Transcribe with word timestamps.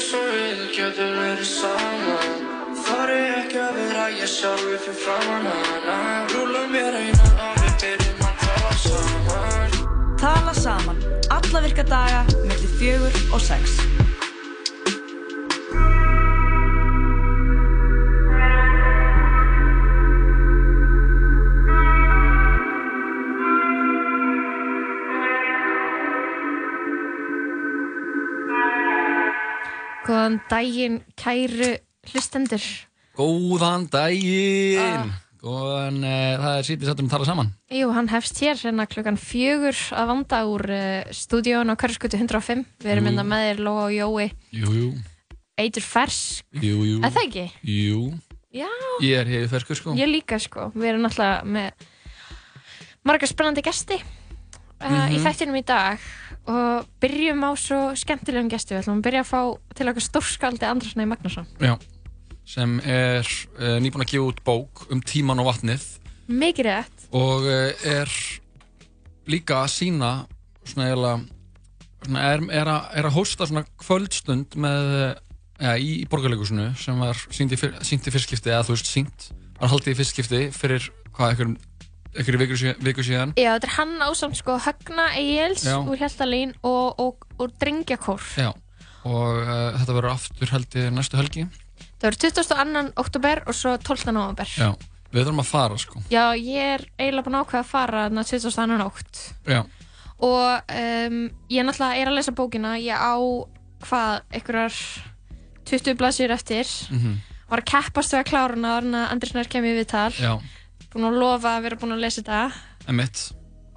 eins 0.00 0.14
og 0.16 0.28
við 0.32 0.60
getum 0.72 1.10
verið 1.18 1.48
saman 1.50 2.38
Þar 2.80 3.10
er 3.12 3.34
ekki 3.42 3.58
að 3.60 3.74
vera 3.76 4.06
ég 4.14 4.30
sjálfur 4.32 4.80
fyrir 4.80 4.96
framann 5.02 5.48
hana 5.50 5.96
Rúla 6.32 6.62
mér 6.72 6.96
eina 7.02 7.28
og 7.50 7.60
við 7.60 7.76
byrjum 7.84 8.24
að 8.24 8.46
tala 8.46 8.74
saman 8.86 9.78
Tala 10.20 10.52
saman. 10.52 10.98
Alla 11.32 11.64
virka 11.64 11.84
daga, 11.88 12.26
mellir 12.44 12.76
fjögur 12.76 13.20
og 13.32 13.40
sex. 13.40 13.80
Góðan 30.20 30.40
daginn, 30.50 30.96
kæru 31.16 31.70
hlustendur. 32.12 32.60
Góðan 33.16 33.86
daginn 33.88 34.80
Ah. 34.80 35.06
Góðan, 35.40 36.02
uh, 36.04 36.36
það 36.36 36.56
er 36.58 36.66
sýtið 36.68 36.88
sattum 36.90 37.06
að 37.08 37.12
tala 37.14 37.24
saman 37.24 37.48
Jú, 37.72 37.86
hann 37.96 38.10
hefst 38.12 38.36
hér 38.44 38.58
hérna 38.60 38.84
klukkan 38.84 39.16
fjögur 39.16 39.78
að 39.96 40.10
vanda 40.10 40.40
úr 40.44 40.64
uh, 40.68 41.08
stúdíón 41.16 41.72
á 41.72 41.74
Körskutu 41.80 42.18
105. 42.20 42.66
Við 42.84 42.90
erum 42.92 43.06
Jú. 43.06 43.08
mynda 43.08 43.24
með 43.24 43.46
þér, 43.46 43.62
Lóa 43.64 43.86
og 43.86 43.94
Jói. 43.96 44.26
Jú, 44.52 44.74
jú, 44.76 44.90
Eitur 45.56 45.86
fersk. 45.88 46.44
jú, 46.60 46.76
jú 46.84 47.00
Er 47.00 47.14
það 47.16 47.24
ekki? 47.24 47.46
Jú, 47.64 48.02
Já, 48.52 48.68
ég 49.00 49.16
er 49.22 49.32
hefði 49.32 49.48
ferskur 49.54 49.80
sko 49.80 49.96
ég 49.96 50.12
líka 50.12 50.36
sko. 50.42 50.68
Við 50.76 50.90
erum 50.92 51.06
náttúrulega 51.08 51.48
með 51.48 51.88
marga 53.08 53.26
spennandi 53.32 53.64
gesti 53.64 53.96
uh, 54.80 55.06
í 55.10 55.16
Mhm. 55.18 55.24
þættinum 55.26 55.58
í 55.60 55.64
dag 55.66 55.98
og 56.50 56.86
byrjum 57.00 57.42
á 57.46 57.50
svo 57.60 57.80
skemmtilegum 57.94 58.48
gesti. 58.50 58.74
Við 58.74 58.82
ætlum 58.84 58.98
að 59.00 59.06
byrja 59.06 59.22
að 59.24 59.30
fá 59.30 59.40
til 59.76 59.88
okkar 59.92 60.06
stórskaldi 60.06 60.66
Andrasnæði 60.66 61.08
Magnússon. 61.12 61.46
Já, 61.60 61.74
sem 62.48 62.78
er 62.84 63.26
uh, 63.60 63.78
nýbúin 63.82 64.02
að 64.06 64.12
gefa 64.14 64.28
út 64.32 64.40
bók 64.46 64.86
um 64.90 65.00
tíman 65.04 65.38
og 65.42 65.50
vatnið 65.52 65.84
Mikið 66.30 66.66
rétt. 66.66 67.08
og 67.12 67.44
uh, 67.44 67.72
er 67.84 68.08
líka 69.30 69.60
að 69.64 69.72
sína 69.74 70.10
svona 70.64 70.88
eiginlega 70.88 71.20
svona 72.06 72.22
er, 72.32 72.44
er, 72.56 72.68
er 72.96 73.06
að 73.10 73.14
hósta 73.18 73.46
svona 73.46 73.64
kvöldstund 73.82 74.56
með 74.56 74.86
ja, 75.60 75.74
í, 75.76 76.06
borgarleikusinu 76.10 76.70
sem 76.80 76.98
var 76.98 77.18
sínt 77.30 77.52
í 77.52 77.58
fyrstskipti 77.60 78.48
eða 78.50 78.64
þú 78.64 78.74
veist 78.74 78.88
sínt 78.90 79.26
var 79.60 79.68
haldið 79.74 79.92
í 79.92 79.98
fyrstskipti 80.00 80.40
fyrir 80.56 80.86
hvað, 81.12 81.34
einhverjum 81.34 81.56
einhverju 82.16 82.40
viku, 82.42 82.58
viku 82.84 83.04
síðan 83.06 83.32
Já, 83.38 83.52
þetta 83.56 83.68
er 83.70 83.74
hann 83.76 83.94
ásamt 84.06 84.38
sko 84.40 84.56
Högna 84.64 85.08
Egils 85.20 85.64
Já. 85.68 85.76
úr 85.84 85.96
Hjaltalín 86.00 86.54
og, 86.66 86.98
og, 87.00 87.26
og 87.38 87.52
Drengjakór. 87.62 88.22
Já, 88.40 88.50
og 89.04 89.42
uh, 89.44 89.76
þetta 89.78 89.96
verður 89.96 90.14
aftur 90.16 90.54
held 90.56 90.78
ég 90.80 90.90
næstu 90.96 91.20
helgi 91.20 91.46
Það 92.00 92.06
verður 92.08 92.22
22. 92.40 92.82
oktober 93.00 93.42
og 93.46 93.54
svo 93.56 93.74
12. 93.76 94.12
november. 94.16 94.48
Já, 94.56 94.70
við 95.12 95.20
þurfum 95.26 95.42
að 95.42 95.48
fara 95.50 95.76
sko 95.80 96.00
Já, 96.12 96.24
ég 96.36 96.74
er 96.78 96.84
eiginlega 96.96 97.26
búin 97.28 97.36
að 97.38 97.44
ákveða 97.46 97.62
að 97.64 97.70
fara 97.74 98.02
þarna 98.08 98.24
22. 98.24 98.78
nótt. 98.80 99.22
Já, 99.48 99.60
Og 100.20 100.74
um, 100.76 101.20
ég 101.48 101.64
náttúrulega 101.64 101.96
er 102.02 102.08
að 102.10 102.16
lesa 102.18 102.32
bókina, 102.36 102.74
ég 102.76 102.92
á 102.92 103.16
hvað, 103.86 104.18
einhverjar 104.36 104.74
20 105.70 105.94
blaðsjur 106.00 106.34
eftir. 106.34 106.68
mhm, 106.92 107.14
Var 107.50 107.62
að 107.62 107.68
keppast 107.72 108.12
við 108.14 108.20
að 108.20 108.26
klára 108.28 108.54
hana 108.54 108.72
en 108.78 108.94
að 108.94 109.06
Andris 109.14 109.32
Nær 109.34 109.48
kemur 109.50 109.74
við 109.78 109.88
tal. 109.90 110.10
já, 110.12 110.34
Búin 110.90 111.06
að 111.06 111.18
lofa 111.22 111.56
að 111.56 111.62
vera 111.68 111.76
búin 111.80 111.94
að 111.94 112.02
lesa 112.04 112.22
þetta. 112.22 112.40
emitt 112.90 113.20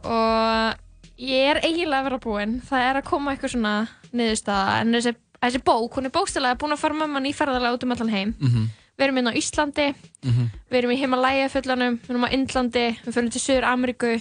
og 0.03 0.79
ég 1.23 1.49
er 1.53 1.59
eiginlega 1.63 1.99
að 2.01 2.07
vera 2.09 2.17
búinn 2.23 2.55
það 2.67 2.85
er 2.89 2.97
að 2.99 3.05
koma 3.07 3.31
eitthvað 3.33 3.53
svona 3.53 3.73
niðurstaða. 4.13 4.79
En 4.81 4.93
þessi, 4.97 5.13
þessi 5.41 5.61
bók, 5.63 5.93
hún 5.95 6.09
er 6.09 6.13
bókstælega 6.15 6.57
búin 6.59 6.73
að 6.75 6.81
fara 6.81 6.97
með 6.97 7.11
mann 7.13 7.25
í 7.29 7.33
ferðalega 7.37 7.77
út 7.77 7.83
um 7.85 7.93
allan 7.95 8.09
heim. 8.13 8.33
Mhm, 8.39 8.65
við 8.97 9.05
erum 9.07 9.17
inn 9.21 9.29
á 9.31 9.37
Íslandi, 9.39 9.85
mhm, 10.25 10.49
við 10.69 10.77
erum 10.81 10.91
í 10.91 10.97
Himalaya 10.99 11.49
fullanum, 11.49 11.99
við 12.03 12.09
erum 12.09 12.25
á 12.27 12.33
Indlandi. 12.35 12.85
Við 13.05 13.13
fyrir 13.15 13.31
til 13.31 13.41
Suður 13.41 13.69
Ameríku 13.69 14.11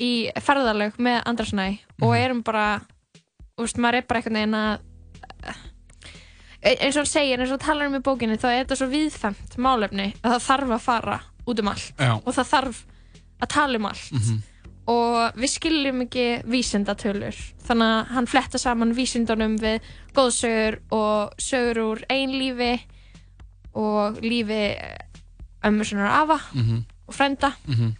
í 0.00 0.10
ferðaleg 0.42 0.96
með 0.98 1.22
Andrasnæ 1.30 1.68
og 2.02 2.16
erum 2.18 2.42
bara, 2.42 2.80
úrst, 3.60 3.78
maður 3.78 4.00
er 4.00 4.08
bara 4.08 4.20
einhvern 4.20 4.40
veginn 4.40 4.58
að 4.58 4.80
e- 6.64 6.78
eins 6.80 6.96
og 6.96 7.04
hann 7.04 7.12
segir, 7.12 7.38
eins 7.38 7.52
og 7.52 7.60
hann 7.60 7.66
talar 7.68 7.86
um 7.86 7.94
í 7.98 8.02
bókinni 8.04 8.38
þá 8.40 8.48
er 8.50 8.64
þetta 8.64 8.78
svo 8.80 8.88
viðfemt 8.90 9.56
málefni 9.60 10.08
að 10.24 10.34
það 10.34 10.44
þarf 10.48 10.74
að 10.78 10.84
fara 10.88 11.20
út 11.46 11.60
um 11.60 11.70
allt. 11.72 11.92
Já, 11.98 12.12
og 12.16 12.34
það 12.34 12.50
þarf 12.50 12.82
að 13.42 13.52
tala 13.54 13.80
um 13.80 13.88
allt. 13.90 14.12
Mhm, 14.12 14.42
og 14.92 15.38
við 15.40 15.52
skiljum 15.54 16.02
ekki 16.04 16.26
vísindatölur. 16.44 17.38
Þannig 17.64 17.92
að 17.94 18.12
hann 18.16 18.26
fletta 18.28 18.60
saman 18.60 18.94
vísindunum 18.96 19.56
við 19.60 19.80
góðsögur 20.16 20.78
og 20.92 21.34
sögur 21.40 21.82
úr 21.84 22.04
einlífi 22.12 22.74
og 23.74 24.20
lífi 24.22 24.64
ömmu 25.64 25.84
sinnar 25.84 26.22
afa 26.22 26.38
mhm, 26.52 26.84
og 27.08 27.14
frenda 27.14 27.54
mhm. 27.66 27.94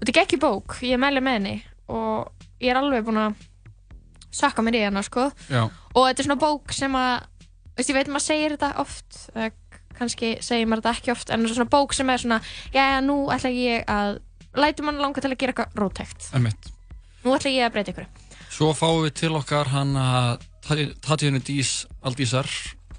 Og 0.00 0.06
þetta 0.06 0.16
er 0.16 0.24
ekki 0.24 0.40
bók, 0.40 0.78
ég 0.80 0.96
mæli 0.96 1.20
með 1.20 1.34
henni. 1.36 1.56
Og 1.92 2.30
ég 2.56 2.70
er 2.72 2.78
alveg 2.80 3.04
búin 3.04 3.18
að 3.20 3.34
sakka 4.32 4.62
mér 4.64 4.78
í 4.78 4.84
hana 4.86 5.02
sko. 5.04 5.26
Já, 5.50 5.66
og 5.68 6.06
þetta 6.06 6.22
er 6.22 6.28
svona 6.28 6.40
bók 6.40 6.72
sem 6.72 6.94
að 6.96 7.26
veist, 7.76 7.90
ég 7.90 7.98
veit 7.98 8.08
maður 8.08 8.24
segir 8.24 8.54
þetta 8.54 8.70
oft 8.80 9.18
eða 9.34 9.50
kannski 10.00 10.32
segir 10.44 10.68
maður 10.68 10.86
þetta 10.88 10.96
ekki 10.98 11.14
oft 11.14 11.32
en 11.34 11.46
svona 11.48 11.70
bók 11.70 11.94
sem 11.96 12.10
er 12.10 12.22
svona 12.22 12.40
já, 12.74 12.98
nú 13.04 13.22
ætla 13.32 13.52
ég 13.54 13.86
að 13.90 14.18
lætur 14.58 14.88
mann 14.88 15.00
langa 15.00 15.22
til 15.22 15.30
að 15.30 15.38
gera 15.40 15.54
eitthvað 15.54 15.80
rótækt 15.80 16.30
emitt 16.38 16.70
nú 17.24 17.36
ætla 17.36 17.54
ég 17.54 17.68
að 17.68 17.76
breyta 17.76 17.94
ykkur 17.94 18.10
Svo 18.50 18.72
fáum 18.74 19.04
við 19.04 19.14
til 19.20 19.30
okkar 19.38 19.70
hann 19.70 19.94
að 19.96 20.42
Tatjana 21.04 21.38
Dís 21.46 21.84
Aldísar 22.02 22.48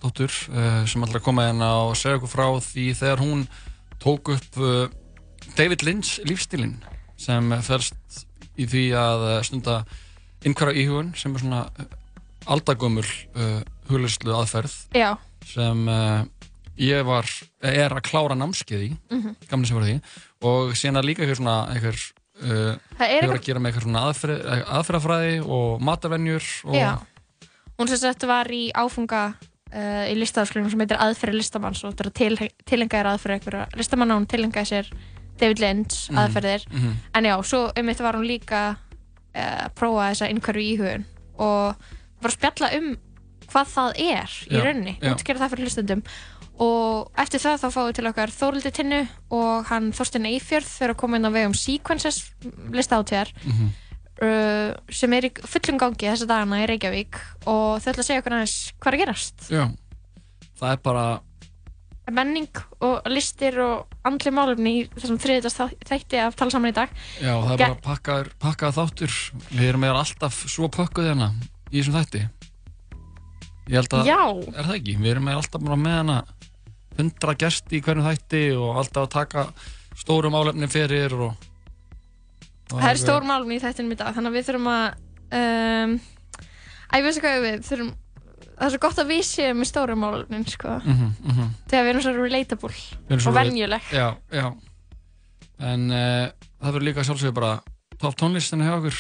dóttur 0.02 0.32
uh, 0.50 0.82
sem 0.90 1.04
ætlar 1.04 1.20
að 1.20 1.26
koma 1.28 1.46
hérna 1.50 1.68
og 1.84 1.98
segja 2.00 2.18
okkur 2.18 2.32
frá 2.32 2.48
því 2.66 2.86
þegar 2.98 3.22
hún 3.22 3.44
tók 4.02 4.32
upp 4.34 4.62
uh, 4.62 4.88
David 5.58 5.84
Lynch 5.86 6.22
lífstílinn 6.26 6.80
sem 7.22 7.54
fælst 7.62 8.24
í 8.58 8.66
því 8.70 8.86
að 8.98 9.28
uh, 9.28 9.36
stunda 9.46 9.82
innhverja 10.48 10.86
íhugun 10.86 11.12
sem 11.20 11.36
er 11.36 11.44
svona 11.44 11.66
aldagömmul 12.50 13.06
uh, 13.06 13.60
huglislu 13.92 14.34
aðferð 14.34 14.74
já, 14.98 15.12
sem 15.46 15.86
uh, 15.92 16.24
ég 16.78 17.04
var, 17.06 17.26
er 17.62 17.90
að 17.94 18.02
klára 18.08 18.36
námskeið 18.38 18.82
í, 18.88 18.98
Mhm. 19.12 19.36
gamlega 19.50 19.68
sem 19.68 19.78
var 19.78 19.86
því 19.88 20.02
og 20.42 20.72
síðan 20.74 21.04
líka 21.06 21.22
eitthvað 21.24 21.38
svona 21.42 21.56
eitthvað 21.76 22.12
uh, 22.42 22.76
hefur 22.98 23.22
eitthvað 23.22 23.38
að 23.38 23.46
gera 23.46 23.60
með 23.60 23.72
eitthvað 23.72 23.84
svona 23.86 24.04
aðferð, 24.08 24.66
aðferðafræði 24.80 25.40
og 25.46 25.82
matavenjur 25.82 26.44
og 26.66 26.76
já. 26.76 26.98
hún 27.78 27.88
sem 27.88 27.98
sagt 27.98 28.24
var 28.24 28.46
í 28.50 28.72
áfunga 28.74 29.34
uh, 29.74 30.06
í 30.10 30.16
listafaskólinu 30.18 30.72
sem 30.72 30.80
heitir 30.80 30.98
aðferði 30.98 31.38
listamanns 31.42 31.84
og 31.84 31.94
þetta 31.94 32.08
er 32.08 32.12
til, 32.38 32.50
tilengaðir 32.66 33.12
aðferði 33.14 33.38
einhverja 33.40 33.68
listamanna 33.78 34.16
og 34.16 34.22
hún 34.24 34.28
tilengaði 34.32 34.72
sér 34.72 34.92
David 35.42 35.60
Lynch 35.60 36.10
Mhm. 36.10 36.18
aðferðir 36.18 36.66
Mhm. 36.72 36.96
en 37.16 37.24
já, 37.26 37.36
svo 37.44 37.72
um 37.78 37.86
þetta 37.88 38.04
var 38.04 38.14
hún 38.16 38.28
líka 38.28 38.78
uh, 39.36 39.68
að 39.68 39.74
prófa 39.76 40.10
þessa 40.12 40.30
innhverju 40.30 40.66
íhugun 40.78 41.06
og 41.38 41.76
bara 42.22 42.34
spjalla 42.34 42.74
um 42.78 42.98
hvað 43.52 43.68
það 43.68 43.92
er 44.00 44.30
í 44.48 44.56
Já, 44.56 44.64
rauninni, 44.64 44.98
já. 45.02 45.14
útskýra 45.14 45.40
það 45.40 45.50
fyrir 45.52 45.66
hlustendum 45.68 46.04
og 46.62 47.10
eftir 47.18 47.42
það 47.42 47.62
þá 47.64 47.68
fáum 47.74 47.88
við 47.90 47.96
til 48.00 48.10
okkar 48.12 48.34
Þórildi 48.36 48.72
Tinnu 48.78 49.00
og 49.34 49.66
hann 49.72 49.88
Þorstein 49.98 50.28
Eifjörð 50.30 50.68
fyrir 50.70 50.94
að 50.94 51.00
koma 51.02 51.18
inn 51.18 51.26
á 51.26 51.32
vegum 51.34 51.56
Sequences 51.58 52.20
listáttíðar 52.70 53.32
Mhm. 53.48 53.72
uh, 54.22 54.76
sem 54.94 55.14
er 55.18 55.26
í 55.26 55.32
fullum 55.42 55.80
gangi 55.82 56.06
þessa 56.12 56.28
dagana 56.30 56.60
í 56.62 56.68
Reykjavík. 56.70 57.18
Og 57.50 57.82
þau 57.82 57.90
ætla 57.92 58.04
að 58.04 58.08
segja 58.12 58.22
okkur 58.22 58.36
aðeins 58.38 58.56
hvað 58.80 58.92
er 58.94 58.98
að 58.98 59.04
gerast. 59.06 59.48
Já, 59.50 59.64
það 60.62 60.72
er 60.76 60.82
bara 60.86 61.06
menning 62.12 62.50
og 62.84 63.06
listir 63.08 63.56
og 63.64 63.88
andli 64.06 64.32
málefni 64.36 64.72
í 64.82 64.88
þessum 64.98 65.18
þriðitast 65.22 65.62
þætti 65.88 66.20
af 66.20 66.36
tala 66.36 66.52
saman 66.52 66.74
í 66.74 66.76
dag. 66.76 66.90
Já, 67.22 67.32
það 67.40 67.54
er 67.54 67.58
Ge- 67.62 67.70
bara 67.72 67.86
pakkaður, 67.88 68.30
pakkaður 68.42 68.78
þáttur. 68.82 69.16
Við 69.56 69.68
erum 69.70 69.82
meðal 69.86 70.02
alltaf 70.04 70.42
svo 70.52 70.68
pökkuð 70.68 71.08
hérna 71.08 71.32
í 71.72 71.80
þessum 71.80 71.98
þætti. 72.02 72.24
Ég 73.72 73.78
held 73.80 73.94
að, 73.96 74.06
Já, 74.10 74.20
er 74.58 74.64
það 74.68 74.76
ekki? 74.82 74.98
Við 75.00 75.12
erum 75.14 75.24
meðal 75.30 75.42
alltaf 75.46 75.64
bara 75.64 75.78
með 75.80 75.98
hana 76.02 76.18
hundra 76.98 77.36
gesti 77.40 77.80
í 77.80 77.84
hvernig 77.86 78.08
þætti 78.10 78.44
og 78.58 78.82
alltaf 78.82 79.08
að 79.08 79.14
taka 79.16 79.46
stóru 79.98 80.32
málefni 80.34 80.70
fyrir 80.72 81.14
og, 81.14 81.50
það 82.72 82.90
er 82.92 83.02
stór 83.02 83.28
málefni 83.28 83.60
í 83.60 83.64
þættinum 83.64 83.96
í 83.96 84.00
dag 84.00 84.16
þannig 84.16 84.32
að 84.32 84.38
við 84.38 84.48
þurfum 84.50 84.72
að 84.72 84.86
um, 85.40 85.98
að 86.92 87.00
ég 87.00 87.08
veist 87.08 87.24
hvað 87.24 87.44
við 87.46 87.68
þurfum 87.68 87.94
það 88.62 88.68
er 88.68 88.74
svo 88.76 88.82
gott 88.84 89.00
að 89.02 89.12
við 89.12 89.24
séum 89.26 89.62
með 89.62 89.70
stóru 89.72 89.96
málefnin 89.98 90.44
sko, 90.50 90.76
mm 90.78 90.98
-hmm, 90.98 91.14
mm 91.26 91.38
-hmm. 91.38 91.54
þegar 91.70 91.84
við 91.84 91.92
erum 91.92 92.04
svo 92.06 92.12
relatable 92.18 92.76
og 93.18 93.34
venjuleg. 93.36 93.82
Já, 93.92 94.08
já. 94.32 94.48
En 95.60 95.92
uh, 95.92 96.28
það 96.62 96.74
verður 96.74 96.88
líka 96.88 97.04
sjálfsögur 97.04 97.34
bara 97.34 97.62
top 97.98 98.16
tónlistina 98.18 98.66
hjá 98.66 98.76
okkur. 98.78 99.00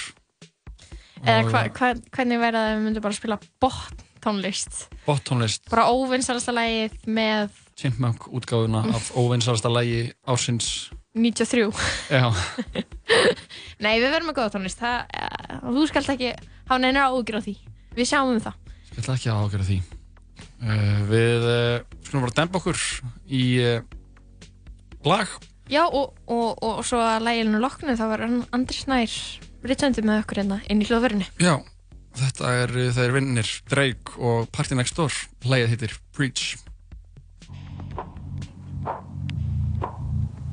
Eða 1.21 1.43
hva, 1.49 1.61
hva, 1.69 1.93
hvernig 2.11 2.39
verða 2.41 2.61
að 2.65 2.75
við 2.75 2.83
myndum 2.85 3.03
bara 3.03 3.13
spila 3.13 3.37
bot 3.61 4.05
tónlist 4.21 4.87
Bot 5.05 5.21
tónlist, 5.25 5.69
bara 5.69 5.89
óvinnsalasta 5.89 6.53
lagið 6.53 6.97
með 7.05 7.49
Chipmunk 7.81 8.27
útgáfuna 8.31 8.83
af 8.95 9.11
óvinnsalasta 9.17 9.71
lægi 9.73 10.11
ásins 10.29 10.91
93 11.17 11.71
Já, 12.13 12.29
Nei, 13.83 13.95
við 13.99 14.11
verðum 14.11 14.31
með 14.31 14.37
góða 14.39 14.53
tónlist 14.55 14.83
uh, 14.85 15.01
þú 15.65 15.87
skalt 15.89 16.13
ekki 16.13 16.35
hafa 16.69 16.79
neina 16.83 17.09
ágjur 17.09 17.41
á 17.41 17.45
því 17.47 17.57
við 17.97 18.13
sjáum 18.13 18.37
um 18.37 18.43
það 18.43 18.55
ætla 19.01 19.17
ekki 19.17 19.33
að 19.33 19.41
ágjöra 19.47 19.67
því 19.71 19.81
Uh, 20.61 20.99
við 21.09 21.45
uh, 21.49 21.83
skulum 22.05 22.27
bara 22.27 22.35
dempa 22.37 22.59
okkur 22.59 22.77
í 23.33 23.43
uh, 23.65 23.79
lag. 25.09 25.29
Já, 25.71 25.87
og, 25.87 26.11
og, 26.27 26.51
og, 26.61 26.75
og 26.75 26.85
svo 26.85 26.99
að 27.01 27.25
lægilinu 27.25 27.61
loknu 27.63 27.95
þá 27.97 28.03
var 28.11 28.25
Andri 28.27 28.77
Snær 28.77 29.15
ritsöndi 29.65 30.03
með 30.05 30.21
okkur 30.21 30.43
hérna 30.43 30.59
inn 30.69 30.83
í 30.83 30.89
hljóðverðinu. 30.89 31.29
Já, 31.41 31.55
þetta 32.19 32.53
er 32.61 32.75
þeir 32.97 33.15
vinnir 33.17 33.53
Drake 33.73 34.21
og 34.21 34.51
Party 34.53 34.77
Next 34.77 34.99
Door. 34.99 35.17
Lægið 35.49 35.73
heitir 35.73 35.97
Preach. 36.13 36.59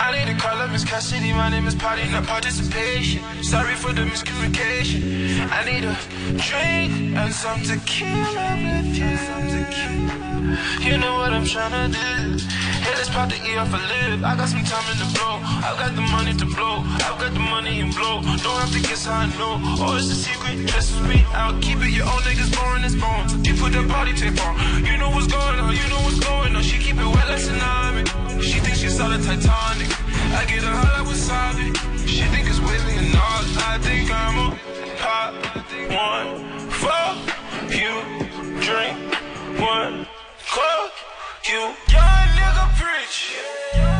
I 0.00 0.24
need 0.24 0.32
a 0.32 0.38
call 0.38 0.58
up 0.58 0.70
Miss 0.70 0.84
Cassidy. 0.84 1.32
My 1.32 1.48
name 1.48 1.66
is 1.66 1.74
Party, 1.74 2.08
not 2.10 2.24
participation. 2.24 3.22
Sorry 3.42 3.74
for 3.74 3.92
the 3.92 4.02
miscommunication. 4.02 5.48
I 5.50 5.64
need 5.64 5.84
a 5.84 5.94
drink 6.46 7.16
and 7.16 7.32
some 7.32 7.62
tequila 7.62 8.56
with 8.62 8.96
you. 8.96 10.37
You 10.80 10.96
know 10.96 11.14
what 11.20 11.32
I'm 11.32 11.44
tryna 11.44 11.92
do. 11.92 12.44
Hey, 12.80 12.94
let's 12.96 13.10
pop 13.10 13.28
the 13.28 13.36
E 13.44 13.56
off 13.56 13.68
a 13.68 13.76
lip. 13.76 14.24
I 14.24 14.34
got 14.36 14.48
some 14.48 14.64
time 14.64 14.86
in 14.92 14.98
the 14.98 15.08
blow. 15.12 15.36
I've 15.66 15.76
got 15.76 15.92
the 15.94 16.00
money 16.00 16.32
to 16.32 16.46
blow. 16.46 16.80
I've 17.04 17.18
got 17.20 17.32
the 17.34 17.40
money 17.40 17.80
and 17.80 17.92
blow. 17.94 18.22
Don't 18.40 18.58
have 18.62 18.72
to 18.72 18.80
guess 18.80 19.04
how 19.04 19.20
I 19.20 19.26
know. 19.36 19.60
Oh, 19.80 19.96
it's 19.96 20.08
a 20.08 20.14
secret. 20.14 20.66
Trust 20.68 21.00
me. 21.02 21.24
I'll 21.36 21.58
keep 21.60 21.78
it. 21.84 21.92
Your 21.92 22.06
own 22.06 22.22
niggas 22.24 22.48
boring 22.56 22.84
as 22.84 22.96
bones. 22.96 23.36
You 23.46 23.54
put 23.60 23.72
that 23.72 23.88
body 23.88 24.12
tape 24.14 24.40
on. 24.40 24.56
You 24.84 24.96
know 24.96 25.10
what's 25.10 25.26
going 25.26 25.58
on. 25.60 25.76
You 25.76 25.86
know 25.92 26.00
what's 26.06 26.20
going 26.20 26.56
on. 26.56 26.62
She 26.62 26.78
keep 26.78 26.96
it 26.96 27.04
wet 27.04 27.28
like 27.28 27.44
tsunami. 27.44 28.08
She 28.40 28.60
thinks 28.60 28.78
she 28.78 28.88
saw 28.88 29.08
the 29.08 29.18
Titanic. 29.20 29.90
I 30.32 30.44
get 30.48 30.62
her 30.64 30.72
hot 30.72 30.96
like 30.96 31.08
wasabi. 31.12 31.76
She 32.08 32.24
think 32.32 32.48
it's 32.48 32.60
Whitney 32.60 32.96
and 33.04 33.14
all. 33.14 33.44
I 33.68 33.76
think 33.84 34.08
I'm 34.10 34.36
a 34.44 34.56
pop 34.96 35.34
one 35.92 36.70
for 36.80 37.04
you. 37.68 37.94
Drink 38.64 38.96
one. 39.60 40.17
Club 40.48 40.90
you. 41.44 41.60
Young 41.92 42.28
nigga 42.36 42.64
preach. 42.78 43.36
Preach. 43.72 43.97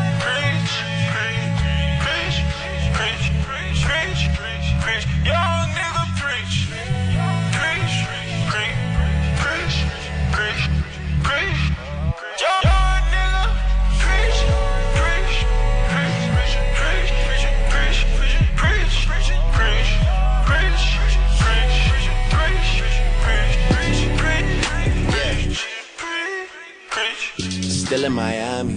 Still 27.89 28.05
in 28.05 28.13
Miami. 28.13 28.75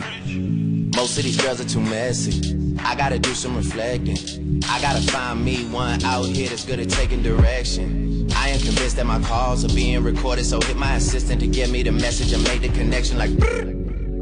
Most 0.95 1.17
of 1.17 1.25
these 1.25 1.35
girls 1.35 1.59
are 1.59 1.67
too 1.67 1.81
messy. 1.81 2.55
I 2.79 2.95
gotta 2.95 3.19
do 3.19 3.33
some 3.33 3.57
reflecting. 3.57 4.63
I 4.69 4.79
gotta 4.79 5.01
find 5.01 5.43
me 5.43 5.65
one 5.65 6.01
out 6.05 6.27
here 6.27 6.47
that's 6.47 6.63
good 6.63 6.79
at 6.79 6.89
taking 6.89 7.21
direction. 7.21 8.29
I 8.37 8.47
am 8.47 8.61
convinced 8.61 8.95
that 8.95 9.05
my 9.05 9.19
calls 9.19 9.65
are 9.65 9.75
being 9.75 10.01
recorded, 10.01 10.45
so 10.45 10.61
hit 10.61 10.77
my 10.77 10.95
assistant 10.95 11.41
to 11.41 11.47
get 11.47 11.69
me 11.69 11.83
the 11.83 11.91
message 11.91 12.31
and 12.31 12.41
make 12.45 12.61
the 12.61 12.69
connection 12.69 13.17
like. 13.17 13.31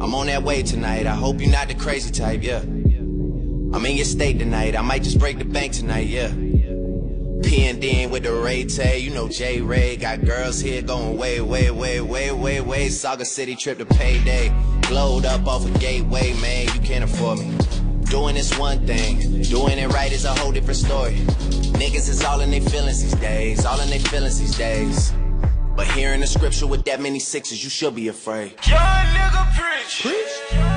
I'm 0.01 0.15
on 0.15 0.25
that 0.25 0.41
way 0.41 0.63
tonight. 0.63 1.05
I 1.05 1.13
hope 1.13 1.39
you're 1.39 1.51
not 1.51 1.67
the 1.67 1.75
crazy 1.75 2.11
type, 2.11 2.41
yeah. 2.41 2.61
I'm 2.61 3.85
in 3.85 3.95
your 3.95 4.05
state 4.05 4.39
tonight. 4.39 4.75
I 4.75 4.81
might 4.81 5.03
just 5.03 5.19
break 5.19 5.37
the 5.37 5.45
bank 5.45 5.73
tonight, 5.73 6.07
yeah. 6.07 6.29
P&D 7.43 8.07
with 8.07 8.23
the 8.23 8.33
Ray 8.33 8.65
Tay, 8.65 8.99
you 8.99 9.11
know 9.11 9.27
J 9.27 9.61
Ray 9.61 9.95
got 9.95 10.23
girls 10.25 10.59
here 10.59 10.81
going 10.81 11.17
way, 11.17 11.41
way, 11.41 11.71
way, 11.71 12.01
way, 12.01 12.31
way, 12.31 12.61
way. 12.61 12.89
Saga 12.89 13.25
City 13.25 13.55
trip 13.55 13.77
to 13.77 13.85
payday, 13.85 14.53
glowed 14.81 15.25
up 15.25 15.47
off 15.47 15.65
a 15.65 15.79
gateway, 15.79 16.33
man. 16.41 16.67
You 16.73 16.81
can't 16.81 17.03
afford 17.03 17.39
me. 17.39 17.57
Doing 18.05 18.35
this 18.35 18.57
one 18.57 18.85
thing, 18.85 19.41
doing 19.43 19.77
it 19.77 19.87
right 19.93 20.11
is 20.11 20.25
a 20.25 20.33
whole 20.33 20.51
different 20.51 20.77
story. 20.77 21.15
Niggas 21.79 22.09
is 22.09 22.23
all 22.23 22.41
in 22.41 22.51
their 22.51 22.61
feelings 22.61 23.01
these 23.01 23.15
days, 23.15 23.65
all 23.65 23.79
in 23.79 23.89
their 23.89 23.99
feelings 23.99 24.39
these 24.39 24.57
days. 24.57 25.13
But 25.75 25.87
hearing 25.87 26.19
the 26.19 26.27
scripture 26.27 26.67
with 26.67 26.83
that 26.85 26.99
many 26.99 27.19
sixes, 27.19 27.63
you 27.63 27.69
should 27.69 27.95
be 27.95 28.09
afraid. 28.09 28.55
Young 28.67 28.79
nigga. 28.79 29.39
Preach. 29.55 30.01
Preach. 30.01 30.68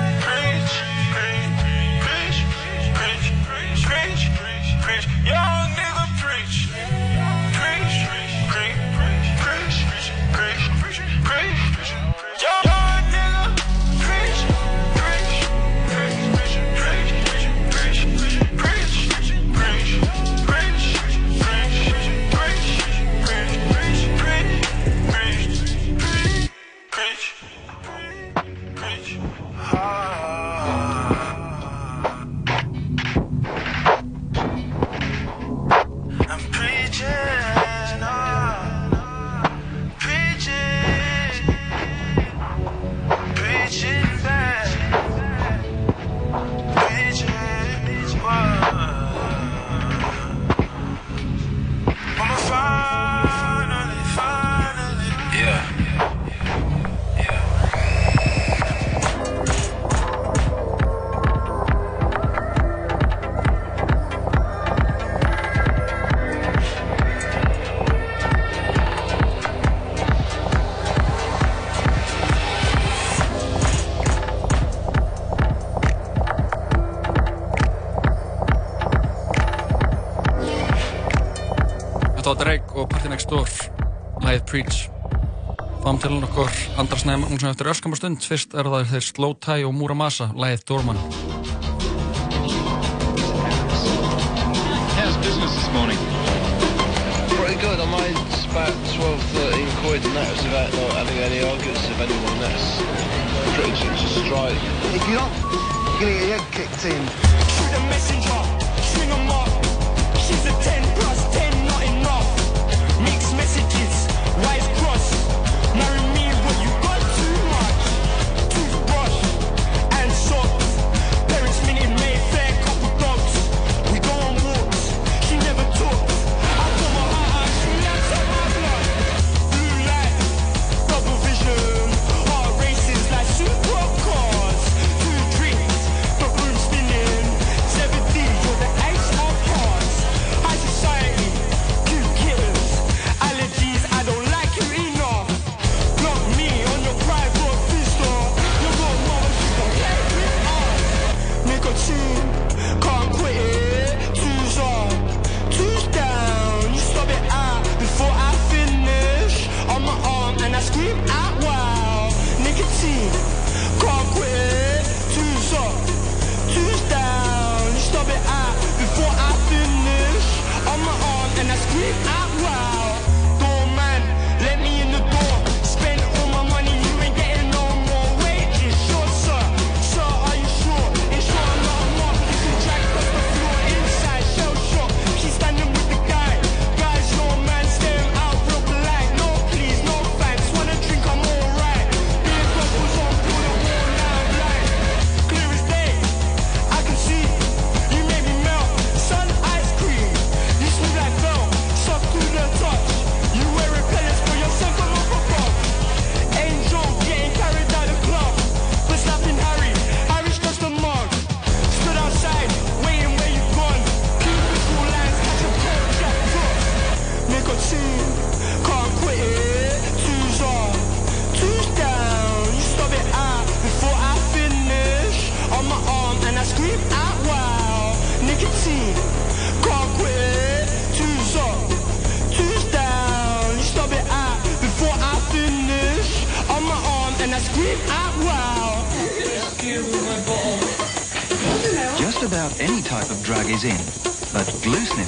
Drake 82.72 82.80
og 82.80 82.88
Party 82.88 83.08
Next 83.08 83.30
Door, 83.30 83.48
lægið 84.24 84.44
Preach. 84.48 84.76
Fáum 85.84 85.98
til 86.00 86.24
okkur 86.24 86.48
andra 86.80 86.96
snæma, 86.96 87.26
hún 87.26 87.40
sem 87.40 87.50
eftir 87.50 87.68
öskamar 87.68 87.96
stund. 87.96 88.16
Fyrst 88.24 88.54
er 88.54 88.64
það 88.64 88.86
þeir 88.92 89.04
Slow 89.04 89.34
Tie 89.44 89.66
og 89.66 89.74
Muramasa, 89.74 90.26
lægið 90.42 90.62
Dorman. 90.68 90.96
How's 94.96 95.16
business 95.26 95.52
this 95.58 95.70
morning? 95.76 95.98
Pretty 97.36 97.58
good. 97.64 97.78
I 97.84 97.88
made 98.00 98.16
about 98.48 98.76
12, 98.96 99.20
13 99.20 99.68
quid 99.82 100.00
and 100.06 100.16
that 100.16 100.28
was 100.32 100.42
without 100.44 100.72
not 100.72 100.92
having 101.00 101.18
any 101.28 101.40
arguments 101.50 101.84
with 101.88 102.00
anyone. 102.06 102.36
That's 102.40 102.66
pretty 103.54 103.74
just 103.84 104.16
straight. 104.24 104.60
If 104.96 105.02
you're 105.08 105.20
not, 105.20 105.32
you're 105.52 106.00
gonna 106.00 106.12
get 106.12 106.12
your 106.24 106.38
head 106.38 106.44
kicked 106.56 106.84
in. 106.88 107.02
Shoot 107.52 107.70
the 107.74 107.80
messenger, 107.92 108.41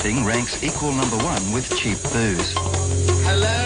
glue 0.05 0.27
ranks 0.27 0.63
equal 0.63 0.93
number 0.93 1.17
one 1.25 1.41
with 1.51 1.65
cheap 1.81 1.97
booze. 2.13 2.53
Hello! 3.25 3.57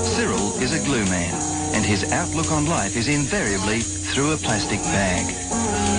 Cyril 0.00 0.56
is 0.56 0.72
a 0.72 0.82
glue 0.88 1.04
man, 1.04 1.34
and 1.76 1.84
his 1.84 2.10
outlook 2.12 2.50
on 2.50 2.64
life 2.64 2.96
is 2.96 3.08
invariably 3.08 3.80
through 3.80 4.32
a 4.32 4.38
plastic 4.38 4.80
bag. 4.88 5.28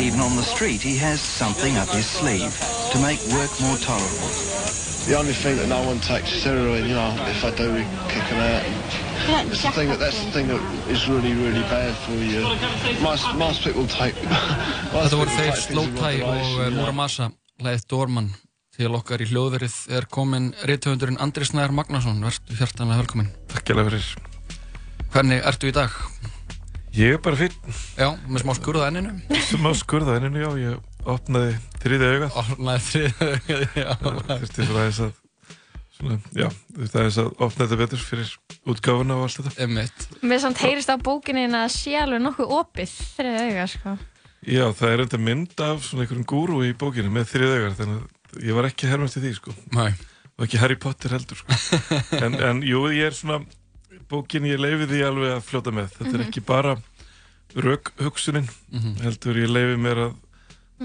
Even 0.01 0.19
on 0.19 0.36
the 0.36 0.41
street, 0.41 0.81
he 0.81 0.98
has 0.98 1.21
something 1.21 1.77
up 1.77 1.89
his 1.89 2.07
sleeve 2.07 2.57
to 2.89 2.98
make 3.05 3.21
work 3.29 3.53
more 3.62 3.77
tolerable. 3.77 4.33
The 5.05 5.13
only 5.13 5.33
thing 5.33 5.57
that 5.57 5.69
no 5.69 5.86
one 5.86 6.00
takes 6.00 6.33
is 6.33 6.43
heroin, 6.43 6.89
you 6.89 6.95
know, 6.95 7.13
if 7.29 7.45
I 7.45 7.53
do, 7.53 7.69
we 7.69 7.86
kick 8.09 8.25
them 8.33 8.41
out. 8.41 8.65
That's 9.45 9.62
the 9.62 9.71
thing 9.77 9.89
that 9.89 10.00
that's 10.00 10.25
the 10.25 10.31
thing 10.31 10.48
that 10.48 10.89
is 10.89 11.07
really, 11.07 11.33
really 11.38 11.62
bad 11.69 11.93
for 12.01 12.17
you. 12.17 12.41
Most, 13.05 13.29
most 13.36 13.62
people 13.62 13.86
take. 13.86 14.17
most 14.89 15.13
Þetta 15.13 15.21
voru 15.21 15.29
people 15.29 15.38
þeir 15.38 15.53
take 15.53 15.69
things 15.69 15.69
in 15.69 15.77
Slowtie 15.77 16.17
og 16.17 16.33
moderation, 16.33 16.50
uh, 16.50 16.65
you 16.65 16.74
know. 16.74 16.81
Muramasa 16.81 17.33
leið 17.62 17.86
Dorman 17.86 18.33
til 18.79 18.93
okkar 18.95 19.19
í 19.19 19.27
hljóðverið 19.27 19.74
er 19.98 20.05
komin 20.07 20.53
reythöfundurinn 20.63 21.19
Andri 21.19 21.43
Snæður 21.43 21.74
Magnason. 21.75 22.21
Verður 22.24 22.59
hjartanlega 22.62 23.01
velkomin 23.01 23.29
Takk 23.51 23.71
alveg 23.74 23.89
fyrir. 23.89 24.12
Hvernig 25.12 25.41
ertu 25.50 25.67
í 25.67 25.74
dag? 25.75 25.95
Ég 26.95 27.17
er 27.17 27.24
bara 27.24 27.36
fín 27.38 27.55
Já, 28.00 28.13
með 28.29 28.45
smá 28.45 28.53
skurða 28.55 28.88
enninu. 28.88 29.17
Smá 29.50 29.74
skurða 29.75 30.15
enninu, 30.19 30.45
já, 30.45 30.51
ég 30.63 31.09
opnaði 31.09 31.57
þriðið 31.83 32.13
augað. 32.13 32.38
Opnaði 32.39 32.86
þriðið 32.86 33.25
augað, 33.25 33.65
já. 33.81 33.89
Þurfti 34.29 34.67
svona 34.69 34.83
aðeins 34.86 35.01
að 35.03 35.12
svona, 35.98 36.19
já, 36.39 36.48
þurfti 36.77 37.01
aðeins 37.01 37.19
að 37.19 37.31
opna 37.36 37.65
þetta 37.65 37.79
betur 37.81 38.05
fyrir 38.05 38.31
útgáfuna 38.74 39.17
og 39.17 39.25
allt 39.27 39.41
þetta. 39.41 39.55
Emmitt 39.65 40.05
Mér 40.24 40.43
samt 40.45 40.63
heyrist 40.63 40.93
á 40.93 40.95
bókinni 40.95 41.50
að 41.50 41.57
það 41.57 41.74
sé 41.75 41.98
alveg 42.00 42.24
nokkuð 42.24 42.55
opið 42.62 42.95
þriðið 43.17 43.43
auga, 43.43 43.67
sko. 43.75 43.98
Já, 44.48 44.63
það 44.71 44.93
er 44.93 45.03
enda 45.03 45.19
mynd 45.19 45.65
af 45.67 45.83
svona 45.83 46.05
einhverjum 46.05 46.29
gúru 46.31 46.62
í 46.63 46.71
bókinu 46.79 47.12
með 47.12 47.33
þriðið 47.33 47.57
augar 47.57 47.77
þannig 47.81 48.00
að 48.00 48.07
ég 48.43 48.53
var 48.55 48.67
ekki 48.69 48.88
hermast 48.89 49.17
í 49.17 49.24
því, 49.24 49.33
sko. 49.39 49.53
Nei. 49.74 49.91
Og 50.39 50.45
ekki 50.45 50.59
Harry 50.62 50.75
Potter 50.79 51.12
heldur, 51.15 51.38
sko. 51.41 51.57
En, 52.25 52.36
en 52.39 52.62
jú, 52.63 52.86
ég 52.93 53.09
er 53.09 53.15
svona 53.17 53.41
bókin 54.09 54.45
ég 54.50 54.59
leifi 54.62 54.88
því 54.89 55.01
alveg 55.05 55.36
að 55.38 55.43
fljóta 55.50 55.71
með. 55.75 55.89
Þetta 55.98 56.13
er 56.13 56.19
Mhm. 56.19 56.27
ekki 56.29 56.41
bara 56.45 56.75
rauk 57.55 57.91
hugsunin 58.00 58.48
Mhm. 58.71 58.95
heldur 59.03 59.36
ég 59.41 59.50
leifi 59.50 59.77
mér 59.81 60.03
að 60.07 60.15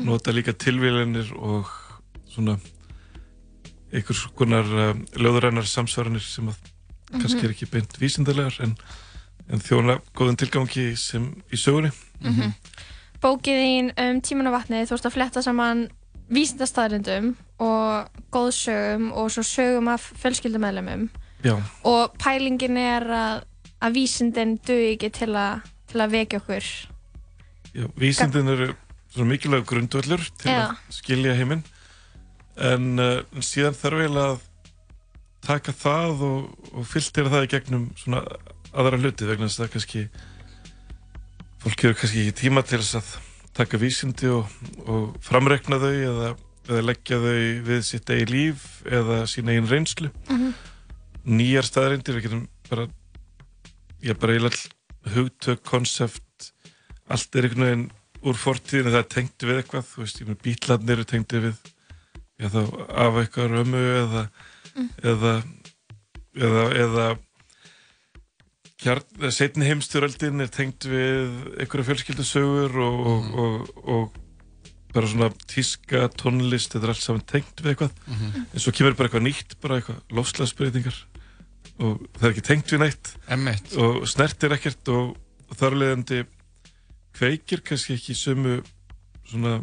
nota 0.05 0.33
líka 0.33 0.53
tilvílanir 0.53 1.31
og 1.37 1.69
svona 2.29 2.57
einhvers 3.95 4.25
konar 4.35 4.65
uh, 4.67 4.95
löðurænar 5.15 5.67
samsvaranir 5.71 6.25
sem 6.25 6.49
að 6.51 6.57
kannski 7.15 7.45
er 7.47 7.53
ekki 7.55 7.69
beint 7.71 7.95
vísindalegar 8.01 8.57
en, 8.65 8.73
en 9.49 9.61
þjóna 9.63 10.01
góðan 10.19 10.39
tilgangi 10.41 10.97
sem 10.99 11.29
í 11.53 11.57
sögunni. 11.61 11.93
Mhm. 12.25 12.55
Bókið 13.23 13.61
þín 13.63 13.93
um 14.03 14.19
tíman 14.21 14.51
og 14.51 14.57
vatnið, 14.59 14.89
þú 14.89 14.97
veist 14.97 15.07
að 15.09 15.15
fletta 15.15 15.43
saman 15.47 15.85
vísindastæðrindum 16.33 17.35
og 17.63 18.23
góðsögum 18.33 19.11
og 19.13 19.31
svo 19.35 19.45
sögum 19.47 19.91
af 19.93 20.07
fjölskyldumæðlumum 20.23 21.09
og 21.85 22.15
pælingin 22.21 22.79
er 22.81 23.05
að, 23.13 23.45
að 23.85 23.99
vísindin 23.99 24.57
duði 24.65 24.95
ekki 24.95 25.11
til, 25.19 25.35
a, 25.37 25.61
til 25.91 26.01
að 26.01 26.17
vekja 26.17 26.41
okkur. 26.41 26.71
Já 27.75 27.87
vísindin 28.01 28.49
eru 28.49 28.73
mikilvæg 29.29 29.67
grundvöllur 29.69 30.25
til 30.41 30.51
Já. 30.51 30.71
að 30.71 30.97
skilja 30.97 31.37
heiminn. 31.39 31.63
En 32.57 32.99
uh, 33.03 33.21
síðan 33.43 33.77
þarf 33.77 34.01
eiginlega 34.01 34.35
að 34.35 34.43
taka 35.45 35.75
það 35.77 36.25
og, 36.25 36.51
og 36.73 36.87
filtera 36.89 37.33
það 37.33 37.47
í 37.47 37.51
gegnum 37.53 37.87
svona 37.99 38.23
aðra 38.75 38.99
hluti 39.03 39.29
vegna 39.29 39.51
þess 39.51 39.65
að 39.67 39.73
kannski 39.75 40.05
fólk 41.63 41.85
hefur 41.85 41.99
kannski 42.01 42.25
ekki 42.25 42.37
tíma 42.41 42.65
til 42.67 42.81
þess 42.81 42.99
að 43.01 43.13
taka 43.55 43.79
vísindi 43.81 44.29
og, 44.35 44.49
og 44.87 45.15
framrekna 45.25 45.79
þau 45.83 45.93
eða, 45.95 46.31
eða 46.69 46.85
leggja 46.89 47.19
þau 47.23 47.35
við 47.69 47.83
sitt 47.87 48.11
eigi 48.11 48.27
líf 48.33 48.65
eða 48.87 49.23
sín 49.31 49.51
eigin 49.53 49.69
reynslu 49.71 50.11
Mhm. 50.31 50.55
nýjar 51.25 51.65
staðreindir 51.69 52.19
við 52.19 52.27
getum 52.27 52.47
bara 52.71 52.89
ég 54.05 54.19
bara 54.21 54.35
eiginlega 54.35 55.15
hugtök, 55.15 55.63
konsept 55.65 56.51
allt 57.09 57.37
er 57.37 57.47
einhvern 57.49 57.65
veginn 57.69 57.87
úr 58.25 58.37
fortíðinu 58.41 58.93
það 58.93 59.03
er 59.03 59.09
tengt 59.15 59.45
við 59.45 59.59
eitthvað 59.63 59.87
þú 59.93 60.03
veist, 60.03 60.21
ég 60.21 60.29
með 60.29 60.43
bítlarnir 60.45 60.97
eru 60.99 61.05
tengdi 61.09 61.41
við 61.45 61.57
já 62.41 62.49
þá 62.53 62.61
af 63.05 63.19
eitthvað 63.23 63.53
römu 63.55 63.83
eða 64.03 64.23
eða 65.05 65.35
eða, 66.35 66.63
eða 66.85 67.05
kjarn, 67.15 67.34
setni 69.33 69.65
heimstyröldin 69.71 70.43
er 70.45 70.51
tengt 70.53 70.85
við 70.89 71.33
einhverja 71.63 71.87
fjölskyldusögur 71.89 72.77
og, 72.85 73.01
og, 73.07 73.31
og, 73.45 73.81
og 73.85 74.21
bara 74.95 75.09
svona 75.11 75.31
tíska, 75.51 76.05
tónlist 76.21 76.75
þetta 76.77 76.87
er 76.87 76.93
allt 76.93 77.03
saman 77.03 77.25
tengt 77.27 77.63
við 77.65 77.73
eitthvað 77.73 77.95
Mhm. 78.07 78.45
en 78.53 78.61
svo 78.63 78.73
kemur 78.77 78.95
bara 78.95 79.09
eitthvað 79.09 79.27
nýtt, 79.27 79.57
bara 79.61 79.81
eitthvað 79.81 80.03
lofslagsbreytingar 80.15 80.99
og 81.81 82.05
það 82.19 82.29
er 82.29 82.31
ekki 82.35 82.47
tengt 82.47 82.71
við 82.71 82.83
neitt 82.85 83.15
Einmitt. 83.29 83.73
og 83.77 84.05
snertir 84.07 84.53
ekkert 84.55 84.89
og, 84.95 85.17
og 85.51 85.57
þar 85.59 85.75
leðandi 85.81 86.21
kveikir 87.17 87.65
kannski 87.67 87.97
ekki 87.99 88.15
sömu 88.15 88.61
svona 89.27 89.57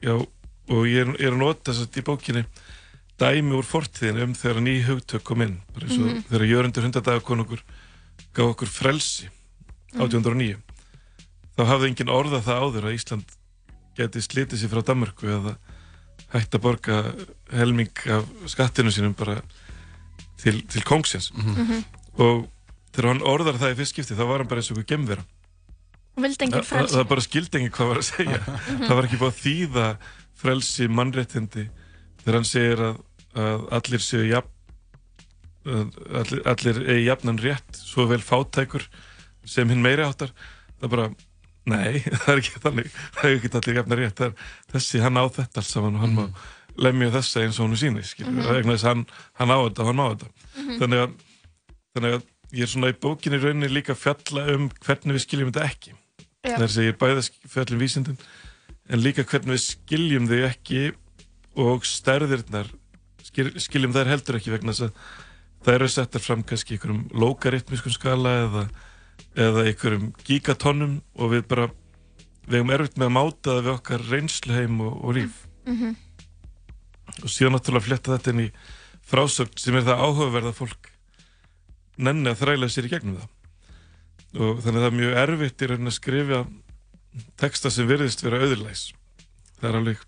já, 0.00 0.14
og 0.16 0.86
ég 0.88 1.02
er, 1.04 1.12
er 1.20 1.32
að 1.34 1.40
nota 1.42 1.72
þess 1.72 1.84
að 1.88 2.00
í 2.00 2.06
bókinni 2.06 2.44
dæmi 3.18 3.56
úr 3.58 3.66
fortíðin 3.66 4.22
um 4.22 4.32
þegar 4.38 4.62
ný 4.62 4.78
hugtök 4.86 5.24
kom 5.26 5.42
inn 5.42 5.58
bara 5.74 5.86
eins 5.88 5.98
og 5.98 6.06
Mhm. 6.08 6.24
þegar 6.30 6.48
Jörundur 6.48 6.86
hundadaгаkonungur 6.86 7.62
gaf 8.34 8.54
okkur 8.54 8.66
frelsi 8.70 9.28
Mhm. 9.94 10.02
1809 10.04 10.56
þá 11.56 11.62
hafði 11.66 11.88
engin 11.88 12.10
orða 12.12 12.42
það 12.44 12.60
áður 12.62 12.84
að 12.90 12.94
Ísland 12.98 13.24
geti 13.96 14.20
slitið 14.22 14.58
sér 14.60 14.68
frá 14.74 14.82
Danmörku 14.84 15.26
eða 15.32 15.54
hægt 16.34 16.54
að 16.54 16.60
borga 16.62 16.98
helming 17.50 17.90
af 18.12 18.26
skattinu 18.46 18.90
sínum 18.92 19.14
bara 19.16 19.40
til, 20.36 20.60
til 20.68 20.82
kongsins 20.84 21.30
Mhm. 21.32 21.84
og 22.18 22.48
þegar 22.92 23.08
hann 23.14 23.22
orðar 23.22 23.56
það 23.58 23.72
í 23.72 23.78
fyrst 23.80 23.94
skipti 23.96 24.14
þá 24.14 24.26
var 24.28 24.38
hann 24.38 24.48
bara 24.48 24.60
eins 24.60 24.70
og 24.70 24.76
eitthvað 24.76 24.92
gemvera 24.92 25.24
og 26.18 26.22
vildi 26.22 26.44
enginn 26.44 26.62
það, 26.68 26.88
það, 26.92 27.08
bara 27.08 27.20
skildi 27.20 27.58
enginn 27.58 27.72
hvað 27.72 27.88
var 27.88 27.96
að 28.02 28.08
segja 28.12 28.38
Mhm. 28.44 28.84
það 28.86 28.94
var 28.94 29.04
ekki 29.08 29.20
búið 29.22 29.32
að 29.32 29.42
þýða 29.46 29.86
frelsi 30.38 30.88
mannréttindi 30.88 31.68
þegar 32.22 32.34
hann 32.34 32.44
segir 32.44 32.78
að, 32.78 33.00
að 33.34 33.68
allir 33.72 33.98
séu 34.04 34.28
jafn 34.28 34.50
allir, 35.68 36.42
allir 36.52 36.78
eigi 36.88 37.06
jafnan 37.08 37.38
rétt 37.42 37.80
svo 37.80 38.06
vel 38.10 38.20
fátækur 38.24 38.84
sem 39.48 39.68
hinn 39.72 39.82
meiri 39.84 40.04
áttar 40.06 40.30
það 40.78 40.86
er 40.88 40.92
bara, 40.94 41.08
nei, 41.68 42.00
það 42.24 42.30
er 42.34 42.42
ekki 42.42 42.62
þannig 42.64 42.88
það 43.18 43.24
er 43.30 43.36
ekki 43.38 43.52
allir 43.60 43.80
jafnan 43.82 43.98
rétt 44.02 44.22
er, 44.28 44.32
þessi 44.72 45.02
hann 45.04 45.20
á 45.20 45.24
þetta 45.28 45.62
alls 45.62 45.72
saman 45.74 45.98
og 45.98 46.04
hann 46.06 46.16
má 46.18 46.26
lemja 46.78 47.10
þessa 47.10 47.42
eins 47.42 47.56
og 47.58 47.66
hún 47.68 47.76
síni 47.80 48.02
skilur, 48.06 48.30
Mhm. 48.30 48.38
mm 48.38 48.70
-hmm. 48.70 48.82
hann, 48.86 49.06
hann 49.40 49.50
á 49.50 49.58
þetta 49.66 49.80
og 49.82 49.86
hann 49.90 49.96
má 49.98 50.06
þetta 50.14 50.28
Mhm. 50.56 50.78
þannig, 50.80 50.98
að, 51.04 51.12
þannig 51.94 52.12
að 52.14 52.22
ég 52.52 52.62
er 52.62 52.66
svona 52.72 52.88
í 52.92 52.98
bókinni 53.02 53.38
rauninni 53.42 53.68
líka 53.68 53.92
að 53.92 54.02
fjalla 54.04 54.54
um 54.54 54.68
hvernig 54.70 55.14
við 55.16 55.24
skiljum 55.26 55.50
þetta 55.52 55.64
ekki 55.68 55.92
Já. 56.46 56.56
þar 56.56 56.68
sem 56.70 56.82
ég 56.84 56.88
er 56.94 57.00
bæðið 57.02 57.18
að 57.18 57.30
fjalla 57.48 57.74
um 57.74 57.80
vísindin 57.82 58.18
en 58.88 59.02
líka 59.02 59.24
hvernig 59.24 59.52
við 59.58 59.64
skiljum 59.66 60.28
þau 60.28 60.40
ekki 60.48 60.92
og 61.58 61.82
stærðirnar 61.84 62.70
skil, 63.22 63.50
skiljum 63.58 63.92
þær 63.92 64.06
heldur 64.14 64.36
ekki 64.38 64.50
vegna 64.54 64.72
þess 64.72 64.86
að 64.86 64.92
það 65.64 65.74
eru 65.74 65.88
settar 65.92 66.24
fram 66.24 66.44
kannski 66.46 66.76
einhverjum 66.76 67.04
logaritmiskum 67.22 67.94
skala 67.94 68.34
eða, 68.44 68.64
eða 69.46 69.64
einhverjum 69.70 70.10
gigatonnum 70.26 70.98
og 71.18 71.32
við 71.34 71.46
bara 71.50 71.68
við 72.48 72.60
hefum 72.60 72.74
erfitt 72.76 73.00
með 73.00 73.08
að 73.10 73.16
máta 73.16 73.54
það 73.56 73.64
við 73.64 73.72
okkar 73.74 74.06
reynsluheim 74.12 74.84
og, 74.84 75.00
og 75.04 75.18
líf. 75.18 75.40
Mhm. 75.68 75.96
og 77.18 77.32
síðan 77.32 77.56
náttúrulega 77.56 77.84
fletta 77.84 78.14
þetta 78.14 78.32
inn 78.32 78.44
í 78.46 78.50
frásögn 79.08 79.58
sem 79.60 79.76
er 79.76 79.84
það 79.88 80.04
áhugaverð 80.04 80.48
að 80.52 80.58
fólk 80.60 80.88
nenni 81.98 82.30
að 82.30 82.40
þræla 82.44 82.68
sér 82.70 82.86
í 82.86 82.92
gegnum 82.92 83.18
það. 83.18 83.28
Og 84.38 84.60
þannig 84.62 84.78
að 84.78 84.84
það 84.84 84.90
er 84.90 84.98
mjög 85.00 85.18
erfitt 85.24 85.62
í 85.62 85.68
rauninni 85.68 85.90
að 85.92 85.96
skrifa 85.98 86.40
texta 87.40 87.72
sem 87.72 87.88
virðist 87.88 88.22
vera 88.22 88.40
auðurlæs 88.44 88.82
það 89.58 89.70
er 89.70 89.78
alveg 89.80 90.04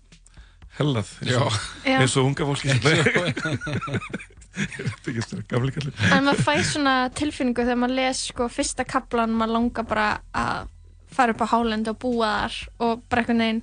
hellað 0.77 1.09
eins 1.25 1.39
og, 1.41 1.57
eins 1.91 2.17
og 2.19 2.29
unga 2.29 2.47
fólki 2.47 2.67
Er 4.51 6.17
En 6.17 6.25
maður 6.27 6.43
fæ 6.43 6.55
svona 6.73 6.95
tilfinningu 7.15 7.63
þegar 7.63 7.79
maður 7.79 7.97
les 8.01 8.23
sko 8.31 8.47
fyrsta 8.51 8.85
kaplan, 8.87 9.31
maður 9.37 9.55
langar 9.57 9.87
bara 9.87 10.07
að 10.35 10.67
fara 11.11 11.35
upp 11.35 11.43
á 11.43 11.51
hálendi 11.53 11.91
og 11.91 11.99
búa 12.01 12.31
þar 12.41 12.57
og 12.87 13.05
bara 13.11 13.23
einhvern 13.23 13.43
veginn 13.45 13.61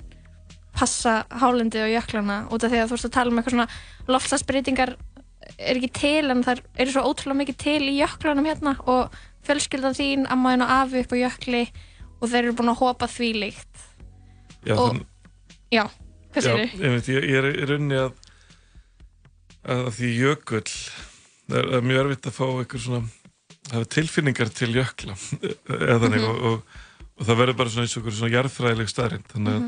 passa 0.79 1.13
hálendi 1.41 1.81
og 1.81 1.91
jöklana 1.91 2.39
út 2.53 2.63
af 2.63 2.71
því 2.71 2.81
að 2.81 2.91
þú 2.91 2.97
veist 2.97 3.07
að 3.09 3.15
tala 3.17 3.31
um 3.33 3.39
eitthvað 3.41 3.55
svona 3.55 4.13
loftslagsbreytingar 4.13 4.91
er 5.57 5.79
ekki 5.79 5.89
til 5.97 6.29
en 6.31 6.43
það 6.45 6.61
eru 6.77 6.93
svo 6.93 7.05
ótrúlega 7.09 7.39
mikið 7.41 7.57
til 7.63 7.81
í 7.89 7.95
jöklanum 7.99 8.47
hérna 8.47 8.75
og 8.85 9.15
fjölskyldan 9.47 9.97
þín, 9.97 10.27
ammaðin 10.29 10.65
og 10.65 10.73
afi 10.75 11.03
upp 11.03 11.15
á 11.15 11.17
jökli 11.23 11.63
og 12.19 12.27
þeir 12.29 12.43
eru 12.43 12.55
búin 12.59 12.73
að 12.73 12.81
hopa 12.83 13.09
því 13.09 13.29
líkt 13.43 13.85
Já, 14.67 14.75
Og- 14.75 14.89
þann, 14.91 15.03
Já, 15.71 15.85
hvað 16.35 16.49
ég, 16.49 16.73
veit, 16.93 17.09
ég, 17.09 17.27
ég 17.29 17.37
er 17.39 17.47
í 17.49 17.67
rauninni 17.69 17.99
að, 18.03 18.18
að 19.69 19.89
því 19.99 20.09
jökull 20.17 20.67
það 21.49 21.57
er, 21.59 21.81
mjög 21.89 21.99
erfitt 22.03 22.29
að 22.29 22.37
fá 22.39 22.45
einhver 22.49 22.83
svona 22.83 23.83
tilfinningar 23.93 24.49
til 24.55 24.71
jökla 24.73 25.15
eða 25.69 25.99
þannig 26.03 26.23
Mhm. 26.23 26.29
og, 26.29 26.37
og, 26.49 26.63
og 27.19 27.27
það 27.27 27.39
verður 27.41 27.57
bara 27.59 27.69
svona 27.73 27.85
eins 27.85 27.95
og 27.97 28.01
einhver 28.03 28.17
svona 28.19 28.33
jarðfræðileg 28.35 28.89
staðrind 28.89 29.27
þannig 29.33 29.57
að, 29.57 29.67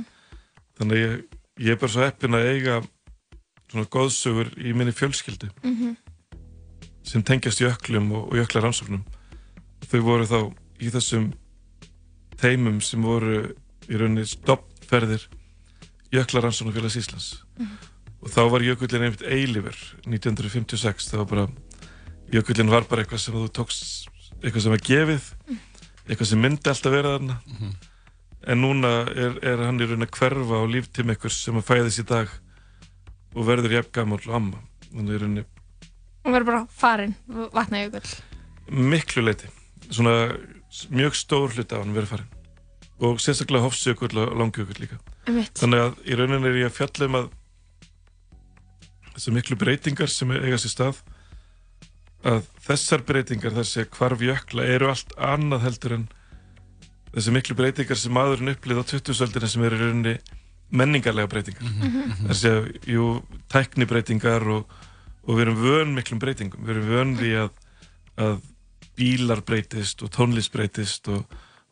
þannig 0.80 0.98
að 0.98 1.04
ég, 1.06 1.38
ég 1.68 1.76
er 1.76 1.82
bara 1.82 1.92
svo 1.96 2.06
heppin 2.06 2.38
að 2.40 2.50
eiga 2.54 2.78
svona 3.72 3.90
góðsögur 3.98 4.50
í 4.60 4.74
minni 4.74 4.94
fjölskyldu 4.96 5.52
Mhm. 5.64 5.96
sem 7.04 7.24
tengjast 7.26 7.60
jöklum 7.62 8.12
og, 8.14 8.32
og 8.32 8.38
jöklaransóknum 8.40 9.04
þau 9.92 10.00
voru 10.06 10.26
þá 10.30 10.40
í 10.82 10.90
þessum 10.94 11.32
teimum 12.42 12.80
sem 12.82 13.02
voru 13.04 13.54
í 13.90 13.98
rauninni 14.00 14.24
stoppferðir 14.30 15.26
jöklaransóknarfélags 16.14 16.98
Íslands. 17.02 17.28
Og 17.60 17.68
þá 18.30 18.42
var 18.54 18.66
jökullin 18.66 19.08
einmitt 19.08 19.24
eilífur 19.26 19.78
1956, 20.06 21.10
það 21.10 21.24
var 21.24 21.30
bara 21.32 21.46
jökullin 22.32 22.72
var 22.72 22.86
bara 22.90 23.04
eitthvað 23.04 23.24
sem 23.24 23.38
þú 23.38 23.48
tókst 23.58 24.10
eitthvað 24.42 24.66
sem 24.66 24.76
var 24.76 24.84
gefið 24.86 25.32
eitthvað 26.08 26.30
sem 26.32 26.42
myndi 26.42 26.70
alltaf 26.72 26.94
vera 26.94 27.16
þarna. 27.16 27.40
En 28.52 28.62
núna 28.62 28.92
er, 29.14 29.36
er 29.46 29.62
hann 29.68 29.82
í 29.82 29.86
raun 29.86 30.06
að 30.06 30.16
hverfa 30.18 30.62
á 30.62 30.66
líftíma 30.66 31.14
einhvers 31.14 31.38
sem 31.46 31.58
að 31.60 31.68
fæðist 31.68 32.02
í 32.02 32.06
dag 32.10 32.32
og 33.36 33.46
verður 33.46 33.76
jafn 33.78 33.94
gammal 33.94 34.22
og 34.26 34.38
amma. 34.38 34.62
Þannig 34.90 35.14
í 35.14 35.22
rauninni 35.22 35.48
Hún 36.22 36.36
verður 36.36 36.50
bara 36.52 36.66
farin, 36.78 37.16
vatna 37.54 37.80
jökull. 37.82 38.10
Miklu 38.70 39.24
leiti 39.26 39.50
svona 39.90 40.36
mjög 40.94 41.18
stór 41.18 41.52
hluti 41.56 41.76
af 41.76 41.82
hann 41.82 41.96
verið 41.96 42.12
farin 42.14 42.38
og 43.02 43.18
sérstaklega 43.22 43.66
hofsjökull 43.66 44.14
og 44.22 44.36
langjökull 44.38 44.78
líka. 44.78 45.00
Einmitt. 45.26 45.58
þannig 45.58 45.82
að 45.82 45.96
í 46.06 46.18
rauninni 46.18 46.50
er 46.50 46.60
ég 46.62 46.70
að 46.70 46.78
fjalla 46.78 47.08
um 47.08 47.18
að 47.18 47.30
þessar 49.22 49.36
miklu 49.36 49.56
breytingar 49.62 50.10
sem 50.10 50.32
eiga 50.34 50.58
sér 50.58 50.72
stað 50.74 51.00
að 52.26 52.48
þessar 52.66 53.04
breytingar 53.06 53.54
þessi 53.54 53.84
hvarf 53.94 54.24
jökla 54.26 54.66
eru 54.66 54.90
allt 54.90 55.14
annað 55.22 55.66
heldur 55.68 55.96
en 56.00 56.08
þessi 57.12 57.34
miklu 57.36 57.58
breytingar 57.60 58.00
sem 58.02 58.16
maðurinn 58.18 58.56
upplýð 58.56 58.82
á 58.82 58.86
20-öldina 58.96 59.50
sem 59.52 59.66
eru 59.68 59.78
í 59.78 59.84
rauninni 59.84 60.16
menningarlega 60.74 61.30
breytingar. 61.30 61.70
Mhm. 61.70 62.26
þessi 62.32 62.50
að, 62.50 62.72
jú, 62.90 63.06
tæknibreytingar 63.54 64.48
og, 64.56 64.76
og 65.28 65.38
við 65.38 65.46
erum 65.46 65.62
vön 65.62 65.96
miklum 66.00 66.22
breytingum. 66.24 66.66
Við 66.66 66.76
erum 66.76 66.90
vön 66.90 67.16
því 67.22 67.32
að, 67.44 67.64
að 68.26 68.36
bílar 68.98 69.46
breytist 69.46 70.02
og 70.02 70.14
tónlist 70.18 70.54
breytist 70.54 71.10
og 71.14 71.26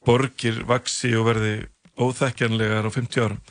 borgir 0.05 0.61
vaksi 0.69 1.15
og 1.17 1.31
verði 1.31 1.53
óþekkjanlegar 1.97 2.85
á 2.85 2.91
50 2.93 3.25
árum. 3.25 3.41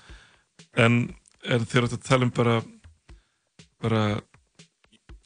En, 0.79 1.01
en 1.43 1.67
þegar 1.67 1.89
þetta 1.89 2.13
tala 2.13 2.29
um 2.29 2.35
bara 2.35 2.61
bara 3.83 4.21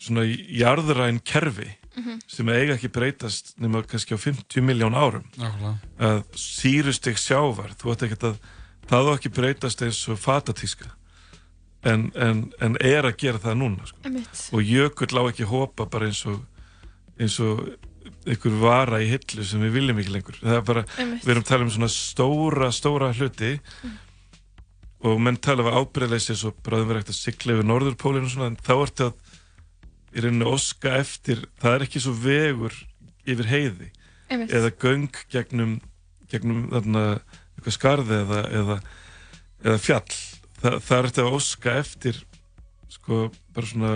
svona 0.02 0.24
jarðræn 0.26 1.20
kerfi 1.24 1.70
Mhm. 1.92 2.20
sem 2.26 2.48
eiga 2.48 2.72
ekki 2.78 2.88
breytast 2.88 3.50
nema 3.60 3.82
kannski 3.84 4.14
á 4.16 4.18
50 4.18 4.62
miljón 4.64 4.94
árum 4.96 5.26
Nákvæmlega. 5.36 5.74
að 6.00 6.22
sírustig 6.40 7.18
sjávar 7.20 7.74
þú 7.76 7.92
ætti 7.92 8.06
ekkert 8.08 8.24
að 8.30 8.38
það 8.88 9.10
á 9.12 9.12
ekki 9.18 9.28
breytast 9.36 9.82
eins 9.84 10.08
og 10.08 10.16
fatatíska 10.18 10.88
en, 11.84 12.10
en, 12.16 12.50
en 12.60 12.76
er 12.80 13.04
að 13.04 13.16
gera 13.18 13.38
það 13.38 13.58
núna 13.60 13.84
sko. 13.86 13.98
Og 14.56 14.62
jökull 14.64 15.20
á 15.20 15.22
ekki 15.28 15.44
hópa 15.44 15.84
bara 15.90 16.06
eins 16.08 16.24
og 16.26 16.40
eins 17.20 17.36
og 17.44 17.60
einhver 18.26 18.56
vara 18.62 19.02
í 19.02 19.10
hillu 19.12 19.44
sem 19.44 19.60
við 19.60 19.72
viljum 19.76 19.98
ekki 20.00 20.14
lengur 20.16 20.38
það 20.40 20.56
er 20.56 20.62
bara, 20.62 20.84
Einmitt. 20.96 21.24
við 21.26 21.30
erum 21.34 21.42
að 21.44 21.48
tala 21.52 21.64
um 21.64 21.70
svona 21.76 21.90
stóra, 21.92 22.72
stóra 22.72 23.12
hluti 23.12 23.60
og 25.02 25.18
menn 25.22 25.38
tala 25.42 25.64
um 25.66 25.80
ábreyðleysi 25.82 26.36
svo 26.38 26.52
bráðum 26.62 26.92
verið 26.92 27.02
ekkert 27.02 27.14
að 27.14 27.18
sigla 27.18 27.56
yfir 27.56 27.68
norðurpólinu 27.68 28.28
og 28.28 28.34
svona, 28.34 28.50
en 28.52 28.58
þá 28.62 28.74
ertu 28.76 29.08
að 29.08 29.14
í 30.12 30.22
rauninni 30.22 30.50
óska 30.52 30.92
eftir 31.00 31.46
það 31.62 31.76
er 31.76 31.84
ekki 31.86 32.02
svo 32.04 32.12
vegur 32.22 32.76
yfir 33.26 33.48
heiði. 33.50 33.88
Einmitt. 34.32 34.52
eða 34.54 34.70
göng 34.80 35.18
gegnum, 35.32 35.72
gegnum 36.32 36.68
þarna, 36.72 37.02
eitthvað 37.56 37.74
skarði 37.76 38.18
eða, 38.22 38.42
eða, 38.60 38.76
eða 39.66 39.80
fjall. 39.82 40.18
Þa, 40.62 40.70
það 40.78 40.96
er 40.98 41.08
þetta 41.08 41.24
að 41.24 41.36
óska 41.36 41.74
eftir 41.82 42.20
sko 42.92 43.18
bara 43.52 43.68
svona 43.68 43.92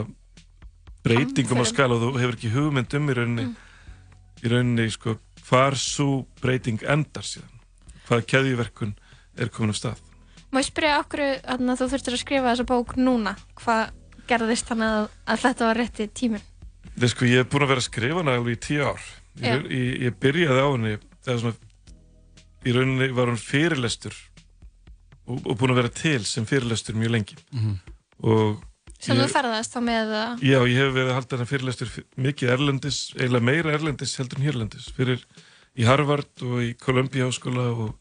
breytingum 1.07 1.63
á 1.63 1.67
skala 1.69 1.97
og 1.97 2.03
þú 2.03 2.11
hefur 2.19 2.37
ekki 2.37 2.53
hugmynd 2.53 2.99
um 2.99 3.13
í 3.13 3.17
rauninni 3.17 3.47
í 4.43 4.53
rauninni 4.53 4.89
sko 4.93 5.17
hvar 5.47 5.79
svo 5.79 6.25
breyting 6.43 6.83
endar 6.83 7.25
síðan? 7.25 7.53
Hvaða 8.09 8.29
keðjuverkun 8.33 8.97
er 9.39 9.53
komin 9.55 9.73
af 9.73 9.81
stað 9.81 10.06
Má 10.53 10.61
ég 10.63 10.69
spyrja 10.69 10.99
okkur 11.03 11.23
að 11.27 11.65
þú 11.81 11.89
þurftir 11.93 12.17
að 12.17 12.23
skrifa 12.23 12.51
þessa 12.53 12.69
bók 12.69 12.97
núna 12.99 13.37
hvað 13.61 13.89
gerðist 14.27 14.69
þannig 14.71 14.93
að, 14.99 15.09
að 15.27 15.43
þetta 15.45 15.67
var 15.67 15.81
rétti 15.81 16.07
tíminn 16.11 16.47
Þeir 16.97 17.13
sko, 17.13 17.27
ég 17.29 17.43
hef 17.43 17.49
búin 17.53 17.65
að 17.67 17.73
vera 17.75 17.83
að 17.83 17.89
skrifa 17.91 18.23
hana 18.23 18.35
alveg 18.39 18.57
í 18.57 18.61
tíu 18.65 18.85
ár. 18.89 19.03
Ég, 19.43 19.67
ég, 19.69 19.89
ég 20.07 20.15
byrjaði 20.23 20.63
á 20.65 20.69
henni, 20.71 20.93
eða 21.27 21.35
svona, 21.43 21.73
í 22.65 22.73
rauninni 22.73 23.09
var 23.19 23.29
hún 23.29 23.41
fyrirlestur 23.41 24.17
og, 25.27 25.43
og 25.43 25.59
búin 25.61 25.75
að 25.75 25.83
vera 25.83 25.93
til 25.99 26.23
sem 26.25 26.47
fyrirlestur 26.49 26.97
mjög 26.97 27.13
lengi. 27.19 27.37
Mhm. 27.53 27.75
Og 28.25 28.65
sem 28.97 29.19
þú 29.21 29.27
ferðast 29.29 29.77
þá 29.77 29.81
með 29.85 30.15
að 30.17 30.47
já, 30.49 30.57
ég 30.57 30.79
hef 30.81 30.95
verið 30.95 31.11
að 31.11 31.19
halda 31.19 31.37
henni 31.37 31.49
fyrirlestur 31.51 31.93
mikið 32.25 32.53
erlendis, 32.55 33.01
eiginlega 33.19 33.49
meira 33.51 33.77
erlendis 33.77 34.17
heldur 34.17 34.41
en 34.41 34.49
hérlendis. 34.49 34.89
Fyrir 34.97 35.27
í 35.77 35.85
Harvard 35.85 36.47
og 36.49 36.63
í 36.65 36.73
Columbia 36.81 37.29
háskóla 37.29 37.67
og 37.75 37.93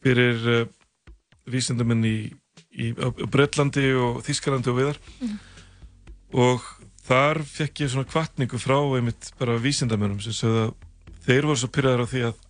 fyrir 0.00 0.40
vísindamenn 1.50 2.06
í, 2.06 2.16
í 2.74 2.90
Bretlandi 3.32 3.88
og 3.98 4.22
Þískalandi 4.26 4.72
og 4.72 4.80
viðar. 4.80 5.00
Og 6.36 6.64
þar 7.06 7.42
fekk 7.46 7.84
ég 7.84 7.92
svona 7.92 8.10
kvartningu 8.10 8.58
frá 8.60 8.78
einmitt 8.98 9.30
bara 9.40 9.58
vísindamennum 9.62 10.20
sem 10.24 10.34
sögðu 10.36 10.64
að 10.66 10.74
þeir 11.26 11.48
voru 11.50 11.60
svo 11.62 11.70
pyrraðar 11.74 12.06
á 12.06 12.10
því 12.10 12.24
að, 12.30 12.40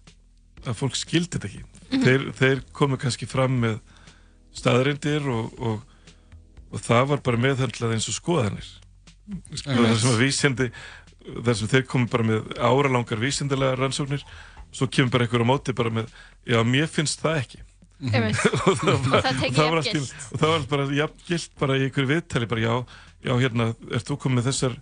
að 0.64 0.78
fólk 0.80 0.96
skildi 0.98 1.36
þetta 1.36 1.50
ekki. 1.50 1.64
Mhm. 1.86 2.02
þeir, 2.06 2.24
þeir 2.40 2.64
komu 2.74 2.98
kannski 2.98 3.28
fram 3.30 3.60
með 3.62 3.76
staðarindir 4.56 5.28
og, 5.30 5.52
og, 5.60 6.12
og 6.72 6.82
það 6.82 7.08
var 7.12 7.24
bara 7.28 7.42
meðhöndlað 7.44 7.96
eins 7.96 8.08
og 8.10 8.16
skoðanir. 8.16 8.68
Sko, 9.58 9.74
þar 9.74 9.98
sem 10.00 10.12
að 10.12 10.22
vísindi 10.22 10.70
þar 11.26 11.56
sem 11.58 11.70
þeir 11.70 11.86
komu 11.90 12.10
bara 12.10 12.26
með 12.26 12.52
áralangar 12.58 13.20
vísindilega 13.20 13.78
rannsóknir 13.80 14.22
svo 14.74 14.88
kemur 14.92 15.12
bara 15.14 15.26
einhver 15.26 15.42
á 15.42 15.50
móti 15.50 15.74
bara 15.76 15.92
með 15.92 16.12
já, 16.46 16.60
mér 16.62 16.86
finnst 16.90 17.22
það 17.22 17.40
ekki 17.42 17.62
það, 18.10 19.40
tekið 19.40 19.56
var 19.56 19.66
jafn 19.66 19.78
allt 19.80 19.88
í- 19.88 19.92
gilt. 19.96 20.14
og 20.32 20.40
það 20.42 20.50
var 20.52 20.64
bara 20.72 20.86
jafn 20.98 21.26
gilt 21.28 21.50
bara 21.60 21.76
í 21.78 21.84
einhverju 21.86 22.10
viðtali 22.12 22.48
bara 22.50 22.60
já, 22.66 22.74
já 23.26 23.32
hérna, 23.40 23.66
ert 23.96 24.06
þú 24.10 24.16
komið 24.26 24.48
þessar 24.50 24.76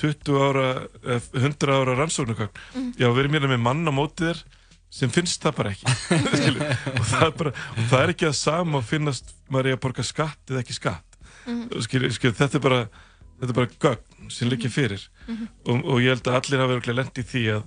20 0.00 0.38
ára, 0.40 0.66
eh, 1.04 1.20
100 1.40 1.74
ára 1.76 1.94
rannsóknarkvæm, 1.98 2.50
Mhm. 2.74 2.90
já 3.00 3.06
við 3.10 3.18
erum 3.24 3.32
hérna 3.36 3.48
með 3.54 3.60
mann 3.64 3.88
á 3.88 3.92
móti 3.92 4.24
þér 4.30 4.42
sem 4.90 5.10
finnst 5.10 5.42
það 5.42 5.56
bara 5.56 5.70
ekki 5.70 5.86
og, 7.00 7.04
það 7.06 7.36
bara, 7.38 7.50
og 7.76 7.84
það 7.90 8.02
er 8.04 8.12
ekki 8.14 8.26
að 8.30 8.34
sama 8.34 8.78
að 8.80 8.88
finnast 8.90 9.34
maður 9.50 9.66
er 9.72 9.76
að 9.76 9.82
borga 9.84 10.02
skatt 10.04 10.38
eða 10.50 10.62
ekki 10.64 10.74
skatt 10.78 11.04
Mhm. 11.46 11.80
skilur, 11.82 12.10
skilur, 12.12 12.34
þetta 12.36 12.54
er 12.60 12.60
bara 12.60 12.80
þetta 13.40 13.48
er 13.48 13.56
bara 13.56 13.66
gögn 13.80 14.30
sem 14.30 14.48
liggja 14.50 14.68
fyrir 14.70 15.08
Mhm. 15.26 15.48
og, 15.66 15.84
og 15.84 16.00
ég 16.00 16.08
held 16.12 16.22
að 16.28 16.36
allir 16.40 16.60
hafa 16.60 16.80
verið 16.80 16.94
lent 17.00 17.14
í 17.18 17.22
því 17.24 17.42
að 17.56 17.62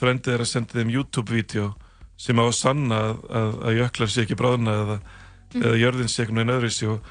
frendið 0.00 0.32
er 0.34 0.40
að 0.40 0.46
senda 0.48 0.72
þeim 0.78 0.90
YouTube-vídeó 0.96 1.74
sem 2.20 2.40
á 2.40 2.44
að 2.44 2.56
sanna 2.58 3.00
að, 3.06 3.24
að, 3.40 3.50
að 3.64 3.80
jöklar 3.80 4.12
sé 4.12 4.24
ekki 4.24 4.38
bráðna 4.38 4.76
eða, 4.82 4.98
eða 5.56 5.80
jörðin 5.80 6.12
sé 6.12 6.22
einhvern 6.22 6.42
veginn 6.42 6.54
öðruvísi 6.56 6.90
og, 6.92 7.10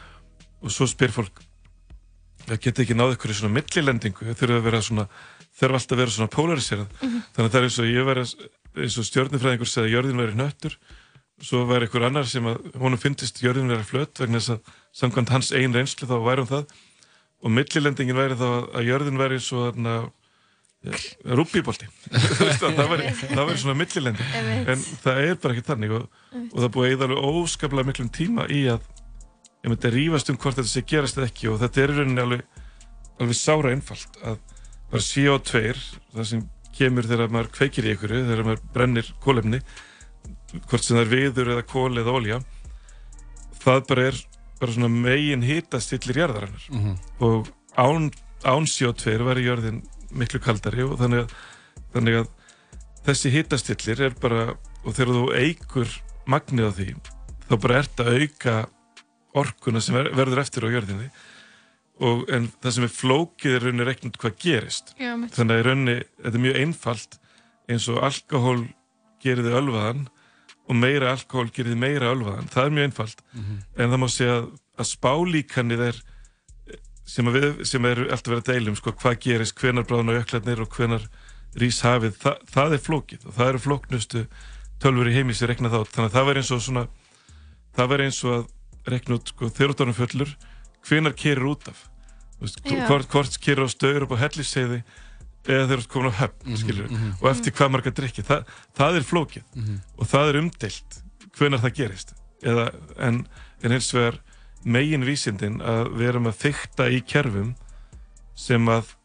og 0.62 0.76
svo 0.76 0.88
spyr 0.89 1.15
fólk 1.15 1.43
það 2.45 2.62
geti 2.65 2.86
ekki 2.86 2.98
náð 2.98 3.15
ykkur 3.15 3.34
í 3.34 3.38
svona 3.39 3.56
millilendingu? 3.58 4.30
Þau 4.30 4.39
þurfa 4.39 4.60
að 4.60 4.69
vera 4.69 4.86
svona 4.86 5.08
þurfa 5.60 5.82
alltaf 5.82 5.95
að 5.95 6.02
vera 6.04 6.15
svona 6.15 6.34
polariserað 6.34 6.95
þannig 7.02 7.43
að 7.43 7.52
það 7.52 7.60
er 7.60 7.67
eins 7.67 7.80
og 7.82 7.89
ég 7.89 8.10
væri 8.10 8.26
eins 8.80 8.98
og 9.02 9.08
stjórnufræðingur 9.10 9.69
segði 9.69 9.89
að 9.89 9.95
jörðin 9.98 10.22
væri 10.22 10.36
hnöttur 10.38 10.78
svo 11.43 11.63
væri 11.69 11.88
ykkur 11.88 12.06
annar 12.10 12.28
sem 12.28 12.45
að 12.50 12.60
honum 12.80 13.00
fyndist 13.00 13.39
jörðin 13.43 13.72
vera 13.72 13.86
flött 13.88 14.19
vegna 14.19 14.39
þess 14.39 14.56
að 14.56 14.72
samkvæmt 15.02 15.34
hans 15.34 15.52
einn 15.56 15.76
reynslu 15.76 16.08
þá 16.10 16.17
væri 16.26 16.43
hún 16.43 16.52
það. 16.52 16.74
Og 17.39 17.54
millilendingin 17.56 18.17
væri 18.17 18.36
þá 18.39 18.50
að 18.76 18.88
jörðin 18.89 19.19
væri 19.19 19.39
svo 19.43 19.69
þarna 19.69 19.93
rúbíbolti 21.39 21.89
það 22.62 22.94
væri 22.96 23.58
svona 23.60 23.76
millilendi. 23.76 24.24
En 24.72 24.80
það 25.04 25.18
er 25.26 25.39
bara 25.44 25.56
ekki 25.56 25.65
þannig 25.68 25.96
og, 25.98 26.06
og 26.39 26.56
það 26.56 26.72
búið 26.76 26.88
að 26.88 26.94
eða 26.94 27.08
alveg 27.10 27.28
óskaplega 27.34 27.89
miklum 27.89 28.12
tíma 28.15 28.46
í 28.48 28.62
að 28.72 28.86
ég 29.60 29.74
myndi 29.74 29.89
að 29.89 29.98
rífast 29.98 30.32
um 30.32 30.39
hvort 30.39 30.56
þetta 30.56 30.72
sé 30.72 30.86
gerast 30.88 31.20
eða 31.20 31.28
ekki 31.28 31.52
og 31.52 31.60
þetta 31.60 31.84
er 31.84 31.92
í 31.92 31.98
rauninni 31.98 32.24
alveg, 32.24 32.63
alveg 33.20 33.39
sára 33.42 33.74
einfalt 33.76 34.22
að 34.24 34.39
bara 34.89 35.06
CO2 35.10 35.63
það 36.15 36.30
sem 36.32 36.48
kemur 36.80 37.10
þegar 37.12 37.34
maður 37.36 37.52
kveikir 37.60 37.89
í 37.89 37.94
einhverju 37.94 38.24
þegar 38.30 38.48
maður 38.48 38.63
brennir 38.74 39.12
kólefni 39.24 39.60
hvort 40.70 40.86
sem 40.86 40.96
það 40.96 41.04
er 41.04 41.12
viður 41.12 41.54
eða 41.58 41.68
kól 41.68 41.92
eða 42.00 42.15
olja 42.15 42.39
það 43.60 43.84
bara 43.92 44.10
er 44.13 44.24
bara 44.60 44.76
svona 44.76 44.89
megin 44.92 45.44
hitastillir 45.44 46.24
jarðarinnar. 46.24 46.65
Mhm. 46.72 46.96
og 47.20 47.48
án, 47.76 48.12
án 48.44 48.65
CO2 48.68 49.20
væri 49.28 49.46
jörðin 49.48 49.84
miklu 50.12 50.41
kaldari 50.43 50.86
og 50.86 50.98
þannig 51.02 51.26
að, 51.26 51.34
þannig 51.93 52.19
að 52.22 52.30
þessi 53.08 53.32
hitastillir 53.34 54.04
er 54.10 54.17
bara 54.22 54.52
og 54.84 54.95
þegar 54.95 55.15
þú 55.15 55.24
eigur 55.38 55.95
magnið 56.30 56.69
á 56.69 56.72
því 56.78 56.89
þá 57.50 57.56
bara 57.63 57.82
ert 57.82 58.04
að 58.04 58.12
auka 58.19 58.56
orkuna 59.39 59.82
sem 59.84 59.98
ver, 59.98 60.12
verður 60.17 60.41
eftir 60.43 60.65
á 60.65 60.74
jörðinni. 60.74 61.10
Og 62.00 62.30
en 62.32 62.48
það 62.63 62.76
sem 62.76 62.86
er 62.86 62.93
flókið 62.95 63.56
er 63.56 63.65
rauninni 63.65 63.88
reiknum 63.88 64.13
hvað 64.15 64.38
gerist. 64.39 64.93
Já, 65.02 65.12
þannig 65.36 65.56
að 65.56 65.60
í 65.60 65.65
rauninni 65.67 65.95
þetta 66.00 66.38
er 66.38 66.43
mjög 66.45 66.60
einfalt 66.62 67.17
eins 67.69 67.89
og 67.91 68.00
alkohól 68.08 68.62
gerir 69.19 69.45
þið 69.45 69.58
ölvaðan 69.60 70.06
og 70.69 70.80
meira 70.80 71.12
alkohól 71.12 71.50
gerir 71.52 71.74
þið 71.74 71.82
meira 71.82 72.13
ölvaðan. 72.13 72.48
Það 72.54 72.65
er 72.65 72.76
mjög 72.78 72.89
einfalt. 72.89 73.24
En 73.76 73.91
það 73.91 74.02
má 74.02 74.08
segja 74.13 74.38
að 74.80 74.89
spálíkanið 74.93 75.86
er 75.89 76.02
sem, 77.10 77.32
við, 77.34 77.63
sem 77.67 77.88
er 77.89 78.04
alltaf 78.08 78.32
verið 78.34 78.43
að 78.43 78.54
deilum 78.54 78.78
sko, 78.78 78.93
hvað 79.02 79.19
gerist, 79.26 79.58
hvenar 79.60 79.88
bráðna 79.89 80.19
jöklarnir 80.19 80.63
og 80.63 80.78
hvenar 80.78 81.10
rís 81.60 81.82
hafið, 81.86 82.15
Þa, 82.22 82.36
það 82.54 82.76
er 82.78 82.84
flókið 82.86 83.26
og 83.26 83.36
það 83.38 83.52
eru 83.52 83.62
flóknustu 83.65 84.24
tölfur 84.80 85.10
í 85.10 85.15
heimi 85.17 85.36
sem 85.36 85.50
rekna 85.50 85.72
þá, 85.74 85.80
þannig 85.89 86.10
að 86.10 86.15
það 86.17 86.28
verður 86.30 86.41
eins 86.43 86.54
og 86.56 86.63
svona 86.65 86.86
það 87.76 87.91
verður 87.93 88.06
eins 88.06 88.22
og 88.24 88.36
að 88.38 88.93
rekna 88.93 89.17
út 89.17 89.34
sko, 89.34 89.52
árum 89.80 89.98
fullur, 89.98 90.34
hvenar 90.88 91.17
kerir 91.17 91.50
út 91.50 91.67
af? 91.72 91.84
Þú 92.39 92.45
veist, 92.45 92.62
hvort, 92.88 93.10
hvort 93.12 93.39
kerir 93.43 93.65
á 93.65 93.69
stöður 93.74 94.06
upp 94.06 94.15
á 94.15 94.22
helliseiði 94.24 94.80
eða 95.50 95.65
þeir 95.67 95.76
eru 95.80 95.89
komin 95.91 96.13
á 96.13 96.19
höfn 96.22 96.45
mm 96.45 96.56
og 97.19 97.30
eftir 97.32 97.52
hvað 97.56 97.72
marga 97.74 97.91
drikki 97.91 98.24
það, 98.24 98.45
það 98.78 98.95
er 98.95 99.04
flókið 99.10 99.43
og 99.98 100.08
það 100.08 100.30
er 100.30 100.39
umdeilt 100.43 101.02
hvenar 101.39 101.60
það 101.63 101.76
gerist. 101.76 102.13
Eða, 102.43 102.72
en, 102.98 103.26
en 103.63 103.72
hins 103.72 103.93
vegar 103.93 104.19
megin 104.63 105.06
vísindin 105.08 105.60
að 105.63 105.93
við 105.95 106.12
erum 106.12 106.30
að 106.30 106.39
þykta 106.43 106.89
í 106.91 107.02
kerfum 107.08 107.54
sem 108.39 108.67
að 108.72 108.95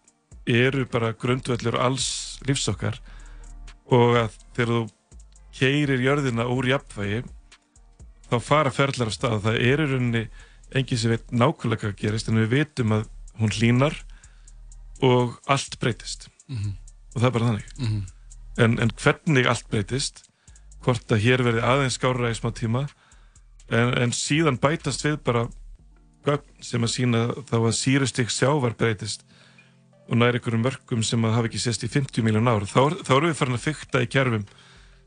eru 0.51 0.85
bara 0.91 1.15
grundvöllur 1.17 1.79
alls 1.81 2.39
lífsokkar 2.47 2.99
og 3.93 4.19
að 4.25 4.37
þegar 4.57 4.73
þú 4.73 4.83
keirir 5.55 6.03
jörðina 6.03 6.47
úr 6.51 6.69
jafnvægi 6.73 7.23
þá 8.31 8.37
fara 8.43 8.73
ferlar 8.75 9.11
af 9.11 9.17
stað. 9.17 9.41
Það 9.47 9.61
er 9.61 9.85
í 9.85 9.89
rauninni 9.89 10.25
enginn 10.75 11.01
sem 11.01 11.13
veit 11.15 11.31
nákvæmlega 11.31 11.85
hvað 11.85 11.97
gerist 12.01 12.29
en 12.29 12.41
við 12.43 12.53
vitum 12.59 12.97
að 12.97 13.07
hún 13.39 13.55
hlínar 13.55 13.97
og 15.05 15.39
allt 15.51 15.79
breytist. 15.83 16.29
Og 17.15 17.21
það 17.21 17.29
er 17.29 17.35
bara 17.39 17.51
þannig. 17.53 17.69
Mhm. 17.79 18.05
en, 18.59 18.79
en 18.79 18.91
hvernig 19.03 19.47
allt 19.51 19.69
breytist 19.71 20.25
hvort 20.85 21.11
að 21.11 21.25
hér 21.25 21.43
verði 21.43 21.63
aðeins 21.65 21.97
skárra 21.99 22.31
í 22.31 22.37
smá 22.37 22.53
tíma 22.55 22.85
en, 23.71 23.95
en 24.05 24.13
síðan 24.15 24.59
bætast 24.61 25.05
við 25.07 25.21
bara 25.25 25.47
gögn 26.25 26.65
sem 26.65 26.85
að 26.85 26.93
sína 26.95 27.23
þá 27.49 27.57
að 27.61 27.77
sírustík 27.79 28.33
sjávar 28.33 28.77
breytist 28.79 29.25
og 30.09 30.19
nær 30.21 30.37
einhverjum 30.37 30.65
mörgum 30.65 31.05
sem 31.05 31.25
að 31.25 31.37
hafa 31.39 31.49
ekki 31.49 31.63
sést 31.63 31.85
í 31.87 31.89
50 31.89 32.25
miljón 32.25 32.49
ár. 32.49 32.67
Þá, 32.69 33.01
þá 33.05 33.13
erum 33.17 33.31
við 33.31 33.39
farin 33.39 33.57
að 33.57 33.65
fykta 33.65 34.03
í 34.05 34.11
kerfum 34.13 34.45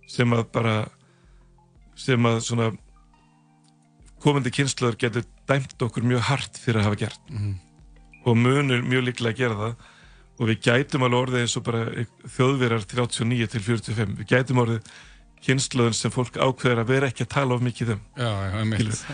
sem 0.10 0.34
að 0.34 0.46
bara 0.56 0.76
sem 1.98 2.30
að 2.30 2.40
svona 2.46 2.72
komandi 4.24 4.54
kynsluður 4.54 4.98
getur 5.02 5.28
dæmt 5.50 5.82
okkur 5.86 6.06
mjög 6.06 6.26
hart 6.30 6.58
fyrir 6.58 6.82
að 6.82 6.90
hafa 6.90 7.02
gert. 7.04 7.30
Og 8.26 8.38
munur 8.38 8.82
mjög 8.86 9.06
líklega 9.08 9.34
að 9.34 9.42
gera 9.42 9.60
það. 9.62 9.86
Og 10.38 10.50
við 10.52 10.60
gætum 10.68 11.06
alveg 11.06 11.22
orðið 11.22 11.44
eins 11.44 11.58
og 11.58 11.64
bara 11.66 11.84
þjóðverjar 12.38 12.84
39 12.94 13.48
til 13.54 13.62
45 13.66 14.18
við 14.18 14.28
gætum 14.34 14.62
orðið 14.62 14.92
kynsluðun 15.46 15.96
sem 15.96 16.14
fólk 16.14 16.38
ákveður 16.38 16.82
að 16.82 16.92
vera 16.92 17.10
ekki 17.12 17.26
að 17.26 17.34
tala 17.36 17.56
of 17.56 17.64
mikið 17.66 17.94
um. 17.96 18.04
Já, 18.18 18.32
já. 18.48 18.58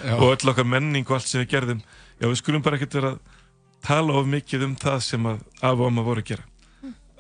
Já. 0.04 0.16
og 0.18 0.28
öll 0.30 0.52
okkar 0.54 0.68
menning 0.68 1.08
og 1.08 1.18
allt 1.18 1.30
sem 1.30 1.44
við 1.44 1.52
gerðum. 1.56 1.82
Já 2.22 2.28
við 2.30 2.40
skulum 2.40 2.64
bara 2.66 2.80
ekkert 2.80 2.98
vera 3.00 3.14
að 3.14 3.20
tala 3.84 4.16
of 4.20 4.30
mikið 4.30 4.68
um 4.70 4.76
það 4.80 5.00
sem 5.10 5.28
að 5.30 5.44
af 5.60 5.74
og 5.74 5.86
amma 5.90 6.06
voru 6.06 6.24
að 6.24 6.32
gera. 6.32 6.48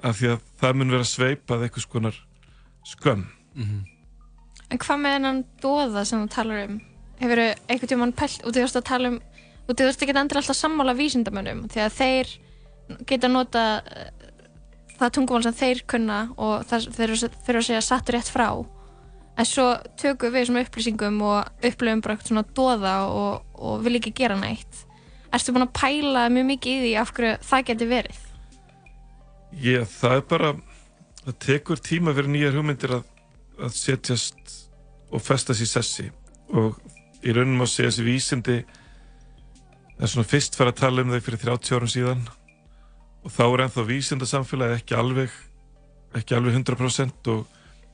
Af 0.03 0.19
því 0.19 0.31
að 0.33 0.47
það 0.61 0.79
mun 0.79 0.95
vera 0.95 1.09
sveipað 1.09 1.67
eitthvað 1.67 1.87
skonar 1.87 2.17
skömm. 2.87 3.27
En 4.71 4.81
hvað 4.81 5.03
með 5.03 5.15
hennan 5.17 5.43
dóða 5.61 6.05
sem 6.07 6.23
þú 6.23 6.33
talar 6.33 6.65
um? 6.65 6.79
Hefur 7.19 7.41
einhvern 7.43 7.91
tímann 7.91 8.15
pælt, 8.17 8.41
og 8.43 8.55
þú 8.55 8.63
veist 8.63 8.79
að 8.79 8.89
tala 8.89 9.13
um 9.13 9.21
og 9.63 9.77
þú 9.79 9.85
veist 9.87 10.01
ekki 10.03 10.15
endur 10.19 10.41
alltaf 10.41 10.57
sammála 10.59 10.95
vísindamönnum? 10.97 11.67
Því 11.71 11.83
að 11.85 11.97
þeir 11.99 12.31
geta 13.07 13.29
nota 13.31 13.63
eh, 13.87 14.09
það 14.99 15.13
tungumál 15.17 15.45
sem 15.45 15.55
þeir 15.55 15.83
kunna 15.87 16.19
og 16.35 16.65
þeir 16.67 16.89
fyrir 17.45 17.59
að 17.61 17.67
segja 17.69 17.83
satt 17.85 18.11
rétt 18.11 18.31
frá 18.31 18.49
en 19.33 19.47
svo 19.49 19.69
tökum 19.99 20.33
við 20.33 20.43
þessum 20.43 20.59
upplýsingum 20.61 21.21
og 21.25 21.65
upplifum 21.65 22.03
bara 22.05 22.17
eitthvað 22.17 22.31
svona 22.31 22.45
dóða 22.57 22.97
og, 23.09 23.47
og 23.57 23.81
vil 23.85 23.97
ekki 23.97 24.13
gera 24.23 24.37
neitt. 24.39 24.83
Ertu 25.33 25.55
búin 25.55 25.65
að 25.65 25.73
pæla 25.79 26.27
mjög 26.29 26.51
mikið 26.51 26.75
í 26.75 26.83
því 26.83 26.93
af 27.01 27.15
hverju 27.17 27.33
það 27.49 27.67
geti 27.71 27.89
verið? 27.89 28.21
ég, 29.61 29.85
það 29.89 30.17
er 30.17 30.27
bara 30.29 30.51
það 31.23 31.39
tekur 31.45 31.81
tíma 31.83 32.13
fyrir 32.15 32.31
nýjar 32.31 32.57
hugmyndir 32.57 32.97
að, 32.97 33.07
að 33.61 33.75
setjast 33.77 34.55
og 35.13 35.23
festast 35.23 35.63
í 35.63 35.69
sessi. 35.69 36.07
Og 36.53 36.77
í 37.23 37.33
raunum 37.35 37.63
að 37.63 37.73
segja 37.73 37.91
þessi 37.91 38.07
vísindi 38.07 38.59
það 39.93 40.05
er 40.05 40.13
svona 40.13 40.29
fyrst 40.29 40.57
fara 40.59 40.73
að 40.73 40.81
tala 40.81 41.05
um 41.05 41.13
þau 41.13 41.25
fyrir 41.27 41.43
30 41.45 41.77
árum 41.77 41.93
síðan. 41.93 42.23
Og 43.23 43.31
þá 43.31 43.43
er 43.45 43.65
ennþá 43.65 43.87
vísindasamfélagi 43.87 44.79
ekki 44.81 44.97
alveg 44.99 45.35
ekki 46.17 46.35
alveg 46.37 46.59
100% 46.59 47.29
og, 47.33 47.45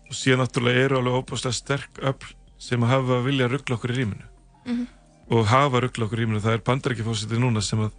og 0.10 0.18
síðan 0.18 0.42
náttúrulega 0.44 0.86
eru 0.88 1.00
alveg 1.00 1.18
óbúslega 1.22 1.54
sterk 1.56 2.00
öfl 2.12 2.34
sem 2.60 2.82
hafa 2.90 3.22
vilja 3.24 3.46
að 3.48 3.54
ruggla 3.58 3.78
okkur 3.78 3.94
í 3.94 3.98
rýminu 4.02 4.26
Mhm. 4.66 4.88
og 5.32 5.46
hafa 5.48 5.80
ruggla 5.86 6.06
okkur 6.08 6.20
í 6.20 6.24
rýminu 6.26 6.42
það 6.44 6.58
er 6.58 6.66
bandarækjafósitið 6.68 7.40
núna 7.44 7.62
sem 7.64 7.80
að 7.86 7.92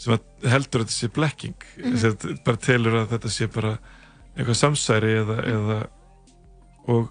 sem 0.00 0.14
að 0.16 0.48
heldur 0.48 0.80
að 0.80 0.86
þetta 0.86 0.96
sé 0.96 1.08
blekking. 1.12 1.64
Sem 2.00 2.12
að 2.14 2.44
bara 2.44 2.56
telur 2.56 2.94
að 3.02 3.08
þetta 3.14 3.30
sé 3.30 3.46
bara 3.52 3.72
eitthvað 4.36 4.56
samsæri 4.56 5.10
eða, 5.20 5.36
eða 5.44 5.78
og 6.88 7.10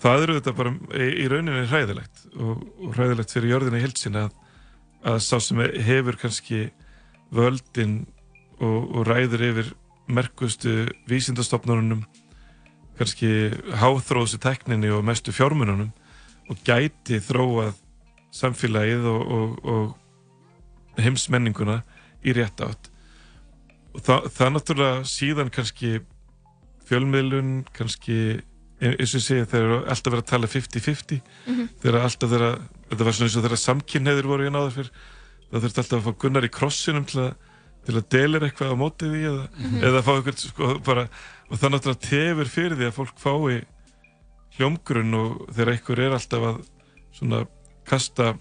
það 0.00 0.22
eru 0.24 0.36
þetta 0.38 0.54
bara 0.56 0.72
í, 0.96 1.08
í 1.24 1.26
rauninni 1.28 1.66
hræðilegt 1.68 2.22
og, 2.38 2.62
og 2.80 2.94
hræðilegt 2.96 3.34
fyrir 3.34 3.52
jörðina 3.52 3.80
í 3.80 3.84
hildsina 3.84 4.22
að, 4.28 4.38
að 5.12 5.18
sá 5.26 5.36
sem 5.44 5.60
hefur 5.84 6.16
kannski 6.22 6.62
völdin 7.34 8.06
og, 8.58 8.88
og 8.96 9.06
ræður 9.10 9.44
yfir 9.50 9.72
merkustu 10.08 10.86
vísindastofnunum 11.10 12.06
kannski 12.98 13.30
háþróðsu 13.80 14.38
tekninni 14.42 14.90
og 14.94 15.04
mestu 15.06 15.32
fjármununum 15.34 15.90
og 16.48 16.60
gæti 16.66 17.20
þróað 17.22 17.74
samfélagið 18.34 19.06
og, 19.08 19.22
og, 19.38 19.64
og 19.64 21.02
heimsmenninguna 21.02 21.80
í 22.26 22.34
rétt 22.36 22.60
átt 22.64 22.90
og 23.94 24.02
það, 24.04 24.28
það 24.36 24.52
náttúrulega 24.56 25.04
síðan 25.08 25.50
kannski 25.54 25.92
fjölmiðlun 26.88 27.52
kannski 27.76 28.18
eins 28.78 29.12
og 29.12 29.18
ég 29.18 29.24
segi 29.24 29.46
þeir 29.50 29.64
eru 29.64 29.78
alltaf 29.90 30.12
verið 30.12 30.22
að 30.24 30.30
tala 30.32 30.50
50-50 30.52 31.20
Mhm. 31.48 31.68
þegar 31.82 32.00
alltaf 32.06 32.30
þeirra 32.32 32.50
þetta 32.90 33.04
var 33.08 33.16
svona 33.16 33.28
eins 33.28 33.36
og 33.38 33.44
þeirra 33.46 33.60
samkynneður 33.64 34.28
voru 34.30 34.46
í 34.46 34.52
náður 34.54 34.76
fyrr 34.76 34.90
það 35.48 35.64
þurfti 35.64 35.82
alltaf 35.82 35.98
að 35.98 36.04
fá 36.06 36.18
Gunnar 36.22 36.46
í 36.46 36.52
krossinum 36.52 37.06
til 37.08 37.20
að, 37.24 37.32
til 37.88 37.96
að 37.98 38.08
delir 38.14 38.46
eitthvað 38.46 38.72
á 38.74 38.76
mótið 38.82 39.12
því 39.16 39.22
eða, 39.32 39.44
Mhm. 39.58 39.82
eða 39.88 40.02
fá 40.06 40.10
eitthvað 40.14 40.38
sko, 40.44 40.78
bara, 40.86 41.08
og 41.48 41.60
það 41.60 41.74
náttúrulega 41.74 42.04
tefur 42.08 42.52
fyrir 42.52 42.76
því 42.78 42.88
að 42.88 42.96
fólk 42.96 43.22
fái 43.22 43.62
hljómgrunn 44.58 45.16
og 45.16 45.38
þegar 45.54 45.72
einhver 45.74 46.02
er 46.04 46.16
alltaf 46.16 46.46
að 46.50 46.60
svona 47.18 47.44
kasta 47.88 48.34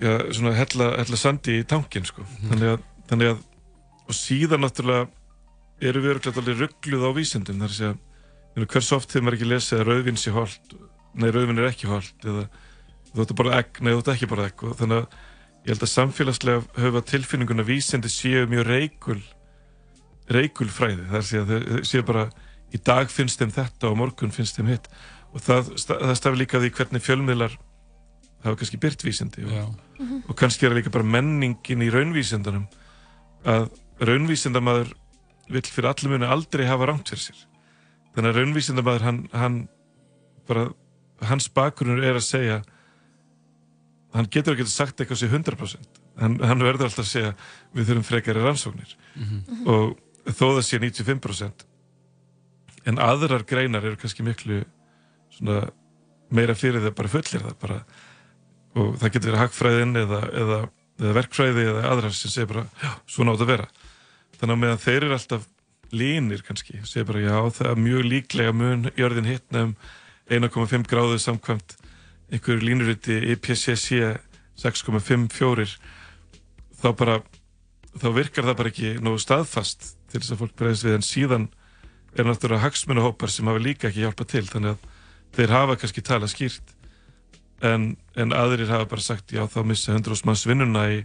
já, 0.00 0.12
svona 0.32 0.54
hella, 0.56 0.92
hella 1.00 1.20
sandi 1.20 1.60
í 1.60 1.66
tankin 1.68 2.06
sko. 2.08 2.24
þannig, 2.48 2.76
að, 2.76 2.88
þannig 3.10 3.32
að 3.34 3.44
og 4.06 4.14
síðan 4.14 4.62
náttúrulega 4.62 5.06
eru 5.82 6.02
við 6.02 6.14
örglætt 6.14 6.40
alveg 6.40 6.60
ruggluð 6.60 7.06
á 7.06 7.10
vísindum. 7.16 7.62
Þar 7.62 7.74
að 7.74 7.86
you 7.90 8.62
know, 8.62 8.68
hvers 8.72 8.92
oft 8.96 9.12
hefur 9.12 9.26
maður 9.26 9.38
ekki 9.38 9.50
lesið 9.50 9.80
að 9.80 9.88
rauðvinn 9.90 10.20
sé 10.20 10.34
holt? 10.34 10.76
Nei, 11.16 11.30
rauðvinn 11.32 11.60
er 11.60 11.70
ekki 11.70 11.90
holt 11.90 12.26
eða 12.26 12.46
þú 13.12 13.24
ætti 13.24 13.38
bara 13.40 13.56
egg, 13.60 13.80
nei, 13.80 13.92
þú 13.92 14.02
ætti 14.02 14.14
ekki 14.14 14.30
bara 14.30 14.46
egg. 14.48 14.64
Og 14.64 14.76
þannig 14.78 15.02
að 15.02 15.18
ég 15.66 15.72
held 15.72 15.86
að 15.86 15.92
samfélagslega 15.92 16.84
höfa 16.84 17.02
tilfinninguna 17.10 17.66
að 17.66 17.72
vísindi 17.72 18.12
séu 18.12 18.46
mjög 18.50 18.68
reikul 18.70 19.18
reikul 20.32 20.68
fræði, 20.72 21.06
það 21.10 21.18
er 21.20 21.40
að 21.40 21.66
þau 21.68 21.86
séu 21.86 22.06
bara 22.06 22.26
í 22.74 22.80
dag 22.82 23.10
finnst 23.12 23.40
þeim 23.40 23.52
þetta 23.54 23.90
og 23.90 23.98
morgun 24.00 24.34
finnst 24.34 24.58
þeim 24.58 24.72
hitt. 24.72 24.88
Og 25.34 25.42
það, 25.44 25.72
það 25.86 26.14
stafi 26.18 26.40
líka 26.40 26.60
því 26.62 26.70
hvernig 26.78 27.04
fjölmiðlar 27.04 27.56
hafa 28.44 28.60
kannski 28.60 28.80
byrt 28.80 29.02
vísindi 29.04 29.44
og, 29.48 29.74
og 30.28 30.36
kannski 30.38 30.68
er 30.68 30.76
líka 30.76 30.92
bara 30.94 31.06
menningin 31.06 31.82
í 31.82 31.90
raunvísindunum 31.92 32.66
að 33.46 33.68
raunvísindamaður 34.06 34.92
vill 35.50 35.66
fyrir 35.66 35.90
allir 35.90 36.12
muni 36.12 36.30
aldrei 36.30 36.66
hafa 36.68 36.88
rangt 36.90 37.12
fyrir 37.12 37.28
sér. 37.28 37.44
Þannig 38.14 38.32
að 38.32 38.40
raunvísindamaður 38.40 39.06
hann, 39.06 39.20
hann 39.34 39.60
bara, 40.48 40.70
hans 41.26 41.50
bakgrunur 41.52 42.02
er 42.04 42.18
að 42.18 42.26
segja 42.26 42.58
hann 44.16 44.28
getur 44.32 44.56
ekki 44.56 44.66
sagt 44.70 45.00
eitthvað 45.00 45.20
sér 45.20 45.34
100% 45.36 46.00
hann, 46.22 46.38
hann 46.40 46.64
verður 46.64 46.88
alltaf 46.88 47.04
að 47.04 47.10
segja 47.10 47.32
við 47.76 47.90
þurfum 47.90 48.06
frekari 48.08 48.44
rannsóknir. 48.44 48.96
Mhm. 49.16 49.66
og 49.66 49.96
þó 50.26 50.46
það 50.56 50.62
sé 50.66 50.80
95% 50.82 51.66
en 52.86 53.00
aðrar 53.02 53.44
greinar 53.46 53.84
eru 53.84 53.98
kannski 54.00 54.24
miklu 54.26 54.62
svona 55.34 55.66
meira 56.34 56.54
fyrir 56.58 56.84
það 56.84 56.94
bara 56.98 57.12
fullir 57.12 57.44
það 57.44 57.58
bara 57.62 57.80
og 58.76 58.96
það 59.00 59.12
getur 59.14 59.30
verið 59.30 59.42
hagfræðin 59.42 60.00
eða, 60.02 60.22
eða, 60.42 60.58
eða 61.00 61.12
verkfræði 61.16 61.66
eða 61.70 61.84
aðrar 61.90 62.16
sem 62.16 62.32
segir 62.32 62.50
bara 62.50 62.64
já, 62.82 62.90
svona 63.08 63.32
átt 63.32 63.44
að 63.44 63.52
vera. 63.52 63.68
Þannig 64.36 64.56
að 64.56 64.62
meðan 64.62 64.82
þeir 64.82 64.98
eru 64.98 65.16
alltaf 65.16 65.46
línir 65.96 66.42
kannski, 66.44 66.80
segir 66.84 67.08
bara 67.08 67.22
já, 67.24 67.36
það 67.56 67.70
er 67.70 67.82
mjög 67.86 68.08
líklega 68.10 68.56
mun 68.56 68.90
jörðin 68.98 69.30
hittna 69.30 69.64
um 69.68 69.74
1,5 70.26 70.88
gráðu 70.90 71.20
samkvæmt 71.22 71.76
einhverju 72.34 72.66
línuriti 72.66 73.16
IPCC 73.32 74.02
6,54 74.58 75.76
þá 76.82 76.88
bara 76.98 77.20
þá 78.02 78.08
virkar 78.16 78.48
það 78.48 78.58
bara 78.60 78.72
ekki 78.72 78.92
nógu 79.04 79.20
staðfast 79.22 79.92
til 80.10 80.20
þess 80.20 80.34
að 80.34 80.42
fólk 80.42 80.56
breyðist 80.58 80.86
við 80.86 80.98
en 80.98 81.06
síðan 81.06 81.48
er 82.16 82.28
náttúrulega 82.28 82.64
hagsmunahópar 82.64 83.32
sem 83.32 83.48
hafa 83.48 83.62
líka 83.62 83.90
ekki 83.90 84.04
hjálpað 84.04 84.30
til 84.32 84.44
þannig 84.48 84.74
að 84.74 84.88
þeir 85.36 85.54
hafa 85.56 85.76
kannski 85.80 86.04
talað 86.04 86.32
skýrt 86.32 86.74
en, 87.64 87.90
en 88.16 88.34
aðrir 88.36 88.70
hafa 88.72 88.88
bara 88.90 89.04
sagt 89.04 89.34
já 89.34 89.44
þá 89.50 89.60
missa 89.68 89.94
100 89.94 90.24
manns 90.28 90.44
vinnuna 90.48 90.86
í, 90.92 91.00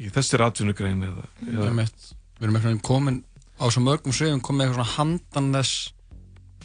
í 0.00 0.10
þessir 0.12 0.44
atvinnugrein 0.44 1.04
eða, 1.08 1.28
er 1.68 1.78
mitt. 1.78 2.10
Við 2.38 2.48
erum 2.48 2.58
eitthvað 2.58 2.82
komin 2.86 3.20
á 3.60 3.64
svo 3.70 3.84
mörgum 3.84 4.16
sögum 4.16 4.42
komin 4.44 4.64
eitthvað 4.64 4.80
svona 4.80 4.96
handan 4.96 5.52
þess 5.58 5.92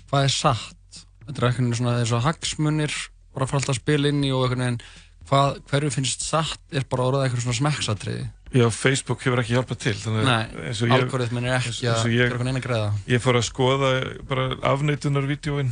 hvað 0.10 0.26
er 0.26 0.36
satt. 0.36 1.04
Þetta 1.28 1.42
er 1.42 1.50
eitthvað 1.50 1.78
svona 1.78 2.00
þess 2.00 2.18
að 2.18 2.26
hagsmunir 2.26 2.98
bara 3.36 3.48
fara 3.50 3.62
alltaf 3.62 3.76
að 3.76 3.82
spila 3.84 4.12
inn 4.12 4.26
í 4.26 4.34
og 4.34 4.48
eitthvað 4.48 4.66
en 4.66 4.82
hvað, 5.30 5.60
hverju 5.70 5.94
finnst 5.94 6.26
satt 6.26 6.76
er 6.76 6.88
bara 6.90 7.10
orðað 7.10 7.28
eitthvað 7.28 7.46
svona 7.46 7.60
smekksatriði. 7.60 8.28
Já, 8.50 8.66
Facebook 8.74 9.22
hefur 9.22 9.44
ekki 9.44 9.54
hjálpað 9.54 9.82
til 9.84 9.98
Nei, 10.26 10.72
algoritminn 10.96 11.46
er 11.46 11.60
ekki 11.60 11.86
að 11.92 12.16
gera 12.16 12.48
neina 12.48 12.64
greiða. 12.64 12.90
Ég 13.10 13.22
fór 13.22 13.38
að 13.38 13.46
skoða 13.46 13.92
bara 14.30 14.48
afneitunarvídeóin 14.72 15.70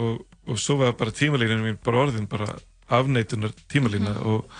og, 0.00 0.24
og 0.48 0.58
svo 0.58 0.80
var 0.80 0.96
bara 0.98 1.14
tímalínin 1.14 1.62
mín 1.62 1.78
bara 1.84 2.02
orðin 2.06 2.26
bara 2.30 2.56
afneitunar 2.90 3.54
tímalína 3.70 4.16
og, 4.26 4.50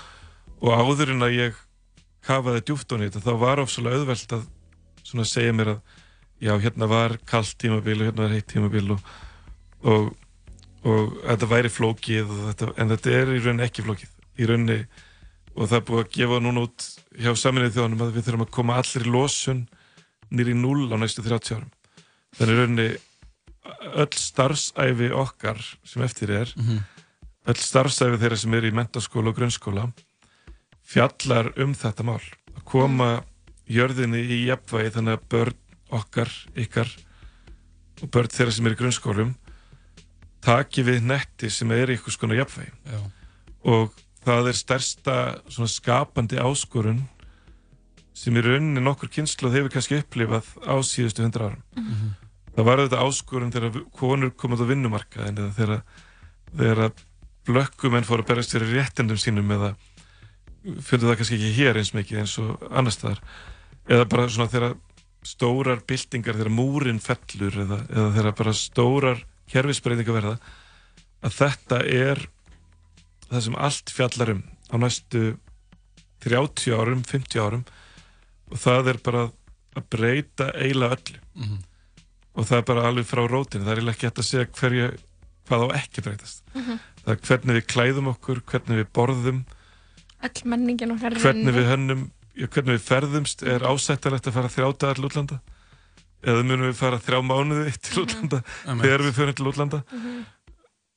og 0.63 0.71
áður 0.79 1.15
en 1.17 1.27
að 1.27 1.37
ég 1.37 1.59
kafaði 2.27 2.63
djúft 2.69 2.93
á 2.93 2.97
þetta 3.01 3.25
þá 3.25 3.33
var 3.41 3.63
ofsalega 3.65 4.01
auðvelt 4.01 4.35
að 4.37 4.47
svona 5.03 5.27
segja 5.27 5.57
mér 5.57 5.75
að 5.75 5.81
já, 6.41 6.55
hérna 6.63 6.89
var 6.91 7.17
kallt 7.29 7.57
tímabil 7.61 7.99
og 7.99 8.11
hérna 8.11 8.27
var 8.27 8.35
heitt 8.37 8.49
tímabil 8.53 8.95
og, 8.95 9.13
og, 9.83 10.11
og 10.85 11.15
þetta 11.25 11.51
væri 11.51 11.73
flókið 11.73 12.35
þetta, 12.51 12.73
en 12.77 12.95
þetta 12.95 13.15
er 13.19 13.35
í 13.35 13.41
rauninni 13.41 13.67
ekki 13.67 13.87
flókið 13.87 14.15
í 14.41 14.51
rauninni 14.51 14.81
og 15.61 15.68
það 15.68 15.77
er 15.77 15.85
búið 15.90 16.01
að 16.05 16.12
gefa 16.16 16.38
núna 16.40 16.62
út 16.64 16.87
hjá 17.20 17.33
saminnið 17.37 17.75
þjóðanum 17.77 18.05
að 18.07 18.14
við 18.16 18.27
þurfum 18.29 18.44
að 18.46 18.53
koma 18.57 18.79
allir 18.81 19.07
losun 19.12 19.61
nýri 20.31 20.55
núl 20.57 20.88
á 20.88 20.96
næstu 21.03 21.23
30 21.27 21.57
árum 21.59 21.70
þannig 22.38 22.61
rauninni 22.61 22.88
öll 24.01 24.16
starfsæfi 24.16 25.11
okkar 25.12 25.61
sem 25.85 26.03
eftir 26.07 26.31
er 26.33 26.55
Mhm. 26.57 26.79
öll 27.51 27.61
starfsæfi 27.61 28.16
þeirra 28.23 28.37
sem 28.40 28.55
eru 28.55 28.70
í 28.70 28.75
mentaskóla 28.79 29.29
og 29.29 29.37
grunnskóla 29.37 29.85
fjallar 30.87 31.53
um 31.61 31.75
þetta 31.75 32.05
mál 32.07 32.20
að 32.57 32.64
koma 32.64 33.11
jörðinni 33.70 34.23
í 34.25 34.38
jafnvægi 34.49 34.94
þannig 34.96 35.18
að 35.18 35.29
börn 35.31 35.59
okkar, 35.90 36.31
ykkar 36.57 36.88
og 38.03 38.11
börn 38.11 38.31
þeirra 38.33 38.53
sem 38.57 38.66
eru 38.66 38.75
í 38.75 38.81
grunnskólum 38.81 39.35
taki 40.40 40.83
við 40.87 41.03
netti 41.05 41.51
sem 41.53 41.70
er 41.75 41.90
í 41.92 41.99
ykkur 41.99 42.14
skona 42.16 42.38
jafnvægi 42.38 42.73
Já. 42.90 43.01
og 43.70 43.92
það 44.25 44.49
er 44.51 44.59
stærsta 44.59 45.17
skapandi 45.71 46.37
áskorun 46.43 47.05
sem 48.15 48.37
í 48.37 48.43
rauninni 48.45 48.83
nokkur 48.85 49.09
kynslu 49.13 49.51
hefur 49.55 49.73
kannski 49.73 50.01
upplifað 50.03 50.49
á 50.67 50.75
síðustu 50.85 51.25
hundra 51.25 51.51
árum 51.51 51.63
Mhm. 51.77 52.11
það 52.57 52.65
var 52.67 52.83
þetta 52.85 53.05
áskorun 53.07 53.53
þegar 53.55 53.79
konur 53.97 54.31
komað 54.37 54.65
á 54.67 54.71
vinnumarkaðin 54.73 55.39
eða 55.39 55.55
þegar, 55.57 55.83
þegar 56.57 56.93
blökkumenn 57.47 58.05
fóru 58.05 58.23
að 58.23 58.29
berast 58.35 58.53
fyrir 58.53 58.75
réttindum 58.77 59.17
sínum 59.19 59.51
eða 59.57 59.75
fyrir 60.85 61.07
það 61.09 61.17
kannski 61.17 61.39
ekki 61.39 61.55
hér 61.57 61.79
eins 61.81 61.95
mikið 61.97 62.19
eins 62.21 62.35
og 62.43 62.67
annar 62.71 62.93
staðar 62.93 63.21
eða 63.89 64.05
bara 64.11 64.29
svona 64.29 64.51
þegar 64.53 64.75
stórar 65.25 65.81
byltingar 65.89 66.37
þegar 66.37 66.53
múrin 66.53 67.01
fellur 67.01 67.57
eða, 67.65 67.79
eða 67.89 68.11
þegar 68.19 68.37
bara 68.37 68.53
stórar 68.57 69.25
kerfisbreytingar 69.51 70.17
verða 70.21 70.37
að 71.25 71.35
þetta 71.41 71.81
er 71.89 72.23
það 73.31 73.45
sem 73.47 73.59
allt 73.59 73.93
fjallar 73.95 74.35
um 74.35 74.43
á 74.71 74.75
næstu 74.79 75.25
30 76.25 76.75
árum, 76.77 77.03
50 77.07 77.40
árum 77.40 77.64
og 78.51 78.59
það 78.61 78.93
er 78.93 78.99
bara 79.05 79.27
að 79.79 79.87
breyta 79.90 80.51
eiginlega 80.59 80.97
öllu. 80.97 81.21
Mhm. 81.35 81.59
og 82.35 82.47
það 82.47 82.59
er 82.59 82.66
bara 82.69 82.83
alveg 82.88 83.07
frá 83.07 83.23
rótinu. 83.27 83.64
Það 83.64 83.73
er 83.77 83.90
ekki 83.90 84.07
hægt 84.07 84.21
að 84.23 84.29
segja 84.29 84.47
hverju 84.59 84.90
hvað 85.49 85.64
á 85.66 85.69
ekki 85.81 86.03
breytast. 86.07 86.43
Mhm. 86.55 86.79
það 87.05 87.12
er 87.14 87.21
hvernig 87.27 87.57
við 87.59 87.66
klæðum 87.66 88.11
okkur, 88.14 88.40
hvernig 88.47 88.85
við 88.85 88.88
borðum 88.95 89.45
Öll 90.21 90.43
menningin 90.45 90.93
okkar 90.93 91.14
er 91.16 91.23
hvernig 91.23 91.55
við 91.57 91.69
hönnum 91.71 92.03
hvernig 92.37 92.77
við 92.77 92.85
ferðumst, 92.85 93.43
er 93.43 93.64
ásættalegt 93.64 94.29
að 94.29 94.37
fara 94.37 94.53
þrjá 94.53 94.69
dagar 94.79 94.99
til 94.99 95.09
útlanda? 95.09 95.40
Eða 96.21 96.45
munum 96.45 96.69
við 96.69 96.77
fara 96.77 97.01
þrjá 97.01 97.21
mánuði 97.25 97.73
til 97.81 98.03
útlanda 98.05 98.43
Einmitt. 98.66 98.85
þegar 98.85 99.05
við 99.07 99.16
förum 99.16 99.37
til 99.38 99.49
útlanda 99.51 99.81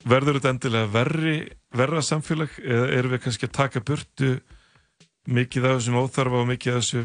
verður 0.08 0.40
þetta 0.40 0.54
endilega 0.54 0.92
verri 0.94 1.36
verra 1.74 2.04
samfélag 2.06 2.60
eða 2.62 2.88
erum 2.98 3.16
við 3.16 3.24
kannski 3.26 3.50
að 3.50 3.58
taka 3.58 3.84
burtu 3.86 4.32
mikið 5.32 5.68
af 5.68 5.78
þessum 5.78 6.00
óþarfa 6.02 6.42
og 6.42 6.50
mikið 6.52 6.74
af 6.74 6.82
þessu 6.84 7.04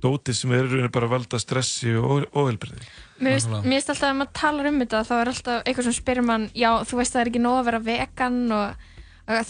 dóti 0.00 0.34
sem 0.34 0.52
er 0.56 0.88
bara 0.92 1.08
að 1.08 1.14
valda 1.14 1.40
stressi 1.40 1.92
og 1.98 2.26
óheilbriði 2.32 2.88
Mér 3.20 3.36
finnst 3.36 3.92
alltaf 3.92 4.08
að 4.08 4.16
maður 4.16 4.36
talar 4.40 4.70
um 4.70 4.80
þetta 4.80 5.02
þá 5.04 5.14
er 5.18 5.30
alltaf 5.34 5.62
eitthvað 5.64 5.88
sem 5.88 5.96
spyrir 5.98 6.26
mann 6.26 6.46
já, 6.56 6.70
þú 6.88 7.00
veist 7.00 7.14
það 7.14 7.22
er 7.22 7.30
ekki 7.32 7.42
nóg 7.44 7.58
að 7.58 7.66
vera 7.68 7.82
vegan 7.90 8.38
og, 8.56 8.86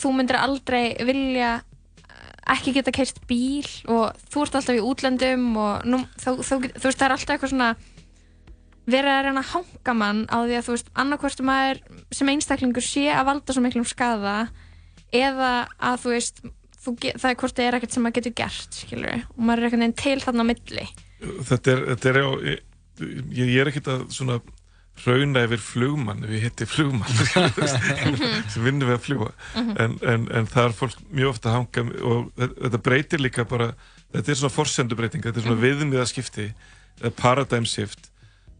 þú 0.01 0.15
myndir 0.17 0.41
aldrei 0.41 0.83
vilja 1.07 1.53
eh, 1.61 2.33
ekki 2.57 2.75
geta 2.77 2.95
keirt 2.95 3.23
bíl 3.31 3.71
og 3.87 4.19
þú 4.27 4.45
ert 4.45 4.59
alltaf 4.61 4.81
í 4.81 4.85
útlöndum 4.91 5.47
og 5.55 5.87
nú, 5.87 6.03
þú, 6.19 6.37
þú, 6.43 6.61
þú 6.75 6.89
veist 6.89 6.99
það 6.99 7.07
er 7.07 7.17
alltaf 7.17 7.37
eitthvað 7.37 7.55
svona 7.55 7.71
verið 8.94 9.12
að 9.14 9.24
reyna 9.26 9.42
að 9.44 9.50
hanga 9.55 9.94
mann 10.00 10.22
á 10.31 10.37
því 10.44 10.57
að 10.59 10.64
þú 10.68 10.74
veist 10.76 10.90
annarkvæmstu 11.05 11.46
maður 11.48 11.81
sem 12.20 12.31
einstaklingur 12.35 12.87
sé 12.87 13.07
að 13.12 13.26
valda 13.31 13.57
svo 13.57 13.62
miklum 13.64 13.87
skada 13.88 14.35
eða 15.12 15.50
að 15.90 15.98
þú 16.05 16.14
veist 16.14 16.40
þú, 16.81 16.94
það 17.18 17.29
er 17.33 17.38
hvort 17.42 17.57
það 17.59 17.66
er 17.70 17.79
ekkert 17.81 17.96
sem 17.96 18.05
maður 18.07 18.18
getur 18.20 18.37
gert 18.44 18.81
skilur 18.85 19.24
og 19.26 19.42
maður 19.44 19.61
er 19.61 19.68
einhvern 19.68 19.85
veginn 19.87 19.98
til 20.05 20.20
þarna 20.24 20.46
á 20.46 20.50
milli. 20.53 20.87
Þetta 21.50 21.74
er, 21.74 21.83
þetta 21.92 22.09
er 22.14 22.18
á, 22.24 22.29
ég, 22.48 22.64
ég 23.40 23.61
er 23.61 23.70
ekkert 23.72 23.90
að 23.92 24.07
svona 24.16 24.40
rauna 25.00 25.42
yfir 25.46 25.61
flugmann 25.64 26.24
ef 26.26 26.33
ég 26.35 26.42
hitti 26.44 26.66
flugmann 26.68 27.20
sem 28.53 28.64
vinnur 28.64 28.90
við 28.90 28.96
að 28.98 29.05
fljúa 29.07 29.31
Mhm. 29.57 29.70
en, 29.81 29.94
en, 30.12 30.26
en 30.40 30.46
það 30.50 30.66
er 30.68 30.74
fólk 30.76 30.98
mjög 31.11 31.31
ofta 31.35 31.48
að 31.50 31.57
hanga 31.57 31.85
og 32.11 32.26
þetta 32.37 32.81
breytir 32.85 33.22
líka 33.22 33.44
bara 33.48 33.70
þetta 34.12 34.31
er 34.35 34.38
svona 34.40 34.53
forsendubreiting, 34.55 35.22
þetta 35.24 35.40
er 35.40 35.46
svona 35.46 35.62
viðmiðaskipti 35.62 36.46
eða 37.00 37.12
paradigm 37.16 37.64
shift 37.68 38.10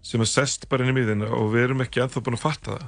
sem 0.03 0.23
er 0.23 0.31
sest 0.31 0.69
bara 0.71 0.85
inn 0.85 0.93
í 0.95 0.97
miðina 0.97 1.29
og 1.37 1.53
við 1.55 1.67
erum 1.69 1.85
ekki 1.85 2.03
ennþá 2.05 2.23
búin 2.25 2.39
að 2.39 2.45
fatta 2.45 2.77
það. 2.77 2.87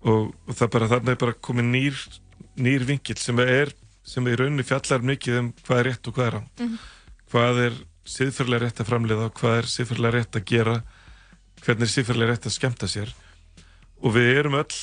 Og, 0.00 0.32
og 0.48 0.56
það 0.56 0.72
bara 0.74 0.90
þarna 0.94 1.14
er 1.14 1.20
bara 1.20 1.38
komið 1.48 1.70
nýr 1.70 2.02
nýr 2.60 2.84
vinkill 2.88 3.18
sem 3.20 3.38
er 3.44 3.72
sem 4.06 4.26
í 4.26 4.36
rauninni 4.36 4.66
fjallar 4.66 5.04
mikið 5.06 5.38
um 5.40 5.50
hvað 5.64 5.80
er 5.80 5.88
rétt 5.90 6.08
og 6.08 6.16
hvað 6.16 6.26
er 6.26 6.36
rangt. 6.38 6.60
Mhm. 6.64 6.78
hvað 7.30 7.60
er 7.66 7.74
siðferðilega 8.10 8.64
rétt 8.64 8.80
að 8.82 8.88
framleiða 8.88 9.26
og 9.28 9.34
hvað 9.38 9.58
er 9.58 9.68
siðferðilega 9.70 10.16
rétt 10.16 10.36
að 10.36 10.46
gera 10.50 10.76
hvernig 11.60 11.86
er 11.86 11.92
siðferðilega 11.94 12.32
rétt 12.32 12.48
að 12.48 12.56
skemmta 12.56 12.88
sér. 12.90 13.12
Og 14.00 14.14
við 14.16 14.30
erum 14.40 14.56
öll 14.58 14.78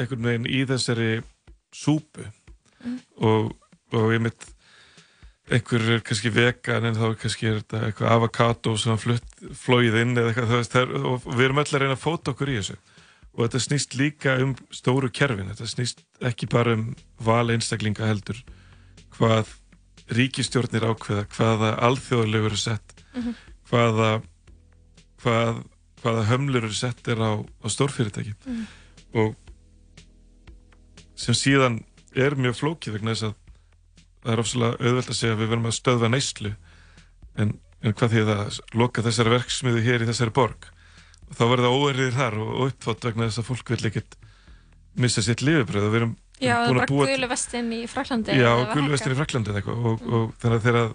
einhvern 0.00 0.26
veginn 0.26 0.48
í 0.48 0.64
þessari 0.66 1.10
súpu. 1.76 2.24
Og, 3.20 3.52
og 3.92 4.12
ég 4.14 4.22
mitt 4.24 4.46
einhver 5.50 5.82
er 5.96 6.00
kannski 6.06 6.30
vegan 6.34 6.84
en 6.86 6.94
þá 6.94 7.04
er 7.10 7.16
kannski 7.20 7.46
er 7.50 7.60
þetta 7.60 7.80
eitthvað 7.88 8.12
avokado 8.14 8.76
sem 8.78 8.92
hann 8.94 9.20
flóið 9.64 9.96
inn 10.02 10.16
eða 10.16 10.30
eitthvað, 10.32 10.52
veist, 10.60 10.76
er, 10.78 10.92
og 10.94 11.24
við 11.26 11.44
erum 11.48 11.58
öll 11.62 11.68
að 11.74 11.80
reyna 11.82 11.96
að 11.96 12.04
fóta 12.04 12.30
okkur 12.34 12.52
í 12.52 12.58
þessu 12.60 12.76
og 13.30 13.44
þetta 13.46 13.60
snýst 13.64 13.96
líka 13.98 14.36
um 14.42 14.54
stóru 14.74 15.10
kerfin, 15.14 15.50
þetta 15.52 15.66
snýst 15.70 16.04
ekki 16.30 16.48
bara 16.50 16.74
um 16.78 16.88
val 17.22 17.50
einstaklinga 17.54 18.06
heldur 18.10 18.38
hvað 19.16 19.50
ríkistjórnir 20.10 20.82
ákveða, 20.90 21.26
hvaða 21.36 21.74
alþjóðlegur 21.86 22.56
er 22.56 22.58
sett, 22.58 22.94
Mhm. 23.14 23.34
hvaða 23.70 24.22
hvað, 25.22 25.64
hvaða 26.02 26.24
hömlur 26.30 26.64
eru 26.64 26.72
settir 26.74 27.18
á, 27.18 27.30
á 27.42 27.66
stórfyrirtæki 27.68 28.34
Mhm. 28.46 28.66
og 29.14 29.34
sem 31.14 31.34
síðan 31.34 31.82
er 32.16 32.34
mjög 32.38 32.56
flókið 32.58 32.96
vegna 32.98 33.14
þess 33.14 33.28
að 33.28 33.34
það 34.24 34.32
er 34.34 34.42
ofsalega 34.44 34.78
auðvelt 34.80 35.12
að 35.12 35.18
segja 35.18 35.34
að 35.34 35.42
við 35.42 35.52
verðum 35.52 35.70
að 35.70 35.76
stöðva 35.78 36.10
neyslu 36.12 36.52
en, 37.40 37.52
en 37.80 37.96
hvað 37.96 38.14
því 38.14 38.24
að 38.26 38.58
loka 38.80 39.04
þessari 39.06 39.34
verksmiðu 39.36 39.84
hér 39.86 40.04
í 40.04 40.08
þessari 40.10 40.34
borg. 40.36 40.70
Og 41.30 41.38
þá 41.38 41.44
verða 41.52 41.74
óerðir 41.74 42.16
þar 42.16 42.40
og, 42.42 42.50
og 42.56 42.72
uppþátt 42.72 43.06
vegna 43.08 43.28
þess 43.28 43.42
að 43.42 43.48
fólk 43.50 43.72
vil 43.74 43.90
ekkert 43.90 44.18
missa 45.00 45.22
sitt 45.22 45.44
lifibröð 45.46 45.86
og 45.86 45.94
við 45.94 46.02
erum 46.02 46.16
Já, 46.40 46.54
það 46.56 46.70
er 46.70 46.72
bara 46.72 46.86
að 46.86 46.90
búa 46.94 47.06
gulu 47.10 47.28
vestin 47.28 47.68
í 47.76 47.78
Fraklandi 47.90 48.36
Já, 48.38 48.50
gulu 48.72 48.90
vestin 48.94 49.12
í 49.12 49.16
Fraklandi 49.18 49.52
eða 49.52 49.60
eitthvað. 49.60 49.86
Og, 49.90 50.04
og 50.08 50.30
þannig 50.40 50.56
að 50.56 50.66
þegar 50.66 50.86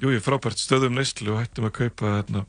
jú, 0.00 0.12
ég 0.14 0.24
frábært 0.24 0.62
stöðum 0.62 0.96
neyslu 0.96 1.34
og 1.34 1.40
hættum 1.42 1.66
að 1.66 1.74
kaupa 1.80 2.12
hérna, 2.14 2.44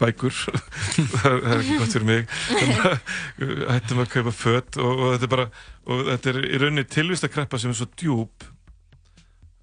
bækur. 0.00 0.38
Það 1.12 1.34
er 1.34 1.42
það 1.44 1.58
ekki 1.58 1.76
gott 1.82 1.96
fyrir 1.96 2.08
mig. 2.08 2.32
Að 2.56 3.68
hættum 3.74 4.00
að 4.02 4.14
kaupa 4.16 4.34
fött 4.34 4.80
og, 4.80 4.90
og 4.94 5.12
þetta 5.14 5.28
er 5.28 5.34
bara 5.34 5.46
og 5.90 6.02
þetta 6.08 6.32
er 6.32 6.40
í 6.40 6.62
rauninni 6.62 6.86
tilvistakreppa 6.96 7.60
sem 7.60 7.74
er 7.74 7.78
svo 7.78 7.88
djúb 7.92 8.48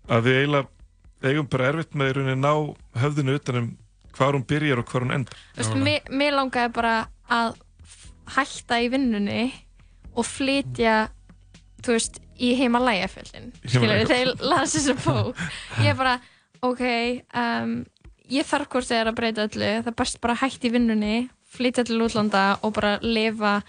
að 0.07 0.27
við 0.27 0.39
eiginlega 0.41 0.67
eigum 1.27 1.49
bara 1.51 1.69
erfitt 1.71 1.95
með 1.97 2.21
að 2.23 2.33
ná 2.39 2.51
höfðinu 3.01 3.37
utanum 3.39 3.69
hvar 4.17 4.35
hún 4.37 4.45
byrjar 4.49 4.81
og 4.81 4.91
hvar 4.91 5.05
hún 5.05 5.15
endar 5.15 5.39
Þú 5.55 5.61
veist, 5.61 5.77
mér, 5.85 6.11
mér 6.21 6.37
langaði 6.37 6.73
bara 6.75 6.93
að 7.29 7.57
hætta 8.37 8.79
í 8.83 8.89
vinnunni 8.91 9.43
og 10.17 10.25
flytja, 10.25 10.95
þú 11.85 11.93
veist, 11.95 12.17
í 12.37 12.53
heimalægafjöldin. 12.57 13.51
Skilur, 13.63 13.85
Himalaya. 13.85 14.07
þegar 14.09 14.49
las 14.51 14.73
þessa 14.75 14.95
bók. 15.01 15.43
Ég 15.83 15.91
er 15.91 15.97
bara, 15.97 16.15
ok, 16.65 16.83
um, 17.37 17.73
ég 18.33 18.47
þarf 18.49 18.69
hvort 18.73 18.89
þegar 18.89 19.11
að 19.11 19.17
breyta 19.19 19.45
öllu. 19.47 19.71
Það 19.81 19.91
er 19.91 19.97
best 20.01 20.19
bara 20.23 20.35
að 20.37 20.43
hætta 20.43 20.69
í 20.69 20.73
vinnunni, 20.73 21.15
flytja 21.57 21.85
til 21.87 22.01
útlanda 22.03 22.45
og 22.65 22.73
bara 22.77 22.97
lifa 23.05 23.59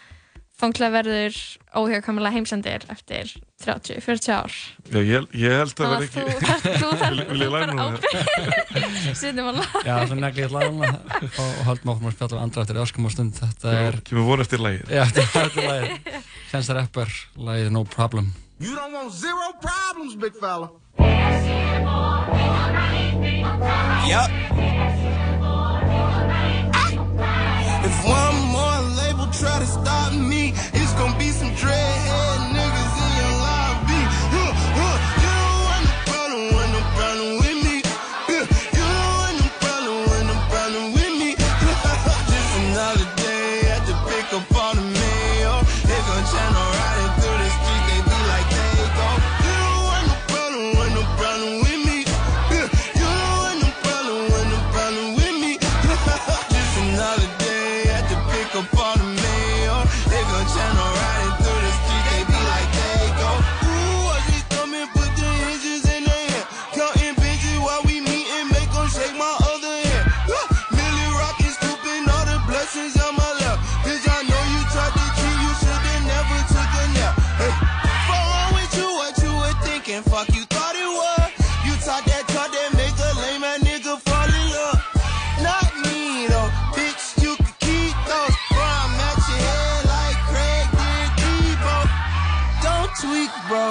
þanglega 0.59 0.91
verður 0.97 1.37
óhjákvæmulega 1.79 2.35
heimsendir 2.35 2.85
eftir 2.91 3.31
30-40 3.63 4.33
ár. 4.35 4.57
Já, 4.91 4.99
ég, 5.03 5.29
ég 5.39 5.55
held 5.61 5.83
að 5.85 5.95
að 5.95 6.05
ekki 6.07 6.25
þú 6.81 6.91
þarf- 7.03 7.31
það? 7.79 9.15
Sittum 9.19 9.51
að 9.53 9.61
laga. 9.61 9.85
Já, 9.87 9.95
svo 10.09 10.19
negli 10.19 10.45
ég 10.45 10.55
laguna 10.55 10.91
og, 10.99 11.39
og 11.45 11.63
höldum 11.69 11.93
áfram 11.95 12.11
að 12.11 12.17
spjalla 12.17 12.39
um 12.39 12.45
andra 12.47 12.65
eftir 12.67 12.83
öskum 12.83 13.09
og 13.09 13.15
stund. 13.15 13.39
Þetta 13.39 13.77
er... 13.85 14.01
Kemur 14.09 14.29
von 14.33 14.45
eftir 14.45 14.63
lagið. 14.65 14.93
Já, 14.99 15.05
þetta 15.15 15.43
er 15.45 15.51
eftir 15.53 15.71
lagið. 15.71 16.21
The 16.49 16.79
Rapper, 16.79 17.17
lagið 17.49 17.73
No 17.75 17.85
Problem. 17.85 18.33
You 18.59 18.75
don't 18.75 18.93
want 18.93 19.13
zero 19.15 19.53
problems, 19.63 20.17
big 20.19 20.35
fella. 20.35 20.73
Yup. 24.09 24.31
If 27.85 28.05
one 28.05 28.48
try 29.33 29.59
to 29.59 29.67
stop 29.67 30.13
me, 30.13 30.53
it's 30.73 30.93
gonna 30.95 31.19
be 31.19 31.29
some 31.29 31.51
dreadhead 31.51 31.88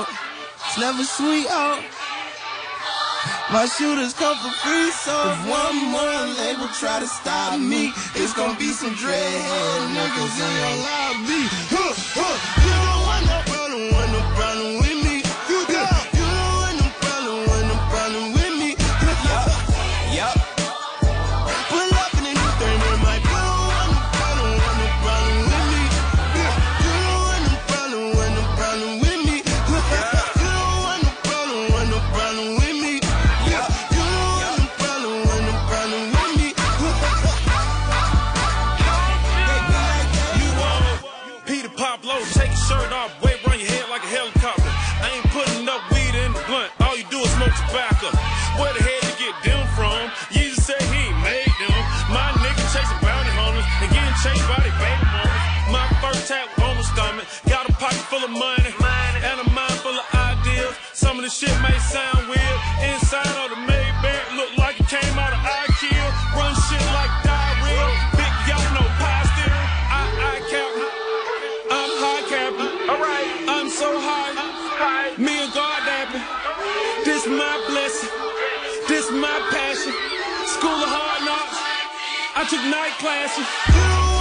bro. 0.03 0.15
It's 0.65 0.77
never 0.77 1.03
sweet 1.03 1.47
out. 1.49 1.83
My 3.51 3.65
shooters 3.65 4.13
come 4.13 4.37
for 4.37 4.51
free, 4.61 4.91
so 4.91 5.13
if 5.31 5.39
one 5.47 5.75
more 5.91 6.21
label 6.39 6.67
try 6.79 6.99
to 6.99 7.07
stop 7.07 7.59
me, 7.59 7.93
it's 8.15 8.33
gonna 8.33 8.57
be 8.59 8.71
some 8.71 8.91
dreadhead 8.91 9.79
niggas 9.95 10.35
in 10.45 10.53
your 10.61 10.75
lobby. 10.87 11.41
Huh, 11.71 11.93
huh. 12.17 12.35
You 12.65 12.75
don't 12.85 13.01
want 13.07 13.23
no 13.31 13.37
problem, 13.51 13.93
want 13.93 14.11
no 14.11 14.21
problem 14.35 14.86
smoke. 47.95 48.19
Where 48.59 48.73
the 48.73 48.83
hell 48.83 49.01
you 49.07 49.15
get 49.15 49.35
them 49.43 49.61
from? 49.77 50.11
You 50.35 50.51
just 50.51 50.67
say 50.67 50.79
he 50.91 51.03
made 51.23 51.53
them. 51.61 51.79
My 52.11 52.31
nigga 52.43 52.63
chasing 52.73 52.99
bounty 52.99 53.31
hunters 53.39 53.67
and 53.83 53.89
getting 53.93 54.17
chased 54.19 54.43
by 54.49 54.59
their 54.59 54.75
baby 54.75 55.05
mamas. 55.07 55.43
My 55.71 55.87
first 56.03 56.27
tap 56.27 56.47
on 56.59 56.75
my 56.75 56.83
stomach, 56.83 57.27
got 57.47 57.69
a 57.69 57.73
pocket 57.73 58.03
full 58.11 58.23
of 58.23 58.31
money 58.31 58.73
and 59.23 59.41
a 59.41 59.49
mind 59.51 59.73
full 59.83 59.95
of 59.95 60.05
ideas. 60.13 60.75
Some 60.93 61.17
of 61.17 61.23
the 61.23 61.29
shit 61.29 61.53
may 61.61 61.77
sound 61.79 62.27
weird. 62.27 62.59
Inside 62.83 63.06
Electric 82.49 82.71
Night 82.71 82.97
Classes. 82.97 84.16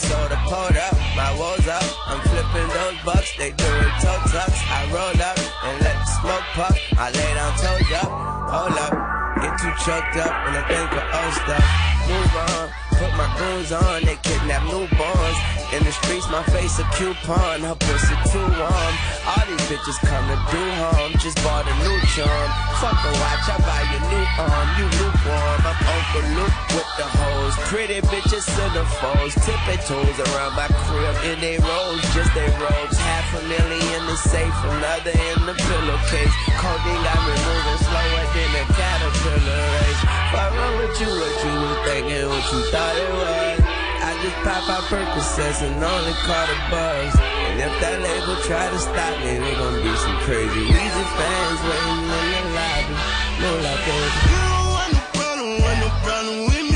My 0.00 0.08
soda 0.08 0.36
pulled 0.44 0.76
up, 0.76 0.96
my 1.16 1.30
woes 1.38 1.66
up. 1.68 1.82
I'm 2.06 2.20
flipping 2.20 2.68
those 2.68 2.96
bucks, 3.04 3.36
they 3.36 3.50
doing 3.52 3.92
toe 4.00 4.20
tucks. 4.32 4.60
I 4.68 4.88
roll 4.92 5.22
up 5.22 5.38
and 5.64 5.80
let 5.84 5.96
the 5.98 6.06
smoke 6.20 6.46
puff. 6.54 6.76
I 6.98 7.10
lay 7.10 7.34
down, 7.34 7.52
told 7.58 7.92
up, 7.92 8.10
hold 8.48 8.78
up. 8.78 8.94
Get 9.40 9.58
too 9.58 9.72
choked 9.84 10.16
up 10.16 10.32
when 10.44 10.54
I 10.56 10.64
think 10.68 10.92
of 10.92 11.04
old 11.04 11.34
stuff. 11.44 11.66
Move 12.08 12.34
on, 12.48 12.66
put 12.98 13.12
my 13.16 13.28
goons 13.38 13.72
on, 13.72 14.04
they 14.04 14.16
kidnap 14.22 14.62
newborns. 14.68 15.38
In 15.70 15.84
the 15.84 15.92
streets, 15.92 16.26
my 16.30 16.42
face 16.50 16.78
a 16.78 16.84
coupon, 16.98 17.60
her 17.62 17.76
pussy 17.78 18.16
too 18.32 18.42
warm. 18.42 18.94
All 19.30 19.44
these 19.46 19.64
bitches 19.70 19.98
come 20.02 20.26
to 20.26 20.38
do 20.50 20.62
harm, 20.82 21.12
just 21.22 21.38
bought 21.46 21.62
a 21.62 21.74
new 21.84 21.98
charm. 22.10 22.48
Fuck 22.82 22.98
a 23.06 23.12
watch, 23.22 23.46
I 23.46 23.56
buy 23.62 23.82
you 23.86 24.00
new 24.10 24.26
arm, 24.34 24.68
you 24.78 24.86
lukewarm. 24.98 25.60
I'm 25.62 25.78
Uncle 25.78 26.26
with 26.74 26.89
the 27.00 27.08
hoes, 27.16 27.56
pretty 27.72 27.96
bitches 28.12 28.44
centerfolds, 28.44 29.32
tipping 29.40 29.80
toes 29.88 30.18
around 30.28 30.52
my 30.52 30.68
crib 30.84 31.16
in 31.32 31.40
they 31.40 31.56
rolls, 31.56 32.04
just 32.12 32.28
they 32.36 32.44
robes. 32.60 32.96
Half 33.00 33.40
a 33.40 33.42
million 33.48 34.00
is 34.12 34.20
safe, 34.20 34.52
another 34.68 35.16
in 35.16 35.38
the 35.48 35.56
pillowcase. 35.56 36.34
Codeine 36.60 37.00
got 37.00 37.20
me 37.24 37.34
moving 37.40 37.80
slower 37.88 38.24
than 38.36 38.52
a 38.52 38.64
caterpillar 38.76 39.62
race. 39.80 40.02
What 40.28 40.48
wrong 40.52 40.76
with 40.76 41.00
you? 41.00 41.08
What 41.08 41.34
you 41.40 41.52
was 41.64 41.78
thinking? 41.88 42.26
What 42.28 42.44
you 42.52 42.60
thought 42.68 42.96
it 43.00 43.10
was? 43.16 43.58
I 44.04 44.10
just 44.20 44.36
pop 44.44 44.68
out 44.68 44.84
Percocets 44.92 45.64
and 45.64 45.80
only 45.80 46.14
caught 46.28 46.52
a 46.52 46.58
buzz. 46.68 47.16
And 47.48 47.64
if 47.64 47.74
that 47.80 47.96
label 47.96 48.36
try 48.44 48.68
to 48.68 48.76
stop 48.76 49.14
me, 49.24 49.40
they 49.40 49.54
gon' 49.56 49.80
be 49.80 49.92
some 50.04 50.20
crazy 50.28 50.64
Weezy 50.68 51.06
fans 51.16 51.60
waiting 51.64 52.04
in 52.12 52.28
the 52.28 52.40
lobby. 52.60 52.96
No 53.40 53.50
like 53.64 53.82
baby. 53.88 54.20
You 54.28 54.60
want 54.68 55.00
want 56.04 56.52
with 56.52 56.64
me. 56.64 56.69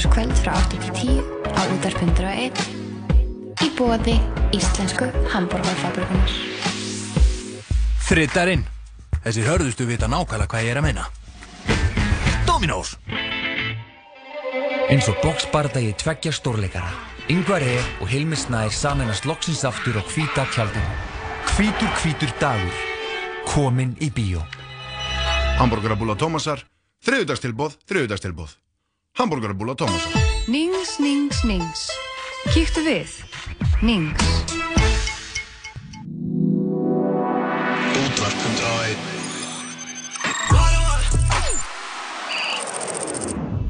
Öll 0.00 0.08
15. 0.08 0.12
kvöld 0.12 0.38
frá 0.40 0.52
8 0.56 0.78
til 0.80 0.92
10 0.96 1.20
á 1.52 1.62
útarpundur 1.76 2.24
og 2.24 2.36
1 2.40 2.60
í 3.60 3.68
bóði 3.76 4.14
Íslensku 4.56 5.08
Hamburgerfabrikunar 5.28 6.30
Þrittarinn. 8.08 8.62
Þessir 9.20 9.48
hörðustu 9.50 9.84
vita 9.84 10.08
nákvæmlega 10.08 10.48
hvað 10.48 10.64
ég 10.64 10.72
er 10.72 10.80
að 10.80 10.86
meina. 10.86 11.04
Dominós. 12.48 12.94
Eins 14.88 15.10
og 15.12 15.20
boxbardagi 15.20 15.92
tveggja 16.00 16.32
stórleikara. 16.32 16.88
Yngvar 17.28 17.60
E. 17.60 17.76
og 18.00 18.08
Hilmi 18.08 18.40
Snær 18.40 18.72
saminast 18.72 19.28
loksins 19.28 19.66
aftur 19.68 20.00
á 20.00 20.02
hvíta 20.14 20.48
tjaldinu. 20.54 20.96
Hvítur 21.52 21.92
hvítur 22.00 22.32
dagur. 22.40 22.80
Komin 23.52 23.92
í 24.00 24.08
bíó. 24.08 24.40
Hamburgerabúla 25.60 26.16
Tómasar, 26.16 26.64
þriðudagstilbóð, 27.04 27.76
þriðudagstilbóð. 27.84 28.59
Hamburgerabúla 29.20 29.74
Tómasar. 29.76 30.14
Nings, 30.48 30.96
nings, 30.96 31.44
nings. 31.44 31.90
Kíktu 32.54 32.80
við. 32.80 33.10
Nings. 33.84 34.16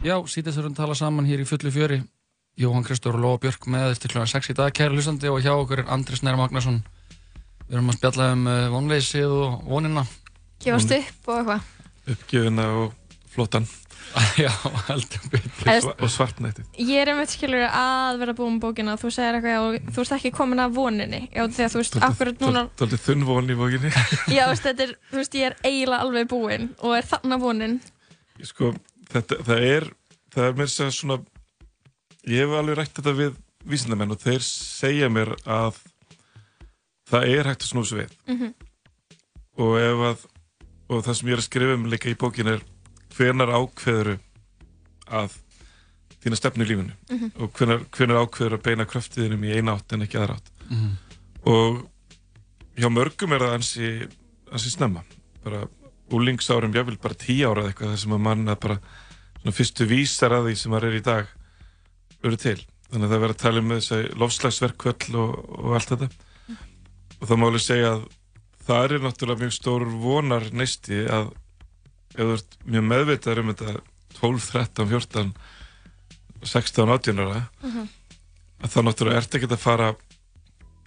Já, 0.07 0.15
sítið 0.23 0.55
þurfum 0.55 0.71
að 0.71 0.79
tala 0.79 0.95
saman 0.95 1.27
hér 1.27 1.43
í 1.43 1.49
fullu 1.51 1.75
fjöri. 1.75 1.99
Jóhann 2.55 2.87
Kristór 2.87 3.19
og 3.19 3.25
Lóa 3.27 3.43
Björk 3.43 3.67
með 3.67 3.97
eftir 3.97 4.15
kl. 4.15 4.23
6 4.31 4.55
í 4.55 4.57
dag, 4.57 4.71
kæra 4.71 4.95
hlustandi 4.95 5.35
og 5.35 5.43
hjá 5.43 5.51
okkur 5.57 5.83
er 5.83 5.91
Andris 5.91 6.23
Næra 6.23 6.39
Magnason 6.39 6.79
Við 7.67 7.75
erum 7.75 7.91
að 7.91 7.99
spjalla 7.99 8.31
um 8.37 8.47
uh, 8.47 8.71
vonleysið 8.71 9.35
og 9.35 9.61
vonina. 9.67 10.07
Gefast 10.63 10.95
upp 10.95 11.29
og 11.35 11.37
eitthvað. 11.41 11.69
Uppgjöfina 12.15 12.71
og 12.85 13.00
flottan. 13.31 13.67
Já, 14.43 14.51
heldur 14.89 15.27
betur. 15.31 15.91
Og 16.03 16.11
svartnættið. 16.11 16.65
Ég 16.83 16.99
er 17.05 17.11
einmitt 17.13 17.31
skilur 17.31 17.63
að 17.69 18.17
vera 18.25 18.33
búin 18.35 18.57
bókina 18.63 18.97
og 18.97 19.03
þú 19.05 19.11
segir 19.15 19.37
eitthvað 19.39 19.67
og 19.69 19.93
þú 19.95 20.03
ert 20.03 20.15
ekki 20.17 20.33
komin 20.35 20.63
að 20.65 20.73
voninni 20.81 21.21
Já, 21.31 21.45
þegar 21.47 21.71
þú 21.75 21.79
veist, 21.83 21.99
akkurat 22.09 22.43
núna 22.43 22.65
Daldið 22.81 23.05
þunn 23.05 23.27
von 23.29 23.53
í 23.55 23.57
bókinni. 23.61 23.93
Já, 24.37 24.43
veist, 24.51 24.65
þetta 24.67 24.87
er, 24.89 24.95
þú 25.13 25.21
veist, 25.21 25.37
ég 25.39 25.47
er 25.53 25.57
eiginlega 25.63 26.01
alveg 26.09 26.31
búin 26.33 26.67
og 26.81 26.97
er 26.99 27.07
þarna 27.13 27.39
vonin 27.45 27.77
sko, 28.51 28.73
þetta, 29.13 29.39
það 29.47 29.63
er 29.69 29.87
það 30.35 30.49
er 30.49 30.59
mér 30.59 30.73
sem 30.75 30.91
svona 30.97 31.21
ég 32.27 32.43
hef 32.47 32.57
alveg 32.59 32.79
rætt 32.81 32.97
þetta 32.99 33.15
við 33.21 33.39
vísindamenn 33.69 34.15
og 34.17 34.21
þeir 34.25 34.43
segja 34.49 35.11
mér 35.13 35.35
að 35.45 35.79
það 37.11 37.29
er 37.37 37.51
hægt 37.53 37.67
að 37.67 37.73
snúsa 37.75 38.01
við 38.01 38.13
Mhm. 38.27 38.51
og 39.61 39.79
ef 39.79 40.05
að 40.11 40.27
og 40.91 41.05
það 41.07 41.15
sem 41.21 41.29
ég 41.31 41.37
er 41.37 41.43
að 41.45 41.47
skrifa 41.47 41.75
um 41.79 41.87
líka 41.93 42.11
í 42.11 42.17
bókin 42.19 42.49
er 42.57 42.63
hvenar 43.17 43.53
ákveður 43.55 44.19
að 45.11 45.37
þína 46.21 46.39
stefnu 46.39 46.67
í 46.67 46.69
lífinu? 46.71 46.97
Mhm. 47.11 47.33
og 47.41 47.53
hvenar, 47.57 47.85
hvenar 47.97 48.23
ákveður 48.25 48.59
að 48.59 48.65
beina 48.69 48.87
kraftiðinum 48.87 49.45
í 49.45 49.55
eina 49.57 49.77
átt 49.77 49.93
en 49.93 50.05
ekki 50.07 50.21
aðra 50.21 50.37
átt? 50.39 50.51
Mhm. 50.69 50.91
og 51.45 51.87
hjá 52.81 52.89
mörgum 52.93 53.33
er 53.35 53.45
það 53.45 53.55
ansi, 53.59 54.09
ansi 54.53 54.71
snemma. 54.73 55.05
Bara 55.45 55.67
úlingsárum, 56.11 56.75
jáfnvel 56.75 56.99
bara 57.01 57.15
tíu 57.15 57.49
ára 57.49 57.65
eða 57.65 57.73
eitthvað 57.73 57.93
þar 57.93 58.03
sem 58.03 58.15
að 58.17 58.25
mann 58.27 58.49
að 58.49 58.61
bara 58.61 58.79
svona 59.41 59.57
fyrstu 59.57 59.87
vísar 59.89 60.35
að 60.37 60.49
því 60.49 60.55
sem 60.57 60.73
maður 60.73 60.89
er 60.91 60.99
í 60.99 61.05
dag 61.07 61.27
eru 62.25 62.37
til. 62.41 62.59
Þannig 62.91 63.07
að 63.07 63.11
það 63.11 63.17
er 63.17 63.25
verið 63.25 63.37
að 63.37 63.45
tala 63.45 63.61
um 63.63 63.75
þessi 63.75 64.01
lofslagsverkvöll 64.21 65.19
og, 65.21 65.37
og 65.61 65.77
allt 65.79 65.93
þetta. 65.95 66.09
Og 67.21 67.29
það 67.29 67.39
má 67.39 67.47
alveg 67.47 67.65
segja 67.65 67.93
að 67.95 68.03
það 68.67 68.85
er 68.85 69.05
náttúrulega 69.05 69.45
mjög 69.45 69.55
stór 69.57 69.87
vonar 70.03 70.49
neisti 70.57 71.05
að 71.07 71.31
ef 72.15 72.21
þú 72.21 72.33
ert 72.37 72.57
mjög 72.67 72.87
meðvitaður 72.91 73.43
um 73.45 73.53
þetta 73.55 73.75
12, 74.21 74.47
13, 74.53 74.89
14 74.91 75.33
16, 76.43 76.89
18 76.89 77.21
ára 77.25 77.41
Mhm. 77.63 77.89
að 78.65 78.71
þá 78.75 78.79
náttúrulega 78.87 79.17
ert 79.23 79.35
ekki 79.39 79.49
að 79.51 79.59
fara 79.63 79.91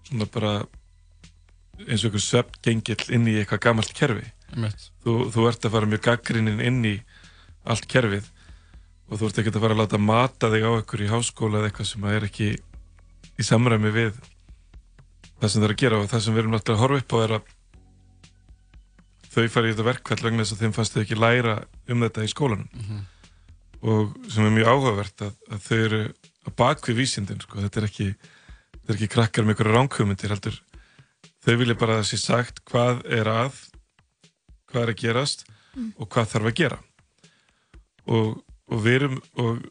svona 0.07 0.25
bara 0.31 0.53
eins 1.87 2.03
og 2.05 2.11
einhver 2.11 2.21
svefngengill 2.21 3.09
inn 3.15 3.27
í 3.27 3.37
eitthvað 3.41 3.59
gamalt 3.65 3.93
kerfi. 3.97 4.27
Þú, 5.03 5.31
þú 5.33 5.47
ert 5.49 5.65
að 5.65 5.71
fara 5.73 5.89
mjög 5.89 6.01
gaggrinnin 6.05 6.59
inn 6.61 6.83
í 6.85 6.95
allt 7.65 7.87
kerfið 7.89 8.27
og 9.09 9.17
þú 9.19 9.25
ert 9.29 9.39
ekki 9.41 9.53
að 9.53 9.61
fara 9.63 9.73
að 9.73 9.81
láta 9.81 9.97
mata 9.99 10.49
þig 10.53 10.63
á 10.67 10.71
einhver 10.77 11.01
í 11.01 11.09
háskóla 11.09 11.59
eða 11.61 11.69
eitthvað 11.71 11.89
sem 11.89 12.03
er 12.05 12.27
ekki 12.27 12.49
í 13.39 13.43
samræmi 13.43 13.91
við 13.95 14.13
það 15.41 15.49
sem 15.49 15.61
það 15.61 15.67
er 15.69 15.73
að 15.73 15.81
gera. 15.81 15.97
Og 16.03 16.09
það 16.11 16.21
sem 16.21 16.33
við 16.35 16.41
erum 16.43 16.53
náttúrulega 16.53 16.77
að 16.77 16.83
horfa 16.83 17.01
upp 17.03 17.13
á 17.13 17.17
er 17.23 17.33
að 17.39 17.43
þau 19.33 19.47
fara 19.49 19.69
í 19.69 19.73
þetta 19.73 19.87
verkvall 19.87 20.21
vegna 20.27 20.43
þess 20.45 20.55
að 20.55 20.61
þeim 20.63 20.75
fannst 20.77 20.93
þau 20.95 21.01
ekki 21.03 21.17
læra 21.19 21.55
um 21.89 22.03
þetta 22.05 22.23
í 22.27 22.31
skólanum 22.33 22.69
Mhm. 22.73 23.01
og 23.83 24.13
sem 24.31 24.45
er 24.45 24.53
mjög 24.55 24.69
áhugavert 24.73 25.21
að, 25.27 25.33
að 25.51 25.59
þau 25.67 25.77
eru 25.85 26.01
að 26.47 26.55
bakvið 26.59 26.95
vísindin 27.01 27.41
sko. 27.41 27.59
þetta 27.63 27.81
er 27.81 27.87
ekki, 27.89 28.07
þetta 28.73 28.89
er 28.93 28.95
ekki 28.99 29.11
krakkar 29.15 29.43
með 29.47 29.55
einhverja 29.55 29.75
ránkhumundir 29.77 30.29
heldur 30.35 30.59
þau 31.43 31.55
vilja 31.59 31.75
bara 31.79 31.97
að 31.97 32.03
það 32.03 32.09
sé 32.13 32.17
sagt 32.23 32.63
hvað 32.69 33.03
er 33.11 33.27
að 33.31 33.59
hvað 34.71 34.81
er 34.83 34.93
að 34.93 35.01
gerast 35.03 35.45
Mm. 35.73 35.89
og 35.97 36.05
hvað 36.13 36.27
þarf 36.29 36.45
að 36.51 36.53
gera 36.59 36.75
og, 38.05 38.43
og 38.69 38.81
við 38.85 38.95
erum 38.99 39.15
og 39.41 39.63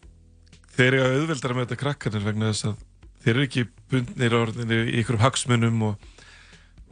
þeir 0.74 0.96
eru 0.96 1.02
að 1.04 1.12
auðveldara 1.20 1.54
með 1.54 1.66
þetta 1.68 1.78
krakkarnir 1.82 2.24
vegna 2.26 2.48
þess 2.50 2.64
að 2.72 2.80
þeir 3.22 3.30
eru 3.36 3.44
ekki 3.46 3.62
bundnir 3.92 4.34
orðinni 4.34 4.78
í 4.90 4.96
einhverjum 4.98 5.22
hagsmunum 5.22 5.84
og, 5.86 6.08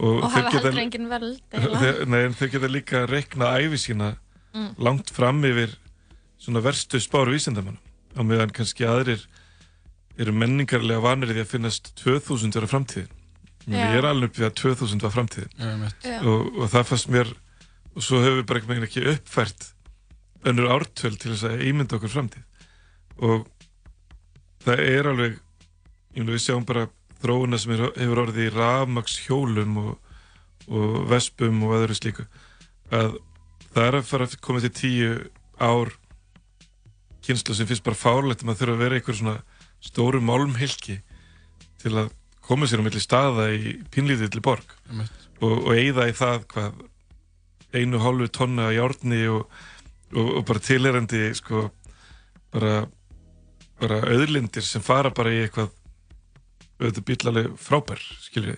og, 0.01 0.23
og 0.25 0.31
þeir 0.33 0.47
hafa 0.49 0.57
heldur 0.57 0.81
engin 0.83 1.09
veld 1.11 1.41
eiginlega. 1.53 1.81
þeir, 1.85 2.01
nei, 2.15 2.21
en 2.27 2.35
þau 2.41 2.47
geta 2.57 2.71
líka 2.73 3.05
reikna 3.11 3.53
æfi 3.61 3.81
sína 3.89 4.11
Mm. 4.51 4.73
langt 4.83 5.13
fram 5.15 5.45
yfir 5.47 5.77
svona 6.43 6.59
verstu 6.65 6.99
spáru 6.99 7.31
vísindamannum 7.37 7.79
á 8.19 8.21
meðan 8.27 8.51
kannski 8.51 8.83
aðrir 8.83 9.21
eru 10.19 10.33
menningarlega 10.35 10.99
vanir 11.05 11.31
því 11.31 11.45
að 11.45 11.53
finnast 11.53 11.93
2000 12.01 12.57
vera 12.59 12.67
framtíðin. 12.73 13.13
Ég 13.71 13.95
er 14.01 14.09
alveg 14.09 14.33
upp 14.33 14.41
við 14.41 14.49
að 14.49 14.57
2000 14.59 15.05
var 15.07 15.15
framtíðin. 15.15 15.85
Og, 16.27 16.49
og 16.65 16.67
það 16.73 16.89
fannst 16.91 17.13
mér 17.15 17.31
og 17.95 18.03
svo 18.03 18.19
höfum 18.25 18.41
við 18.41 18.49
bara 18.51 18.65
veginn 18.73 18.89
ekki 18.89 19.05
uppfært 19.13 19.69
önnur 20.51 20.73
ártöl 20.75 21.15
til 21.15 21.31
þess 21.37 21.47
að 21.53 21.63
ímynda 21.71 22.01
okkur 22.01 22.15
framtíð. 22.17 22.67
Og 23.23 23.47
það 24.67 24.83
er 24.89 25.11
alveg 25.13 25.39
ég 25.39 26.25
meina 26.25 26.35
við 26.35 26.43
sjáum 26.49 26.67
bara 26.67 26.89
þróuna 27.21 27.59
sem 27.61 27.75
er, 27.77 27.87
hefur 27.97 28.23
orðið 28.25 28.47
í 28.47 28.53
rafmaks 28.55 29.19
hjólum 29.27 29.79
og, 29.83 29.91
og 30.69 31.01
vespum 31.11 31.63
og 31.67 31.77
öðru 31.81 31.99
slíku 31.99 32.27
að 32.91 33.19
það 33.71 33.87
er 33.87 33.99
að 33.99 34.09
fara 34.09 34.29
að 34.29 34.39
koma 34.45 34.63
til 34.65 34.73
tíu 34.75 35.11
ár 35.61 35.93
kynslu 37.25 37.55
sem 37.55 37.69
finnst 37.69 37.85
bara 37.87 37.99
fárlegt 37.99 38.43
að 38.43 38.49
maður 38.49 38.63
þurfa 38.63 38.77
að 38.77 38.85
vera 38.85 38.99
einhver 38.99 39.19
svona 39.19 39.37
stóru 39.85 40.21
málmhylki 40.25 41.01
til 41.81 41.97
að 41.97 42.15
koma 42.45 42.69
sér 42.69 42.83
á 42.83 42.87
milli 42.87 43.03
staða 43.03 43.51
í 43.55 43.75
pínlítið 43.93 44.33
til 44.35 44.45
borg 44.45 44.73
og, 45.41 45.53
og 45.53 45.75
eigða 45.77 46.09
í 46.11 46.17
það 46.17 46.47
hvað 46.51 46.81
einu 47.77 48.01
hálfu 48.03 48.31
tonna 48.35 48.71
af 48.71 48.75
járni 48.75 49.21
og, 49.31 49.45
og, 50.17 50.33
og 50.41 50.47
bara 50.49 50.65
tilherandi 50.65 51.29
sko 51.39 51.69
bara, 52.51 52.89
bara 53.81 54.01
auðlindir 54.11 54.67
sem 54.67 54.83
fara 54.83 55.13
bara 55.15 55.33
í 55.33 55.45
eitthvað 55.45 55.71
auðvitað 56.81 57.07
bílaleg 57.11 57.49
frábær 57.61 58.01
skilju 58.25 58.57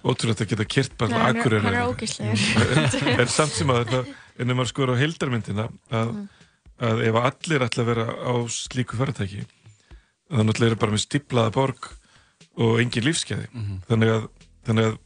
ótrúlega 0.00 0.44
að 0.46 0.50
geta 0.54 0.64
kert 0.64 0.94
bara 0.96 1.10
Nei, 1.12 1.20
hann 1.20 1.36
er- 1.36 1.54
er 1.58 1.78
eitthvað. 1.92 3.18
en 3.20 3.28
samt 3.28 3.52
sem 3.52 3.70
að 3.74 3.82
það 3.90 4.12
en 4.40 4.50
ef 4.50 4.56
maður 4.56 4.70
skoður 4.72 4.92
á 4.96 5.00
heildarmyndina 5.02 5.66
að, 6.00 6.12
að 6.80 7.02
ef 7.10 7.18
allir 7.20 7.64
ætla 7.66 7.82
að 7.84 7.90
vera 7.90 8.06
á 8.08 8.32
slíku 8.48 8.96
fyrirtæki 8.96 9.42
þá 9.44 10.40
náttúrulega 10.40 10.70
eru 10.70 10.80
bara 10.80 10.94
með 10.96 11.04
stiplaða 11.04 11.52
borg 11.58 11.90
og 12.60 12.80
engin 12.80 13.04
lífskeiði 13.06 13.48
Mhm. 13.52 13.82
þannig 13.90 14.14
að 14.14 14.24
þannig 14.66 14.88
að, 14.90 14.96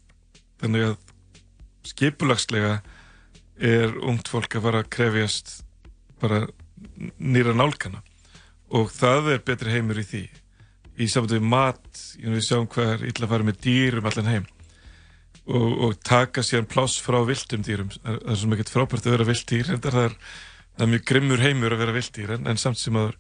þannig 0.63 0.87
að 0.91 0.97
skipulagslega 1.85 2.75
er 3.61 3.93
ungt 4.03 4.29
fólk 4.31 4.57
að 4.59 4.65
fara 4.69 4.81
að 4.83 4.91
krefjast 4.95 5.53
bara 6.23 6.41
nýra 7.19 7.53
nálgana. 7.55 8.01
Og 8.75 8.91
það 8.91 9.29
er 9.35 9.43
betri 9.47 9.75
heimur 9.75 9.99
í 10.01 10.05
því 10.09 10.23
í 10.99 11.09
samvættu 11.11 11.39
við 11.39 11.47
mat 11.51 12.03
við 12.21 12.43
sjáum 12.47 12.69
hvað 12.71 12.93
er 12.95 13.07
illa 13.11 13.27
að 13.27 13.33
fara 13.35 13.49
með 13.49 13.61
dýr 13.67 13.99
um 14.01 14.09
allan 14.11 14.31
heim 14.31 14.49
og, 15.45 15.71
og 15.87 15.97
taka 16.07 16.45
síðan 16.47 16.71
pláss 16.71 17.01
frá 17.03 17.19
viltum 17.27 17.65
dýrum 17.67 17.93
það 17.95 18.11
er, 18.13 18.21
það 18.23 18.35
er 18.35 18.41
svo 18.41 18.51
mikið 18.53 18.75
frábært 18.75 19.09
að 19.09 19.17
vera 19.17 19.29
vilt 19.31 19.49
dýr 19.51 19.73
það 19.75 20.01
er, 20.05 20.19
það 20.75 20.87
er 20.87 20.93
mjög 20.95 21.07
grimmur 21.11 21.45
heimur 21.45 21.77
að 21.77 21.85
vera 21.85 21.97
vilt 21.99 22.15
dýr 22.17 22.37
en, 22.39 22.49
en 22.51 22.61
samt 22.61 22.81
sem 22.81 23.01
að, 23.01 23.13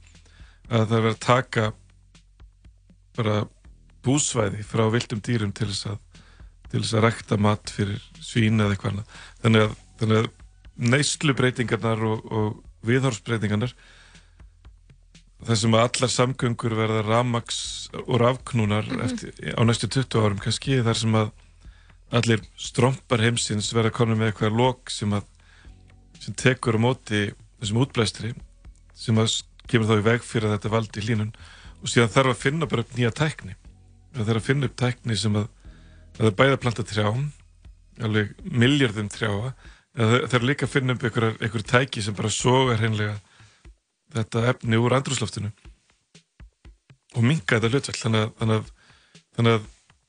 að 0.70 0.86
það 0.86 0.96
er 0.98 1.06
verið 1.08 1.16
að 1.16 1.26
taka 1.26 1.68
bara 3.14 3.36
búsvæði 4.04 4.64
frá 4.66 4.84
viltum 4.92 5.22
dýrum 5.24 5.54
til 5.56 5.70
þess 5.70 5.92
að 5.92 6.02
til 6.74 6.82
þess 6.82 6.96
að 6.98 7.04
rækta 7.06 7.36
mat 7.38 7.70
fyrir 7.70 8.00
svín 8.18 8.58
eða 8.58 8.74
eitthvað 8.74 8.94
annað. 8.94 9.18
Þannig 9.44 9.64
að, 9.64 9.74
að 10.18 10.88
neyslubreitingarnar 10.94 12.00
og, 12.08 12.24
og 12.34 12.88
viðhorsbreytingarnar 12.88 13.74
þar 15.44 15.58
sem 15.60 15.74
að 15.76 15.82
allar 15.86 16.12
samgöngur 16.12 16.74
verða 16.78 17.02
rafmaks 17.06 17.58
og 18.06 18.20
rafknúnar 18.22 18.86
Mhm. 18.88 19.00
eftir, 19.04 19.32
á 19.54 19.60
næstu 19.64 19.88
20 19.88 20.20
árum 20.24 20.38
kannski 20.40 20.82
þar 20.82 20.96
sem 20.96 21.12
að 21.12 21.30
allir 22.12 22.40
strompar 22.56 23.20
heimsins 23.20 23.72
verða 23.74 23.90
konum 23.92 24.18
með 24.18 24.32
eitthvað 24.32 24.56
lok 24.56 24.90
sem 24.90 25.10
að 25.12 25.24
sem 26.20 26.34
tekur 26.34 26.76
á 26.76 26.80
móti 26.80 27.34
þessum 27.60 27.80
útblæstri 27.84 28.34
sem 28.94 29.16
að 29.16 29.42
kemur 29.68 29.88
þá 29.88 29.98
í 29.98 30.04
veg 30.04 30.20
fyrir 30.22 30.48
að 30.48 30.58
þetta 30.58 30.70
valdi 30.70 31.00
hlínun 31.04 31.32
og 31.82 31.88
síðan 31.88 32.12
þarf 32.14 32.30
að 32.32 32.42
finna 32.44 32.66
bara 32.66 32.80
upp 32.84 32.94
nýja 32.96 33.10
tækni. 33.12 33.54
Það 34.14 34.26
þarf 34.28 34.40
að 34.40 34.46
finna 34.48 34.66
upp 34.66 34.76
tækni 34.76 35.16
sem 35.18 35.34
að 35.34 35.48
það 36.16 36.26
er 36.26 36.36
bæði 36.38 36.52
að 36.54 36.60
planta 36.64 36.84
trjám 36.84 37.32
alveg 38.00 38.34
miljardum 38.44 39.08
trjáa. 39.08 39.54
Það- 39.96 40.34
er 40.34 40.40
líka 40.48 40.66
að 40.66 40.72
finna 40.74 40.92
upp 40.94 41.02
einhver 41.02 41.62
tæki 41.62 42.02
sem 42.02 42.14
bara 42.14 42.28
sogar 42.30 42.78
hreinlega 42.78 43.20
þetta 44.14 44.44
efni 44.54 44.78
úr 44.80 44.94
andrúsloftinu 44.98 45.50
og 47.14 47.22
minka 47.26 47.58
þetta 47.58 47.70
hlutvall 47.72 48.00
þannig 48.00 48.22
að, 48.24 48.30
þannig 48.40 48.60
að, 48.60 48.70
þannig 49.36 49.56
að 49.58 49.66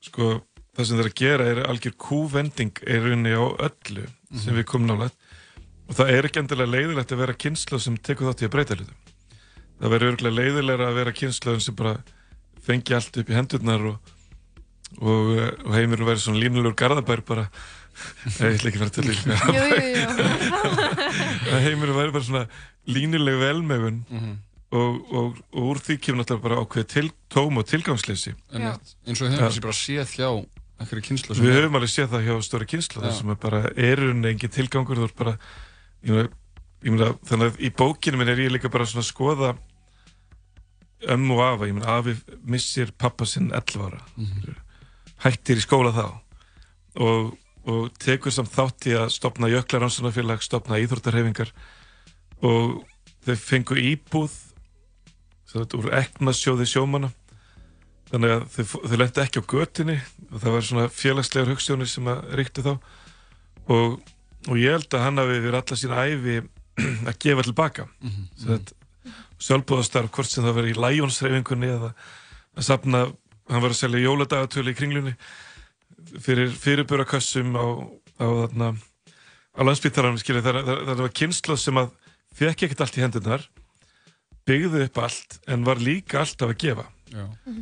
sko, 0.08 0.28
það 0.76 0.88
sem 0.88 0.96
það 0.98 1.04
er 1.04 1.10
að 1.10 1.18
gera 1.22 1.48
er 1.52 1.60
algjör 1.70 1.96
kúvending 2.06 2.80
er 2.86 3.04
rauninni 3.04 3.34
á 3.34 3.44
öllu 3.68 4.06
sem 4.34 4.52
Mhm. 4.52 4.56
við 4.58 4.64
komum 4.66 4.88
nálægt. 4.90 5.14
Og 5.88 5.94
það 5.94 6.10
er 6.16 6.26
ekki 6.26 6.40
endilega 6.42 6.72
leiðilegt 6.72 7.12
að 7.14 7.20
vera 7.22 7.34
kynsla 7.38 7.78
sem 7.80 7.96
tekur 7.96 8.26
þátt 8.32 8.42
í 8.42 8.46
að 8.48 8.54
breyta 8.56 8.74
hlutum. 8.74 8.96
Það 9.78 9.92
verður 9.92 10.10
örgulega 10.12 10.38
leiðilegra 10.40 10.88
að 10.90 10.94
vera 10.98 11.12
kynsla 11.12 11.60
sem 11.60 11.74
bara 11.78 11.92
fengi 12.66 12.94
allt 12.96 13.16
upp 13.22 13.30
í 13.30 13.36
hendurnar 13.36 13.84
og, 13.92 13.98
og, 14.98 15.30
eh, 15.38 15.52
og 15.62 15.72
heimurinn 15.76 16.08
verður 16.08 16.24
svona 16.24 16.42
línulegur 16.42 16.74
garðabær 16.74 17.22
bara 17.24 17.46
ég 18.26 18.56
ætla 18.56 18.70
ekki 18.70 18.78
að 18.78 18.84
fara 18.84 18.94
til 18.96 19.06
líka 19.08 19.36
Jú, 19.56 19.64
jú, 19.72 19.88
jú. 19.96 20.06
að 21.54 21.64
heimurinn 21.66 21.96
verður 21.96 22.12
bara 22.16 22.26
svona 22.28 22.44
línuleg 22.86 23.38
velmegun 23.40 23.98
Mhm. 24.10 24.34
og, 24.76 25.12
og, 25.14 25.36
og 25.54 25.62
úr 25.70 25.78
því 25.80 25.96
kemur 26.02 26.20
náttúrulega 26.24 26.42
bara 26.48 26.60
ákveð 26.64 26.86
til 26.92 27.10
tóm 27.30 27.56
og 27.60 27.66
tilgangsleysi 27.70 28.34
Einmitt. 28.52 28.94
eins 29.06 29.20
og 29.20 29.28
við 29.28 29.36
höfum 29.36 29.40
Ja. 29.40 29.48
þessi 29.48 29.62
bara 29.66 29.78
séð 29.80 30.16
hjá 30.16 30.28
einhverju 30.80 31.04
kynslu 31.08 31.34
Við 31.40 31.54
höfum 31.56 31.76
alveg 31.78 31.92
séð 31.94 32.10
það 32.12 32.26
hjá 32.26 32.34
stóri 32.44 32.66
kynslu 32.68 33.00
Já. 33.00 33.06
þar 33.06 33.14
sem 33.20 33.30
er 33.30 33.38
bara 33.46 33.60
erun 33.76 34.24
engin 34.24 34.50
tilgangur 34.52 34.96
þú 35.00 35.04
ert 35.08 35.16
bara 35.16 35.38
ég 36.04 36.10
meina, 36.12 36.28
ég 36.84 36.90
meina, 36.92 37.12
þannig 37.24 37.46
að 37.54 37.64
í 37.64 37.70
bókinu 37.72 38.18
minn 38.20 38.28
er 38.28 38.36
ég 38.44 38.52
líka 38.52 38.68
bara 38.70 38.84
svona 38.84 39.02
að 39.06 39.12
skoða 39.12 39.56
ömmu 41.06 41.34
og 41.36 41.42
afa, 41.46 41.66
ég 41.68 41.74
meina 41.76 41.96
afi 41.98 42.14
missir 42.44 42.90
pappa 42.98 43.24
sinn 43.26 43.50
11 43.52 43.82
ára 43.86 44.00
Mhm. 44.16 44.54
hættir 45.24 45.56
í 45.56 45.64
skóla 45.64 45.92
þá 45.94 46.06
og, 47.00 47.36
og 47.66 47.92
tekur 47.98 48.34
samt 48.34 48.52
þátt 48.54 48.86
í 48.90 48.96
að 48.98 49.08
stopna 49.14 49.50
jöklaránsunarfélag, 49.50 50.42
stopna 50.44 50.78
íþróttarhefingar 50.82 51.50
og 52.46 52.84
þau 53.26 53.36
fengu 53.42 53.78
íbúð 53.80 54.34
þetta 55.56 55.78
úr 55.78 55.92
eknasjóði 56.00 56.66
sjómanna 56.68 57.10
þannig 58.10 58.34
að 58.34 58.44
þau, 58.54 58.64
þau 58.76 58.98
lendi 59.00 59.22
ekki 59.22 59.42
á 59.42 59.50
götinni 59.52 59.96
og 60.28 60.42
það 60.42 60.54
var 60.56 60.66
svona 60.68 60.88
félagslegar 60.92 61.52
hugstjónir 61.52 61.90
sem 61.90 62.10
að 62.10 62.22
ríktu 62.38 62.64
þá 62.66 62.72
og, 62.74 63.96
og 64.46 64.60
ég 64.60 64.76
held 64.76 64.94
að 64.94 65.04
hann 65.06 65.22
hafi 65.22 65.38
verið 65.38 65.58
alla 65.60 65.80
sína 65.80 66.04
æfi 66.06 66.36
að 67.10 67.18
gefa 67.24 67.46
tilbaka 67.46 67.86
mm. 67.88 68.14
-hmm. 68.44 68.70
sjálfbúðastarf 69.48 70.12
hvort 70.12 70.30
sem 70.30 70.44
það 70.44 70.58
verið 70.60 70.74
í 70.74 70.80
læjónsreifingunni 70.84 71.72
eða 71.72 71.92
að 72.56 72.68
safna, 72.68 73.02
hann 73.50 73.62
var 73.64 73.72
að 73.72 73.80
selja 73.80 74.04
jóladagatölu 74.04 74.72
í 74.72 74.78
kringlunni 74.78 75.16
fyrir 76.22 76.52
fyrirburakössum 76.54 77.56
á, 77.56 77.66
á 78.22 78.26
þarna 78.26 78.68
á 79.56 79.60
landsbyttaranum 79.64 80.20
það, 80.20 81.00
var 81.00 81.14
kynsla 81.16 81.56
sem 81.60 81.76
að 81.80 81.88
fekk 82.36 82.58
ekkert 82.66 82.82
allt 82.84 82.98
í 82.98 83.04
hendurnar 83.04 83.42
byggði 84.46 84.78
upp 84.86 84.96
allt 85.02 85.30
en 85.50 85.66
var 85.66 85.78
líka 85.82 86.14
alltaf 86.22 86.52
að 86.52 86.60
gefa. 86.62 86.86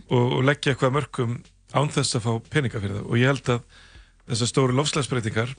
Og, 0.09 0.27
og 0.39 0.43
leggja 0.45 0.71
eitthvað 0.73 0.91
að 0.91 0.97
mörgum 0.99 1.33
án 1.75 1.89
þess 1.93 2.17
að 2.19 2.25
fá 2.27 2.33
peninga 2.51 2.81
fyrir 2.81 2.97
það. 2.99 3.09
Og 3.09 3.17
ég 3.21 3.29
held 3.31 3.49
að 3.55 3.61
þessar 4.29 4.49
stóru 4.51 4.73
lofslagsbreytingar 4.79 5.51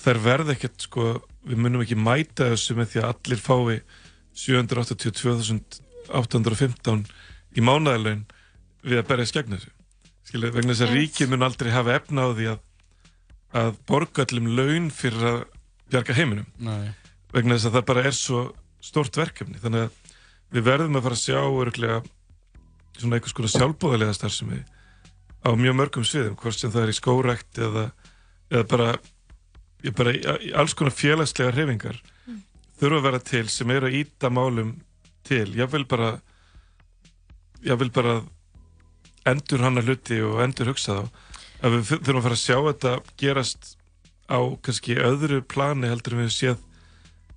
þær 0.00 0.18
verða 0.24 0.52
ekkert 0.54 0.78
sko, 0.88 1.02
við 1.46 1.58
munum 1.60 1.82
ekki 1.84 1.98
mæta 1.98 2.42
þessu 2.52 2.72
með 2.78 2.86
því 2.92 2.98
að 3.00 3.10
allir 3.12 3.40
fái 3.44 3.76
782.815 4.44 7.02
í 7.54 7.60
mánaðarlaun 7.62 8.22
við 8.84 8.98
að 9.00 9.08
berja 9.12 9.30
skegn 9.30 9.54
þessu 9.54 9.72
Skilja, 10.34 10.50
vegna 10.50 10.74
þess 10.74 10.82
að 10.82 10.96
ríkið 10.96 11.28
mun 11.30 11.46
aldrei 11.46 11.68
hafa 11.70 11.92
efna 11.94 12.24
á 12.26 12.28
því 12.34 12.46
að, 12.50 12.62
að 13.60 13.76
borga 13.86 14.24
öllum 14.24 14.48
laun 14.58 14.88
fyrir 14.90 15.28
að 15.30 15.36
bjarga 15.94 16.16
heiminum. 16.18 16.48
Nei. 16.58 16.90
vegna 17.30 17.54
þess 17.54 17.68
að 17.68 17.76
það 17.76 17.84
bara 17.92 18.02
er 18.08 18.16
svo 18.18 18.40
stórt 18.82 19.14
verkefni. 19.14 19.60
Þannig 19.62 19.84
að 19.84 20.10
við 20.56 20.66
verðum 20.66 20.98
að 20.98 21.06
fara 21.06 21.18
að 21.20 21.22
sjá 21.22 21.38
örglega 21.38 22.00
svona 22.98 23.20
einhvers 23.20 23.36
konar 23.38 23.54
sjálfbóðalega 23.54 24.18
starfsemi 24.18 24.60
á 25.46 25.50
mjög 25.54 25.78
mörgum 25.78 26.10
sviðum 26.10 26.36
hvort 26.42 26.58
sem 26.58 26.74
það 26.74 26.82
er 26.82 26.92
í 26.96 26.98
skórækt 26.98 27.62
eða, 27.68 27.86
eða 28.50 28.66
bara, 28.74 28.90
bara 29.94 30.18
í, 30.18 30.50
alls 30.50 30.74
konar 30.74 30.98
félagslega 30.98 31.54
hrefingar 31.54 32.02
þurfa 32.82 32.98
að 32.98 33.06
vera 33.06 33.24
til 33.30 33.46
sem 33.54 33.70
eru 33.70 33.86
að 33.86 33.98
íta 34.02 34.34
málum 34.34 34.76
til, 35.26 35.46
ég 35.54 35.70
vil 35.70 35.86
bara 35.86 36.16
ég 37.62 37.78
vil 37.78 37.94
bara 37.94 38.22
endur 39.28 39.64
hana 39.64 39.84
hluti 39.84 40.20
og 40.24 40.42
endur 40.44 40.72
hugsa 40.72 41.00
þá. 41.00 41.04
Að 41.64 41.74
við 41.76 41.90
þurfum 41.90 42.20
að 42.20 42.26
fara 42.26 42.36
að 42.36 42.44
sjá 42.44 42.56
þetta 42.68 42.94
gerast 43.20 43.74
á 44.28 44.38
kannski 44.64 44.96
öðru 45.00 45.40
plani 45.48 45.90
heldur 45.90 46.16
en 46.16 46.24
við 46.24 46.34
séð 46.34 46.58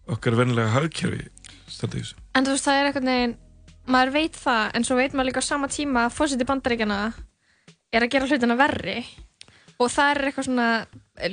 okkar 0.08 0.38
vennilega 0.40 0.74
þessu. 2.02 2.16
En 2.36 2.48
þú 2.48 2.56
veist, 2.56 2.66
það 2.68 2.80
er 2.80 2.90
einhvern 2.90 3.12
veginn, 3.12 3.38
maður 3.92 4.14
veit 4.16 4.36
það, 4.40 4.64
en 4.76 4.88
svo 4.88 4.98
veit 5.00 5.16
maður 5.16 5.30
líka 5.30 5.44
á 5.44 5.50
sama 5.50 5.70
tíma 5.72 6.06
að 6.08 6.16
fósiti 6.16 6.48
bandaríkjana 6.48 7.00
er 7.92 8.04
að 8.04 8.12
gera 8.14 8.30
hlutina 8.30 8.58
verri. 8.60 8.98
Og 9.78 9.92
það 9.94 10.12
er 10.12 10.30
eitthvað 10.30 10.48
svona, 10.48 10.68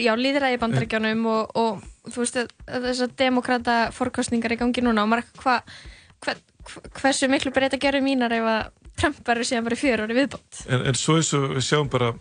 já, 0.04 0.12
líðræði 0.18 0.60
bandaríkjanum 0.62 1.26
og, 1.30 1.54
og 1.56 2.10
þú 2.12 2.24
veist, 2.24 2.40
þessar 2.68 3.14
demokrata 3.18 3.76
fórkostningar 3.94 4.54
í 4.54 4.60
gangi 4.60 4.84
núna 4.84 5.06
og 5.06 5.12
maður 5.12 5.22
er 5.22 5.30
eitthvað, 5.30 5.76
hva, 6.24 6.34
hva, 6.68 6.82
hversu 7.00 7.30
miklu 7.32 7.54
breyta 7.54 7.80
gerum 7.80 8.04
mínar 8.04 8.34
ef 8.36 8.50
að 8.50 8.83
Trump 8.96 9.18
verður 9.26 9.48
síðan 9.48 9.64
bara 9.66 9.76
fjör 9.80 10.04
ári 10.04 10.14
viðbót. 10.20 10.60
En, 10.70 10.84
en 10.90 10.94
svo 10.98 11.16
eins 11.18 11.32
og 11.34 11.48
við 11.56 11.64
sjáum 11.66 11.88
bara 11.90 12.12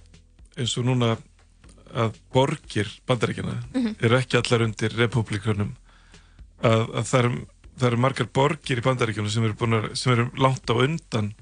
eins 0.57 0.73
og 0.77 0.85
núna 0.87 1.13
að 1.93 2.15
borgir 2.33 2.89
bandaríkjana 3.07 3.55
Mhm. 3.75 3.95
eru 4.01 4.17
ekki 4.17 4.37
allar 4.39 4.63
undir 4.65 4.89
republikunum 4.97 5.75
að, 6.63 6.87
að 6.89 7.03
það, 7.09 7.19
eru, 7.19 7.45
það 7.77 7.87
eru 7.91 7.97
margar 8.01 8.29
borgir 8.33 8.79
í 8.81 8.85
bandaríkjunum 8.87 9.29
sem 9.29 9.43
eru, 9.45 9.53
búnar, 9.53 9.89
sem 9.95 10.13
eru 10.15 10.25
langt 10.41 10.65
á 10.65 10.73
undan 10.73 11.33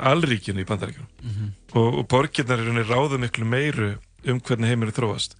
alríkinu 0.00 0.60
í 0.60 0.68
bandaríkjunum 0.68 1.08
Mhm. 1.22 1.48
og, 1.72 1.98
og 2.02 2.08
borgirnar 2.08 2.58
eru 2.60 2.84
ráðu 2.84 3.18
miklu 3.22 3.44
meiru 3.48 3.98
um 4.26 4.40
hvernig 4.40 4.68
heimur 4.68 4.92
þróast 4.92 5.36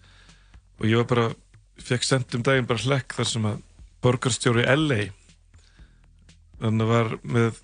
og 0.81 0.87
ég 0.87 0.97
var 0.97 1.05
bara 1.05 1.29
fekk 1.83 2.05
sendt 2.05 2.35
um 2.35 2.43
daginn 2.43 2.67
bara 2.67 2.79
hlekk 2.81 3.13
þar 3.19 3.27
sem 3.27 3.43
að 3.45 3.63
borgarstjóri 4.03 4.65
LA 4.65 5.11
hann 6.63 6.79
var 6.89 7.19
með 7.25 7.59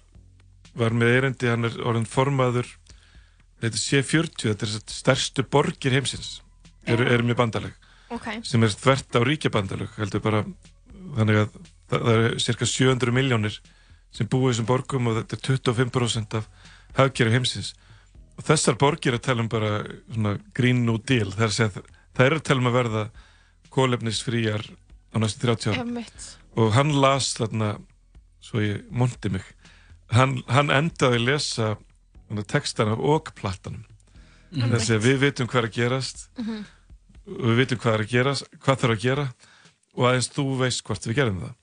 var 0.79 0.97
með 0.97 1.12
erindi, 1.18 1.51
hann 1.51 1.68
er 1.68 1.77
orðin 1.87 2.09
formaður 2.09 2.68
þetta 3.62 3.75
er 3.75 3.83
C40 3.85 4.51
þetta 4.51 4.66
er 4.66 4.75
stærstu 4.95 5.45
borgir 5.47 5.95
heimsins 5.95 6.41
eru, 6.87 7.07
eru 7.07 7.27
með 7.27 7.39
bandaleg 7.41 7.81
Ok. 8.14 8.27
sem 8.47 8.62
er 8.62 8.75
þvert 8.75 9.16
á 9.16 9.20
ríkjabandalög 9.27 9.95
heldur 9.99 10.22
bara 10.22 10.43
þannig 11.16 11.39
að 11.41 11.55
það, 11.91 12.11
eru 12.14 12.43
cirka 12.43 12.68
700 12.68 13.14
miljónir 13.14 13.57
sem 14.14 14.29
búið 14.31 14.53
þessum 14.53 14.68
borgum 14.68 15.09
og 15.11 15.16
þetta 15.18 15.39
er 15.39 15.43
25% 15.49 16.37
af 16.39 16.47
hafgerðu 16.95 17.35
heimsins. 17.35 17.72
Og 18.39 18.47
þessar 18.47 18.77
borgir 18.79 19.16
að 19.16 19.25
tala 19.27 19.43
um 19.43 19.49
bara 19.51 19.72
svona 20.12 20.37
green 20.55 20.85
new 20.87 21.01
deal 21.03 21.33
það 21.35 21.45
er 21.49 21.55
að 21.66 21.81
það 22.14 22.27
er 22.27 22.37
að 22.37 22.45
tala 22.47 22.62
um 22.62 22.70
að 22.70 22.77
verða 22.79 23.03
kólefnisfríjar 23.75 24.64
á 25.14 25.16
næstu 25.18 25.47
30 25.49 25.75
ára 25.75 26.05
og 26.55 26.72
hann 26.77 26.93
las 27.03 27.33
þarna 27.39 27.72
svo 28.45 28.62
ég 28.62 28.85
mondi 28.95 29.33
mig 29.35 29.47
hann, 30.14 30.36
hann 30.48 30.70
endaði 30.74 31.18
að 31.20 31.26
lesa 31.28 31.72
textana 32.50 32.94
af 32.96 33.02
okplattanum 33.14 33.84
Einmitt. 34.54 34.72
þess 34.78 34.90
að 34.96 35.04
við 35.08 35.18
vitum 35.24 35.48
hvað 35.50 35.60
er 35.62 35.68
að 35.68 35.76
gerast 35.78 36.24
Mhm. 36.38 36.64
og 37.34 37.44
við 37.50 37.56
vitum 37.62 37.78
hvað 37.82 37.94
er 37.98 38.02
að 38.04 38.10
gera 38.14 38.32
hvað 38.34 38.80
þarf 38.82 38.94
að 38.96 39.04
gera 39.04 39.26
og 39.94 40.08
aðeins 40.08 40.30
þú 40.34 40.44
veist 40.58 40.82
hvort 40.84 41.06
við 41.06 41.14
gerum 41.20 41.40
það 41.44 41.54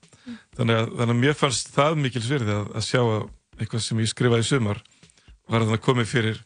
þannig, 0.56 0.76
að, 0.78 0.88
þannig 0.98 1.14
að 1.16 1.20
mér 1.24 1.34
fannst 1.38 1.72
það 1.74 1.96
mikil 2.04 2.22
svirði 2.22 2.54
að, 2.56 2.70
að 2.78 2.86
sjá 2.88 3.00
að 3.02 3.28
eitthvað 3.60 3.84
sem 3.84 4.00
ég 4.02 4.10
skrifaði 4.12 4.46
í 4.46 4.48
sumar 4.52 4.82
var 5.52 5.66
að 5.66 5.80
komið 5.84 6.08
fyrir 6.12 6.40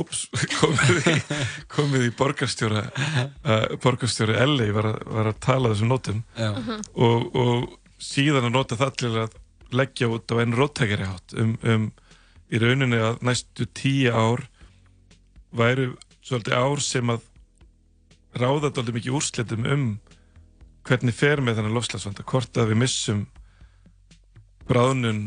ups, 0.00 0.22
komið 0.60 1.08
í, 1.10 1.14
komið 1.74 2.06
í 2.08 2.12
borgarstjóra 2.16 2.82
uh, 3.50 3.66
borgarstjóri 3.82 4.38
LA 4.46 4.70
var, 4.76 4.88
var 5.04 5.28
að 5.32 5.40
tala 5.44 5.72
þessum 5.74 5.90
nótum. 5.92 6.22
Mhm. 6.38 6.80
og, 6.94 7.36
og 7.36 7.78
síðan 8.00 8.46
að 8.48 8.54
nota 8.56 8.78
það 8.80 8.94
til 9.02 9.12
að 9.26 9.34
leggja 9.76 10.10
út 10.10 10.30
á 10.32 10.40
einn 10.42 10.56
róttækjari 10.56 11.08
hátt 11.08 11.34
um, 11.38 11.56
um 11.62 11.90
í 12.50 12.58
rauninni 12.58 12.98
að 12.98 13.20
næstu 13.26 13.66
tíu 13.76 14.12
ár 14.12 14.44
væru 15.54 15.92
svolítið 16.22 16.56
ár 16.58 16.82
sem 16.84 17.12
að 17.12 17.26
ráða 18.38 18.70
dálítið 18.70 18.96
mikið 18.98 19.18
úrslitum 19.18 19.66
um 19.66 19.84
hvernig 20.86 21.14
fer 21.14 21.42
með 21.44 21.60
þennan 21.60 21.76
lofslagsvanda 21.76 22.26
hvort 22.30 22.58
að 22.58 22.72
við 22.72 22.80
missum 22.84 23.22
bráðnun 24.70 25.22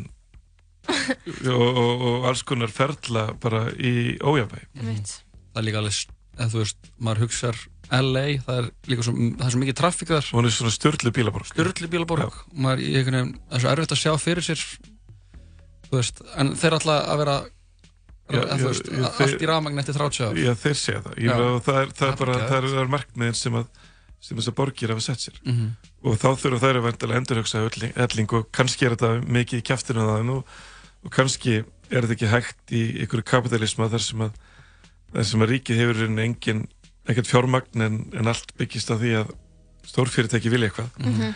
og, 1.53 1.67
og, 1.67 2.03
og 2.09 2.27
alls 2.27 2.43
konar 2.47 2.71
ferla 2.71 3.29
bara 3.39 3.67
í 3.75 4.17
ójafæg 4.19 4.65
Einmitt. 4.79 5.13
það 5.53 5.61
er 5.61 5.67
líka 5.67 5.83
alveg, 5.83 6.01
eða 6.37 6.49
þú 6.51 6.63
veist, 6.63 6.91
maður 6.99 7.23
hugsar 7.25 7.61
LA, 7.93 8.23
það 8.45 8.59
er 8.61 8.69
líka 8.89 9.05
svo, 9.05 9.13
það 9.13 9.45
er 9.47 9.53
svo 9.53 9.61
mikið 9.63 9.77
traffík 9.79 10.11
þar. 10.13 10.29
Og 10.31 10.39
hún 10.39 10.49
er 10.49 10.55
svona 10.55 10.73
störtlu 10.73 11.11
bílaborg. 11.13 11.49
Störtlu 11.51 11.89
bílaborg. 11.91 12.23
Og 12.49 12.57
maður, 12.65 12.83
einhvern 12.89 13.19
veginn, 13.19 13.33
það 13.49 13.57
er 13.59 13.63
svo 13.65 13.73
erfitt 13.75 13.95
að 13.95 14.01
sjá 14.03 14.13
fyrir 14.23 14.47
sér 14.47 14.63
þú 15.93 15.99
veist, 15.99 16.23
en 16.41 16.53
þeir 16.57 16.77
alltaf 16.79 17.11
að 17.13 17.21
vera 17.23 17.37
Já, 18.33 18.39
að, 18.39 18.45
já, 18.47 18.55
þú 18.57 18.67
veist, 18.69 18.87
já, 18.87 19.03
allt 19.03 19.17
þeir- 19.19 19.41
í 19.43 19.47
rafmagn 19.49 19.79
eftir 19.83 19.97
30 19.99 20.23
ár. 20.25 20.37
Já, 20.39 20.53
þeir 20.63 20.77
segja 20.79 21.01
það. 21.03 21.17
Ég 21.19 21.33
meina, 21.33 21.63
það 21.67 21.79
er, 21.81 21.89
það 21.99 22.07
er 22.07 22.19
bara, 22.21 22.37
það 22.47 22.57
er, 22.57 22.67
er 22.81 22.93
markmiðin 22.93 23.35
sem 23.37 23.57
að 23.59 23.67
sem 24.23 24.39
þessar 24.39 24.55
borgir 24.55 24.93
hafa 24.93 25.03
sett 25.03 25.19
sér. 25.19 25.39
Mhm. 25.43 25.65
Og 26.07 26.15
þá 26.19 26.29
þurfa 26.39 26.61
þær 26.63 26.79
að 26.79 26.85
vendilega 26.87 27.19
endurhugsa 27.19 27.63
elling, 27.67 27.93
elling 27.99 28.33
og 28.33 28.47
kannski 28.55 28.87
er 28.87 28.95
þetta 28.95 29.09
mikið 29.27 29.59
í 29.59 29.65
kæftinu 29.67 30.05
það 30.07 30.31
og, 30.31 30.45
og 31.03 31.11
kannski 31.11 31.57
er 31.91 32.05
þetta 32.07 32.15
ekki 32.15 32.31
hægt 32.31 32.71
í 32.71 32.83
einhverju 33.03 33.25
kapitalisma 33.27 33.89
þar 33.91 34.03
sem 34.05 34.23
að, 34.23 34.37
þar 35.13 35.27
sem 35.29 35.43
að 35.43 35.51
ríkið 35.53 35.81
hefur 35.83 36.01
engin, 36.23 36.63
ekkert 37.09 37.27
fjármagn 37.27 37.81
en, 37.83 37.97
en 38.15 38.27
allt 38.31 38.53
byggist 38.57 38.91
á 38.91 38.95
því 38.95 39.11
að 39.23 39.33
stórfyrirtæki 39.89 40.49
vilja 40.53 40.69
eitthvað. 40.71 40.91
Mhm. 41.03 41.33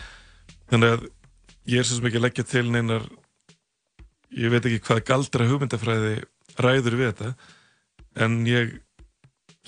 Þannig 0.72 0.94
að 0.96 1.06
ég 1.68 1.78
er 1.82 1.84
svo 1.88 1.98
sem 1.98 2.06
ekki 2.08 2.20
að 2.20 2.26
leggja 2.26 2.44
til 2.48 2.66
neinar 2.72 3.04
ég 4.38 4.50
veit 4.52 4.64
ekki 4.68 4.80
hvað 4.84 5.04
galdra 5.08 5.46
hugmyndafræði 5.48 6.14
ræður 6.60 6.96
við 7.00 7.10
þetta 7.12 7.34
en 8.24 8.38
ég 8.48 8.74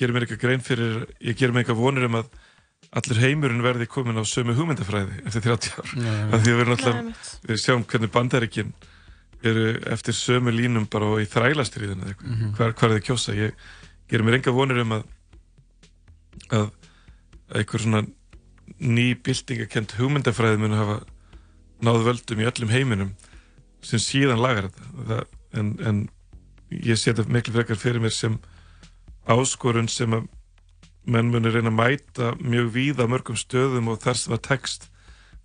gerir 0.00 0.14
mér 0.16 0.24
eitthvað 0.26 0.42
grein 0.44 0.64
fyrir 0.64 1.02
ég 1.20 1.36
gerir 1.36 1.52
mér 1.54 1.64
eitthvað 1.64 1.80
vonur 1.80 2.06
um 2.08 2.18
að 2.20 2.30
allir 2.96 3.20
heimurinn 3.22 3.62
verði 3.64 3.86
komin 3.88 4.16
á 4.20 4.24
sömu 4.26 4.54
hugmyndafræði 4.56 5.20
eftir 5.28 5.44
30 5.44 5.76
ár 5.80 5.92
já. 5.94 6.14
af 6.34 6.40
því 6.40 6.50
að 6.50 6.56
við 6.56 6.62
erum 6.64 6.72
Nei, 6.72 6.76
alltaf 6.76 7.44
við 7.48 7.60
sjáum 7.64 7.84
hvernig 7.88 8.12
bandaríkin 8.16 8.72
eru 9.44 9.66
eftir 9.92 10.16
sömu 10.16 10.52
línum 10.52 10.88
bara 10.92 11.06
og 11.14 11.20
í 11.22 11.28
þrælastriðinu 11.28 12.14
Mhm. 12.20 12.54
hvar, 12.56 12.72
hvar 12.76 12.90
er 12.90 12.98
þið 13.00 13.06
kjósa 13.08 13.36
ég 13.36 13.52
gerir 14.10 14.24
mér 14.26 14.40
enga 14.40 14.52
vonur 14.56 14.80
um 14.84 14.92
að 14.98 15.04
að, 16.48 16.70
að 17.50 17.60
einhver 17.60 17.84
svona 17.84 18.04
ný 18.80 19.12
byltingakent 19.18 19.96
hugmyndafræði 19.98 20.60
mun 20.62 20.78
hafa 20.78 21.00
náðu 21.84 22.06
völdum 22.06 22.42
í 22.42 22.48
öllum 22.48 22.72
heiminum 22.72 23.12
sem 23.84 24.02
síðan 24.02 24.42
lagar 24.42 24.70
þetta 24.72 25.22
en, 25.56 25.72
en 25.80 26.02
ég 26.70 26.98
sé 26.98 27.12
þetta 27.12 27.32
miklu 27.32 27.56
frekar 27.56 27.80
fyrir 27.80 28.02
mér 28.02 28.14
sem 28.14 28.38
áskorun 29.30 29.88
sem 29.90 30.14
að 30.14 30.28
menn 31.10 31.30
muni 31.32 31.50
reyna 31.50 31.72
að 31.72 31.78
mæta 31.78 32.32
mjög 32.40 32.72
víða 32.74 33.08
mörgum 33.10 33.38
stöðum 33.38 33.88
og 33.90 34.00
þar 34.02 34.18
sem 34.20 34.34
það 34.34 34.42
tekst 34.46 34.88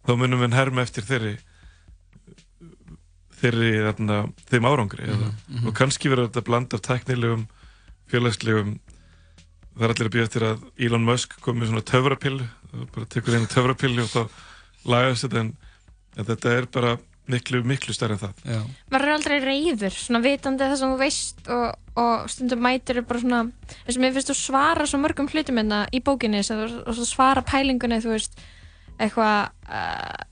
þá 0.06 0.16
munum 0.20 0.44
við 0.44 0.58
herma 0.58 0.84
eftir 0.84 1.08
þeirri 1.08 1.36
þeirri 3.36 3.72
þarna, 3.84 4.20
þeim 4.50 4.68
árangri 4.68 5.08
eða, 5.08 5.30
mhm. 5.32 5.70
og 5.70 5.78
kannski 5.78 6.12
verður 6.12 6.30
þetta 6.30 6.46
bland 6.50 6.76
af 6.76 6.84
teknilegum 6.86 7.48
félagslegum 8.12 8.76
það 9.76 9.88
er 9.88 9.94
allir 9.94 10.10
að 10.10 10.14
býja 10.16 10.28
eftir 10.30 10.46
að 10.48 10.64
Elon 10.88 11.08
Musk 11.08 11.36
kom 11.44 11.60
með 11.60 11.72
svona 11.72 11.88
töfrapillu 11.92 12.48
bara 12.96 13.10
tekur 13.12 13.38
einu 13.38 13.50
töfrapillu 13.52 14.06
og 14.06 14.12
þá 14.12 14.22
lagast 14.92 15.26
þetta 15.26 15.42
en, 15.42 15.52
en 16.16 16.30
þetta 16.30 16.56
er 16.56 16.68
bara 16.72 16.96
miklu, 17.32 17.62
miklu 17.66 17.96
stærri 17.96 18.16
en 18.16 18.22
það 18.22 18.44
Já. 18.46 18.60
Verður 18.94 19.16
aldrei 19.16 19.38
reyður, 19.44 19.98
svona 19.98 20.22
vitandi 20.24 20.68
það 20.68 20.78
sem 20.82 20.94
þú 20.94 21.00
veist 21.02 21.50
og, 21.56 21.66
og 22.02 22.30
stundum 22.32 22.62
mætir 22.66 23.02
bara 23.08 23.24
svona, 23.24 23.42
eins 23.86 23.98
og 23.98 24.04
mér 24.04 24.16
finnst 24.16 24.32
þú 24.32 24.38
svara 24.40 24.88
svo 24.90 25.02
mörgum 25.02 25.30
hlutum 25.32 25.60
hérna 25.62 25.86
í 25.96 26.04
bókinni 26.06 26.44
og 26.44 26.94
svo 26.94 27.08
svara 27.08 27.44
pælingunni, 27.46 28.02
þú 28.04 28.14
veist 28.14 28.40
eitthvað 29.02 29.50
uh, 29.68 30.24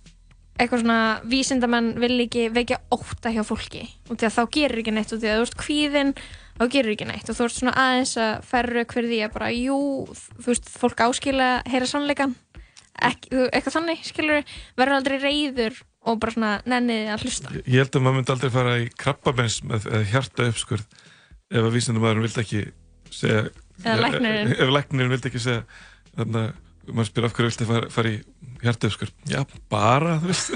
eitthvað 0.61 0.83
svona 0.83 0.99
vísindamenn 1.27 1.93
vil 2.01 2.13
ekki 2.27 2.47
vekja 2.53 2.79
ótta 2.93 3.33
hjá 3.33 3.41
fólki 3.47 3.87
og 4.07 4.19
því 4.19 4.29
að 4.29 4.37
þá 4.37 4.43
gerir 4.53 4.83
ekki 4.83 4.93
neitt 4.93 5.13
og 5.15 5.21
því 5.23 5.31
að 5.31 5.39
þú 5.39 5.45
veist 5.47 5.59
kvíðin 5.63 6.13
þá 6.57 6.63
gerir 6.73 6.93
ekki 6.95 7.07
neitt. 7.09 7.29
Og 7.29 7.37
þú 7.37 7.47
veist 7.47 7.59
svona 7.61 7.75
aðeins 7.83 8.15
að 8.21 8.33
ferru 8.49 8.83
hver 8.93 9.07
því 9.09 9.19
að 9.25 9.33
bara, 9.37 9.51
jú, 9.55 9.77
þú 10.39 10.47
veist 10.51 10.69
fólk 10.73 11.03
áskila 11.07 11.49
að 11.59 11.71
heyra 11.73 11.89
sannleikan 11.89 12.35
ekki, 13.03 13.31
þú, 13.33 13.47
eitthvað 13.49 13.77
þannig, 13.79 14.03
skilur 14.07 14.43
verður 14.79 14.97
aldrei 14.99 15.17
reyður 15.23 15.79
og 16.03 16.19
bara 16.19 16.35
svona 16.35 16.51
nennið 16.69 17.09
að 17.13 17.23
hlusta. 17.25 17.53
Ég 17.63 17.79
held 17.79 17.95
að 17.97 18.03
maður 18.05 18.17
myndi 18.19 18.33
aldrei 18.35 18.51
fara 18.53 18.75
í 18.83 18.89
krabbabens 18.99 19.61
með 19.65 19.87
hjarta 20.11 20.49
uppskurð 20.51 20.99
ef 21.53 21.63
að 21.63 21.73
vísindumæðurinn 21.77 22.25
vildi 22.27 22.43
ekki 22.43 22.61
segja 23.13 23.43
Eða 23.83 23.95
læknirinn. 24.03 24.51
ef, 24.53 24.69
læknirinn 24.75 25.13
vildi 25.15 25.29
ekki 25.31 25.41
segja 25.43 25.63
þannig 26.17 26.43
að 26.43 26.93
maður 26.93 27.09
spyr 27.09 27.25
af 27.27 27.33
hverju 27.37 27.49
vildi 27.49 27.67
fara, 27.71 27.89
fara 27.95 28.11
í 28.11 28.19
hjarta 28.63 28.89
uppskurð 28.91 29.31
já, 29.31 29.39
bara, 29.71 30.17
þú 30.21 30.29
veist 30.33 30.53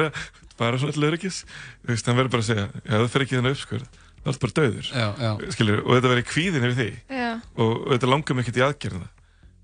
bara 0.60 0.76
svona 0.80 0.92
allur 0.92 1.08
öryggis. 1.14 1.38
Þú 1.80 1.92
veist, 1.94 2.08
hann 2.10 2.18
verður 2.18 2.34
bara 2.34 2.44
að 2.44 2.50
segja, 2.50 2.66
já, 2.84 2.94
það 2.98 3.08
fer 3.14 3.24
ekki 3.24 3.38
þennan 3.38 3.54
uppskurð 3.56 4.00
þá 4.20 4.28
er 4.32 4.38
bara 4.44 4.56
döður 4.60 4.90
Já, 4.92 5.06
já. 5.24 5.30
Skilur, 5.56 5.82
og 5.86 5.94
þetta 5.96 6.12
verður 6.12 6.28
kvíðin 6.30 6.66
yfir 6.68 6.76
því 6.80 6.88
Já. 7.20 7.30
og, 7.56 7.70
og 7.70 7.88
þetta 7.94 8.10
langar 8.12 8.36
mig 8.38 8.44
ekkert 8.46 8.60
í 8.60 8.64
aðgerðina. 8.66 9.08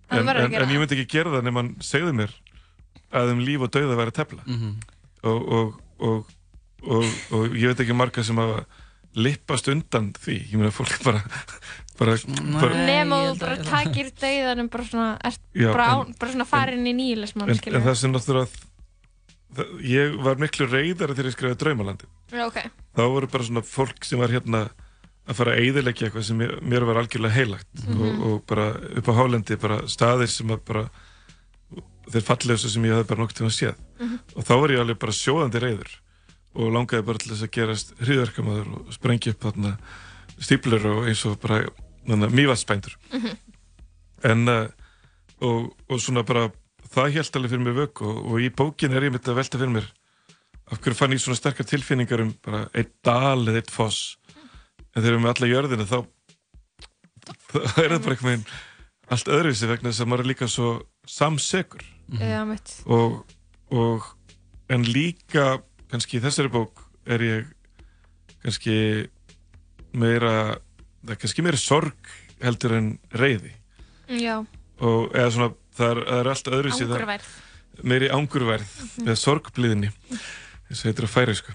Það 0.06 0.20
en, 0.22 0.30
að 0.32 0.40
en, 0.44 0.56
en 0.62 0.72
ég 0.74 0.80
myndi 0.82 0.96
ekki 1.00 1.12
gera 1.16 1.32
það 1.34 1.46
nema 1.48 1.62
hann 1.62 1.72
segði 1.84 2.12
mér 2.20 2.34
að 3.16 3.32
um 3.34 3.40
líf 3.46 3.64
og 3.66 3.72
dauða 3.74 3.98
væri 4.00 4.12
að 4.14 4.18
tefla. 4.20 4.42
Mhm. 4.46 4.72
og, 5.26 5.46
og, 5.58 5.78
og, 6.06 6.34
og, 6.86 7.06
og 7.36 7.56
ég 7.58 7.72
veit 7.72 7.82
ekki 7.84 7.96
marga 7.96 8.24
sem 8.26 8.38
hafa 8.40 8.64
lippast 9.16 9.68
undan 9.72 10.10
því. 10.20 10.36
Ég 10.52 10.58
meina 10.60 10.70
fólk 10.76 10.98
bara, 11.04 11.22
bara, 11.98 12.16
bara 12.60 12.84
nema 12.86 13.20
þú 13.30 13.34
bara 13.40 13.56
takir 13.64 14.10
dauðanum 14.20 14.68
bara 14.72 14.84
svona, 14.90 15.10
ert 15.24 15.40
Já, 15.56 15.70
bara, 15.72 15.86
en- 16.04 16.14
bara 16.20 16.32
svona 16.34 16.48
farin 16.48 16.84
í 16.86 16.92
nýjulismann 16.98 17.48
en, 17.54 17.60
en 17.72 17.86
það 17.86 17.96
sem 18.02 18.12
náttúrulega 18.12 18.50
það, 18.50 18.66
ég 19.80 20.16
var 20.24 20.36
miklu 20.42 20.66
reyðari 20.68 21.14
þegar 21.14 21.30
ég 21.30 21.36
skrifaði 21.36 21.58
Draumalandi 21.62 22.08
Já, 22.32 22.46
ok. 22.46 22.58
þá 22.96 23.02
voru 23.12 23.28
bara 23.30 23.44
svona 23.46 23.62
fólk 23.64 24.04
sem 24.04 24.18
var 24.18 24.28
hérna 24.34 24.64
að 25.26 25.34
fara 25.40 25.54
að 25.56 25.60
eyðileggja 25.64 26.06
eitthvað 26.08 26.24
sem 26.28 26.38
mér, 26.38 26.52
mér 26.62 26.84
var 26.86 27.00
algjörlega 27.00 27.34
heilagt 27.34 27.84
Mhm. 27.86 28.00
og, 28.02 28.26
og 28.26 28.46
bara 28.46 28.66
upp 28.98 29.08
á 29.10 29.14
hálendi 29.18 29.56
bara 29.58 29.78
staðir 29.90 30.28
sem 30.30 30.48
að 30.50 30.60
bara 30.66 30.84
þeir 32.10 32.22
fallegustu 32.22 32.68
sem 32.70 32.84
ég 32.86 32.94
hafði 32.94 33.08
bara 33.08 33.20
nokkuð 33.22 33.36
til 33.40 33.46
að 33.46 33.56
séð 33.56 33.74
Mhm. 34.00 34.18
og 34.36 34.44
þá 34.44 34.52
var 34.60 34.68
ég 34.70 34.80
alveg 34.80 34.98
bara 34.98 35.12
sjóðandi 35.12 35.60
reyður 35.62 35.90
og 36.54 36.72
langaði 36.72 37.04
bara 37.06 37.18
til 37.18 37.32
þess 37.32 37.42
að 37.42 37.50
gerast 37.56 37.94
hriðverkamaður 38.00 38.68
og 38.76 38.92
sprengja 38.94 39.30
upp 39.32 39.40
þarna 39.40 39.76
stíplur 40.38 40.84
og 40.86 41.06
eins 41.08 41.24
og 41.26 41.40
bara 41.40 41.64
mývatspændur 42.06 42.94
Mhm. 43.12 43.36
en 44.24 44.48
uh, 44.48 44.68
og, 45.40 45.74
og 45.90 45.98
svona 46.00 46.22
bara 46.24 46.50
það 46.96 47.16
held 47.18 47.38
alveg 47.38 47.52
fyrir 47.54 47.64
mig 47.66 47.76
vöku? 47.76 48.10
Og, 48.10 48.20
og 48.32 48.42
í 48.42 48.50
bókin 48.56 48.96
er 48.96 49.06
ég 49.06 49.14
myndið 49.14 49.32
að 49.34 49.40
velta 49.42 49.60
fyrir 49.60 49.74
mér 49.76 49.88
af 50.66 50.80
hverju 50.82 50.98
fann 50.98 51.14
ég 51.14 51.22
svona 51.22 51.38
sterkar 51.38 51.68
tilfinningar 51.68 52.22
um 52.24 52.32
bara 52.42 52.64
eitt 52.74 52.94
dal 53.06 53.44
eða 53.46 53.60
eitt 53.60 53.70
foss? 53.70 54.16
En 54.96 55.02
þegar 55.02 55.04
við 55.04 55.12
erum 55.12 55.26
með 55.26 55.34
alla 55.34 55.50
jörðina 55.52 55.86
þá 55.86 55.98
þá 57.50 57.58
er 57.84 57.94
það 57.94 58.02
bara 58.06 58.16
einhvern 58.16 58.30
veginn 58.30 58.48
allt 59.06 59.30
öðruvísi 59.30 59.68
vegna 59.70 59.92
þess 59.92 60.02
að 60.02 60.10
maður 60.10 60.24
er 60.24 60.30
líka 60.32 60.48
svo 60.50 60.70
samsegur 61.06 61.84
Já, 62.18 62.40
mitt. 62.46 62.72
og, 62.90 63.20
og 63.74 64.06
en 64.72 64.86
líka 64.86 65.60
kannski 65.90 66.18
í 66.18 66.24
þessari 66.24 66.50
bók 66.54 66.82
er 67.06 67.22
ég 67.22 67.52
kannski 68.42 68.76
meira 69.96 70.32
það 71.06 71.20
kannski 71.22 71.44
meira 71.46 71.60
sorg 71.60 72.10
heldur 72.42 72.76
en 72.78 72.90
reyði 73.14 73.52
Já. 74.10 74.40
og 74.82 75.14
eða 75.14 75.30
svona 75.34 75.52
það 75.78 75.90
er, 75.92 76.00
er 76.20 76.30
allt 76.32 76.48
það- 76.48 76.70
Angurværð. 76.72 77.28
meiri 77.84 78.08
angurverð 78.10 78.66
Mhm. 78.66 79.06
eða 79.06 79.16
sorgbliðinni 79.20 79.90
þess 80.70 80.80
að 80.82 80.88
heitir 80.90 81.06
að 81.06 81.14
færi 81.16 81.34
sko 81.36 81.52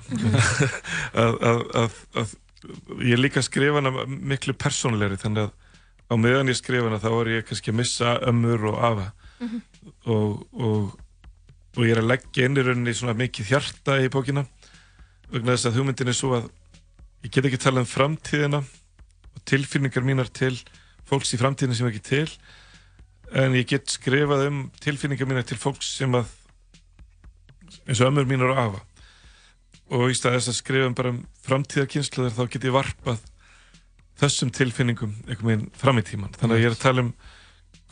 að, 1.17 1.33
að, 1.41 1.61
að, 1.81 1.95
að 2.21 2.35
ég 3.01 3.15
er 3.17 3.21
líka 3.21 3.41
að 3.41 3.47
skrifa 3.49 3.79
hana 3.81 4.05
miklu 4.07 4.53
persónulegri 4.53 5.17
þannig 5.21 5.47
að 5.47 5.51
á 6.11 6.15
meðan 6.19 6.51
ég 6.51 6.59
skrifa 6.59 6.87
hana 6.89 6.99
þá 7.01 7.09
er 7.21 7.31
ég 7.37 7.45
kannski 7.49 7.71
að 7.73 7.79
missa 7.81 8.17
ömmur 8.29 8.67
og 8.71 8.79
afa 8.91 9.07
Mhm. 9.41 9.61
og, 10.05 10.47
og, 10.53 10.99
og 11.77 11.81
ég 11.87 11.95
er 11.95 12.01
að 12.03 12.11
leggja 12.11 12.45
inn 12.45 12.57
í 12.59 12.61
rauninni 12.67 12.93
svona 12.93 13.15
mikið 13.17 13.47
hjarta 13.49 13.95
í 14.05 14.09
bókina 14.13 14.43
vegna 15.31 15.55
þess 15.55 15.65
að 15.71 15.79
hugmyndin 15.79 16.11
er 16.11 16.13
svo 16.13 16.35
að 16.37 16.49
ég 17.25 17.31
get 17.33 17.45
ekki 17.49 17.57
tala 17.63 17.81
um 17.81 17.89
framtíðina 17.89 18.59
og 18.61 19.41
tilfinningar 19.49 20.05
mínar 20.05 20.29
til 20.29 20.53
fólks 21.09 21.33
í 21.33 21.39
framtíðina 21.41 21.73
sem 21.73 21.87
er 21.87 21.95
ekki 21.95 22.03
til 22.05 22.29
en 23.31 23.55
ég 23.55 23.67
get 23.71 23.87
skrifað 23.93 24.45
um 24.49 24.61
tilfinningar 24.83 25.27
mínar 25.29 25.45
til 25.47 25.57
fólks 25.61 25.91
sem 25.99 26.11
að 26.17 26.31
eins 27.87 28.01
og 28.03 28.09
ömmur 28.11 28.27
mínar 28.29 28.51
og 28.53 28.61
afa 28.65 28.81
og 29.91 30.07
í 30.11 30.15
stað 30.15 30.37
þess 30.37 30.51
að 30.53 30.57
skrifa 30.61 30.87
um 30.89 30.95
bara 30.97 31.11
um 31.13 31.21
framtíðarkynsluðar 31.47 32.35
þá 32.37 32.43
get 32.53 32.67
ég 32.69 32.75
varpað 32.75 33.21
þessum 34.21 34.51
tilfinningum 34.55 35.13
einhvern 35.27 35.47
veginn 35.51 35.69
fram 35.81 35.99
í 36.01 36.05
tíman 36.07 36.35
þannig 36.37 36.57
að 36.57 36.63
ég 36.63 36.69
er 36.71 36.75
að 36.77 36.83
tala 36.83 37.05
um 37.05 37.13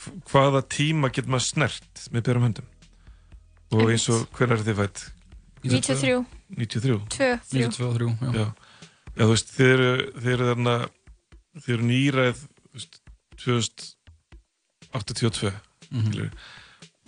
hv- 0.04 0.18
hvaða 0.32 0.62
tíma 0.76 1.10
getur 1.16 1.34
maður 1.34 1.48
snert 1.48 2.04
með 2.14 2.26
berum 2.30 2.46
höndum 2.48 2.70
og 3.80 3.92
eins 3.94 4.08
og 4.14 4.28
hver 4.38 4.54
er 4.56 4.64
þið 4.66 4.80
fætt? 4.84 5.02
93. 5.64 6.14
93? 6.56 7.00
Tvö, 7.14 7.32
þrjú. 7.52 7.66
92, 7.70 7.90
þrjú, 7.98 8.12
já. 8.24 8.30
já. 8.40 8.46
Já, 9.10 9.24
þú 9.26 9.28
veist, 9.34 9.50
þið 9.58 9.72
eru, 9.74 9.90
eru 10.34 10.46
þarna, 10.48 10.74
þið 11.60 11.74
eru 11.76 11.88
nýræð, 11.90 12.42
þú 13.44 13.56
veist, 14.94 15.14
2082, 15.14 15.54
Mhm. 15.92 16.30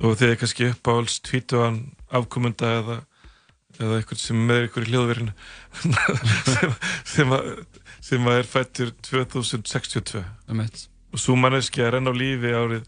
og 0.02 0.18
þið 0.18 0.30
er 0.32 0.36
kannski 0.42 0.70
uppáhalds 0.74 1.20
tvítugan 1.22 1.78
afkomenda 2.12 2.68
eða, 2.82 2.98
eða 3.80 3.98
eitthvað 4.02 4.18
sem 4.24 4.38
er 4.42 4.46
með 4.50 4.64
ykkur 4.70 4.86
í 4.86 4.90
hljóðverinu 4.92 5.34
sem, 6.54 6.72
sem, 7.06 7.30
að, 7.38 7.44
sem 8.02 8.22
að 8.26 8.38
er 8.42 8.48
fættur 8.50 8.90
2062 9.06 10.24
Einmitt. 10.50 10.88
og 11.14 11.20
svo 11.22 11.36
manneskja 11.38 11.88
er 11.92 11.96
enn 12.00 12.10
á 12.10 12.14
lífi 12.14 12.50
árið 12.58 12.84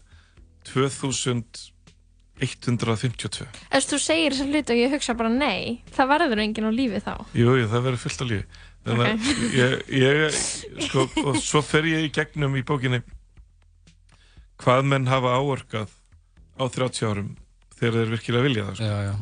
2152 0.66 3.46
Ef 3.70 3.86
þú 3.86 3.98
segir 4.02 4.32
þessa 4.34 4.46
hlut 4.50 4.70
og 4.74 4.78
ég 4.80 4.90
hugsa 4.94 5.14
bara 5.18 5.30
nei, 5.30 5.82
það 5.94 6.08
verður 6.10 6.40
enginn 6.44 6.66
á 6.66 6.72
lífi 6.74 6.98
þá. 7.04 7.12
Jú, 7.38 7.50
jú, 7.60 7.66
það 7.70 7.84
verður 7.86 8.02
fullt 8.04 8.22
á 8.22 8.26
lífi 8.30 8.46
þannig 8.84 9.04
að 9.04 9.10
Ok. 9.14 9.20
ég, 9.56 9.72
ég 9.96 10.16
sko, 10.88 11.00
og 11.24 11.34
svo 11.40 11.60
fer 11.64 11.84
ég 11.88 12.00
í 12.08 12.10
gegnum 12.12 12.52
í 12.58 12.62
bókinni 12.66 13.00
hvað 14.64 14.86
menn 14.90 15.08
hafa 15.10 15.34
áorkað 15.38 15.90
á 16.56 16.64
30 16.70 17.08
árum 17.10 17.30
þegar 17.74 17.96
þeir 17.98 18.12
virkilega 18.14 18.46
vilja 18.46 18.64
það 18.68 18.76
sko. 18.78 18.86
já, 18.88 18.96
já, 19.04 19.12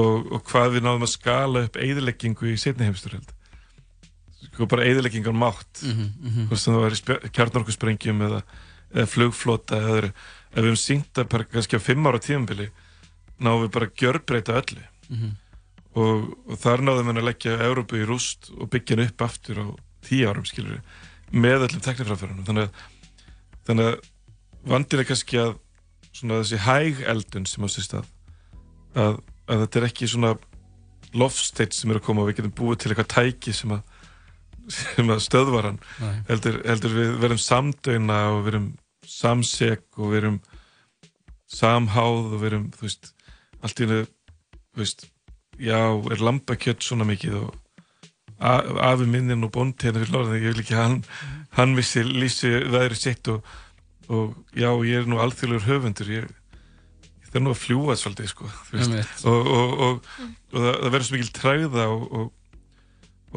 og, 0.00 0.28
og 0.36 0.42
hvað 0.50 0.72
við 0.76 0.84
náðum 0.86 1.06
að 1.06 1.12
skala 1.14 1.62
upp 1.66 1.76
eðileggingu 1.82 2.50
í 2.52 2.58
setni 2.62 2.86
heimsturheld 2.88 3.32
sko 4.50 4.66
bara 4.70 4.86
eðileggingar 4.88 5.36
mátt 5.36 5.82
Mhm, 5.84 6.06
mhm. 6.20 6.46
hvort 6.50 6.60
sem 6.62 6.74
það 6.74 6.84
var 6.84 6.96
í 7.26 7.32
kjarnorkusprengjum 7.36 8.22
eða, 8.28 8.40
eða 8.94 9.06
flugflota 9.10 9.80
eða 9.80 9.96
öðru 9.98 10.10
ef 10.10 10.56
við 10.56 10.64
höfum 10.70 10.80
syngt 10.84 11.20
að 11.22 11.28
bara 11.34 11.44
kannski 11.50 11.78
á 11.78 11.86
fimm 11.86 12.06
ára 12.10 12.18
tímabili 12.22 12.70
náðum 13.40 13.66
við 13.66 13.74
bara 13.76 13.86
að 13.90 13.94
gjörbreyta 14.02 14.56
öllu 14.62 14.86
Mhm. 15.10 15.30
og, 15.98 16.26
og 16.46 16.58
þar 16.62 16.84
náðum 16.86 17.08
við 17.10 17.18
að 17.18 17.26
leggja 17.26 17.56
Európu 17.66 17.98
í 17.98 18.06
rúst 18.06 18.50
og 18.54 18.70
byggja 18.70 18.94
henni 18.96 19.08
upp 19.10 19.22
aftur 19.26 19.58
á 19.58 19.66
tíu 20.06 20.28
árum 20.30 20.46
skilur 20.46 20.78
við 20.78 21.34
með 21.42 21.64
öllum 21.66 21.82
teknifræðferðunum 21.82 22.46
þannig 22.46 22.70
þannig 23.66 23.88
að 23.90 23.96
vandin 24.66 25.02
er 25.02 25.08
kannski 25.08 25.40
að 25.40 25.56
svona 26.10 26.40
þessi 26.42 26.60
hæg 26.66 27.02
eldun 27.12 27.46
sem 27.48 27.64
á 27.64 27.68
sér 27.70 27.86
stað 27.86 28.08
að, 28.98 29.20
að 29.46 29.64
þetta 29.64 29.80
er 29.80 29.88
ekki 29.88 30.10
svona 30.10 30.34
lofsteit 31.16 31.74
sem 31.74 31.90
er 31.90 32.00
að 32.00 32.06
koma 32.06 32.24
og 32.24 32.30
við 32.30 32.40
getum 32.40 32.56
búið 32.58 32.82
til 32.82 32.92
eitthvað 32.92 33.12
tæki 33.14 33.54
sem 33.56 33.74
að 33.74 33.82
sem 34.70 35.08
að 35.10 35.22
stöðvar 35.24 35.66
hann. 35.66 35.78
Heldur, 36.28 36.60
heldur 36.62 36.92
við 36.94 37.14
verum 37.22 37.40
samdöina 37.42 38.18
og 38.36 38.44
verum 38.46 38.68
samsek 39.06 39.98
og 39.98 40.12
verum 40.14 40.36
samháð 41.50 42.36
og 42.36 42.42
verum, 42.44 42.68
þú 42.76 42.86
veist 42.86 43.10
allt 43.60 43.80
í 43.80 43.86
hennu, 43.86 44.04
þú 44.70 44.82
veist 44.84 45.08
já, 45.58 45.80
er 46.14 46.22
lambakjött 46.22 46.86
svona 46.86 47.08
mikið 47.08 47.40
og 47.40 47.56
afi 48.40 49.08
minnin 49.10 49.44
og 49.44 49.52
bóndi 49.52 49.88
hérna 49.88 50.00
fyrir 50.00 50.14
lóðan, 50.14 50.38
ég 50.38 50.54
vil 50.54 50.62
ekki 50.62 50.78
hann 50.78 51.00
hann 51.58 51.74
vissi 51.76 52.04
lísi 52.06 52.52
veðri 52.72 52.96
sitt 52.96 53.28
og, 53.28 53.42
og 54.10 54.36
já, 54.56 54.70
ég 54.86 55.00
er 55.00 55.08
nú 55.08 55.20
alþjóðlegur 55.22 55.68
höfundur 55.68 56.12
ég, 56.12 56.28
ég 57.22 57.30
þarf 57.30 57.44
nú 57.44 57.54
að 57.54 57.62
fljúa 57.62 57.96
svolítið, 57.98 58.32
sko 58.32 58.50
og, 59.30 59.50
og, 59.54 59.74
og, 59.86 60.12
og 60.52 60.58
það, 60.58 60.70
það 60.82 60.90
verður 60.90 61.08
svo 61.08 61.18
mikil 61.18 61.34
træða 61.38 61.88
og, 61.94 62.06
og, 62.20 62.30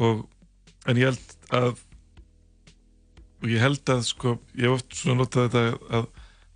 og 0.02 0.90
en 0.90 1.00
ég 1.00 1.12
held 1.12 1.54
að 1.54 1.72
og 3.44 3.50
ég 3.52 3.60
held 3.60 3.90
að 3.92 4.04
sko, 4.08 4.38
ég 4.56 4.68
hef 4.68 4.78
oft 4.78 4.94
svona 4.96 5.20
notað 5.20 5.50
þetta 5.50 5.64
að 5.98 6.06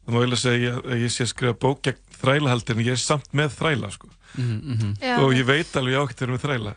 það 0.08 0.14
má 0.14 0.20
eiginlega 0.22 0.40
segja 0.40 0.76
að 0.80 1.02
ég 1.02 1.12
sé 1.12 1.24
að 1.26 1.32
skrifa 1.34 1.58
bók 1.60 1.82
gegn 1.84 1.98
þrælahaldi 2.18 2.74
en 2.74 2.86
ég 2.86 2.94
er 2.94 3.02
samt 3.02 3.34
með 3.36 3.50
þræla 3.58 3.90
sko. 3.92 4.08
Mhm, 4.38 4.56
mhm. 4.72 4.94
Já. 5.02 5.16
og 5.20 5.34
ég 5.36 5.46
veit 5.48 5.76
alveg 5.76 5.94
ég 5.94 6.00
á 6.00 6.04
ekki 6.04 6.16
að 6.16 6.22
vera 6.24 6.34
með 6.34 6.44
þræla 6.46 6.72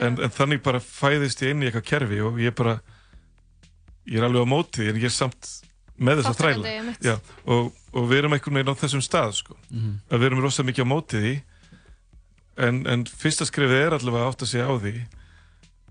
en, 0.00 0.16
en 0.16 0.32
þannig 0.32 0.62
bara 0.64 0.80
fæðist 0.80 1.42
ég 1.44 1.54
inn 1.54 1.64
í 1.64 1.68
eitthvað 1.68 1.88
kerfi 1.88 2.20
og 2.24 2.38
ég 2.40 2.54
bara 2.56 2.78
ég 4.08 4.20
er 4.20 4.26
alveg 4.28 4.44
á 4.44 4.52
móti 4.52 4.80
því 4.80 4.92
en 4.92 5.00
ég 5.00 5.08
er 5.10 5.14
samt 5.14 5.50
með 6.00 6.20
þessa 6.20 6.34
þræla. 6.38 6.74
Já, 7.04 7.14
og, 7.44 7.70
og 7.92 8.10
við 8.10 8.22
erum 8.22 8.36
einhvern 8.36 8.58
veginn 8.58 8.72
á 8.72 8.80
þessum 8.80 9.04
stað 9.04 9.32
sko. 9.38 9.56
Mhm. 9.70 9.94
að 10.10 10.22
við 10.22 10.28
erum 10.30 10.44
rosa 10.44 10.66
mikið 10.66 10.86
á 10.86 10.92
móti 10.92 11.22
því 11.24 11.32
en, 12.66 12.82
en 12.90 13.06
fyrsta 13.06 13.46
skrifið 13.48 13.86
er 13.86 13.96
allavega 13.96 14.30
átt 14.30 14.44
að 14.44 14.52
segja 14.52 14.68
á 14.68 14.74
því 14.80 14.94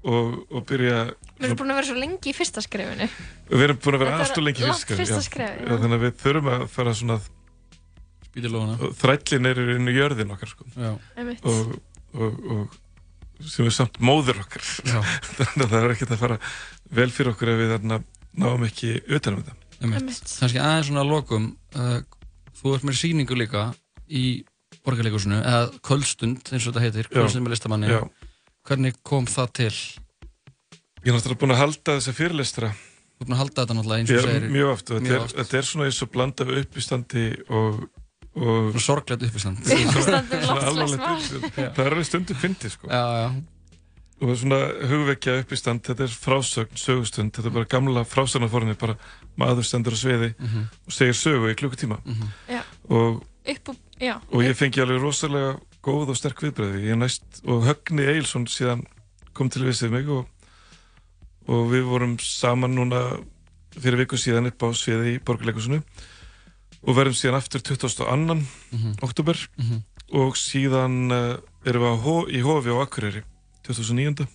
og, 0.09 0.35
og 0.49 0.65
byrja 0.69 0.99
Við 1.39 1.47
erum 1.47 1.59
búin 1.61 1.73
að 1.73 1.79
vera 1.79 1.89
svo 1.89 1.99
lengi 1.99 2.31
í 2.31 2.35
fyrsta 2.35 2.63
skrifinu. 2.63 3.07
Við 3.49 3.65
erum 3.67 3.79
búin 3.83 3.97
að 3.97 4.03
vera 4.03 4.15
er 4.15 4.23
aðstóð 4.25 4.45
lengi 4.47 4.63
í 4.63 4.67
fyrsta 4.67 4.99
fyrsta. 4.99 5.49
Já, 5.59 5.71
þannig 5.71 5.95
að 5.97 6.05
við 6.05 6.17
þurfum 6.23 6.51
að 6.55 6.65
fara 6.73 6.95
svona 6.99 7.19
þrællin 8.99 9.49
er 9.49 9.61
inn 9.75 9.89
í 9.89 9.95
jörðin 9.95 10.35
okkar 10.35 10.51
sko. 10.51 10.67
Og, 10.79 11.71
og, 12.13 12.43
og 12.53 12.77
sem 13.47 13.67
er 13.67 13.75
samt 13.75 13.99
móður 14.03 14.41
okkar 14.43 14.65
Já. 14.83 14.99
þannig 15.37 15.63
að 15.63 15.71
það 15.71 15.79
er 15.81 15.93
ekkert 15.95 16.13
að 16.15 16.23
fara 16.23 16.37
vel 16.99 17.09
fyrir 17.13 17.33
okkur 17.33 17.53
ef 17.53 17.59
við 17.61 17.73
þarna 17.75 17.99
náum 18.39 18.65
ekki 18.67 18.95
utanum 19.07 19.43
þetta 19.43 19.58
Kannski 19.79 20.59
aðeins 20.59 20.89
svona 20.89 21.03
að 21.05 21.11
lokum 21.13 21.49
uh, 21.75 21.99
Þú 22.59 22.73
ert 22.75 22.83
með 22.89 22.97
sýningu 22.99 23.37
líka 23.39 23.69
í 24.11 24.43
borgarleikusinu 24.83 25.37
eða 25.39 25.69
kvöldstund 25.85 26.49
eins 26.51 26.65
og 26.67 26.73
þetta 26.73 26.83
heitir, 26.83 27.07
Já. 27.07 27.13
kvöldstund 27.15 27.45
með 27.45 27.53
listamanni 27.55 27.91
Já. 27.91 28.01
Hvernig 28.67 28.97
kom 29.07 29.25
það 29.29 29.51
til? 29.61 29.71
Ég 30.99 31.09
er 31.09 31.15
náttúrulega 31.15 31.39
búin 31.39 31.55
að 31.55 31.61
halda 31.63 31.95
þessa 31.99 32.13
fyrirlestra 32.17 32.71
Þú 32.73 33.23
er 33.23 33.27
búin 33.29 33.35
að 33.37 33.41
halda 33.43 33.61
þetta 33.63 33.77
náttúrulega 33.77 34.03
eins 34.03 34.11
og 34.15 34.27
segir 34.27 34.49
mjög 34.55 34.73
oft 34.73 34.91
og 34.91 34.99
þetta 34.99 35.15
er, 35.15 35.23
oft. 35.25 35.37
þetta 35.39 35.57
er 35.61 35.69
svona 35.69 35.87
eins 35.89 36.01
og 36.05 36.11
blanda 36.13 36.45
af 36.45 36.51
uppistandi 36.63 37.23
og, 37.49 37.79
og 38.39 38.75
Svona 38.79 38.99
loftslagsmál. 38.99 39.55
uppistand. 40.83 41.55
það 41.55 41.81
er 41.85 41.95
alveg 41.95 42.07
stundum 42.07 42.39
fyndið 42.43 42.75
sko. 42.75 42.87
já, 42.91 43.03
já. 43.19 43.27
og 44.19 44.35
svona 44.43 44.59
hugvekja 44.91 45.37
uppistand 45.43 45.83
þetta 45.87 46.05
er 46.07 46.15
frásögn, 46.27 46.79
sögustund 46.79 47.31
þetta 47.35 47.47
er 47.51 47.55
bara 47.59 47.71
gamla 47.75 48.03
frásagnarforni 48.07 48.75
bara 48.79 48.95
maður 49.39 49.65
stendur 49.67 49.95
á 49.95 49.99
sviði 49.99 50.33
Mhm. 50.39 50.67
og 50.87 50.93
segir 50.93 51.15
sögu 51.17 51.51
í 51.51 51.55
klukkutíma 51.59 51.99
Já. 52.49 52.61
og, 52.89 53.23
Upp 53.49 53.69
og, 53.69 53.75
já. 53.99 54.19
og 54.31 54.43
ég 54.43 54.55
fengi 54.55 54.81
alveg 54.83 55.01
rosalega 55.01 55.59
góð 55.81 56.09
og 56.11 56.17
sterk 56.19 56.41
viðbröði 56.43 56.95
næst, 56.97 57.23
og 57.47 57.63
Högni 57.63 58.05
Eilsson 58.07 58.45
síðan 58.45 58.83
kom 59.33 59.49
til 59.49 59.63
við 59.63 59.73
sig 59.79 59.91
mig 59.91 60.07
og, 60.09 60.27
og 61.47 61.69
við 61.71 61.83
vorum 61.87 62.17
saman 62.19 62.75
núna 62.75 62.99
fyrir 63.79 63.97
viku 64.03 64.17
síðan 64.19 64.47
upp 64.51 64.59
á 64.63 64.69
sviði 64.75 65.15
í 65.15 65.21
borgarleikusinu 65.23 65.81
og 66.83 66.95
verðum 66.95 67.15
síðan 67.15 67.37
aftur 67.39 67.61
22. 67.61 68.43
Mhm. 68.71 68.95
oktober 69.01 69.37
Mhm. 69.57 69.83
og 70.13 70.35
síðan 70.35 71.11
uh, 71.11 71.37
erum 71.65 71.83
við 71.83 71.99
Ho- 72.03 72.27
í 72.27 72.41
Hofi 72.41 72.69
á 72.69 72.81
Akureyri 72.83 73.23
2009 73.63 74.27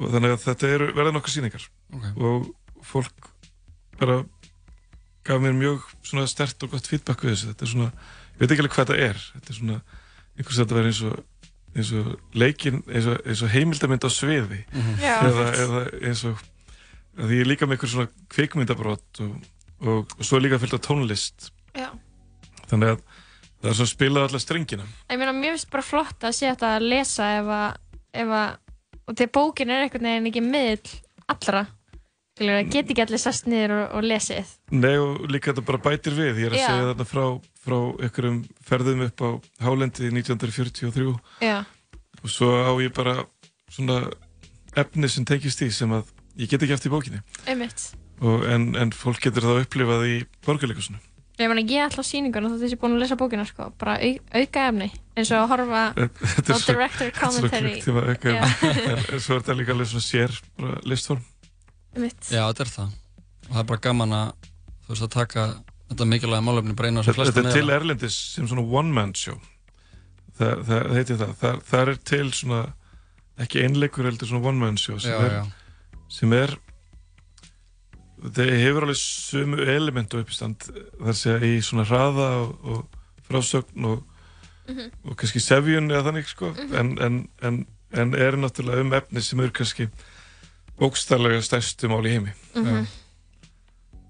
og 0.00 0.08
þannig 0.10 0.32
að 0.34 0.44
þetta 0.48 0.68
eru 0.74 0.92
verða 0.96 1.12
nokkuð 1.12 1.34
sýningar 1.36 1.68
Ok. 1.94 2.04
og 2.16 2.54
fólk 2.82 3.29
bara 4.00 4.18
gaf 5.28 5.40
mér 5.42 5.52
mjög 5.56 5.82
svona 6.06 6.26
stert 6.30 6.62
og 6.64 6.72
gott 6.74 6.86
feedback 6.88 7.22
við 7.24 7.34
þessu 7.34 7.50
þetta 7.52 7.66
er 7.66 7.72
svona, 7.74 7.90
ég 8.34 8.40
veit 8.40 8.50
ekki 8.54 8.62
alveg 8.64 8.74
hvað 8.76 8.88
þetta 8.92 9.08
er 9.10 9.20
þetta 9.34 9.52
er 9.54 9.58
svona, 9.60 9.80
einhvers 10.38 10.56
að 10.58 10.64
þetta 10.64 10.78
verður 10.78 10.92
eins 10.94 11.02
og 11.10 11.26
eins 11.70 11.90
og 11.94 12.06
leikin, 12.34 12.80
eins 12.90 13.06
og, 13.06 13.20
eins 13.30 13.42
og 13.46 13.52
heimildamind 13.52 14.02
á 14.02 14.10
sviði 14.10 14.64
Mhm. 14.74 14.94
Já. 14.98 15.14
eða, 15.28 15.44
eða 15.64 15.82
eins 16.08 16.24
og 16.26 16.40
því 17.20 17.36
ég 17.36 17.44
er 17.44 17.50
líka 17.52 17.66
með 17.68 17.76
einhver 17.76 17.92
svona 17.92 18.08
kvikmyndabrot 18.32 19.20
og, 19.26 19.36
og, 19.86 20.14
og 20.18 20.24
svo 20.26 20.38
er 20.40 20.46
líka 20.48 20.58
fyllt 20.58 20.74
af 20.78 20.82
tónlist 20.88 21.50
Já. 21.76 21.90
þannig 22.72 22.94
að 22.96 23.04
það 23.60 23.70
er 23.70 23.76
svona 23.78 23.92
spilað 23.92 24.26
allar 24.30 24.42
strengina 24.42 24.86
Ég 25.10 25.18
meina, 25.20 25.32
mér 25.36 25.54
finnst 25.54 25.70
bara 25.70 25.84
flott 25.86 26.26
að 26.26 26.34
sé 26.40 26.48
þetta 26.50 26.72
að 26.78 26.88
lesa 26.90 27.28
ef 27.38 27.52
að, 27.54 27.78
ef 28.24 28.34
að, 28.40 28.56
og 29.06 29.14
því 29.20 29.26
að 29.28 29.32
bókin 29.36 29.70
er 29.74 29.84
einhvern 29.84 30.08
veginn 30.10 30.30
ekki 30.32 30.42
miðl 30.46 30.94
allra. 31.30 31.66
Skilur, 32.40 32.56
það 32.56 32.68
get 32.72 32.90
ekki 32.94 33.02
allir 33.04 33.20
sest 33.20 33.48
niður 33.52 33.72
og, 33.76 33.82
og 33.98 34.04
lesið. 34.08 34.52
Nei 34.72 34.94
og 34.96 35.26
líka 35.28 35.50
þetta 35.50 35.64
bara 35.68 35.80
bætir 35.84 36.14
við 36.16 36.38
ég 36.40 36.46
er 36.48 36.54
að 36.56 36.62
Já. 36.62 36.68
segja 36.70 36.86
þarna 36.88 37.04
frá, 37.10 37.24
frá 37.60 37.74
einhverjum 38.06 38.38
ferðum 38.64 39.02
upp 39.04 39.20
á 39.20 39.28
Hálendi 39.66 40.08
1943 40.08 41.10
Já. 41.44 41.58
og 42.24 42.32
svo 42.32 42.48
á 42.64 42.72
ég 42.80 42.94
bara 42.96 43.18
svona 43.68 43.98
efni 44.80 45.10
sem 45.12 45.26
tekist 45.28 45.60
í 45.60 45.68
sem 45.68 45.92
að 45.92 46.08
ég 46.40 46.48
get 46.48 46.64
ekki 46.64 46.78
eftir 46.78 46.88
í 46.88 46.94
bókinni 46.94 47.20
Einmitt. 47.44 47.90
og, 48.24 48.46
en, 48.48 48.70
en 48.72 48.92
fólk 48.96 49.20
getur 49.26 49.44
það 49.44 49.60
upplifað 49.66 50.06
í 50.08 50.16
borgarleikusinu 50.46 51.02
Ég 51.40 51.48
meina, 51.48 51.62
ég 51.64 51.84
ætla 51.90 52.00
á 52.00 52.08
sýningun 52.08 52.48
og 52.48 52.54
þú 52.54 52.62
þessi 52.64 52.76
búin 52.80 52.96
að 52.98 53.00
lesa 53.00 53.16
bókina, 53.16 53.46
sko. 53.48 53.70
Bara 53.80 53.94
au, 53.96 54.10
auka 54.36 54.64
efni. 54.68 54.90
eins 55.16 55.30
og 55.32 55.38
að 55.38 55.46
horfa 55.54 55.84
Þetta 55.96 56.52
á 56.52 56.58
director 56.66 57.12
commentary. 57.16 57.70
Þetta 57.80 57.80
er 57.80 57.84
svo 57.86 58.02
auka 58.04 58.34
Já. 58.34 58.42
en, 58.92 59.00
en 59.00 59.22
svo 59.24 59.36
er 59.38 59.40
þetta 59.40 59.56
líka 59.56 59.72
alveg 59.72 59.88
svona 59.88 60.04
sér 60.04 60.36
bara 60.60 60.82
listform 60.84 61.24
Einmitt. 61.94 62.30
Já, 62.30 62.44
þetta 62.50 62.64
er 62.66 62.72
það. 62.74 62.90
Og 63.48 63.52
það 63.54 63.60
er 63.64 63.68
bara 63.72 63.82
gaman 63.88 64.12
að, 64.14 64.32
þú 64.86 64.92
veist, 64.94 65.02
að 65.06 65.12
taka 65.16 65.46
þetta 65.90 66.06
mikilvæga 66.06 66.44
málefni 66.46 66.76
bara 66.78 66.88
inn 66.92 67.00
á 67.00 67.02
sem 67.02 67.14
flesta 67.16 67.34
þetta 67.40 67.50
er 67.50 67.56
til. 67.58 67.70
Erlendis 67.74 68.18
sem 68.36 68.46
svona 68.50 68.62
one 68.78 68.92
man 68.94 69.14
show 69.18 69.38
það, 70.38 70.60
það, 70.64 70.66
það 70.68 70.94
heitir 71.00 71.16
það. 71.20 71.32
það 71.40 71.62
það 71.70 71.88
er 71.88 71.98
til 72.12 72.28
svona 72.32 72.60
ekki 73.40 73.64
einleikur 73.66 74.06
heldur 74.06 74.28
svona 74.30 74.48
one 74.52 74.58
man 74.62 74.76
show 74.78 74.98
sem, 75.02 75.10
Já, 75.10 75.18
er, 75.26 75.32
já. 75.40 75.46
sem 76.08 76.32
er 76.36 76.54
það 78.20 78.50
hefur 78.60 78.86
alveg 78.86 79.00
sömu 79.00 79.58
element 79.74 80.14
og 80.14 80.22
uppistand 80.24 80.66
þar 81.00 81.16
segja 81.16 81.50
í 81.50 81.58
svona 81.64 81.86
hraða 81.88 82.28
og, 82.44 82.54
og 82.62 83.26
frásögn 83.28 83.90
og, 83.90 84.06
Mhm. 84.70 84.90
og 85.10 85.16
kannski 85.18 85.40
sevjun 85.42 85.90
eða 85.90 86.04
þannig 86.06 86.28
sko 86.30 86.52
Mhm. 86.54 86.74
en, 86.78 86.90
en, 87.02 87.28
en, 87.42 87.66
en 87.92 88.14
er 88.14 88.36
náttúrulega 88.38 88.80
um 88.84 88.92
efni 88.94 89.20
sem 89.22 89.40
eru 89.40 89.50
kannski 89.50 89.88
bókstarlega 90.80 91.42
stærstu 91.44 91.88
mál 91.92 92.02
í 92.08 92.16
heimi 92.16 92.32
Mhm. 92.56 92.86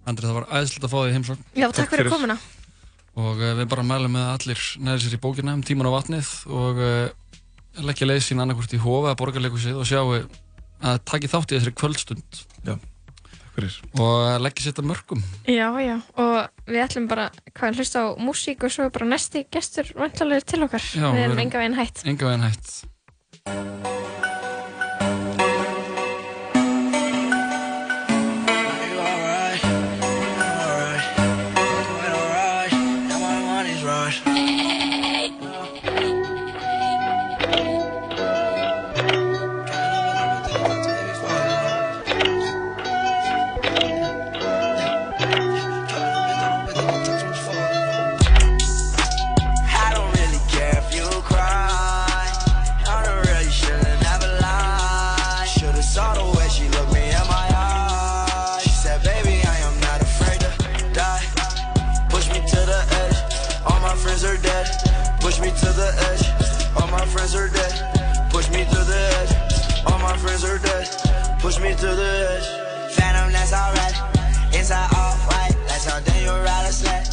Andri, 0.08 0.26
það 0.26 0.36
var 0.40 0.46
æðislega 0.58 0.86
að 0.88 0.92
fá 0.94 0.98
því 1.04 1.12
heimsókn. 1.14 1.42
Já, 1.60 1.66
takk 1.76 1.90
fyrir 1.92 2.08
komuna. 2.10 2.36
Og 3.20 3.36
uh, 3.42 3.50
við 3.58 3.66
bara 3.70 3.82
mælum 3.84 4.14
með 4.16 4.24
að 4.24 4.36
allir 4.38 4.62
næri 4.86 5.02
sér 5.04 5.16
í 5.18 5.20
bókina 5.22 5.52
um 5.54 5.62
tíman 5.66 5.86
á 5.86 5.92
vatnið 5.92 6.30
og 6.50 6.78
uh, 6.80 7.10
leggja 7.84 8.08
leið 8.08 8.22
sín 8.24 8.40
annarkvort 8.42 8.72
í 8.74 8.80
hofa 8.80 9.12
að 9.12 9.18
borgarleikusið 9.20 9.76
og 9.82 9.86
sjá 9.86 10.00
uh, 10.00 10.24
að 10.80 11.02
taki 11.10 11.28
þátt 11.30 11.52
í 11.52 11.58
þessari 11.58 11.74
kvöldstund. 11.82 12.40
Já, 12.64 12.74
takk 13.28 13.52
fyrir. 13.58 13.76
Og 14.00 14.16
uh, 14.24 14.38
leggja 14.40 14.64
sér 14.64 14.72
þetta 14.72 14.86
mörgum. 14.88 15.22
Já, 15.46 15.68
já, 15.84 15.96
og 16.16 16.64
við 16.72 16.82
ætlum 16.86 17.10
bara 17.12 17.28
hvað 17.52 17.68
að 17.70 17.82
hlusta 17.82 18.02
á 18.02 18.06
músík 18.24 18.64
og 18.66 18.74
svo 18.74 18.88
bara 18.90 19.10
næsti 19.12 19.44
gestur 19.52 19.92
vantalega 20.00 20.48
til 20.54 20.64
okkar. 20.66 20.88
Já, 20.96 21.06
við 21.12 21.26
erum 21.28 21.44
enga 21.44 21.60
veginn 21.62 21.78
hætt. 21.78 22.02
Enga 22.08 22.32
veginn 22.32 22.48
hætt. 22.48 24.29
Friends 70.40 70.44
are 70.44 70.66
dead. 70.66 71.40
Push 71.40 71.60
me 71.60 71.74
to 71.74 71.88
the 71.94 72.12
edge. 72.32 72.94
Phantom, 72.94 73.32
that's 73.32 73.52
alright. 73.52 73.96
Inside 74.54 74.88
all 74.96 75.14
white. 75.28 75.54
Like 75.68 75.80
something 75.80 76.22
you 76.22 76.30
ride 76.30 76.66
a 76.66 76.72
sled. 76.72 77.06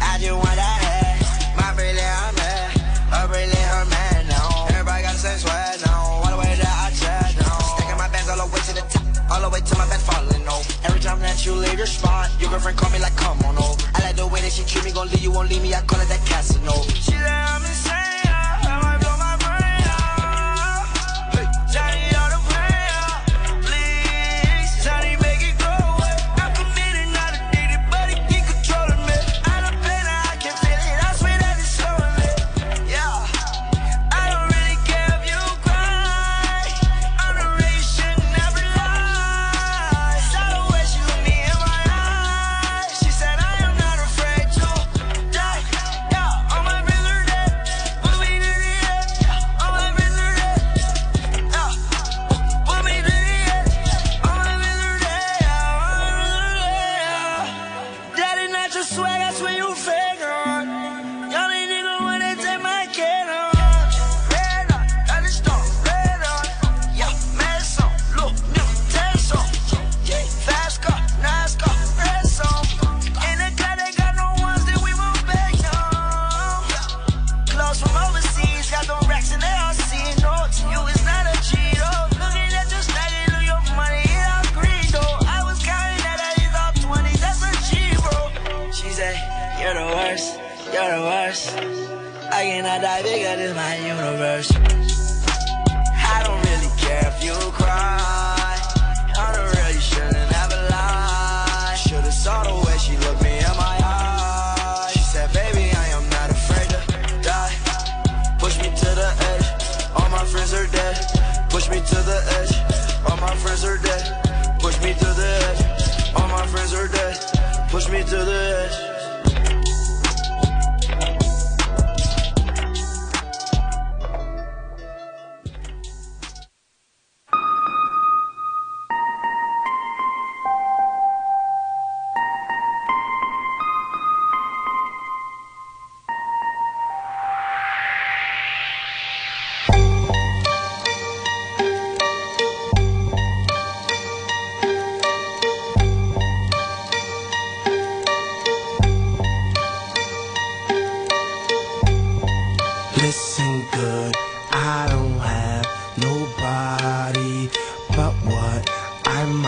I 0.00 0.18
just 0.18 0.32
want 0.32 0.56
that 0.56 0.78
head. 0.82 1.56
My 1.56 1.74
brilliant, 1.74 2.02
I'm 2.02 2.34
mad. 2.34 2.70
A 3.12 3.28
brilliant, 3.28 3.68
her 3.74 3.86
man 3.86 4.26
now. 4.28 4.66
Everybody 4.70 5.02
got 5.02 5.12
the 5.14 5.18
same 5.18 5.38
swag 5.38 5.80
now. 5.86 6.22
All 6.22 6.30
the 6.30 6.38
way 6.38 6.54
that 6.58 6.74
I 6.84 6.90
chat 6.94 7.34
now. 7.38 7.58
Stacking 7.76 7.98
my 7.98 8.08
bands 8.08 8.28
all 8.28 8.46
the 8.46 8.48
way 8.52 8.60
to 8.60 8.72
the 8.74 8.84
top. 8.90 9.04
All 9.30 9.40
the 9.40 9.50
way 9.50 9.60
to 9.60 9.74
my 9.78 9.86
bed 9.88 10.00
falling 10.00 10.46
over. 10.48 10.72
Every 10.84 11.00
time 11.00 11.20
that 11.20 11.44
you 11.46 11.54
leave 11.54 11.78
your 11.78 11.86
spot, 11.86 12.30
your 12.40 12.50
girlfriend 12.50 12.78
call 12.78 12.90
me 12.90 12.98
like, 12.98 13.16
come 13.16 13.38
on 13.46 13.56
over. 13.58 13.78
I 13.94 14.02
like 14.02 14.16
the 14.16 14.26
way 14.26 14.40
that 14.40 14.52
she 14.52 14.64
treat 14.64 14.84
me, 14.84 14.92
gon' 14.92 15.08
leave 15.08 15.22
you, 15.22 15.30
won't 15.30 15.48
leave 15.48 15.62
me. 15.62 15.74
I 15.74 15.80
call 15.82 16.00
it 16.00 16.08
that 16.08 16.20
Casanova. 16.26 16.90
She 16.90 17.12
said 17.12 17.30
I'm 17.30 17.62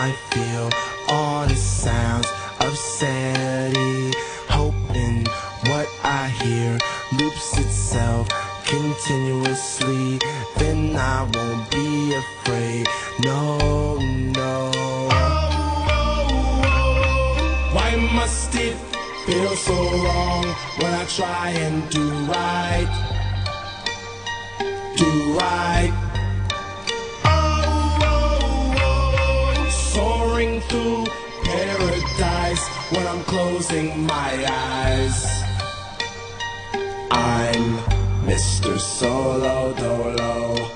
I 0.05 0.11
feel. 0.29 0.69
All 1.09 1.47
the 1.47 1.55
sounds 1.55 2.27
of 2.59 2.77
sanity, 2.77 4.15
hoping 4.47 5.25
what 5.69 5.87
I 6.03 6.27
hear 6.41 6.77
loops 7.17 7.57
itself 7.57 8.27
continuously. 8.65 10.19
Then 10.57 10.95
I 10.95 11.23
won't 11.33 11.71
be 11.71 12.13
afraid. 12.23 12.85
No, 13.23 13.97
no. 14.37 14.71
Why 17.73 17.95
must 18.13 18.53
it 18.53 18.77
feel 19.25 19.55
so 19.55 19.73
wrong 19.73 20.45
when 20.81 20.93
I 20.93 21.05
try 21.05 21.49
and 21.49 21.89
do 21.89 22.07
right? 22.37 22.89
Do 24.97 25.33
right. 25.33 25.74
Closing 33.75 34.05
my 34.05 34.45
eyes. 34.47 35.43
I'm 37.11 37.77
Mr. 38.25 38.79
Solo 38.79 39.73
Dolo. 39.73 40.74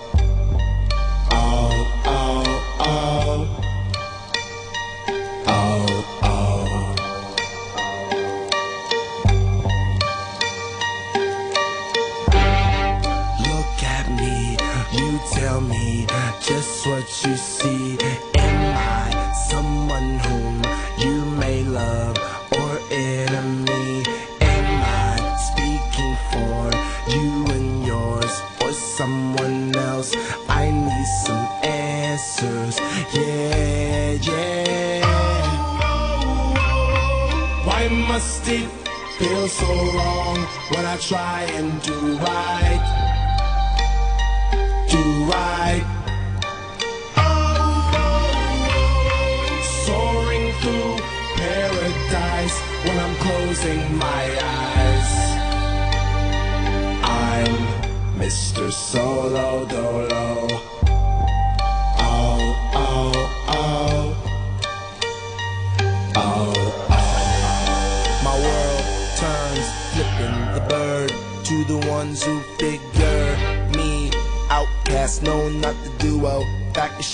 Try 41.09 41.38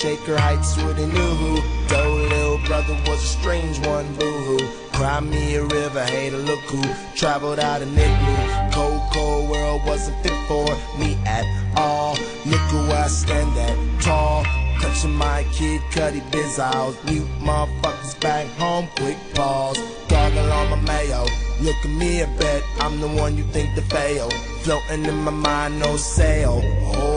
Shaker 0.06 0.38
Heights, 0.38 0.76
where 0.76 0.92
they 0.94 1.04
knew 1.04 1.34
who. 1.42 1.60
Though 1.88 2.14
little 2.30 2.58
brother 2.68 2.94
was 3.08 3.20
a 3.24 3.26
strange 3.26 3.84
one, 3.84 4.06
boo 4.14 4.38
hoo. 4.46 4.68
Cry 4.92 5.18
me 5.18 5.56
a 5.56 5.64
river, 5.64 6.04
hey, 6.04 6.30
to 6.30 6.36
look 6.36 6.60
who 6.70 6.80
traveled 7.16 7.58
out 7.58 7.82
of 7.82 7.88
Nickney. 7.92 8.36
Cold, 8.70 9.02
cold 9.12 9.50
world 9.50 9.82
wasn't 9.84 10.16
fit 10.22 10.38
for 10.46 10.68
me 10.96 11.18
at 11.26 11.44
all. 11.76 12.16
Look 12.46 12.72
where 12.86 13.02
I 13.02 13.08
stand 13.08 13.58
at, 13.58 14.00
tall. 14.00 14.44
Clutching 14.78 15.12
my 15.12 15.44
kid 15.52 15.80
Cuddy 15.90 16.22
biz 16.30 16.60
I'll 16.60 16.94
mute 17.06 17.26
motherfuckers 17.40 18.20
back 18.20 18.46
home, 18.58 18.86
quick 18.98 19.18
pause. 19.34 19.76
Gargle 20.08 20.52
on 20.52 20.70
my 20.70 20.80
mayo. 20.82 21.26
Look 21.60 21.76
at 21.84 21.90
me, 21.90 22.22
I 22.22 22.26
bet 22.36 22.62
I'm 22.78 23.00
the 23.00 23.08
one 23.08 23.36
you 23.36 23.42
think 23.50 23.74
to 23.74 23.82
fail. 23.82 24.30
Floating 24.62 25.04
in 25.04 25.16
my 25.24 25.32
mind, 25.32 25.80
no 25.80 25.96
sail. 25.96 26.60
Oh, 26.94 27.15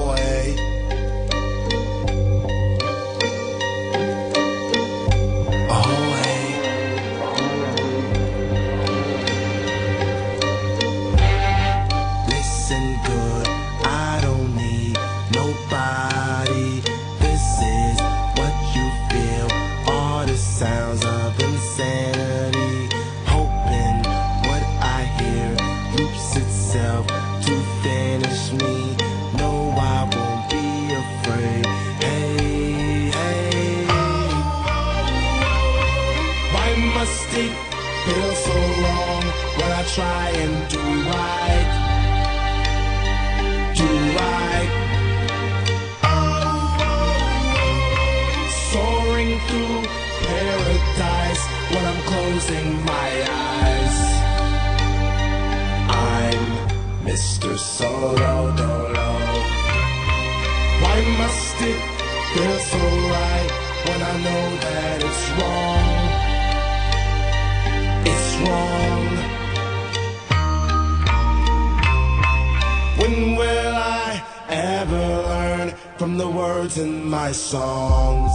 songs? 77.40 78.34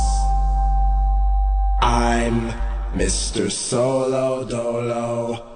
I'm 1.80 2.50
Mr. 2.96 3.52
Solo 3.52 4.44
Dolo. 4.44 5.53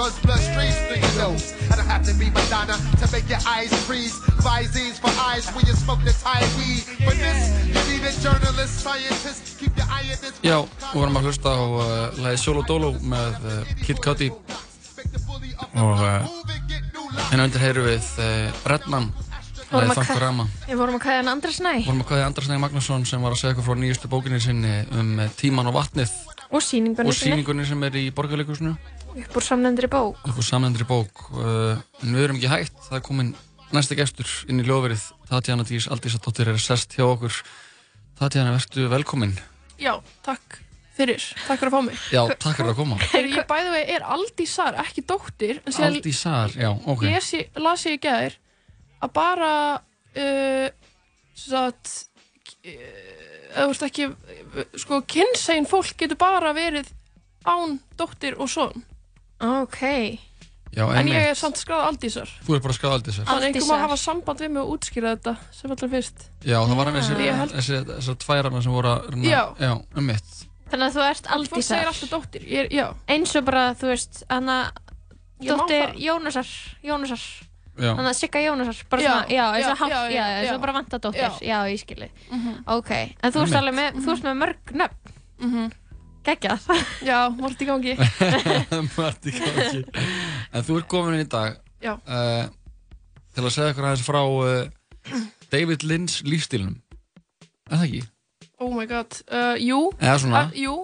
runs 0.00 0.16
bloodstreams 0.24 0.76
through 0.86 1.00
your 1.04 1.16
nose. 1.24 1.52
I 1.70 1.76
don't 1.76 1.86
have 1.86 2.04
to 2.04 2.14
be 2.14 2.30
Madonna 2.30 2.76
to 3.00 3.06
make 3.12 3.28
your 3.28 3.42
eyes 3.46 3.72
freeze. 3.86 4.14
Visines 4.40 4.98
for 4.98 5.12
eyes 5.20 5.44
when 5.54 5.66
you 5.66 5.74
smoke 5.74 6.02
the 6.04 6.12
Thai 6.12 6.40
weed. 6.56 6.84
For 7.04 7.14
this, 7.14 7.40
you 7.68 7.80
need 7.88 8.04
a 8.08 8.12
journalist, 8.24 8.80
scientist. 8.80 9.58
Keep 9.60 9.76
your 9.76 9.86
eye 9.90 10.08
in 10.12 10.18
this. 10.20 10.32
Já, 10.42 10.58
við 10.64 10.96
vorum 10.96 11.20
að 11.20 11.28
hlusta 11.28 11.52
á 11.52 11.60
uh, 11.60 11.84
lagið 12.24 12.40
Solo 12.40 12.62
Dolo 12.64 12.94
með 13.04 13.44
uh, 13.44 13.60
Kid 13.84 14.00
Cudi 14.04 14.30
og 15.80 16.00
uh, 16.00 16.24
hérna 17.30 17.46
undir 17.48 17.60
heyru 17.62 17.84
við 17.84 18.06
uh, 18.20 18.48
Redman 18.68 19.10
Vorum 19.70 19.92
Við 20.66 20.80
vorum 20.80 20.96
að 20.98 21.04
kæða 21.04 21.20
hann 21.20 21.30
Andra 21.30 21.52
Snæ 21.54 21.76
vorum 21.84 22.02
að 22.02 22.08
kvæði 22.08 22.24
Andras 22.26 22.48
Negi 22.50 22.62
Magnússon 22.64 23.06
sem 23.06 23.22
var 23.22 23.36
að 23.36 23.42
segja 23.42 23.52
eitthvað 23.52 23.68
frá 23.68 23.78
nýjustu 23.78 24.10
bókinni 24.10 24.40
sinni 24.42 24.80
um 24.98 25.12
uh, 25.20 25.28
tíman 25.38 25.70
og 25.70 25.76
vatnið 25.78 26.10
Og 26.50 26.62
sýningunni 26.64 27.12
og 27.12 27.14
sýningunni 27.14 27.66
sem 27.68 27.82
er 27.86 27.96
í 28.00 28.08
borgarleikusinu 28.14 28.72
Upp 29.10 29.36
úr 29.38 29.42
samnefndri 29.42 29.88
bók. 29.90 30.18
upp 30.22 30.38
á 30.38 30.42
samnefndri 30.46 30.86
bók. 30.86 31.22
Uh, 31.34 31.78
en 32.02 32.14
við 32.14 32.24
erum 32.24 32.38
ekki 32.38 32.50
hægt, 32.50 32.76
það 32.86 32.96
er 32.98 33.04
komin 33.06 33.30
næsti 33.74 33.96
gestur 33.98 34.30
inn 34.50 34.62
í 34.62 34.66
ljóðverið. 34.66 35.02
Tatjana 35.30 35.66
Dís 35.66 35.86
Aldísadóttir 35.90 36.50
er 36.52 36.58
sest 36.62 36.94
hjá 36.94 37.06
okkur. 37.08 37.38
Tatjana, 38.18 38.54
verðstu 38.54 38.86
velkomin. 38.90 39.34
Já, 39.82 39.96
takk 40.26 40.60
fyrir, 40.98 41.22
takk 41.46 41.58
fyrir 41.62 41.70
að 41.70 41.74
fá 41.74 41.82
mig. 41.86 42.02
Já, 42.12 42.22
takk 42.34 42.58
fyrir 42.58 42.72
að 42.74 42.78
koma. 42.82 42.98
Er 43.18 43.30
ég 43.30 43.46
bæði 43.50 43.74
vegi 43.74 43.94
er 43.96 44.06
Aldísar, 44.14 44.78
ekki 44.84 45.06
dóttir? 45.08 45.62
Aldísar, 45.70 46.54
já, 46.58 46.70
ok. 46.70 47.06
Ég, 47.08 47.30
las 47.62 47.86
ég 47.88 47.98
í 47.98 48.02
gæðir 48.04 48.36
að 49.00 49.14
bara 49.16 49.52
uh, 49.78 50.68
svo 51.34 51.64
að 51.66 51.96
eða 52.62 53.19
þú 53.56 53.66
veist 53.70 53.82
ekki 53.86 54.08
sko 54.80 55.00
kynsegin 55.10 55.66
fólk 55.70 55.94
getur 56.00 56.18
bara 56.20 56.52
verið 56.56 56.88
án 57.48 57.78
dóttir 57.98 58.36
og 58.38 58.50
son. 58.52 58.82
Ok. 59.40 59.80
Já, 60.70 60.84
En 60.94 61.08
ég 61.10 61.30
er 61.32 61.34
samt 61.34 61.58
skráð 61.58 61.88
Aldísar. 61.88 62.28
Þú 62.46 62.54
er 62.54 62.60
bara 62.62 62.74
skráð 62.76 62.92
Aldísar. 62.98 63.24
Þannig 63.26 63.48
einhver 63.48 63.66
má 63.66 63.80
hafa 63.80 63.96
samband 63.98 64.38
við 64.44 64.52
mig 64.54 64.62
og 64.62 64.76
útskýra 64.76 65.16
þetta 65.16 65.32
sem 65.56 65.72
allra 65.74 65.88
fyrst. 65.90 66.26
Já, 66.46 66.58
það 66.62 66.76
var 66.78 66.86
hann 66.90 66.98
þessi, 67.00 67.16
held- 67.40 67.54
þessi, 67.56 67.80
tværarna 68.22 68.62
sem 68.62 68.72
voru 68.76 68.92
að 68.92 69.24
Já. 69.26 69.40
Já, 69.58 69.72
um 69.96 70.06
mitt. 70.06 70.30
Þannig 70.70 70.86
að 70.86 70.94
þú 70.94 71.06
ert 71.08 71.26
Aldísar. 71.34 71.62
segir 71.66 71.90
alltaf 71.90 72.10
dóttir, 72.14 72.44
ég 72.46 72.58
er, 72.62 72.68
Eins 73.10 73.34
og 73.34 73.44
bara, 73.44 73.64
þú 73.74 73.90
veist, 73.90 74.22
má 74.30 74.70
dóttir. 75.42 75.96
Jónasar, 75.98 76.46
Jónasar. 76.86 77.24
Þannig 77.80 78.10
að 78.10 78.16
Sigga 78.20 78.40
Jónasar, 78.44 78.80
bara 78.90 79.02
Já, 79.02 79.10
svona, 79.10 79.26
já, 79.34 79.44
eins 79.56 79.64
já, 79.66 79.70
og 79.72 79.78
hálf, 79.80 79.90
já, 79.92 80.00
já, 80.00 80.14
já, 80.14 80.38
eins 80.40 80.48
og 80.50 80.54
já. 80.56 80.60
bara 80.64 80.72
vanta 80.76 80.98
dóttir, 80.98 81.20
Já. 81.20 81.38
já, 81.40 81.58
ég 81.72 81.80
skilji. 81.80 82.08
Mhm. 82.30 82.54
Ok, 82.66 82.90
en 82.90 83.32
þú 83.32 83.38
ert 83.40 83.54
Einmitt. 83.54 83.58
alveg 83.60 83.74
með, 83.80 84.00
þú 84.04 84.12
ert 84.14 84.24
með 84.28 84.36
mörg 84.42 84.74
nöfn. 84.82 85.14
Mhm. 85.40 85.70
Geggjað. 86.20 86.60
Já, 87.08 87.18
margt 87.32 87.62
í 87.62 87.64
gangi 87.64 87.94
Margt 88.98 89.24
í 89.24 89.32
gangi 89.32 89.78
En 90.52 90.62
þú 90.66 90.76
ert 90.76 90.88
komin 90.92 91.14
inn 91.16 91.24
í 91.24 91.28
dag 91.32 91.56
uh, 91.88 92.44
til 93.32 93.44
að 93.46 93.54
segja 93.54 93.70
ykkur 93.72 93.86
aðeins 93.88 94.04
frá 94.04 94.20
uh, 94.20 95.22
David 95.50 95.82
Lynch 95.88 96.18
lífstílunum 96.28 96.76
Er 97.70 97.78
það 97.80 97.86
ekki? 97.86 98.02
Oh 98.60 98.68
my 98.76 98.84
god, 98.90 99.16
uh, 99.32 99.56
jú 99.56 99.80
Eða 99.96 100.18
svona. 100.20 100.42
uh, 100.50 100.60
Jú 100.60 100.74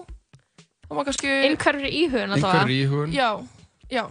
Það 0.87 0.97
má 0.97 1.03
kannski 1.05 1.29
Einhverfur 1.51 1.85
íhugun. 1.91 2.33
Einhverfur 2.33 2.73
íhugun. 2.73 3.13
Já, 3.13 3.29
já 3.91 4.07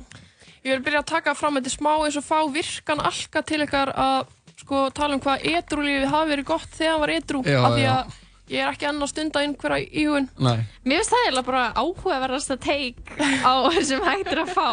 Ég 0.67 0.73
vil 0.75 0.83
byrja 0.89 1.01
að 1.05 1.11
taka 1.13 1.35
fram 1.39 1.61
þetta 1.61 1.73
smá 1.77 1.93
eins 2.03 2.17
og 2.19 2.25
fá 2.27 2.39
virkan 2.51 3.03
alka 3.07 3.43
til 3.47 3.63
ykkar 3.63 3.93
að 3.95 4.33
sko 4.59 4.85
tala 4.97 5.15
um 5.15 5.21
hvað 5.23 5.45
edrúlífið 5.53 6.07
hafi 6.11 6.31
verið 6.33 6.47
gott 6.49 6.71
þegar 6.75 6.93
hann 6.97 7.03
var 7.05 7.13
edrú 7.15 7.43
Já, 7.47 7.59
af 7.63 7.75
því 7.77 7.85
að 7.93 8.15
ég 8.47 8.63
er 8.63 8.71
ekki 8.73 8.87
enn 8.89 9.03
að 9.05 9.11
stunda 9.11 9.41
einhverja 9.43 9.89
íhugun 10.01 10.27
Nei 10.39 10.57
Mér 10.87 11.01
finnst 11.03 11.13
það 11.13 11.23
eiginlega 11.27 11.47
bara 11.51 11.63
áhugaverðasta 11.83 12.57
teik 12.63 13.13
á 13.47 13.55
sem 13.91 14.03
hægt 14.07 14.33
er 14.33 14.43
að 14.43 14.53
fá 14.57 14.69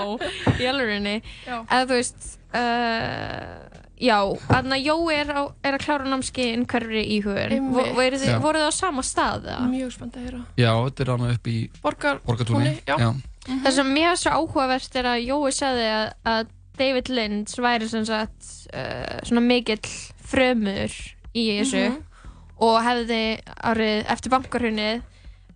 í. 0.57 1.15
Já. 1.45 1.57
Eða 1.67 1.83
þú 1.89 1.97
veist, 1.97 2.27
uh, 2.53 3.81
já, 4.03 4.17
þannig 4.49 4.77
að 4.77 4.87
Jói 4.87 5.15
er, 5.17 5.31
á, 5.33 5.41
er 5.65 5.77
að 5.77 5.83
klára 5.85 6.09
námski 6.09 6.47
innhverfri 6.53 7.03
íhugun. 7.17 7.53
Einmitt. 7.57 7.75
Vo- 7.75 7.93
voruð 7.97 8.23
þið- 8.25 8.69
á 8.69 8.71
sama 8.77 9.05
stað? 9.05 9.45
eða? 9.49 9.67
Mjög 9.73 9.93
spennt 9.97 10.17
að 10.17 10.25
heyra 10.27 10.41
Já, 10.59 10.71
þetta 10.87 11.05
er 11.05 11.11
hann 11.13 11.27
upp 11.33 11.47
í 11.53 11.57
Borgar- 11.83 12.23
Borgartúni 12.25 12.73
já. 13.47 13.55
Það 13.63 13.71
sem 13.77 13.93
mér 13.93 14.11
er 14.11 14.19
svo 14.21 14.31
áhugavert 14.39 14.95
er 14.95 15.09
að 15.13 15.25
Jói 15.27 15.51
sagði 15.51 15.87
að, 15.91 16.13
að 16.33 16.47
David 16.77 17.09
Lynch 17.09 17.57
væri 17.61 17.87
sem 17.89 18.05
sagt 18.05 18.47
uh, 18.73 19.19
svona 19.27 19.41
mikill 19.45 19.83
frömur 20.23 20.93
í 21.35 21.43
þessu 21.59 21.83
Mhm. 21.89 21.99
og 22.63 22.77
hefði 22.85 23.21
árið 23.65 24.05
eftir 24.13 24.31
bankarhunnið 24.31 25.01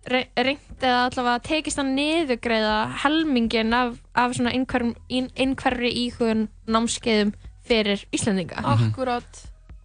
reynd 0.08 0.80
eða 0.80 1.08
allavega 1.08 1.40
tekist 1.44 1.78
að 1.80 1.90
niðugreiða 1.96 2.76
helmingin 3.02 3.74
af, 3.76 3.96
af 4.14 4.32
svona 4.36 4.52
einhver, 4.54 4.84
einhverri 5.10 5.90
íhugun 6.06 6.46
námskeiðum 6.68 7.32
fyrir 7.68 8.04
Íslandinga 8.14 8.62
Akkurat 8.64 9.42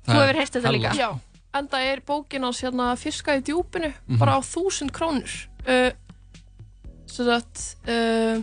Þú 0.08 0.14
hefur 0.20 0.40
heyrt 0.40 0.54
þetta 0.58 0.72
líka 0.76 0.94
Já, 0.96 1.10
enda 1.56 1.80
er 1.84 2.02
bókin 2.08 2.44
hans 2.44 2.62
hérna 2.64 2.92
Fiska 3.00 3.38
í 3.40 3.44
djúpinu 3.44 3.94
Mhm. 4.08 4.20
bara 4.20 4.38
á 4.38 4.40
þúsund 4.44 4.92
krónur 4.96 5.34
uh, 5.68 5.92
að 7.20 7.66
uh, 7.88 8.42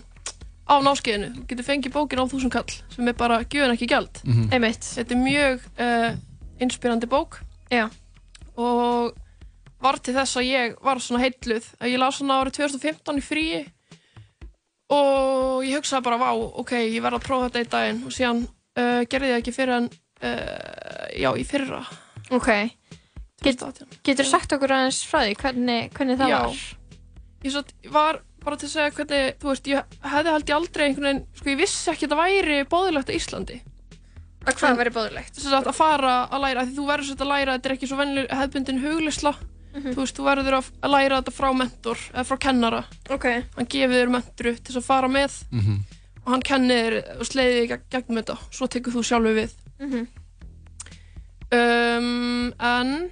á 0.70 0.74
náskeiðinu, 0.86 1.30
þú 1.34 1.46
getur 1.50 1.66
fengið 1.66 1.92
bókin 1.96 2.20
á 2.22 2.30
þúsund 2.30 2.52
kall 2.54 2.70
sem 2.94 3.08
er 3.10 3.16
bara 3.18 3.40
gjöðin 3.44 3.74
ekki 3.74 3.88
gjald 3.90 4.20
Mhm. 4.24 4.52
Einmitt. 4.54 4.84
Þetta 4.96 5.16
er 5.16 5.24
mjög 5.24 5.64
uh, 5.80 6.12
inspirandi 6.62 7.08
bók 7.10 7.40
Já. 7.70 7.88
og 8.56 9.16
var 9.80 9.96
til 9.98 10.14
þess 10.14 10.36
að 10.36 10.46
ég 10.50 10.74
var 10.84 11.00
svona 11.00 11.22
heitluð 11.24 11.66
að 11.80 11.88
ég 11.94 11.98
las 11.98 12.18
hana 12.20 12.40
árið 12.42 12.58
2015 12.60 13.18
í 13.18 13.24
fríi 13.24 13.60
og 14.90 15.62
ég 15.64 15.78
hugsaði 15.78 16.04
bara 16.04 16.18
vá, 16.20 16.30
ok, 16.34 16.72
ég 16.90 17.02
verð 17.04 17.20
að 17.20 17.26
prófa 17.26 17.48
þetta 17.48 17.62
í 17.62 17.68
daginn 17.74 18.00
og 18.08 18.14
síðan 18.14 18.40
uh, 18.44 19.02
gerði 19.10 19.30
ég 19.32 19.38
ekki 19.42 19.54
fyrir 19.54 19.76
en 19.78 19.86
uh, 19.88 21.06
já, 21.16 21.30
í 21.38 21.44
fyrra 21.46 21.82
Ok 22.34 22.50
Get, 23.40 23.62
Getur 24.04 24.26
sagt 24.28 24.52
okkur 24.52 24.74
aðeins 24.76 24.98
frá 25.08 25.22
því 25.24 25.36
hvernig, 25.40 25.86
hvernig 25.96 26.18
það 26.20 26.28
Já. 26.34 26.40
var? 26.44 26.58
ég 27.46 27.54
svo, 27.54 27.62
var 27.94 28.18
bara 28.44 28.56
til 28.56 28.68
að 28.68 28.74
segja 28.74 28.94
hvernig, 28.96 29.36
þú 29.40 29.50
veist, 29.50 29.70
ég 29.70 29.98
hefði 30.14 30.34
held 30.34 30.50
ég 30.50 30.56
aldrei 30.56 30.86
einhvern 30.86 31.08
veginn, 31.08 31.22
sko 31.36 31.52
ég 31.52 31.60
vissi 31.60 31.92
ekki 31.92 32.08
að 32.08 32.14
það 32.14 32.24
væri 32.24 32.58
bóðilegt 32.70 33.12
á 33.12 33.18
Íslandi. 33.18 33.60
Að 34.40 34.56
hvað 34.56 34.78
væri 34.80 34.92
bóðilegt? 34.96 35.36
Þess 35.36 35.56
að 35.60 35.72
fara 35.76 36.12
að 36.32 36.44
læra, 36.46 36.62
af 36.62 36.68
því 36.68 36.76
þú 36.78 36.84
verður 36.88 37.08
svolítið 37.10 37.26
að 37.26 37.32
læra, 37.34 37.56
þetta 37.56 37.68
er 37.68 37.74
ekki 37.76 37.90
svo 37.90 37.98
vennileg 38.00 38.30
hefðbundin 38.40 38.84
huglisla 38.84 39.34
þú 39.70 39.96
veist, 40.02 40.16
þú 40.18 40.26
verður 40.26 40.56
að 40.58 40.90
læra 40.90 41.20
þetta 41.20 41.34
frá 41.34 41.48
mentor 41.54 42.00
eða 42.12 42.26
frá 42.26 42.38
kennara. 42.42 42.80
Ok. 43.12 43.26
Hann 43.56 43.68
gefið 43.70 44.00
þér 44.00 44.12
mentoru 44.14 44.54
til 44.56 44.66
þess 44.66 44.80
að 44.80 44.88
fara 44.88 45.10
með. 45.10 45.40
Mhm. 45.50 45.80
og 46.20 46.32
hann 46.34 46.42
kennir 46.44 46.94
og 47.18 47.24
sleiði 47.24 47.60
þig 47.62 47.80
gegnum 47.90 48.18
þetta. 48.20 48.36
Svo 48.52 48.66
tekur 48.68 48.92
þú 48.92 49.02
sjálfu 49.02 49.34
við. 49.34 49.54
Mhm. 49.80 50.06
um, 51.52 52.52
en 52.60 53.10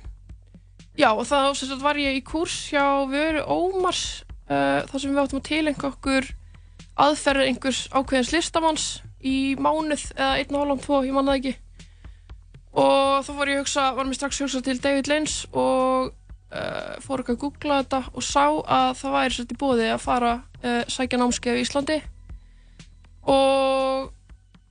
já 0.96 1.10
og 1.10 1.24
þá 1.26 1.54
sem 1.56 1.68
sagt, 1.68 1.82
var 1.82 1.94
ég 1.96 2.18
í 2.18 2.22
kúrs 2.22 2.70
hjá 2.70 3.08
Vöru 3.08 3.42
Ómars 3.46 4.24
uh, 4.48 4.84
þar 4.88 5.00
sem 5.00 5.12
við 5.12 5.22
áttum 5.22 5.40
að 5.40 5.48
tilenga 5.48 5.90
okkur 5.92 6.28
aðferðir 6.98 7.52
einhvers 7.52 7.86
ákveðins 7.94 8.34
listamanns 8.34 8.86
í 9.22 9.54
mánuð 9.58 10.04
eða 10.16 10.36
einn 10.38 10.54
og 10.54 10.62
hálfum 10.62 10.84
tvo, 10.84 11.00
ég 11.06 11.14
manna 11.14 11.34
það 11.34 11.40
ekki. 11.40 11.54
Og 12.78 13.26
þá 13.26 13.30
fór 13.34 13.50
ég 13.50 13.58
að 13.58 13.62
hugsa, 13.64 13.84
var 13.96 14.06
mér 14.08 14.18
strax 14.18 14.38
að 14.38 14.46
hugsa 14.46 14.64
til 14.66 14.80
David 14.82 15.10
Lynch 15.10 15.36
og 15.52 16.10
uh, 16.10 16.92
fór 17.04 17.22
ekki 17.22 17.34
að 17.34 17.40
googla 17.44 17.80
þetta 17.82 18.02
og 18.12 18.26
sá 18.26 18.44
að 18.46 18.90
það 19.00 19.16
væri 19.16 19.36
svolítið 19.36 19.56
í 19.56 19.62
bóði 19.62 19.88
að 19.94 20.04
fara 20.04 20.34
uh, 20.36 20.82
sækja 20.90 21.22
námskeið 21.22 21.58
í 21.58 21.64
Íslandi. 21.64 21.98
Og 23.28 24.12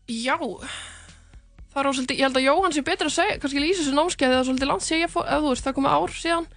já 0.08 0.38
það 0.38 1.82
er 1.82 1.92
svolítið, 1.94 2.18
ég 2.18 2.26
held 2.28 2.40
að 2.40 2.48
Jóhann 2.48 2.76
sé 2.76 2.86
betur 2.86 3.10
að 3.12 3.18
segja 3.18 3.40
kannski 3.42 3.64
lýsa 3.64 3.84
þessu 3.84 3.98
námskeið 3.98 4.34
það 4.34 4.40
er 4.40 4.48
svolítið 4.48 4.72
langt 4.72 4.88
fór, 5.14 5.28
eða 5.28 5.42
þú 5.44 5.52
veist, 5.52 5.68
það 5.68 5.78
komið 5.78 5.98
ár 5.98 6.16
síðan. 6.16 6.48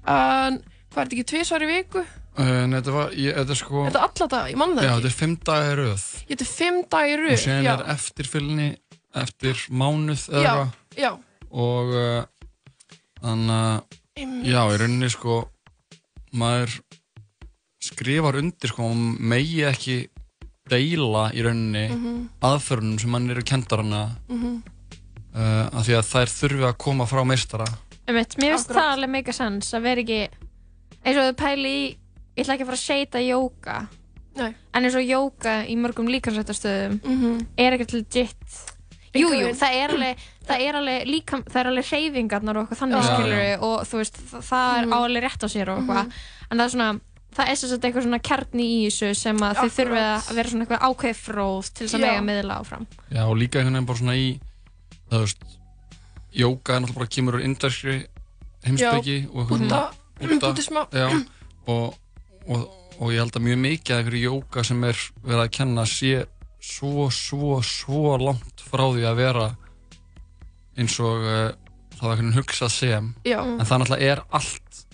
En 0.00 0.58
hvað 0.90 1.00
er 1.00 1.06
þetta 1.06 1.16
ekki 1.16 1.28
tvisvar 1.30 1.64
í 1.64 1.70
viku 1.70 2.02
nei, 2.38 2.78
þetta 2.80 2.92
var, 2.94 3.10
ég, 3.18 3.34
þetta 3.36 3.50
er 3.56 3.58
sko 3.58 3.84
þetta 3.86 3.98
er 3.98 4.06
alla 4.08 4.26
dag, 4.34 4.50
ég 4.50 4.56
mann 4.60 4.76
það 4.76 4.84
Já, 4.84 4.90
ekki 4.90 5.00
þetta 5.00 5.10
er 5.10 5.18
fimm 5.20 5.36
dagar 5.50 5.76
röð. 5.80 6.04
Þetta 6.28 6.44
er 6.46 6.50
fimm 6.54 6.78
dagir 6.94 7.24
Og 7.30 7.38
síðan 7.44 7.64
já, 7.66 7.72
er 7.74 7.82
eftirfylgni 7.94 8.68
eftir 9.20 9.64
mánuð 9.70 10.22
eða 10.30 10.42
já, 10.44 10.52
eitthvað. 10.52 10.70
já, 10.96 11.10
Og 11.50 11.88
uh, 11.98 12.22
þannig 13.20 13.56
að. 13.56 13.98
Já, 14.46 14.60
í 14.70 14.76
rauninni 14.78 15.08
sko 15.10 15.36
maður 16.38 16.76
skrifar 17.82 18.36
undir 18.38 18.70
sko 18.70 18.86
og 18.92 18.96
megi 19.32 19.62
ekki 19.66 19.96
deila 20.70 21.30
í 21.34 21.42
rauninni 21.42 21.86
Mhm. 21.90 22.28
aðferðunum 22.46 23.00
sem 23.00 23.10
mann 23.10 23.30
eru 23.30 23.42
kendar 23.42 23.82
hana 23.82 24.16
Mhm. 24.28 24.62
uh, 25.34 25.66
af 25.72 25.86
því 25.86 25.96
að 25.98 26.10
þær 26.12 26.30
þurfi 26.36 26.64
að 26.70 26.78
koma 26.78 27.04
frá 27.06 27.24
meistara. 27.26 27.64
Mér 28.06 28.26
finnst 28.26 28.68
það 28.70 28.92
alveg 28.94 29.10
mega 29.10 29.32
sens 29.32 29.72
að 29.74 29.82
vera 29.82 30.00
ekki 30.02 30.28
eins 31.04 31.16
og 31.16 31.34
þau 31.34 31.36
pæli 31.36 31.74
í 31.74 31.96
ég 32.40 32.44
ætla 32.46 32.56
ekki 32.56 32.64
að 32.66 32.70
fara 32.72 32.80
að 32.80 32.88
seita 32.88 33.22
jóka 33.22 33.76
Nei. 34.40 34.54
en 34.74 34.84
eins 34.86 34.94
og 34.96 35.04
jóka 35.04 35.54
í 35.68 35.76
mörgum 35.76 36.08
líkansrættastöðum 36.08 37.00
Mhm. 37.04 37.46
er 37.58 37.72
ekkert 37.76 37.92
legit 37.92 38.60
Jú, 39.12 39.26
jú, 39.34 39.48
það 39.58 39.72
er 39.74 39.90
alveg, 39.90 40.18
það 40.46 40.60
er 40.62 40.74
alveg 40.78 41.06
líka, 41.10 41.38
það 41.50 41.60
er 41.60 41.66
alveg 41.66 41.86
hreyfingarnar 41.90 42.56
og 42.56 42.62
eitthvað 42.68 42.78
þannig 42.78 43.00
Já. 43.00 43.08
skilur 43.10 43.62
og 43.66 43.80
þú 43.90 43.96
veist, 43.98 44.18
það, 44.30 44.42
það 44.46 44.78
er 44.78 44.84
Mhm. 44.86 44.92
á 44.94 44.98
alveg 45.02 45.22
rétt 45.24 45.42
á 45.42 45.48
sér 45.50 45.68
og 45.68 45.78
eitthvað, 45.80 46.04
Mhm. 46.06 46.12
en 46.50 46.58
það 46.58 46.64
er 46.64 46.70
svona 46.70 47.00
það 47.34 47.48
er 47.50 47.54
sem 47.56 47.68
sagt 47.70 47.82
eitthvað 47.84 48.02
svona 48.06 48.20
kjarni 48.22 48.64
í 48.70 48.86
þessu 48.86 49.16
sem 49.16 49.36
að 49.36 49.54
þau 49.54 49.66
Akkurat. 49.66 49.76
þurfi 49.76 50.00
að 50.30 50.34
vera 50.34 50.48
svona 50.48 50.64
eitthvað 50.66 50.86
ákveð 50.88 51.16
fróð 51.26 51.72
til 51.74 51.86
þess 51.86 51.94
að 51.94 52.00
mega 52.00 52.22
miðla 52.22 52.60
áfram 52.60 52.86
Já, 53.10 53.22
og 53.26 53.36
líka 53.36 53.58
einhvern 53.58 53.74
veginn 53.74 53.86
bara 53.86 53.98
svona 53.98 54.16
í 54.16 54.40
það 55.10 55.20
veist 55.20 55.38
jóka 56.34 56.70
er 56.76 56.80
náttúrulega 56.80 56.94
bara 56.94 57.06
kemur 57.06 57.34
úr 57.34 57.44
indverskri 57.44 58.06
heimspeki 58.64 59.28
og 59.34 59.48
eitthvað 59.48 59.58
Búdda, 59.58 59.90
búddisma. 60.54 60.86
já, 60.90 61.26
og, 61.66 61.94
og, 62.48 62.68
og 62.98 63.12
ég 63.12 63.22
held 63.22 63.36
að 63.36 63.46
mjög 63.48 63.62
mikið 63.64 63.94
af 63.94 64.02
einhverju 64.02 64.22
jóka 64.26 64.64
sem 64.66 64.84
er 64.88 65.00
verið 65.24 65.42
að 65.44 65.54
kenna 65.56 65.86
sé 65.88 66.12
svo, 66.60 67.08
svo, 67.14 67.58
svo 67.64 68.16
langt 68.20 68.62
frá 68.70 68.86
því 68.92 69.06
að 69.08 69.20
vera 69.20 69.48
eins 70.80 70.96
og 71.02 71.24
uh, 71.24 71.50
það 71.96 72.06
var 72.06 72.14
einhvern 72.14 72.38
hugsað 72.38 72.72
sem 72.74 73.10
Já. 73.28 73.40
en 73.42 73.66
það 73.66 73.82
náttúrulega 73.82 74.14
er 74.14 74.24
allt 74.30 74.86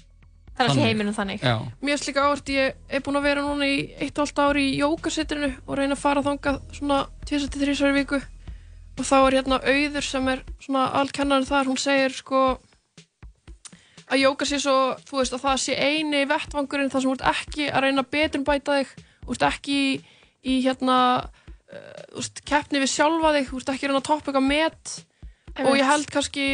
Það 0.56 0.64
er 0.64 0.70
allt 0.70 0.78
í 0.80 0.84
heiminum 0.86 1.12
þannig. 1.12 1.42
Já. 1.44 1.56
Mér 1.84 1.90
finnst 1.92 2.06
líka 2.08 2.22
áhört, 2.24 2.48
ég 2.48 2.76
er 2.88 3.02
búin 3.04 3.18
að 3.18 3.26
vera 3.28 3.42
núna 3.44 3.66
í 3.68 3.74
eitt 4.00 4.16
og 4.16 4.22
allt 4.24 4.38
ári 4.40 4.62
í 4.70 4.78
jókasitrinu 4.78 5.50
og 5.66 5.76
reyna 5.76 5.92
að 5.92 6.00
fara 6.00 6.22
þangað 6.24 6.62
svona 6.78 7.00
2-3 7.28 7.74
í 7.76 7.90
viku 7.98 8.20
og 8.96 9.04
þá 9.04 9.16
er 9.18 9.36
hérna 9.36 9.58
auður 9.60 10.06
sem 10.06 10.30
er 10.32 10.40
svona 10.64 10.86
allkennarinn 11.02 11.48
þar, 11.50 11.68
hún 11.68 11.80
segir 11.80 12.16
sko 12.16 12.40
að 14.06 14.22
jóka 14.22 14.46
sé 14.46 14.60
svo, 14.62 14.76
þú 15.08 15.18
veist, 15.20 15.34
að 15.34 15.44
það 15.46 15.56
sé 15.64 15.74
eini 15.74 16.22
vettvangurinn 16.30 16.92
þar 16.92 17.02
sem 17.02 17.10
þú 17.10 17.16
ert 17.16 17.26
ekki 17.32 17.64
að 17.70 17.82
reyna 17.86 18.04
að 18.04 18.12
betrumbæta 18.14 18.78
þig, 18.78 18.88
þú 19.24 19.34
ert 19.34 19.46
ekki 19.48 19.76
í, 19.80 19.90
í 20.46 20.54
hérna 20.66 20.98
uh, 21.26 22.30
keppni 22.46 22.82
við 22.82 22.92
sjálfa 22.94 23.34
þig, 23.36 23.50
þú 23.50 23.60
ert 23.60 23.74
ekki 23.74 23.86
að 23.86 23.90
reyna 23.92 24.02
að 24.02 24.08
toppa 24.10 24.30
eitthvað 24.30 24.48
met. 24.52 24.96
Og 25.56 25.72
ég 25.72 25.88
held 25.88 26.10
kannski 26.12 26.46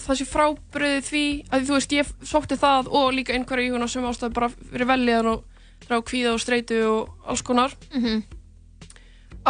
það 0.00 0.16
sé 0.16 0.24
frábriðið 0.24 1.02
því 1.10 1.24
að 1.52 1.66
þú 1.68 1.74
veist, 1.76 1.92
ég 1.92 2.12
sótti 2.24 2.56
það 2.56 2.88
og 2.96 3.10
líka 3.12 3.34
einhverja 3.36 3.68
íhuna 3.68 3.88
sem 3.90 4.06
ástæði 4.08 4.32
bara 4.38 4.48
fyrir 4.56 4.88
veljaðan 4.88 5.28
og 5.34 5.42
frá 5.84 5.98
kvíða 6.08 6.32
og 6.32 6.40
streitu 6.40 6.78
og 6.88 7.28
alls 7.28 7.44
konar. 7.44 7.76
Mhm. 7.92 8.22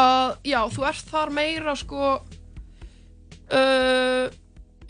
að 0.01 0.37
já, 0.47 0.61
þú 0.71 0.85
ert 0.87 1.09
þar 1.11 1.31
meira 1.35 1.73
sko 1.79 2.03
uh, 3.51 4.27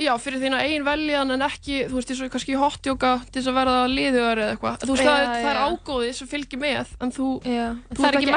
já, 0.01 0.12
fyrir 0.22 0.40
þína 0.43 0.60
eigin 0.64 0.85
veljan 0.86 1.31
en 1.35 1.43
ekki, 1.44 1.77
þú 1.90 1.98
veist, 1.98 2.10
eins 2.14 2.22
og 2.24 2.31
kannski 2.32 2.55
í 2.55 2.59
hotjóka 2.60 3.10
til 3.28 3.43
þess 3.43 3.51
að 3.52 3.59
verða 3.60 3.77
liðugar 3.93 4.40
eða 4.44 4.55
eitthvað 4.56 4.78
þú 4.86 4.94
veist, 4.97 5.05
Já, 5.05 5.10
það, 5.10 5.20
er- 5.20 5.44
það 5.44 5.51
er 5.52 5.60
ágóðið 5.66 6.14
sem 6.20 6.31
fylgir 6.31 6.62
með 6.64 6.94
en 7.01 7.12
þú, 7.16 7.28
þú 7.44 8.01
Það 8.01 8.09
er 8.09 8.18
ekki 8.20 8.35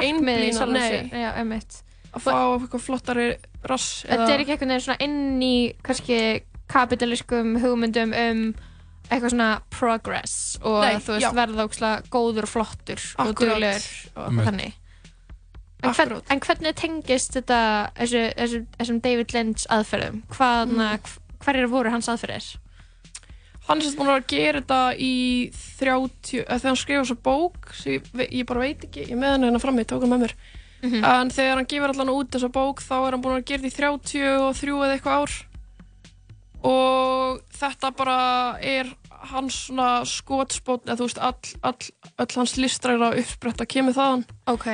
sjálfu 0.58 0.74
nei. 0.74 1.24
Já, 1.24 1.30
einmitt. 1.40 1.80
að 2.14 2.22
fá 2.28 2.34
eitthvað 2.36 2.84
flottari 2.88 3.28
rass 3.72 3.88
Þetta 4.06 4.28
er 4.34 4.44
ekki 4.44 4.54
einhvern 4.58 4.74
veginn 4.76 4.86
svona 4.86 5.02
inn 5.08 5.42
í 5.42 5.56
kannski 5.84 6.20
kapitalískum 6.74 7.56
hugmyndum 7.64 8.14
um 8.18 8.44
eitthvað 9.12 9.34
svona 9.34 9.50
progress 9.74 10.36
og 10.64 10.80
Nei, 10.84 10.96
þú 11.04 11.16
veist 11.18 11.26
já. 11.28 11.34
verða 11.36 11.66
ógslag 11.68 12.06
góður 12.14 12.48
og 12.48 12.52
flottur 12.54 13.02
og 13.18 13.28
Akkúrat. 13.28 13.58
duglegur 13.58 13.84
og 14.16 14.40
þannig. 14.48 14.74
En, 15.84 15.92
hvern, 15.98 16.22
en 16.32 16.40
hvernig 16.40 16.76
tengist 16.80 17.34
þetta 17.36 17.58
þessu, 17.98 18.22
þessu, 18.40 18.62
þessum 18.80 19.02
David 19.04 19.34
Lynch 19.36 19.66
aðferðum? 19.68 20.22
Hvaðna, 20.32 20.88
Mm. 20.94 21.10
Hverjir 21.46 21.70
voru 21.72 21.92
hans 21.94 22.10
aðferðir? 22.12 22.52
hann 23.64 23.80
er 23.80 23.86
sérst 23.86 23.96
búin 23.96 24.10
að 24.12 24.26
gera 24.28 24.60
þetta 24.60 24.80
í 25.00 25.14
30, 25.80 26.42
eða 26.44 26.58
þegar 26.60 26.68
hann 26.74 26.82
skrifa 26.82 27.06
svo 27.08 27.16
bók 27.24 27.70
sem 27.80 27.94
ég, 27.96 28.28
ég 28.42 28.46
bara 28.50 28.60
veit 28.66 28.84
ekki, 28.90 29.06
ég 29.08 29.16
með 29.16 29.38
hann 29.38 29.46
hérna 29.48 29.62
frammi, 29.64 29.86
tók 29.88 30.04
hann 30.04 30.12
með 30.18 30.26
mér 30.28 30.36
Mhm. 30.84 31.00
en 31.08 31.30
þegar 31.32 31.56
hann 31.62 31.68
gefur 31.72 31.94
allan 31.94 32.10
út 32.12 32.28
þessa 32.36 32.50
bók 32.52 32.82
þá 32.84 32.92
er 33.08 33.12
hann 33.16 33.22
búin 33.24 33.38
að 33.40 33.46
gera 33.48 33.64
þetta 33.64 33.72
í 33.72 33.78
33 33.80 34.74
eða 34.84 34.98
eitthvað 34.98 35.22
ár 35.24 35.36
og 36.68 37.40
þetta 37.56 37.92
bara 37.96 38.18
er 38.60 38.90
hans 39.32 39.62
svona 39.70 40.04
skotspót 40.04 40.84
eða 40.84 40.98
þú 41.00 41.08
veist, 41.08 41.22
all, 41.24 41.54
all, 41.64 41.88
all 42.20 42.36
hans 42.36 42.58
listræra 42.60 43.14
uppspretta 43.16 43.66
kemur 43.66 43.96
þaðan 43.96 44.26
ok 44.52 44.68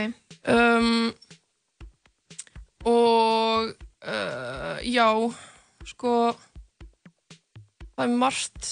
um, 0.50 1.14
og 2.90 3.70
uh, 4.02 4.78
já 4.82 5.08
sko 5.86 6.16
það 8.00 8.06
er 8.08 8.16
margt. 8.24 8.70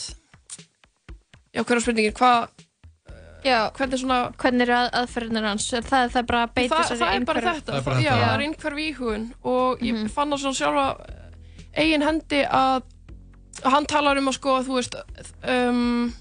Já, 1.53 1.61
hverja 1.63 1.83
spurningin, 1.83 2.15
hvað 2.17 2.47
Já, 3.45 3.69
hvernig 3.77 3.99
svona 4.01 4.15
hvernig 4.41 4.65
eru 4.65 4.73
að, 4.75 4.87
aðferðinir 4.97 5.45
hans? 5.45 5.65
Það, 5.71 6.07
það 6.11 6.17
er 6.19 6.25
bara 6.27 6.39
að 6.47 6.53
beita 6.57 6.75
það, 6.79 6.87
sér 6.89 6.97
í 6.97 6.99
það 6.99 7.13
er 7.19 7.25
bara 7.29 7.41
þetta, 7.53 7.81
það, 7.85 7.99
já, 8.03 8.11
það 8.17 8.31
er 8.33 8.43
einhver 8.47 8.77
íhugun 8.83 9.25
og 9.53 9.83
ég 9.87 9.99
fann 10.11 10.33
það 10.33 10.41
svona 10.41 10.57
sjálfa 10.57 10.85
eigin 11.77 12.03
hendi 12.07 12.39
að 12.47 12.87
að 13.63 13.73
hann 13.73 13.87
talar 13.89 14.19
um 14.19 14.27
að 14.29 14.35
sko 14.39 14.55
þú 14.67 14.75
veist 14.79 14.97
um, 15.53 16.11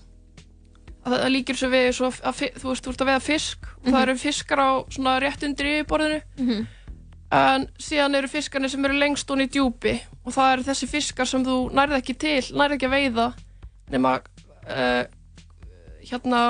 að 1.06 1.16
það 1.16 1.26
líkir 1.34 1.58
svo 1.58 1.68
við 1.72 1.88
svo 1.98 2.12
að, 2.12 2.36
fi- 2.38 2.52
þú 2.60 2.70
veist, 2.70 2.84
þú 2.86 2.92
ert 2.94 3.02
að 3.06 3.10
veiða 3.10 3.24
fisk 3.26 3.66
og 3.72 3.82
það 3.88 3.92
Mhm. 3.96 4.02
eru 4.04 4.16
fiskar 4.22 4.62
á 4.62 4.70
svona 4.92 5.16
rétt 5.24 5.42
undir 5.48 5.66
yfirborðinu. 5.72 6.20
Mhm. 6.38 6.66
En 7.34 7.66
síðan 7.82 8.14
eru 8.14 8.28
fiskarnir 8.30 8.70
sem 8.70 8.84
eru 8.86 8.94
lengst 9.00 9.30
onni 9.30 9.48
í 9.48 9.50
djúpi 9.50 9.96
og 10.24 10.32
það 10.36 10.52
eru 10.52 10.62
þessi 10.68 10.86
fiskar 10.90 11.26
sem 11.26 11.44
þú 11.44 11.56
nærði 11.74 11.98
ekki 12.00 12.14
til, 12.22 12.40
nærði 12.54 12.76
ekki 12.78 12.86
að 12.86 12.94
veiða 12.96 13.26
nema 13.90 14.12
uh, 14.70 15.04
hérna 16.06 16.42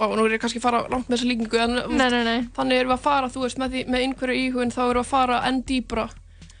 og 0.00 0.14
nú 0.16 0.24
er 0.24 0.34
ég 0.38 0.40
kannski 0.42 0.58
að 0.62 0.64
fara 0.64 0.80
langt 0.88 1.10
með 1.10 1.16
þessa 1.18 1.28
líkingu 1.28 1.58
en 1.60 1.74
Nei, 1.98 2.08
nei, 2.10 2.22
nei. 2.24 2.38
þannig 2.56 2.78
erum 2.80 2.92
við 2.94 2.96
að 2.96 3.04
fara, 3.04 3.28
þú 3.28 3.42
veist, 3.44 3.58
með, 3.60 3.74
því, 3.74 3.82
með 3.92 4.04
einhverju 4.06 4.38
íhugun 4.46 4.72
þá 4.74 4.80
erum 4.86 4.96
við 4.96 5.04
að 5.04 5.10
fara 5.12 5.42
enn 5.50 5.62
dýbra 5.68 6.08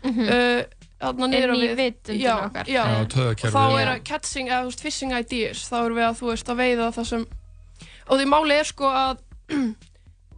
Mhm. 0.00 0.28
uh, 0.32 0.62
þarna 1.00 1.26
Inn 1.26 1.32
niður 1.34 1.50
á 1.52 1.56
í 1.60 2.16
já, 2.20 2.34
okkar. 2.46 2.68
já. 2.68 2.84
Já, 2.88 3.04
taugakerfið. 3.12 3.46
og 3.48 3.52
þá 3.52 3.80
er 3.80 3.88
að 3.94 4.02
catching, 4.04 4.48
eða 4.48 4.60
þú 4.62 4.70
veist, 4.70 4.80
fishing 4.84 5.12
ideas 5.12 5.62
þá 5.68 5.76
erum 5.84 5.96
við 5.98 6.06
að, 6.06 6.16
þú 6.20 6.26
veist, 6.30 6.48
að 6.52 6.56
veiða 6.60 6.86
það 6.96 7.06
sem 7.10 7.26
og 8.10 8.18
því 8.20 8.26
máli 8.32 8.54
er 8.60 8.64
sko 8.70 8.84
að 8.88 9.18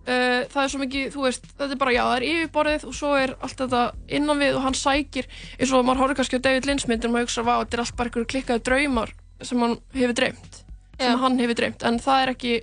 uh, 0.06 0.42
það 0.52 0.62
er 0.62 0.72
svo 0.72 0.80
mikið, 0.82 1.06
þú 1.14 1.24
veist 1.26 1.46
þetta 1.52 1.70
er 1.70 1.80
bara, 1.80 1.94
já, 1.94 2.02
það 2.02 2.16
er 2.16 2.26
yfirborðið 2.30 2.86
og 2.88 2.98
svo 2.98 3.12
er 3.18 3.34
allt 3.38 3.62
þetta 3.62 3.82
innan 4.18 4.42
við 4.42 4.58
og 4.58 4.66
hann 4.66 4.78
sækir 4.78 5.30
eins 5.58 5.72
og 5.72 5.86
maður 5.86 6.02
horfður 6.02 6.20
kannski 6.20 6.40
á 6.42 6.44
David 6.46 6.68
Lynch 6.68 6.88
myndir 6.90 7.10
og 7.10 7.16
maður 7.16 7.28
hugsa, 7.28 7.46
vá, 7.46 7.54
þetta 7.62 7.78
er 7.78 7.84
allt 7.84 7.96
bara 7.98 8.12
einhverju 8.12 8.30
klikkaði 8.34 8.66
draumar 8.68 9.14
sem 9.42 9.64
hann 9.64 9.78
hefur 9.96 10.18
dreymt 10.18 10.60
sem 10.98 11.16
Já. 11.16 11.18
hann 11.24 11.40
hefur 11.42 11.58
dreymt, 11.58 11.82
en 11.88 11.98
það 12.02 12.22
er 12.22 12.34
ekki 12.36 12.54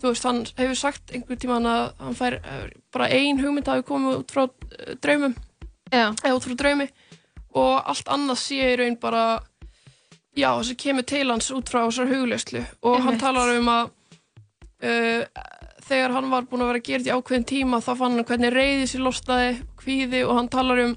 þú 0.00 0.08
veist, 0.14 0.26
hann 0.26 0.40
hefur 0.56 0.78
sagt 0.80 1.12
einhver 1.14 1.38
tíma 1.38 1.60
að 1.60 1.84
hann 2.00 2.16
fær 2.18 2.38
eh, 2.40 2.64
bara 2.94 3.10
ein 3.12 3.40
hugmynd 3.42 3.68
hafi 3.68 3.84
komið 3.86 4.22
út 4.22 4.34
frá 4.34 4.46
eh, 4.48 4.96
draumum 5.02 5.36
Já. 5.92 6.08
eða 6.24 6.34
út 6.38 6.48
frá 6.48 6.56
draumi 6.64 6.88
og 7.58 7.90
allt 7.90 8.10
annað 8.10 8.40
sé 8.40 8.60
í 8.72 8.76
raun 8.78 8.96
bara 9.02 9.24
já, 10.38 10.50
sem 10.64 10.78
kemur 10.78 11.06
til 11.06 11.26
hans 11.30 11.50
út 11.54 11.70
frá 11.70 11.82
þessar 11.84 12.10
hugleyslu 12.10 12.62
og 12.62 13.00
hann 13.00 13.16
Einmitt. 13.16 13.24
talar 13.24 13.54
um 13.58 13.70
að 13.72 13.90
uh, 14.86 15.24
þegar 15.90 16.16
hann 16.16 16.30
var 16.32 16.48
búinn 16.48 16.64
að 16.64 16.72
vera 16.72 16.80
að 16.82 16.88
gera 16.88 17.02
þetta 17.02 17.10
í 17.10 17.18
ákveðin 17.18 17.48
tíma 17.50 17.80
þá 17.84 17.90
fann 17.92 18.16
hann 18.16 18.26
hvernig 18.28 18.54
reyði 18.54 18.88
sér 18.90 19.04
losnaði 19.06 19.52
kvíði 19.80 20.22
og 20.26 20.36
hann 20.38 20.50
talar 20.52 20.84
um 20.84 20.96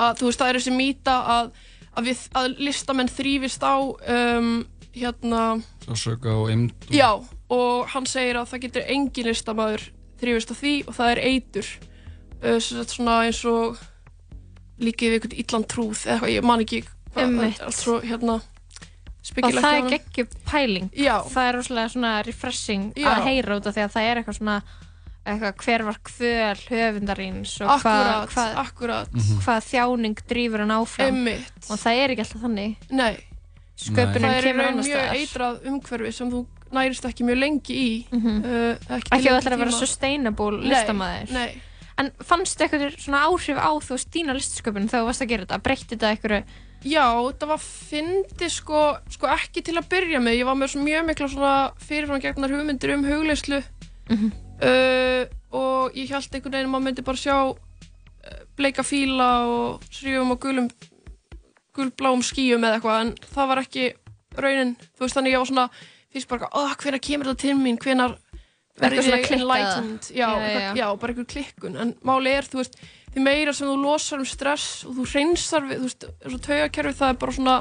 að 0.00 0.20
þú 0.20 0.30
veist 0.30 0.42
það 0.42 0.50
er 0.50 0.58
þessi 0.60 0.74
mýta 0.76 1.16
að, 1.34 1.50
að, 1.92 2.08
við, 2.08 2.24
að 2.40 2.50
listamenn 2.68 3.12
þrýfist 3.12 3.66
á 3.66 3.76
um, 3.76 4.50
hérna 4.96 5.44
Sásöka 5.84 6.34
og 6.40 6.50
eimd 6.52 6.90
Já, 6.94 7.10
og 7.52 7.90
hann 7.94 8.08
segir 8.08 8.40
að 8.40 8.52
það 8.52 8.64
getur 8.66 8.92
engin 8.96 9.30
listamæður 9.30 9.86
þrýfist 10.20 10.52
á 10.52 10.56
því 10.60 10.74
og 10.86 10.96
það 10.96 11.12
er 11.14 11.22
eitur. 11.30 11.70
Uh, 12.40 12.58
svona 12.60 13.18
eins 13.26 13.42
og 13.48 13.80
líkið 14.80 15.12
við 15.12 15.18
einhvern 15.18 15.40
illan 15.42 15.66
trúð 15.68 16.06
eða 16.06 16.14
eitthvað, 16.14 16.32
ég 16.32 16.46
man 16.48 16.64
ekki 16.64 16.80
hvað, 16.86 17.34
það 17.36 17.44
er 17.44 17.64
allt 17.66 17.76
svo 17.76 17.96
hérna 18.00 18.36
og 19.20 19.56
það 19.56 19.74
er 19.76 19.88
geggjum 19.94 20.30
pæling 20.48 20.86
Já. 20.96 21.16
það 21.28 21.48
er 21.48 21.58
rosalega 21.58 21.92
svona 21.94 22.12
refreshing 22.26 22.92
Já. 22.96 23.08
að 23.12 23.26
heyra 23.28 23.58
út 23.60 23.66
af 23.68 23.76
því 23.76 23.84
að 23.84 23.92
það 23.96 24.08
er 24.10 24.20
eitthvað 24.20 24.38
svona 24.40 24.60
eitthvað, 25.30 25.56
hver 25.64 25.84
var 25.84 25.98
kvöl 26.08 26.62
höfundarins 26.70 27.56
og 27.60 27.82
hvað 27.82 28.06
Akkúrat, 28.10 28.30
hva, 28.34 28.46
akkúrat. 28.64 29.10
Mhm. 29.12 29.42
hvað 29.44 29.66
þjáning 29.68 30.22
drýfur 30.30 30.64
hann 30.64 30.76
áfram 30.78 31.18
Einmitt. 31.20 31.52
og 31.68 31.76
það 31.82 32.00
er 32.04 32.14
ekki 32.14 32.24
alltaf 32.24 32.46
þannig 32.46 32.88
Nei, 32.90 33.12
sköpunin 33.76 34.24
það 34.24 34.38
er 34.38 34.48
kemur 34.48 34.70
annars 34.70 34.88
mjög 34.88 35.12
eitrað 35.18 35.68
umhverfi 35.70 36.12
sem 36.16 36.32
þú 36.32 36.46
nærist 36.70 37.04
ekki 37.10 37.26
mjög 37.26 37.38
lengi 37.42 37.76
í 37.76 37.90
uh, 38.14 38.78
ekki 38.96 39.10
að 39.10 39.20
til 39.20 39.20
þú 39.20 39.20
lengri 39.20 39.36
ætlar 39.36 39.56
að 39.56 39.62
vera 39.64 39.76
sustainable 39.76 40.58
nei. 41.34 41.50
en 42.00 42.10
fannstu 42.24 42.64
eitthvað 42.64 42.96
svona 42.96 43.24
áhrif 43.28 43.60
á 43.60 43.70
þú 43.76 43.96
veist 43.96 44.10
dýna 44.14 44.36
listsköpun 44.38 44.88
þegar 44.88 45.02
þú 45.04 45.10
varst 45.10 45.24
að 45.26 45.32
gera 45.34 45.46
þetta 45.46 45.62
breytti 45.66 45.96
þetta 45.96 46.12
eitthvað 46.14 46.58
Já, 46.80 47.04
þetta 47.12 47.48
var 47.50 47.60
fyndi 47.60 48.48
sko, 48.52 48.82
sko 49.12 49.28
ekki 49.28 49.62
til 49.66 49.76
að 49.76 49.88
byrja 49.92 50.20
með, 50.24 50.38
ég 50.40 50.48
var 50.48 50.56
með 50.56 50.78
mjög 50.80 51.08
mikla 51.10 51.50
fyrirframgegnar 51.84 52.54
hugmyndir 52.54 52.94
um 52.94 53.04
hugleyslu 53.04 53.60
uh, 53.60 55.24
og 55.52 55.98
ég 55.98 56.08
held 56.14 56.34
einhvern 56.34 56.56
veginn 56.56 56.70
að 56.70 56.72
maður 56.72 56.86
myndi 56.86 57.04
bara 57.04 57.20
sjá 57.20 57.36
uh, 57.50 58.40
bleika 58.56 58.84
fíla 58.86 59.28
og 59.50 59.84
srífum 59.92 60.32
og 60.32 60.40
gulum 60.40 60.70
gulbláum 61.76 62.24
skíum 62.24 62.64
eða 62.64 62.78
eitthvað 62.80 63.04
en 63.04 63.12
það 63.28 63.52
var 63.52 63.62
ekki 63.62 63.86
raunin, 64.40 64.74
þú 64.96 65.04
veist 65.04 65.18
þannig 65.18 65.34
ég 65.34 65.42
var 65.42 65.50
svona 65.52 65.68
fyrst 66.10 66.30
bara, 66.30 66.48
oh, 66.58 66.72
hvenær 66.80 67.02
kemur 67.04 67.30
þetta 67.30 67.44
til 67.44 67.56
mín, 67.58 67.78
hvenær 67.80 68.16
verður 68.80 69.10
ég 69.12 69.30
enlightened? 69.36 70.08
Já, 70.14 70.28
Já, 70.32 70.48
já. 70.48 70.70
já, 70.78 70.86
bara 70.96 71.12
einhver 71.12 71.28
klikkun. 71.28 71.76
En 71.76 71.92
máli 72.06 72.32
er, 72.34 72.48
þú 72.48 72.62
veist, 72.62 72.78
því 73.14 73.22
meira 73.24 73.52
sem 73.52 73.66
þú 73.68 73.76
losar 73.82 74.18
um 74.22 74.24
stress 74.28 74.84
og 74.86 74.94
þú 74.98 75.06
reynsar 75.14 75.62
við, 75.66 75.78
þú 75.80 75.88
veist, 75.88 76.04
eins 76.24 76.34
og 76.34 76.40
taugakerfi 76.46 76.92
það 77.00 77.08
er 77.14 77.18
bara 77.24 77.32
svona 77.32 77.56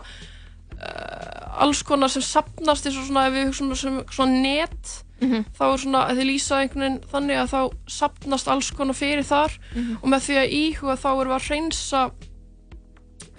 uh, 0.79 1.61
alls 1.65 1.81
konar 1.83 2.11
sem 2.13 2.21
sapnast 2.25 2.85
eins 2.87 2.97
og 3.01 3.07
svona 3.09 3.27
ef 3.29 3.33
við 3.37 3.47
hugsaum 3.49 3.75
sem 3.75 4.01
svona 4.13 4.41
net 4.43 4.97
Mhm. 5.19 5.41
þá 5.51 5.63
er 5.73 5.77
svona, 5.81 6.01
að 6.07 6.15
þið 6.21 6.27
lýsa 6.29 6.57
einhvern 6.63 6.79
veginn 6.85 7.01
þannig 7.11 7.39
að 7.41 7.49
þá 7.51 7.61
sapnast 7.91 8.47
alls 8.47 8.69
konar 8.71 8.95
fyrir 8.95 9.25
þar 9.27 9.51
Mhm. 9.75 9.97
og 10.01 10.07
með 10.13 10.21
því 10.29 10.35
að 10.39 10.53
íhuga 10.59 10.95
þá 10.95 11.09
erum 11.11 11.33
við 11.33 11.39
að 11.39 11.49
reynsa 11.51 12.03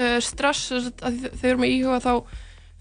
uh, 0.01 0.21
stress 0.21 0.71
að 0.77 0.91
að 1.01 1.17
þegar 1.41 1.41
við 1.41 1.51
erum 1.51 1.65
að 1.65 1.75
íhuga 1.79 2.01
þá 2.05 2.13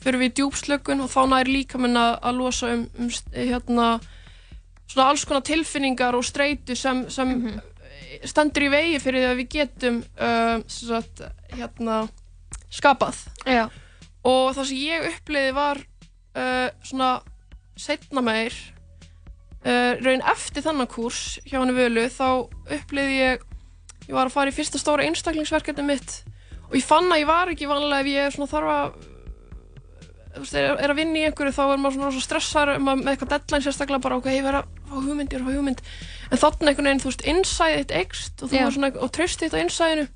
fyrir 0.04 0.20
við 0.20 0.30
í 0.30 0.36
djúpslökun 0.40 1.02
og 1.06 1.10
þá 1.12 1.22
nær 1.32 1.48
líka 1.52 1.78
að, 1.80 2.20
að 2.24 2.36
losa 2.40 2.74
um, 2.74 2.84
um 3.00 3.10
hérna 3.34 3.88
svona 4.90 5.08
alls 5.14 5.24
konar 5.28 5.44
tilfinningar 5.48 6.16
og 6.20 6.24
streitu 6.28 6.76
sem, 6.76 7.06
sem 7.10 7.28
Mhm. 7.30 7.60
Stendur 8.28 8.66
í 8.68 8.72
vegi 8.74 9.02
fyrir 9.04 9.24
því 9.24 9.30
að 9.30 9.40
við 9.40 9.52
getum 9.56 10.02
uh, 10.20 10.58
sagt, 10.68 11.24
hérna 11.54 12.02
skapað 12.74 13.22
Já. 13.48 13.68
og 14.28 14.56
það 14.58 14.70
sem 14.70 14.82
ég 14.84 15.08
uppleiði 15.14 15.54
var 15.58 15.80
uh, 15.80 16.68
svona 16.86 17.12
setna 17.80 18.24
meir 18.26 18.56
uh, 19.64 19.96
raun 20.02 20.26
eftir 20.34 20.66
þannan 20.66 20.92
kúrs 20.92 21.40
hjá 21.46 21.60
henni 21.62 21.78
völu 21.78 22.08
þá 22.12 22.28
upplýði 22.80 23.22
ég 23.22 23.48
ég 24.10 24.16
var 24.18 24.28
að 24.28 24.36
fara 24.36 24.52
í 24.52 24.56
fyrsta 24.56 24.82
stóra 24.82 25.06
einstaklingsverkefni 25.08 25.86
mitt 25.86 26.20
og 26.70 26.76
ég 26.78 26.86
fann 26.86 27.10
að 27.10 27.24
ég 27.24 27.30
var 27.30 27.54
ekki 27.54 27.70
vanlega 27.70 28.04
ef 28.04 28.12
ég 28.40 28.52
þarf 28.52 28.74
að 28.74 29.09
þú 30.40 30.46
veist, 30.46 30.58
er, 30.60 30.78
er 30.80 30.94
að 30.94 31.00
vinna 31.02 31.20
í 31.20 31.26
einhverju 31.28 31.56
þá 31.56 31.62
er 31.66 31.82
maður 31.82 31.96
svona 31.98 32.10
rosa 32.10 32.24
stressar 32.24 32.72
um 32.76 32.88
með 32.90 33.12
eitthvað 33.12 33.34
deadline 33.36 33.66
sérstaklega 33.66 34.04
bara 34.06 34.20
ok, 34.20 34.30
ég 34.34 34.46
verð 34.46 34.62
að 34.62 34.72
fá 34.90 34.96
hugmynd, 34.96 35.34
ég 35.34 35.36
verð 35.36 35.44
að 35.44 35.50
fá 35.50 35.60
hugmynd. 35.60 35.84
En 36.30 36.42
þannig 36.44 36.72
einhvern 36.72 36.90
veginn, 36.90 37.04
þú 37.04 37.12
veist, 37.12 37.28
innsæðið 37.34 37.80
þitt 37.84 37.94
eikst 38.00 38.44
og 38.44 38.52
þú 38.52 38.60
er 38.64 38.76
svona, 38.76 38.92
og 38.96 39.14
tröstið 39.16 39.50
þitt 39.50 39.60
á 39.60 39.64
innsæðinu. 39.66 40.08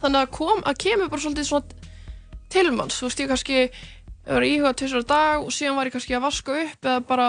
Þannig 0.00 0.20
að 0.20 0.32
kom, 0.36 0.64
að 0.66 0.80
kemur 0.84 1.12
bara 1.12 1.24
svolítið 1.24 1.48
svona 1.50 1.88
tilmanns, 2.50 2.98
þú 2.98 3.08
veist, 3.08 3.22
ég 3.22 3.30
kannski 3.30 3.60
ég 3.60 4.36
var 4.36 4.44
að 4.44 4.52
íhuga 4.52 4.74
tvisar 4.78 5.04
á 5.06 5.10
dag 5.10 5.44
og 5.44 5.54
síðan 5.54 5.78
var 5.78 5.88
ég 5.88 5.94
kannski 5.96 6.16
að 6.16 6.26
vaska 6.26 6.56
upp 6.64 6.86
eða 6.86 7.00
bara 7.08 7.28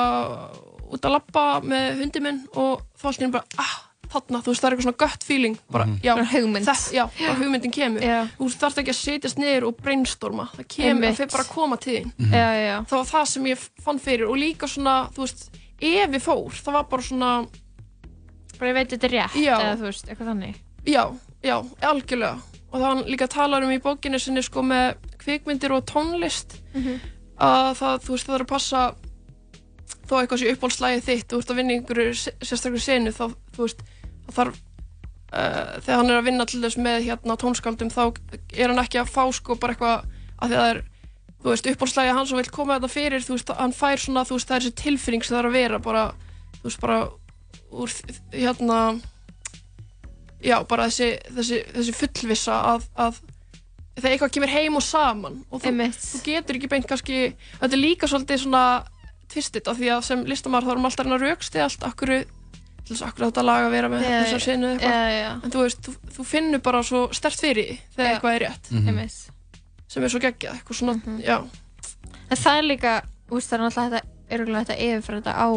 út 0.91 1.05
að 1.07 1.15
labba 1.15 1.45
með 1.63 2.01
hundi 2.01 2.23
minn 2.23 2.41
og 2.59 2.83
þá 2.99 3.07
slíðin 3.09 3.33
bara, 3.33 3.61
ah, 3.61 3.77
þarna, 4.11 4.41
þú 4.43 4.51
veist, 4.51 4.61
það 4.61 4.67
er 4.67 4.75
eitthvað 4.75 4.87
svona 4.87 5.01
gött 5.03 5.23
feeling, 5.23 5.57
bara, 5.71 5.85
já, 6.03 6.13
Bara 6.15 6.25
hugmynd. 6.33 6.65
þess, 6.67 6.91
já, 6.93 7.03
bara 7.19 7.35
hugmyndin 7.39 7.71
kemur 7.71 8.01
Já. 8.05 8.17
þú 8.37 8.49
þarft 8.61 8.81
ekki 8.81 8.93
að 8.93 8.99
setjast 8.99 9.37
niður 9.41 9.67
og 9.69 9.77
brainstorma 9.81 10.45
það 10.57 10.67
kemur, 10.75 11.07
það 11.07 11.17
fyrir 11.21 11.31
bara 11.31 11.43
að 11.45 11.53
koma 11.55 11.77
til 11.77 11.95
þín. 11.97 12.11
Já, 12.31 12.45
já, 12.51 12.61
já. 12.67 12.77
það 12.91 12.97
var 13.01 13.09
það 13.13 13.25
sem 13.31 13.45
ég 13.51 13.65
fann 13.85 13.99
fyrir 13.99 14.27
og 14.27 14.37
líka 14.41 14.67
svona, 14.67 14.95
þú 15.15 15.25
veist, 15.25 15.45
ef 15.81 16.11
ég 16.17 16.21
fór 16.21 16.51
það 16.61 16.73
var 16.77 16.83
bara 16.91 17.01
svona 17.07 17.31
bara 18.59 18.69
ég 18.71 18.77
veit 18.77 18.89
þetta 18.93 19.07
er 19.09 19.15
rétt 19.15 19.37
já, 19.41 19.55
eða 19.57 19.77
þú 19.79 19.87
veist, 19.89 20.09
eitthvað 20.11 20.31
þannig 20.31 20.59
já, 20.85 21.03
já, 21.43 21.55
algjörlega 21.81 22.41
og 22.71 22.75
það 22.79 22.85
hann 22.87 23.01
líka 23.11 23.27
talar 23.27 23.63
um 23.65 23.71
í 23.73 23.79
bókinni 23.83 24.19
sinni 24.21 24.43
sko 24.45 24.61
með 24.63 24.95
kvikmyndir 25.21 25.73
og 25.75 25.85
tónlist 25.89 26.59
Mhm. 26.73 26.99
að 27.41 27.71
það, 27.79 27.95
þú 28.05 28.13
veist, 28.15 28.27
það 28.29 28.35
er 28.37 28.43
að 28.45 28.51
passa 28.51 28.81
þó 30.07 30.13
eitthvað 30.21 30.39
sé 30.41 30.51
uppáhaldslægið 30.55 31.03
þitt 31.07 31.27
þú 31.31 31.39
ert 31.41 31.51
að 31.51 31.55
vinna 31.59 31.73
í 31.73 31.77
einhverju 31.79 32.13
se- 32.15 32.33
sérstaklega 32.41 32.83
senu 32.85 33.11
þá, 33.15 33.25
þú 33.55 33.65
veist, 33.65 33.81
það 34.27 34.37
þarf 34.37 34.61
uh, 35.31 35.73
þegar 35.81 35.99
hann 35.99 36.11
er 36.11 36.19
að 36.19 36.27
vinna 36.29 36.47
til 36.49 36.61
þess 36.63 36.79
með 36.81 37.05
hérna 37.09 37.37
tónskaldum 37.41 37.91
þá 37.93 38.03
er 38.55 38.71
hann 38.71 38.83
ekki 38.83 39.01
að 39.01 39.13
fá 39.13 39.23
sko 39.35 39.57
bara 39.59 39.75
eitthvað 39.75 40.09
að 40.41 40.51
því 40.51 40.57
að 40.57 40.61
það 40.61 40.71
er 40.73 40.83
þú 41.41 41.49
veist, 41.49 41.71
uppáhaldslægið 41.71 42.17
hans 42.19 42.31
og 42.31 42.41
vil 42.41 42.51
koma 42.53 42.77
þetta 42.77 42.91
fyrir 42.93 43.25
þú 43.25 43.37
veist, 43.37 43.55
hann 43.57 43.73
fær 43.73 44.01
svona, 44.01 44.25
þú 44.27 44.37
veist, 44.37 44.49
það 44.49 44.57
er 44.57 44.65
þessi 44.65 44.77
tilfinning 44.83 45.25
sem 45.25 45.35
það 45.35 45.41
er 45.41 45.49
að 45.49 45.57
vera 45.57 45.79
bara, 45.81 46.03
þú 46.59 46.67
veist, 46.67 46.81
bara 46.83 46.99
úr 47.71 47.95
hérna 48.35 48.79
já, 50.43 50.57
bara 50.69 50.87
þessi, 50.89 51.11
þessi, 51.37 51.61
þessi 51.75 51.95
fullvissa 51.97 52.57
að, 52.73 52.87
að 52.99 53.21
þegar 53.97 54.13
eitthvað 54.15 54.33
kemur 54.37 54.53
heim 54.53 54.77
og 54.79 54.85
saman 54.85 55.41
og 55.49 55.63
þú, 55.63 55.73
þú 55.97 56.21
getur 56.25 56.59
ekki 56.59 56.71
beint 56.71 56.89
kannski 56.89 57.21
þetta 57.59 57.71
er 57.71 57.81
líka 57.81 58.09
svolítið 58.09 58.43
svona 58.45 58.65
tvistit 59.31 59.67
af 59.71 59.79
því 59.79 59.91
að 59.95 60.05
sem 60.07 60.23
listamæður 60.27 60.67
þá 60.67 60.73
erum 60.75 60.87
alltaf 60.89 61.11
að 61.11 61.25
rauksti 61.25 61.63
allt 61.63 61.85
akkur 61.87 62.13
til 62.91 62.97
þess 62.99 63.07
akkur 63.07 63.27
þetta 63.29 63.43
lag 63.47 63.65
að 63.65 63.71
vera 63.77 63.89
með 63.93 64.05
þessar 64.09 64.43
sinu 64.45 64.71
já, 64.77 64.95
já. 65.15 65.29
en 65.41 65.51
þú 65.55 65.63
veist, 65.65 65.81
þú, 65.87 65.93
þú 66.17 66.25
finnur 66.27 66.61
bara 66.65 66.81
svo 66.83 67.05
stert 67.15 67.39
fyrir 67.39 67.77
þegar 67.95 68.11
eitthvað 68.17 68.35
er 68.35 68.43
rétt 68.47 68.71
Mhm. 68.71 68.87
Einmitt. 68.91 69.19
sem 69.87 70.03
er 70.03 70.09
svo 70.13 70.19
geggjað, 70.23 70.59
eitthvað 70.59 70.79
svona, 70.81 70.97
Mhm. 70.99 71.21
já 71.23 71.37
En 72.31 72.37
það 72.37 72.57
er 72.57 72.63
líka, 72.63 72.91
þú 73.27 73.35
veist, 73.35 73.49
það 73.51 73.57
er 73.57 73.63
náttúrulega 73.65 73.91
þetta, 73.91 74.01
örgulega 74.31 74.65
þetta 74.65 74.81
yfirfæra 74.85 75.21
þetta 75.21 75.33
á 75.35 75.47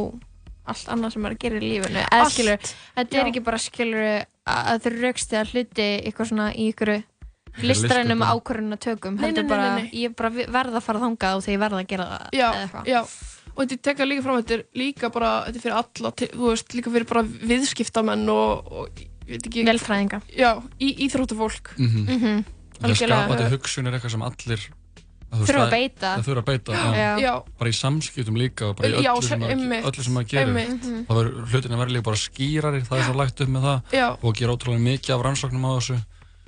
allt 0.66 0.86
annað 0.90 1.12
sem 1.12 1.22
maður 1.22 1.38
gerir 1.38 1.62
í 1.62 1.68
lífinu. 1.70 2.00
Eða 2.10 2.30
skilur, 2.32 2.58
þetta 2.96 3.18
er 3.20 3.26
ekki 3.30 3.42
bara 3.44 3.58
skilur 3.58 4.24
að 4.46 4.80
þau 4.82 4.92
raukst 5.02 5.30
eða 5.36 5.44
hluti 5.52 5.86
eitthvað 6.02 6.28
svona 6.32 6.48
í 6.56 6.72
ykkur 6.72 6.90
listrænum 7.62 8.18
listsköpun. 8.18 8.32
ákvörðuna 8.34 8.78
tökum. 8.80 9.14
Nei, 9.14 9.20
nei, 9.20 9.26
Heldur 9.28 9.44
nei, 9.44 9.48
bara, 9.50 9.80
ég 9.92 10.16
bara 10.16 10.30
verð 10.30 10.74
að 10.74 10.82
fara 10.82 10.98
þangað 11.04 11.36
og 11.36 11.42
þegar 11.44 11.54
ég 11.54 11.62
verð 11.62 11.78
að 11.78 11.86
gera 11.86 12.06
það 12.08 12.98
já, 13.54 13.62
já, 13.62 13.62
og 13.62 13.64
þetta 13.64 13.82
tekja 13.82 14.06
líka 14.06 14.22
fram 14.22 14.38
þetta 14.42 14.54
er 14.58 14.64
líka 14.74 15.10
bara, 15.14 15.32
þetta 15.46 15.56
er 15.56 15.64
fyrir 15.64 15.76
alla 15.78 16.12
þú 16.12 16.50
veist, 16.50 16.74
líka 16.74 16.90
fyrir 16.90 17.06
bara 17.06 17.22
viðskiptamenn 17.22 18.28
og, 18.28 18.72
og 18.72 18.88
ég 18.98 19.34
veit 19.38 19.46
ekki 19.48 19.64
Velfræðinga 19.64 20.22
já, 20.36 20.62
í, 20.80 20.94
íþróttufólk 21.08 21.74
Mhm. 21.78 22.06
Mhm. 22.08 22.44
Það 22.74 22.96
skapandi 22.98 23.44
hugsun 23.52 23.86
er 23.86 23.92
eitthvað 23.94 24.10
sem 24.10 24.22
allir 24.22 24.64
að 25.34 25.40
Þurfa 25.46 25.62
að 25.64 25.70
beita. 25.70 26.10
það 26.18 26.24
þurfa 26.26 26.42
að 26.42 26.46
beita 26.46 26.72
já. 26.74 26.82
Já. 26.94 27.18
Já. 27.22 27.32
bara 27.58 27.70
í 27.70 27.74
samskiptum 27.74 28.36
líka 28.38 28.66
og 28.68 28.76
bara 28.76 28.88
í 28.88 29.02
Já, 29.02 29.12
öllu 29.14 29.22
sem, 29.22 29.40
einmitt, 29.42 29.68
maður, 29.70 29.86
öllu 29.90 30.02
sem 30.04 30.14
maður 30.14 30.28
gerir 30.30 30.46
einmitt. 30.48 30.84
Mhm. 30.84 31.06
það 31.08 31.16
verður 31.18 31.46
hlutin 31.54 31.72
að 31.74 31.78
vera 31.78 31.90
líka 31.94 32.02
bara 32.04 32.16
skýrari 32.16 32.82
það 32.86 32.98
er 32.98 33.04
svo 33.08 33.14
lagt 33.18 33.40
upp 33.40 33.48
með 33.48 33.62
það 33.62 33.80
Já. 33.98 34.08
og 34.22 34.34
gera 34.34 34.52
ótrúlega 34.54 34.84
mikið 34.84 35.14
af 35.14 35.24
rannsóknum 35.26 35.64
á 35.64 35.70
þessu 35.78 35.96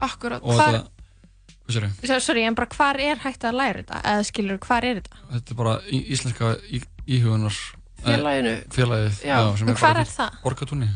Akkurat. 0.01 0.43
og 0.43 0.55
Hvar- 0.55 0.73
þetta 0.75 2.21
Sorry, 2.21 2.43
en 2.47 2.55
bara 2.55 2.69
hvar 2.71 2.95
er 3.01 3.17
hægt 3.17 3.43
að 3.43 3.55
læra 3.59 3.83
þetta? 3.83 4.03
Eða 4.07 4.25
skilur, 4.29 4.59
hvar 4.59 4.85
er 4.85 5.01
þetta? 5.01 5.17
þetta 5.33 5.51
er 5.51 5.57
bara 5.57 5.81
í, 5.91 5.99
íslenska 6.15 6.57
í, 6.71 6.83
íhugunar 7.07 7.53
eh, 8.05 8.17
Félaginu. 8.17 8.55
félagið, 8.71 9.21
Já. 9.25 9.37
já, 9.41 9.57
sem 9.59 9.69
er 9.69 9.75
bara 9.81 10.01
er 10.01 10.07
það? 10.07 10.31
borgatúni 10.45 10.89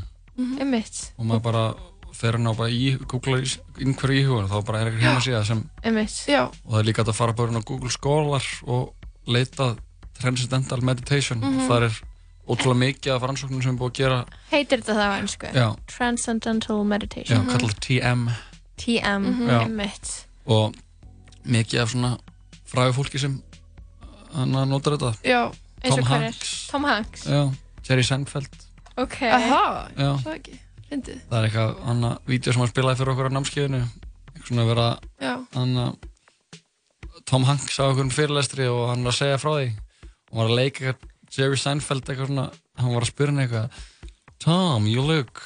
Einmitt. 0.61 1.13
og 1.19 1.27
maður 1.27 1.43
bara 1.43 1.75
fer 2.15 2.33
hann 2.37 2.47
á 2.49 2.53
bara 2.57 2.71
í 2.71 2.97
googlar 3.07 3.43
einhverju 3.79 4.21
íhugun 4.25 4.49
þá 4.51 4.65
bara 4.67 4.81
er 4.81 4.91
eitthvað 4.91 5.07
heimasíða 5.09 5.45
sem 5.47 5.65
Einmitt. 5.85 6.17
Já. 6.29 6.43
og 6.49 6.73
það 6.73 6.79
er 6.81 6.85
líka 6.91 7.05
að 7.05 7.15
fara 7.15 7.33
bara 7.33 7.49
inn 7.53 7.61
á 7.61 7.65
Google 7.65 7.91
Scholar 7.91 8.43
og 8.67 8.95
leita 9.27 9.77
Transcendental 10.21 10.81
Meditation 10.83 11.41
Mhm. 11.41 11.69
það 11.69 11.83
er 11.89 12.01
ótrúlega 12.51 12.81
mikið 12.83 13.13
af 13.15 13.23
rannsóknum 13.23 13.63
sem 13.63 13.75
er 13.75 13.79
búið 13.79 13.91
að 13.91 13.99
gera 14.01 14.25
Heitir 14.51 14.79
þetta 14.83 14.95
það 14.95 15.09
á 15.09 15.19
einsku? 15.21 15.47
Já. 15.55 15.77
Transcendental 15.87 16.77
já, 16.81 16.85
Meditation. 16.87 17.47
kallað 17.47 17.79
TM 17.81 18.31
TM, 18.77 19.23
Mhm. 19.23 19.49
Já. 19.49 19.61
einmitt. 19.65 20.25
og 20.47 20.75
mikið 21.47 21.81
af 21.83 21.89
svona 21.93 22.19
fræðu 22.67 22.93
fólki 22.95 23.19
sem 23.19 23.43
hann 24.35 24.51
notar 24.69 24.97
þetta 24.97 25.15
Já. 25.25 25.53
Tom? 25.83 26.03
Hanks 26.05 26.67
Tom 26.71 26.85
Hanks. 26.85 27.25
já, 27.27 27.43
Jerry 27.89 28.03
Seinfeld 28.05 28.49
Ok. 29.01 29.17
Aha, 29.23 29.89
Já. 29.97 30.11
það 30.21 30.35
ekki, 30.35 30.59
fyndið. 30.91 31.21
það 31.31 31.39
er 31.39 31.47
eitthvað 31.49 31.77
annað 31.89 32.19
vídeo 32.29 32.53
sem 32.53 32.61
hann 32.61 32.71
spilaði 32.73 32.99
fyrir 33.01 33.13
okkur 33.15 33.29
á 33.31 33.37
námskeiðinu 33.37 33.81
eitthvað 33.81 34.49
svona 34.51 34.65
að 34.67 34.71
vera 34.75 34.89
Já. 35.21 35.35
hann 35.55 35.97
Tom 37.31 37.45
Hanks 37.49 37.79
á 37.81 37.85
okkur 37.89 38.11
fyrirlestri 38.13 38.67
og 38.69 38.89
hann 38.91 39.05
var 39.07 39.13
að 39.15 39.19
segja 39.23 39.39
frá 39.41 39.53
því 39.57 39.71
og 40.31 40.37
var 40.41 40.51
að 40.51 40.59
leika 40.61 40.85
eitthvað 40.91 41.09
Jerry 41.39 41.57
Seinfeld 41.63 42.05
eitthvað 42.11 42.27
svona 42.33 42.47
hann 42.81 42.95
var 42.95 43.07
að 43.07 43.13
spyrja 43.13 43.33
hann 43.33 43.43
eitthvað 43.47 43.81
Tom, 44.41 44.87
you 44.87 45.01
look 45.03 45.43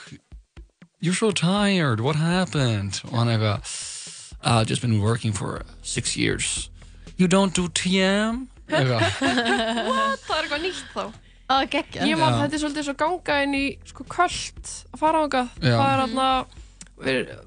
you're 1.00 1.14
so 1.14 1.30
tired, 1.30 2.00
what 2.00 2.16
happened 2.16 3.00
og 3.10 3.18
hann 3.20 3.28
eitthvað 3.28 3.74
I've 4.44 4.66
just 4.68 4.82
been 4.82 5.00
working 5.00 5.32
for 5.32 5.62
six 5.82 6.16
years 6.16 6.70
you 7.16 7.28
don't 7.28 7.54
do 7.54 7.68
TM 7.68 8.48
What? 8.74 10.20
Það 10.24 10.36
er 10.36 10.42
eitthvað 10.44 10.62
nýtt 10.64 10.84
þá. 10.94 11.04
Á, 11.44 11.54
geggja. 11.68 12.06
Ég 12.08 12.16
man 12.18 12.32
Já. 12.32 12.38
þetta 12.44 12.56
er 12.56 12.62
svolítið 12.62 12.86
svo 12.88 12.94
ganga 13.02 13.34
inn 13.44 13.54
í 13.58 13.64
sko 13.84 14.04
köld 14.08 14.70
að 14.94 15.00
fara 15.02 15.24
ángað. 15.26 15.50
Það 15.60 15.88
er 15.90 16.00
hérna, 16.04 16.28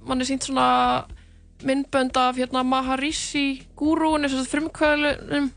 mann 0.06 0.22
er 0.22 0.30
sínt 0.30 0.46
svona 0.46 0.68
myndbönd 1.66 2.18
af 2.22 2.38
hérna 2.38 2.62
Maharishi 2.68 3.64
gúrúin, 3.80 4.28
þess 4.28 4.44
að 4.44 4.52
frumkvöðlunum 4.54 5.48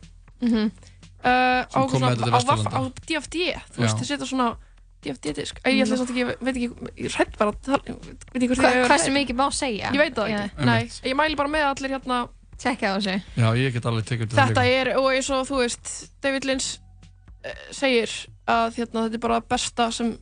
Mhm. 0.40 0.70
uh, 1.20 1.60
á, 1.68 1.68
Sem 1.68 2.00
svona- 2.00 2.16
á, 2.16 2.80
á 2.80 2.80
DFD, 3.04 3.36
þú 3.76 3.82
veist, 3.84 3.98
þið 4.00 4.08
setja 4.08 4.26
svona 4.30 4.56
DFD-disk. 5.04 5.60
Ég 5.64 5.84
ætla 5.84 5.96
samt 6.00 6.10
ekki, 6.10 6.24
ég 6.24 6.40
veit 6.40 6.56
ekki, 6.56 6.70
ég 7.04 7.12
hrætt 7.16 7.36
bara, 7.36 7.52
að 7.52 7.60
tala- 7.60 7.84
veit 7.84 8.40
ekki 8.40 8.48
hvort 8.48 8.64
Hva, 8.64 8.72
ég 8.72 8.88
hversu 8.88 9.12
mikið 9.12 9.36
má 9.36 9.46
segja? 9.52 9.92
Ég 9.92 10.00
veit 10.00 10.14
það 10.16 10.32
ekki, 10.32 10.64
nei, 10.64 10.82
ég 11.04 11.16
mæli 11.16 11.36
bara 11.36 11.48
með 11.52 11.64
allir 11.68 11.90
hérna 11.98 12.28
Tjekka 12.60 12.92
á 12.92 12.94
þessu. 12.98 13.14
já, 13.40 13.48
ég 13.56 13.72
get 13.72 13.86
alveg 13.88 14.04
tekið 14.10 14.28
þetta 14.34 14.46
Þetta 14.50 14.64
er, 14.68 14.90
og 15.00 15.06
eins 15.14 15.30
og 15.32 15.46
þú 15.48 15.60
veist, 15.62 15.92
David 16.20 16.44
Lynch 16.44 16.78
eh, 17.44 17.54
segir 17.72 18.10
að 18.46 18.74
hérna, 18.76 19.06
þetta 19.08 19.14
er 19.16 19.24
bara 19.24 19.40
besta 19.40 19.90
sem 19.96 20.18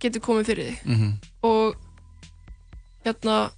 getur 0.00 0.20
komið 0.20 0.50
fyrir 0.50 0.66
þig 0.70 0.84
Mhm. 0.84 1.14
og 1.42 1.76
hérna 3.04 3.50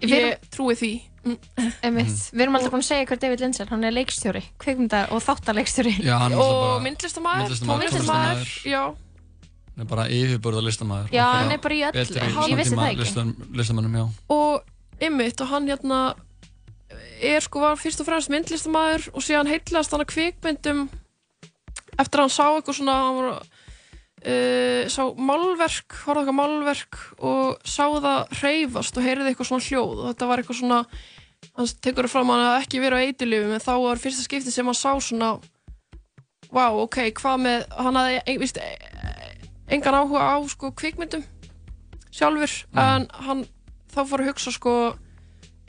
Við 0.00 0.10
ég 0.10 0.26
erum- 0.26 0.50
trúi 0.50 0.74
því 0.76 0.92
Mm. 1.20 1.36
Einmitt. 1.84 2.06
Við 2.32 2.40
erum 2.40 2.54
alltaf 2.56 2.70
búin 2.72 2.80
að 2.80 2.86
segja 2.88 3.06
hver 3.10 3.18
David 3.20 3.40
Lynch 3.42 3.58
er. 3.60 3.66
Hann 3.68 3.84
er 3.84 3.90
leikstjóri, 3.92 4.40
kvikmynda 4.58 5.02
og 5.12 5.20
þáttaleikstjóri. 5.20 5.92
Já, 6.00 6.16
hann 6.16 6.32
er 6.32 6.38
og 6.38 6.48
bara- 6.48 6.84
myndlistamæður, 6.86 7.42
myndlistarmaður, 7.42 7.90
tónlistamæður 7.90 8.70
já, 8.70 8.84
hann 8.86 9.80
er 9.80 9.84
bara 9.84 10.06
yfirburða 10.08 10.62
listamæður 10.64 11.10
Já, 11.12 11.26
hann 11.34 11.52
er 11.52 11.58
bara 11.58 11.74
í 11.74 11.82
öllu. 11.84 11.92
betri 11.92 12.20
Ég 12.48 12.56
vissi 12.56 12.74
það 12.74 12.88
ekki. 12.88 12.96
listam, 13.04 13.34
listamannum, 13.52 13.92
já 13.92 14.08
og 14.30 14.62
ymmit 15.02 15.40
og 15.42 15.48
hann 15.48 15.68
hérna 15.68 16.14
er 17.20 17.44
sko 17.44 17.62
var 17.62 17.78
fyrst 17.80 18.02
og 18.02 18.08
fremst 18.08 18.32
myndlistamæður 18.32 19.10
og 19.12 19.24
síðan 19.24 19.50
heitlast 19.50 19.94
hann 19.94 20.04
að 20.04 20.12
kvikmyndum 20.14 20.84
eftir 22.00 22.20
að 22.20 22.26
hann 22.26 22.34
sá 22.34 22.44
eitthvað 22.48 22.78
svona 22.80 22.96
hann 23.04 23.18
var, 23.18 23.48
uh, 24.24 24.82
sá 24.90 25.02
málverk 25.16 25.96
horfði 26.04 26.24
eitthvað 26.24 26.38
málverk 26.40 27.00
og 27.18 27.64
sá 27.64 27.84
það 27.86 28.36
hreyfast 28.40 29.00
og 29.00 29.06
heyrði 29.06 29.32
eitthvað 29.32 29.50
svona 29.50 29.66
hljóð. 29.68 29.96
Og 30.00 30.12
þetta 30.12 30.30
var 30.30 30.42
eitthvað 30.42 30.60
svona 30.62 30.82
hann 31.56 31.72
tekur 31.84 32.08
það 32.08 32.14
fram 32.14 32.32
að 32.34 32.44
hann 32.44 32.62
ekki 32.64 32.82
verið 32.82 33.00
á 33.00 33.04
eitilifum 33.06 33.56
en 33.56 33.64
þá 33.64 33.72
var 33.84 34.02
fyrsta 34.02 34.26
skipti 34.26 34.54
sem 34.54 34.68
hann 34.68 34.78
sá 34.78 34.92
svona 35.00 35.34
vá, 36.50 36.64
ok, 36.74 37.02
hvað 37.20 37.44
með 37.44 37.66
hann 37.78 37.98
hafði, 38.00 38.22
ein, 38.26 38.40
víst, 38.42 38.58
engan 39.70 39.98
áhuga 40.00 40.24
á 40.34 40.36
sko 40.50 40.72
kvikmyndum 40.74 41.22
sjálfur, 42.10 42.54
en 42.74 43.06
hann 43.22 43.44
þá 43.92 44.00
fór 44.10 44.24
að 44.24 44.32
hugsa 44.32 44.52
sko 44.54 44.74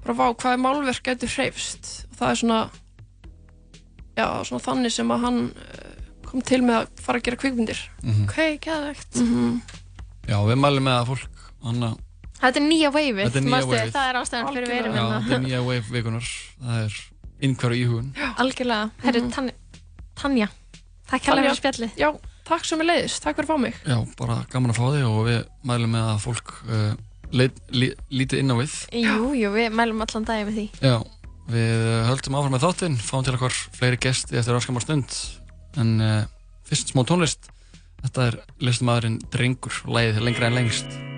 bara 0.01 0.17
vá, 0.17 0.25
hvað 0.33 0.55
er 0.55 0.61
málverk 0.65 1.03
getur 1.05 1.31
hreyfst? 1.35 1.91
Og 2.11 2.19
það 2.19 2.31
er 2.33 2.39
svona 2.41 2.59
já, 4.17 4.27
svona 4.47 4.63
þannig 4.65 4.95
sem 4.95 5.11
að 5.13 5.25
hann 5.25 5.41
uh, 5.51 5.91
kom 6.27 6.45
til 6.47 6.61
með 6.65 6.79
að 6.81 7.03
fara 7.05 7.21
að 7.21 7.27
gera 7.27 7.41
kvikmyndir. 7.41 7.83
Mhm. 8.03 8.23
Ok, 8.29 8.39
gæðvegt 8.65 9.21
Já, 10.29 10.37
við 10.47 10.57
mælum 10.61 10.85
með 10.85 10.97
að 10.99 11.07
fólk 11.11 11.45
Anna, 11.61 11.95
Þetta 12.41 12.57
er 12.57 12.65
nýja 12.65 12.89
Þetta 12.91 13.37
er 13.37 13.47
waveið. 13.51 13.91
það 13.93 14.07
er 14.09 14.17
ástæðan 14.21 14.47
fyrir 14.55 14.69
við 14.69 14.79
erum 14.79 14.95
já, 14.95 15.01
hérna. 15.01 15.19
þetta 15.21 15.35
er 15.35 15.43
nýja 15.45 15.61
wave 15.65 15.93
vikunar 15.93 16.29
Það 16.61 16.79
er 16.85 16.95
innhverju 17.45 17.85
íhugun 17.85 18.07
Algjörlega, 18.41 18.89
herru, 19.03 19.21
Tanja, 19.35 19.53
Tanja, 20.17 20.47
takk 21.09 21.27
hérlega 21.27 21.51
fyrir 21.51 21.59
spjallið. 21.59 21.93
Já, 22.01 22.09
takk 22.47 22.65
sem 22.65 22.81
er 22.81 22.89
leiðist, 22.89 23.21
takk 23.23 23.37
fyrir 23.37 23.49
að 23.49 23.53
fá 23.53 23.61
mig. 23.61 23.77
Já, 23.85 23.97
bara 24.17 24.39
gaman 24.53 24.73
að 24.73 24.79
fá 24.79 24.85
þig 24.95 25.05
og 25.09 25.21
við 25.27 25.39
mælum 25.69 25.95
með 25.97 26.09
að 26.13 26.19
fólk 26.25 26.53
uh, 26.65 26.91
lítið 27.31 28.41
inn 28.41 28.53
á 28.53 28.55
við. 28.59 28.75
Jú, 29.01 29.31
jú, 29.37 29.51
við 29.55 29.77
mælum 29.77 30.03
allan 30.05 30.27
daginn 30.27 30.49
með 30.49 30.59
því. 30.59 30.65
Já, 30.81 30.97
við 31.51 31.85
uh, 31.91 32.01
höldum 32.09 32.39
áfram 32.39 32.57
með 32.57 32.65
þáttinn 32.67 32.99
fáum 33.01 33.27
til 33.27 33.37
okkar 33.37 33.61
fleiri 33.77 34.01
gesti 34.07 34.39
eftir 34.41 34.57
raskamar 34.57 34.87
stund. 34.87 35.21
En 35.81 35.95
uh, 35.99 36.19
fyrst 36.67 36.95
smá 36.95 37.05
tónlist. 37.07 37.51
Þetta 38.01 38.27
er 38.31 38.41
listamæðurinn 38.65 39.21
Drengur, 39.33 39.83
lægið 39.85 40.21
lengra 40.25 40.49
en 40.49 40.61
lengst 40.61 41.10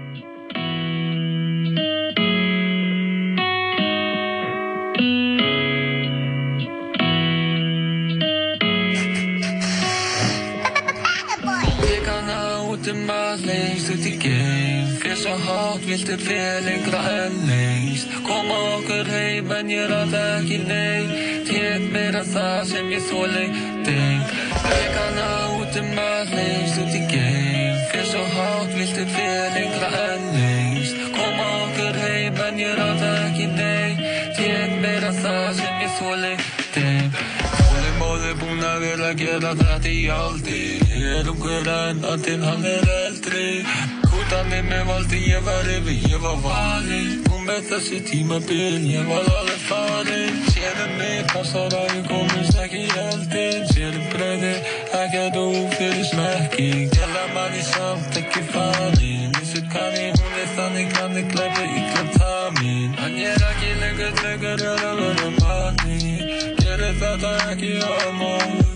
hátt 15.74 15.86
viltu 15.86 16.18
fyrir 16.18 16.62
lengra 16.66 17.02
en 17.26 17.34
lengst 17.48 18.08
Koma 18.24 18.58
okkur 18.78 19.08
heim 19.10 19.52
en 19.52 19.70
ég 19.70 19.88
ráð 19.90 20.14
ekki 20.14 20.58
nei 20.68 21.06
Tek 21.48 21.88
mér 21.94 22.18
að 22.20 22.30
það 22.34 22.60
sem 22.70 22.92
ég 22.94 23.04
þóli 23.10 23.46
deng. 23.88 24.30
Að 24.64 25.56
út 25.60 25.80
um 25.82 25.98
að 26.04 26.34
lengst 26.38 26.80
út 26.82 26.94
í 26.94 27.02
geim. 27.12 27.80
Fyrir 27.90 28.08
svo 28.12 28.24
hátt 28.36 28.76
viltu 28.78 29.06
fyrir 29.16 29.50
lengra 29.58 29.90
en 30.04 30.30
lengst 30.36 31.02
Koma 31.18 31.50
okkur 31.66 32.00
heim 32.04 32.40
en 32.48 32.62
ég 32.62 32.78
ráð 32.78 33.04
ekki 33.10 33.50
nei 33.56 34.14
Tek 34.38 34.78
mér 34.86 35.10
að 35.10 35.20
það 35.26 35.50
sem 35.62 35.84
ég 35.88 35.98
þóli 35.98 36.34
deng. 36.78 37.20
Þólimóði 37.58 38.38
búin 38.44 38.64
að 38.70 38.80
vera 38.86 39.10
að 39.10 39.20
gera 39.26 39.58
þetta 39.66 39.98
í 39.98 40.06
aldir 40.22 40.88
Ég 40.94 41.12
er 41.18 41.36
ungur 41.36 41.76
en 41.80 42.08
andinn 42.14 42.50
hann 42.50 42.72
er 42.78 42.90
eldri 43.02 44.03
Kútanir 44.34 44.64
með 44.66 44.88
valdi 44.90 45.18
ég 45.30 45.44
var 45.46 45.68
yfir, 45.70 46.06
ég 46.10 46.22
var 46.24 46.40
valinn. 46.42 47.20
Og 47.30 47.44
með 47.46 47.68
þessi 47.70 48.00
tímabil 48.08 48.88
ég 48.90 49.06
var 49.06 49.30
alveg 49.30 49.60
farinn. 49.68 50.40
Sérum 50.50 50.96
mig 50.98 51.22
passar 51.30 51.76
að 51.78 51.94
ég 52.00 52.10
komist 52.10 52.58
ekki 52.64 52.82
í 52.82 52.96
eldin 53.04 53.70
Sérum 53.70 54.10
bröði, 54.16 54.56
ekki 55.04 55.22
að 55.22 55.38
þú 55.38 55.46
fyrir 55.76 56.10
smekking 56.10 56.98
Gæla 56.98 57.24
maður 57.38 57.70
samt 57.70 58.20
ekki 58.24 58.44
farinn. 58.50 59.38
Vissur 59.38 59.70
kann 59.70 60.02
ég, 60.02 60.18
hún 60.18 60.42
er 60.42 60.52
þannig 60.58 60.92
kann 60.98 61.18
ég 61.22 61.32
glæpa 61.38 61.70
illa 61.70 62.04
tamin 62.18 63.02
En 63.06 63.18
ég 63.22 63.38
er 63.38 63.50
ekki 63.54 63.74
lengur 63.86 64.18
dregur 64.18 64.70
er 64.74 64.86
að 64.90 65.04
vera 65.06 65.34
manni. 65.44 66.14
Gerir 66.58 67.02
þetta 67.06 67.40
ekki 67.54 67.76
á 67.86 67.92
ganni 68.02 68.73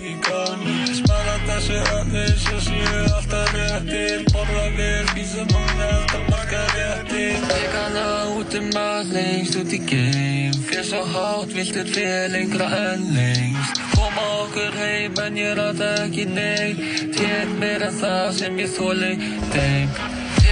Spara 1.58 1.74
þessu 1.74 1.94
öfnir 1.98 2.34
svo 2.38 2.58
séu 2.62 2.98
alltaf 3.18 3.54
réttir 3.56 4.26
Borða 4.30 4.66
vel, 4.78 5.08
vísa 5.16 5.46
núna 5.50 5.88
alltaf 5.96 6.28
marga 6.30 6.60
réttir. 6.76 7.40
Ég 7.50 7.72
kann 7.74 7.98
að 7.98 8.34
út 8.38 8.58
um 8.60 8.68
að 8.78 9.10
lengst 9.16 9.58
út 9.58 9.74
í 9.74 9.80
geim. 9.90 10.54
Fyrir 10.68 10.86
svo 10.86 11.02
hátt 11.16 11.56
viltu 11.58 11.88
fyrir 11.90 12.30
lengra 12.36 12.70
en 12.84 13.10
lengst. 13.16 13.82
Koma 13.96 14.28
okkur 14.44 14.78
heim 14.78 15.18
en 15.26 15.42
ég 15.42 15.58
ráða 15.58 15.90
ekki 16.06 16.28
nei 16.30 16.78
Tek 17.18 17.58
mér 17.58 17.90
að 17.90 18.02
það 18.04 18.30
sem 18.38 18.62
ég 18.62 18.78
þóli 18.78 19.14
þeim 19.50 19.98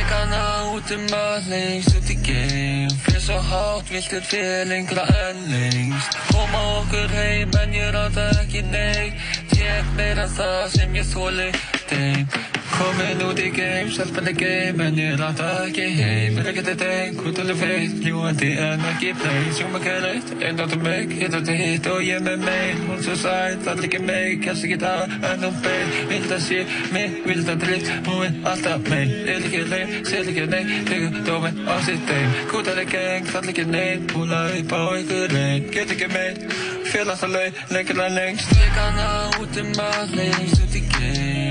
Ég 0.06 0.34
að 0.38 0.68
út 0.76 0.92
um 0.94 1.06
að 1.18 1.48
lengst 1.50 2.10
í 2.14 2.16
geim. 2.22 2.92
Fyrir 3.08 3.24
svo 3.24 3.40
hátt 3.42 3.88
viltu 3.90 4.20
fyrir 4.30 4.68
lengra 4.70 5.02
en 5.24 5.40
lengst 5.50 6.20
Koma 6.30 6.62
okkur 6.76 7.10
heim 7.16 7.58
en 7.64 7.74
ég 7.74 7.90
ráða 7.96 8.28
ekki 8.44 8.62
nei 8.70 9.16
Tek 9.50 9.90
mér 9.98 10.22
að 10.28 10.38
það 10.38 10.62
sem 10.76 11.00
ég 11.00 11.10
þóli 11.10 11.50
þeim 11.90 12.30
Komin 12.76 13.22
út 13.24 13.40
í 13.40 13.48
geim, 13.56 13.88
stelpan 13.94 14.28
er 14.28 14.36
geim 14.36 14.82
En 14.84 14.98
ég 15.00 15.14
ráða 15.20 15.48
ekki 15.66 15.86
heim. 15.96 16.40
Er 16.42 16.50
ekkert 16.52 16.72
eitt 16.74 16.82
einn, 16.84 17.20
húttalega 17.24 17.56
feit 17.62 18.02
Ljúandi 18.04 18.50
en 18.60 18.84
ekki 18.90 19.14
play 19.20 19.46
Sjóma 19.56 19.80
kærætt, 19.84 20.34
einn 20.42 20.60
áttur 20.60 20.82
mig 20.84 21.14
Hitt 21.16 21.38
áttur 21.38 21.60
hitt. 21.60 21.88
Og 21.94 22.04
ég 22.04 22.26
með 22.26 22.44
mein 22.44 22.82
Hún 22.90 23.00
svo 23.06 23.16
sætt, 23.22 23.68
allir 23.72 23.88
ekki 23.88 24.02
mig 24.04 24.42
Kjast 24.44 24.68
ekki 24.68 24.80
það, 24.84 25.16
en 25.32 25.48
hún 25.48 25.58
bein. 25.64 25.96
Vild 26.12 26.36
að 26.36 26.44
sé 26.48 26.60
mig, 26.92 27.18
vild 27.30 27.54
að 27.54 27.64
drift 27.64 27.92
Hún 28.10 28.28
er 28.28 28.52
alltaf 28.52 28.92
mein. 28.92 29.16
Er 29.24 29.50
ekki 29.50 29.64
leið, 29.72 29.96
sér 30.12 30.32
ekki 30.34 30.48
nei 30.52 30.84
Tegur 30.92 31.20
dómin 31.30 31.64
á 31.72 31.76
sitt 31.88 32.04
deim. 32.12 32.38
Húttalega 32.52 32.92
geng, 32.98 33.34
allir 33.40 33.56
ekki 33.56 33.68
neinn 33.72 34.08
Búla 34.12 34.46
upp 34.60 34.76
á 34.76 34.84
ykkur 35.00 35.40
einn 35.46 35.72
Get 35.72 35.96
ekki 35.96 36.12
meinn 36.12 36.44
Fél 36.92 37.08
alltaf 37.08 37.32
leið, 37.32 37.66
lengur 37.74 38.04
en 38.06 38.20
lengst. 38.20 38.54
Kann 38.76 39.02
að 39.02 39.42
út 39.42 39.64
um 39.64 39.74
að 39.88 40.16
lengst 40.20 40.64
út 40.68 40.80
í 40.80 40.86
geim 40.94 41.45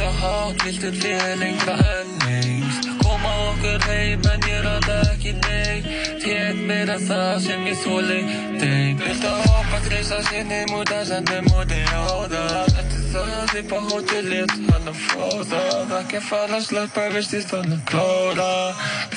svo 0.00 0.10
hátt 0.10 0.64
viltu 0.64 0.92
fyrir 0.92 1.36
lengra 1.36 1.72
en 1.72 2.08
lengst 2.24 2.88
Koma 3.02 3.32
okkur 3.50 3.80
heim 3.88 4.22
en 4.32 4.46
ég 4.48 4.62
ráða 4.64 4.96
ekki 5.12 5.32
nei 5.44 5.82
Tek 6.22 6.60
mér 6.68 6.92
að 6.94 7.04
það 7.08 7.34
sem 7.44 7.66
ég 7.68 7.78
þóli 7.82 8.20
þeim 8.62 9.02
Viltu 9.02 9.32
hoppa 9.44 9.80
treysa 9.84 10.22
sinni 10.28 10.60
múta 10.70 11.02
sendi 11.08 11.40
múti 11.48 11.82
á 11.92 12.04
það. 12.32 12.72
Eftir 12.80 13.04
það 13.12 13.54
upp 13.60 13.74
á 13.76 13.80
hótelið 13.90 14.56
hann 14.70 14.90
að 14.92 15.04
það 15.52 15.94
Ekki 16.00 16.22
fara 16.30 16.60
að 16.60 16.66
sleppa 16.70 17.06
vistist 17.16 17.54
hann 17.56 17.76
að 17.76 17.84
klára 17.92 18.50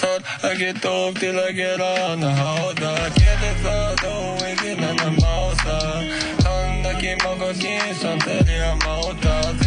Þar 0.02 0.30
ekki 0.52 0.72
dóp 0.84 1.20
til 1.24 1.36
að 1.38 1.52
gera 1.62 1.92
hann 2.02 2.28
að 2.28 2.42
háta 2.44 2.96
Gerði 3.20 3.54
það 3.64 3.92
þó 4.04 4.16
enginn 4.50 4.84
hann 4.84 5.04
að 5.08 5.20
máta. 5.24 5.80
Kann 6.44 6.92
ekki 6.92 7.16
máka 7.24 7.54
kyn 7.62 7.94
samt 8.02 8.32
er 8.36 8.58
ég 8.58 8.68
að 8.68 8.88
máta 8.88 9.63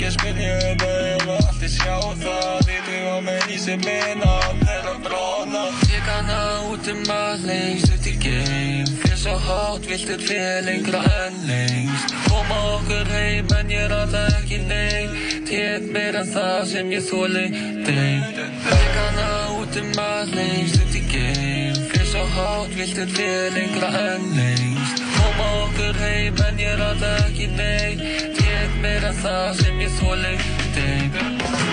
ekki 0.00 0.08
að 0.08 0.14
spyrja 0.16 0.52
þetta 0.60 0.86
ef 1.12 1.24
allir 1.34 1.72
sjá 1.74 1.96
það. 2.20 2.68
Þið 2.86 3.02
á 3.04 3.16
mig 3.26 3.50
í 3.52 3.58
sem 3.60 3.82
minna 3.84 4.30
þeirra 4.62 4.94
bróna 5.04 5.64
Ég 5.90 6.06
kann 6.06 6.30
að 6.32 6.70
út 6.72 6.88
um 6.92 7.10
að 7.12 7.44
lengst 7.50 7.92
út 7.92 8.08
í 8.08 8.14
geim. 8.22 8.88
Fyrir 9.02 9.20
svo 9.20 9.34
hátt 9.44 9.88
viltu 9.90 10.16
fyrir 10.22 10.64
lengra 10.64 11.02
en 11.18 11.36
lengst. 11.50 12.16
Koma 12.30 12.62
okkur 12.78 13.12
heim 13.12 13.52
en 13.58 13.74
ég 13.74 13.92
ráða 13.92 14.24
ekki 14.38 14.62
nei 14.70 15.12
Tek 15.50 15.90
mér 15.92 16.20
að 16.22 16.32
það 16.38 16.60
sem 16.72 16.96
ég 16.96 17.04
þóli 17.10 17.46
þeim. 17.84 18.24
Ég 18.40 18.90
kann 18.96 19.24
að 19.26 19.56
út 19.60 19.80
um 19.84 20.04
að 20.06 20.36
lengst 20.38 20.80
út 20.80 20.96
í 20.96 21.04
geim. 21.12 21.80
Fyrir 21.92 22.12
svo 22.14 22.24
hátt 22.38 22.76
viltu 22.80 23.10
fyrir 23.18 23.52
lengra 23.58 23.92
en 24.06 24.30
lengst 24.38 24.79
Okkur 25.90 26.02
heim 26.06 26.36
en 26.46 26.58
ég 26.62 26.76
ráða 26.78 27.08
ekki 27.24 27.48
nei. 27.56 27.96
Tek 28.38 28.78
mér 28.84 29.08
að 29.10 29.18
það 29.24 29.50
sem 29.64 29.82
ég 29.82 29.98
þóli 29.98 30.36
þeim 30.76 31.69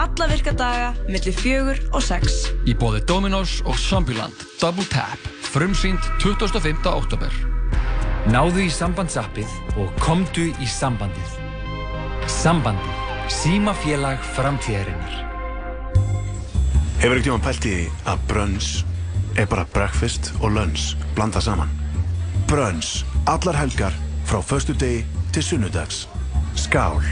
Alla 0.00 0.26
virka 0.30 0.52
daga, 0.56 0.94
millir 1.12 1.34
fjögur 1.36 1.76
og 1.92 2.00
sex. 2.00 2.46
Í 2.64 2.72
bóði 2.72 3.02
Dominos 3.04 3.58
og 3.68 3.76
Zombieland 3.76 4.32
Double 4.56 4.86
Tap 4.88 5.20
Frumsýnd 5.44 6.00
25. 6.22 6.86
oktober 6.88 7.34
Náðu 8.32 8.64
í 8.64 8.70
sambandsappið 8.72 9.52
og 9.80 9.92
komdu 10.00 10.46
í 10.56 10.70
sambandið. 10.72 11.36
Sambandið. 12.32 12.96
Símafélag 13.30 14.24
framtíðarinnar. 14.38 15.20
Hefur 17.00 17.20
ekkert 17.20 17.28
tíma 17.28 17.44
pælt 17.44 17.68
í 17.68 17.76
að 18.08 18.26
brönns 18.32 18.72
er 19.36 19.52
bara 19.52 19.68
breakfast 19.76 20.32
og 20.40 20.56
lunch 20.56 20.96
blanda 21.12 21.44
saman. 21.44 21.68
Brönns, 22.48 23.02
allar 23.28 23.60
helgar 23.66 23.96
frá 24.24 24.40
föstu 24.40 24.72
degi 24.72 25.04
til 25.36 25.44
sunnudags. 25.44 26.06
Skál, 26.56 27.04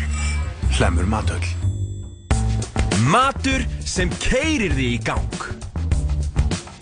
hlemur 0.78 1.04
matöll. 1.04 1.67
Matur 3.08 3.62
sem 3.88 4.10
keirir 4.20 4.74
þig 4.76 4.88
í 4.92 4.96
gang. 5.00 5.44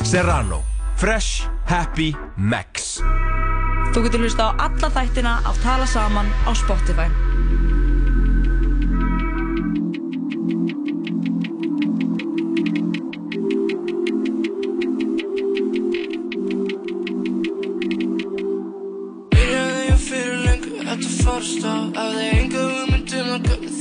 Serrano. 0.03 0.59
Fresh. 0.99 1.47
Happy. 1.71 2.09
Max. 2.35 2.97
Þú 3.95 4.03
getur 4.09 4.25
hlusta 4.27 4.51
á 4.51 4.67
alla 4.67 4.91
þættina 4.91 5.37
af 5.47 5.63
Tala 5.63 5.87
Saman 5.87 6.27
á 6.43 6.51
Spotify. 6.51 7.07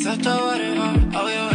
Þetta 0.05 0.33
var 0.37 0.61
ég 0.61 0.77
á, 0.77 0.87
á 1.17 1.21
ég 1.25 1.41
á 1.41 1.54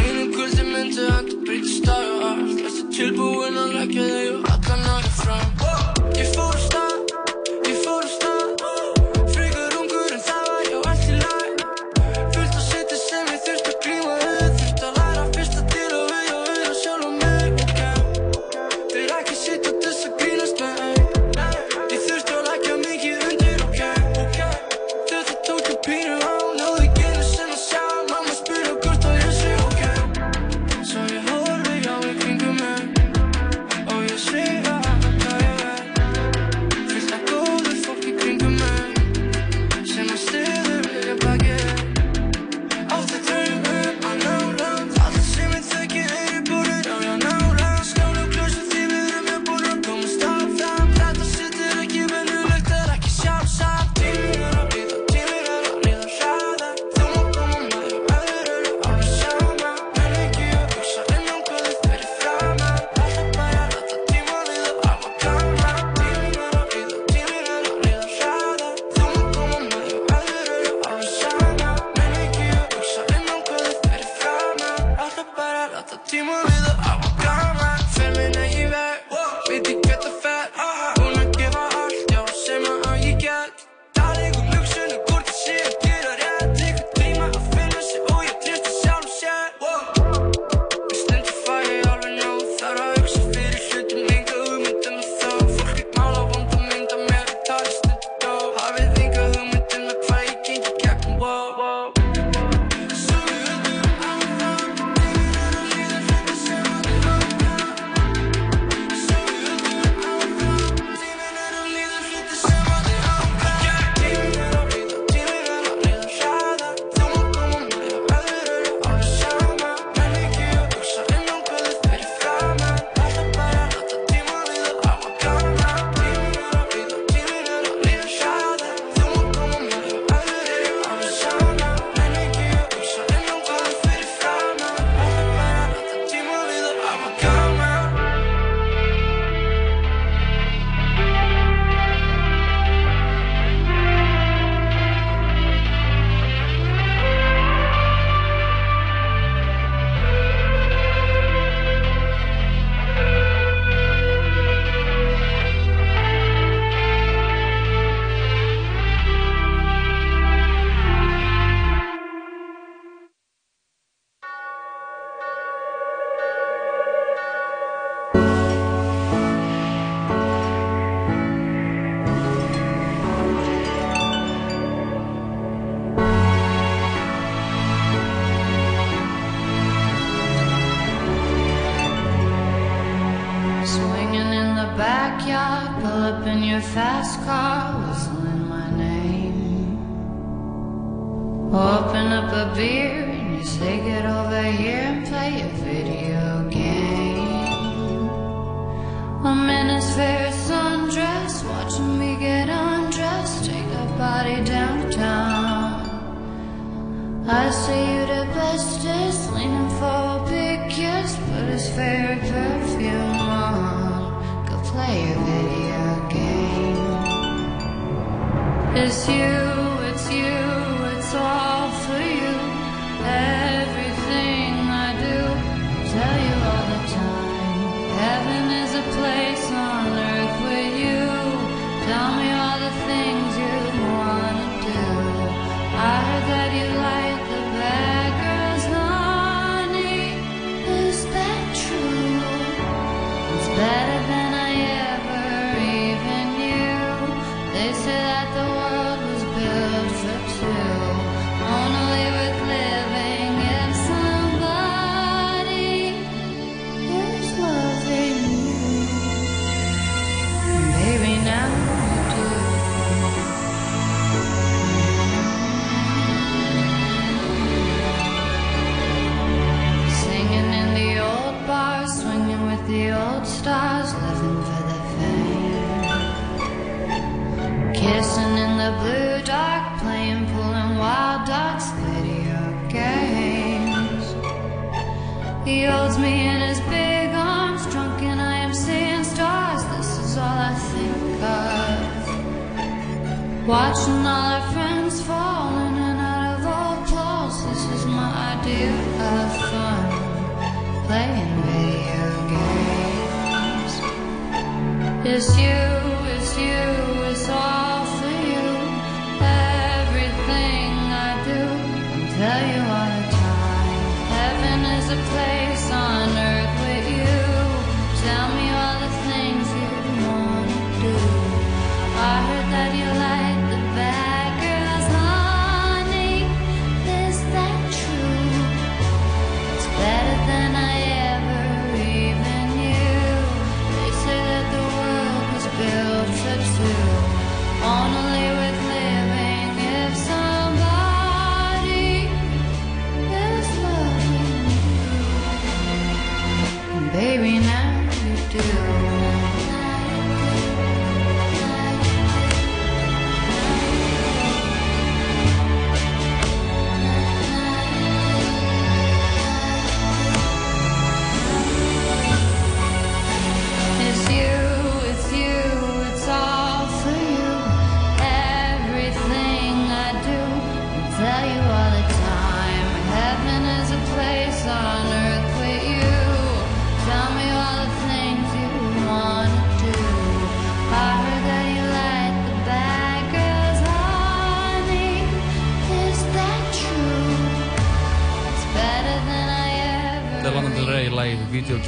as 314.81 314.89
a 314.89 314.97
place. 315.11 315.40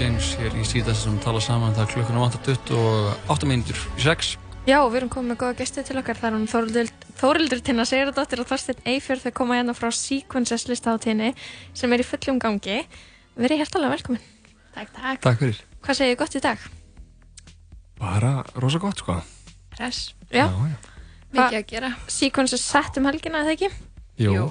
Games 0.02 0.32
hér 0.34 0.54
í 0.58 0.64
síðan 0.66 0.96
sem 0.98 1.18
tala 1.22 1.38
saman 1.38 1.74
það 1.76 1.84
er 1.84 1.90
klukkan 1.92 2.16
á 2.18 2.22
8.20 2.26 2.72
og 2.74 3.28
8 3.30 3.46
mínútur 3.46 3.78
í 3.94 4.02
6 4.02 4.30
Já, 4.66 4.80
við 4.90 4.96
erum 4.98 5.10
komið 5.12 5.30
með 5.30 5.38
góða 5.38 5.54
gesti 5.58 5.82
til 5.86 5.96
okkar. 5.98 6.18
Það 6.18 6.28
er 6.28 6.34
hún 6.36 6.90
Þórildur, 7.18 7.62
Tinna 7.66 7.84
Sigurðardóttir 7.86 8.42
og 8.42 8.48
Þorsteinn 8.50 8.82
Eifjörð 8.92 9.24
þau 9.26 9.32
koma 9.38 9.56
hérna 9.58 9.74
frá 9.74 9.88
Sequences 9.94 10.66
listaháttíðinni 10.70 11.32
sem 11.78 11.94
er 11.94 12.02
í 12.02 12.06
fullum 12.06 12.38
gangi. 12.42 12.76
Verið 13.38 13.62
hjertalega 13.62 13.94
velkomin. 13.96 14.26
Takk, 14.74 14.92
takk. 14.98 15.22
Takk 15.26 15.40
fyrir. 15.42 15.62
Hvað 15.82 15.98
segir 15.98 16.12
þið 16.12 16.20
gott 16.24 16.36
í 16.38 16.44
dag? 16.46 16.66
Bara 18.02 18.34
rosa 18.62 18.82
gott 18.82 19.02
sko. 19.02 19.18
Hress. 19.78 20.12
Já. 20.30 20.46
Mikið 21.34 21.58
að 21.58 21.66
gera. 21.74 21.94
Sequences 22.18 22.66
sett 22.74 22.98
um 22.98 23.10
helgina, 23.10 23.42
eða 23.42 23.56
ekki? 23.56 23.72
Jú. 24.22 24.46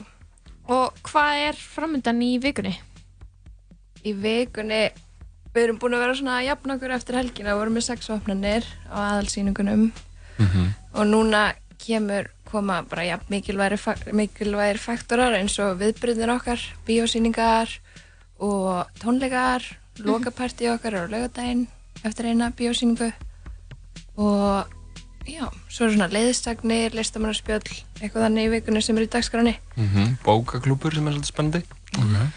Og 0.71 0.99
hvað 1.07 1.45
er 1.51 1.63
framöndan 1.75 2.23
í 2.23 2.33
vikunni? 2.43 2.75
Í 4.07 4.15
vikunni, 4.15 4.85
við 5.55 5.63
erum 5.63 5.79
búin 5.81 5.95
að 5.97 6.05
vera 6.05 6.17
svona 6.19 6.37
að 6.39 6.47
jafna 6.47 6.77
okkur 6.77 6.95
eftir 6.95 7.19
helgina, 7.19 7.51
við 7.51 7.59
vorum 7.61 7.77
með 7.77 7.87
sex 7.87 8.09
opnarnir 8.13 8.67
á 8.87 8.97
aðalsýningunum 9.11 9.91
og 10.93 11.03
núna 11.07 11.41
kemur 11.81 12.29
koma 12.51 12.81
bara 12.83 13.05
jafn 13.07 13.31
mikilvægir, 13.31 13.79
mikilvægir 14.13 14.79
faktorar 14.81 15.37
eins 15.37 15.57
og 15.59 15.79
viðbyrðin 15.79 16.33
okkar, 16.35 16.59
bíósýningar 16.87 17.71
og 18.39 18.85
tónleikar, 18.99 19.63
lokapartí 19.99 20.67
okkar 20.71 20.99
á 20.99 21.01
laugadaginn 21.07 21.67
eftir 22.03 22.31
eina 22.31 22.51
bíósýningu 22.51 23.11
og 24.17 24.67
já, 25.27 25.47
svo 25.69 25.87
er 25.87 25.95
svona 25.95 26.09
leiðstagnir, 26.11 26.95
listamannarspjöll, 26.97 27.83
eitthvað 28.01 28.25
þannig 28.27 28.47
í 28.47 28.53
vikunni 28.55 28.81
sem 28.83 28.97
er 28.97 29.07
í 29.07 29.11
dagskráni. 29.11 29.55
Mm 29.77 30.17
Bókaklúpur 30.25 30.93
sem 30.93 31.07
er 31.07 31.13
svolítið 31.13 31.31
spennandi. 31.31 31.61
Okay. 31.91 32.27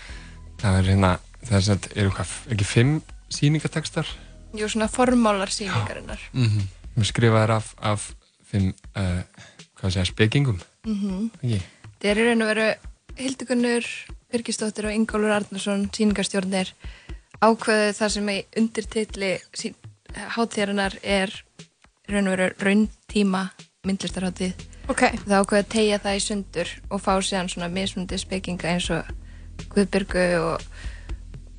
Það 0.60 0.78
er 0.78 0.90
hérna, 0.92 1.18
það 1.48 1.56
er 1.58 1.66
svona, 1.68 1.92
eru 1.94 2.14
hvað, 2.14 2.34
ekki 2.54 2.68
fimm 2.68 2.94
sýningatekstar? 3.34 4.10
Jú, 4.54 4.68
svona 4.70 4.88
formálar 4.88 5.50
sýningarinnar. 5.50 6.20
Mm 6.32 6.48
-hmm. 6.48 6.66
Við 6.96 7.10
skrifaðir 7.10 7.50
af, 7.50 7.74
af 7.78 8.14
fimm, 8.44 8.74
uh, 8.96 9.22
hvað 9.80 9.90
segja, 9.90 10.04
spekingum. 10.04 10.60
Mm 10.86 11.30
Ekki? 11.42 11.62
Það 12.00 12.10
er 12.10 12.18
í 12.18 12.26
raun 12.28 12.42
og 12.42 12.48
veru 12.48 12.74
Hildigunnur, 13.16 13.84
Birgisdóttir 14.32 14.86
og 14.86 14.92
Ingólfur 14.92 15.30
Arnarsson, 15.30 15.90
sýningarstjórnir, 15.94 16.72
ákveðu 17.40 17.92
það 17.94 18.08
sem 18.08 18.28
í 18.28 18.44
undirtitli 18.56 19.38
sín, 19.54 19.74
hátíðarinnar 20.14 20.98
er 21.02 21.30
í 22.08 22.12
raun 22.12 22.28
og 22.28 22.36
veru 22.36 22.48
rauntíma 22.60 23.50
myndlistarhátíð. 23.86 24.54
Okay. 24.88 25.16
Það 25.24 25.38
ákveðu 25.40 25.62
að 25.62 25.70
tegja 25.72 25.98
það 25.98 26.16
í 26.16 26.24
sundur 26.24 26.72
og 26.90 27.00
fá 27.00 27.12
síðan 27.24 27.48
svona 27.48 27.70
mismundi 27.72 28.18
spekinga 28.20 28.74
eins 28.74 28.90
og 28.92 29.08
Guðbyrgu 29.72 30.24
og 30.42 30.66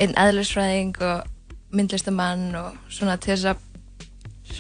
einn 0.02 0.16
eðlisfræðing 0.20 0.98
og 1.06 1.30
myndlistamann 1.76 2.50
og 2.60 2.76
svona 2.92 3.18
til 3.22 3.36
þess 3.36 3.54
að 3.54 3.64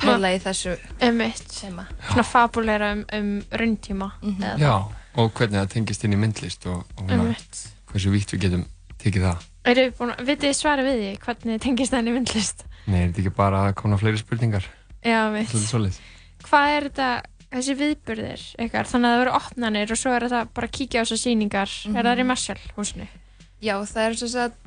hlæla 0.02 0.32
í 0.36 0.40
þessu 0.44 0.76
Emitt. 1.03 1.44
Svona 1.56 2.26
fabulera 2.28 2.91
um, 2.95 3.03
um 3.16 3.34
rauntíma. 3.52 4.12
eða 4.24 4.56
Já, 4.60 4.74
og 5.16 5.36
hvernig 5.38 5.60
það 5.62 5.74
tengist 5.76 6.06
inn 6.06 6.16
í 6.16 6.22
myndlist 6.22 6.66
og, 6.72 6.86
og 6.98 7.12
Einmitt. 7.12 7.62
hversu 7.91 8.14
vítt 8.14 8.34
við 8.34 8.48
getum 8.48 8.66
tekið 9.02 9.28
það. 9.30 9.45
Eru 9.66 9.86
þið 9.86 9.94
búin 9.99 10.16
að, 10.16 10.26
vitið 10.30 10.49
þið 10.49 10.57
svara 10.60 10.86
við 10.86 10.99
því 11.02 11.12
hvernig 11.26 11.62
tengist 11.64 11.94
það 11.94 12.03
inn 12.03 12.10
í 12.10 12.16
myndlist? 12.18 12.66
Nei, 12.86 12.99
er 12.99 13.07
þetta 13.07 13.24
ekki 13.24 13.36
bara 13.38 13.62
að 13.70 13.78
koma 13.80 14.02
fleiri 14.02 14.22
spurningar? 14.22 14.68
Já, 15.06 15.22
mitt. 15.34 15.49
Svolítið 15.49 15.72
svolítið. 15.72 16.02
Hvað 16.45 16.74
er 16.76 16.88
þetta, 16.90 17.10
þessi 17.56 17.78
viðburðir 17.80 18.44
ykkar? 18.66 18.90
Þannig 18.90 19.10
að 19.10 19.16
það 19.16 19.24
eru 19.24 19.34
opnanir 19.40 19.94
og 19.95 20.02
svo 20.02 20.14
er 20.14 20.28
þetta 20.28 20.41
bara 20.57 20.70
að 20.70 20.76
kíkja 20.78 21.02
á 21.02 21.03
þessar 21.06 21.22
sýningar. 21.24 21.74
Er 21.94 22.10
það 22.10 22.22
í 22.22 22.28
Marshall 22.30 22.62
húsinu? 22.78 23.07
Já, 23.66 23.76
það 23.90 24.06
eru 24.06 24.20
svo 24.22 24.30
að 24.44 24.60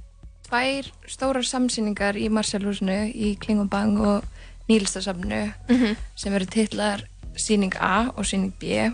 tvær 0.49 0.89
stórar 1.09 1.45
samsýningar 1.45 2.16
í 2.16 2.29
Marshallhúsinu 2.33 3.12
í 3.12 3.35
Klingubang 3.41 3.99
og 4.01 4.25
Nílstasafnu 4.69 5.53
Mhm. 5.69 5.97
sem 6.16 6.35
eru 6.35 6.47
titlar 6.47 7.03
sýning 7.37 7.75
A 7.81 8.09
og 8.16 8.25
sýning 8.25 8.53
B 8.59 8.91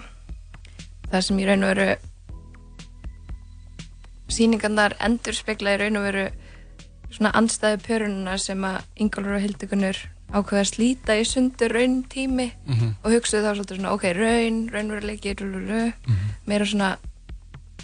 það 1.10 1.20
sem 1.22 1.38
í 1.38 1.46
raun 1.46 1.62
og 1.64 1.76
veru 1.76 1.96
sýningarnar 4.28 4.96
endur 5.00 5.34
spekla 5.36 5.74
í 5.76 5.78
raun 5.80 5.96
og 5.96 6.02
veru 6.08 6.26
svona 7.14 7.30
andstæðu 7.38 7.78
pörununa 7.86 8.38
sem 8.38 8.58
að 8.66 8.82
Ingólfur 8.96 9.36
og 9.36 9.42
Hildigunnur 9.44 9.96
ákveða 10.34 10.62
að 10.64 10.70
slíta 10.72 11.14
í 11.20 11.24
sundur 11.28 11.70
raun 11.76 12.02
tími 12.10 12.50
Mhm. 12.66 12.94
og 13.04 13.12
hugsaðu 13.12 13.44
þá 13.44 13.54
svolítið 13.54 13.76
svona 13.78 13.92
ok, 13.92 14.04
raun, 14.12 14.68
raunveruleiki, 14.72 15.34
rululu 15.38 15.92
meira 16.46 16.64
svona 16.66 16.96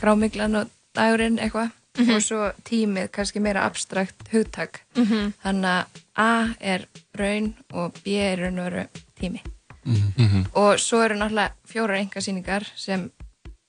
grámiglan 0.01 0.57
og 0.57 0.69
dagurinn 0.95 1.39
eitthvað 1.39 1.71
Mhm. 2.01 2.15
og 2.17 2.23
svo 2.23 2.53
tímið 2.65 3.09
kannski 3.13 3.41
meira 3.41 3.65
abstrakt 3.67 4.29
hugtak 4.33 4.81
Mhm. 4.97 5.33
þannig 5.45 5.65
að 5.65 5.85
A 6.17 6.55
er 6.61 6.87
raun 7.19 7.55
og 7.73 7.93
B 8.05 8.09
er 8.19 8.39
raun 8.39 8.59
og 8.59 8.73
veru 8.73 8.87
tími 9.21 9.41
Mhm. 9.85 10.47
og 10.55 10.79
svo 10.79 11.03
eru 11.05 11.15
náttúrulega 11.15 11.51
fjórar 11.67 12.01
engasýningar 12.05 12.65
sem 12.77 13.11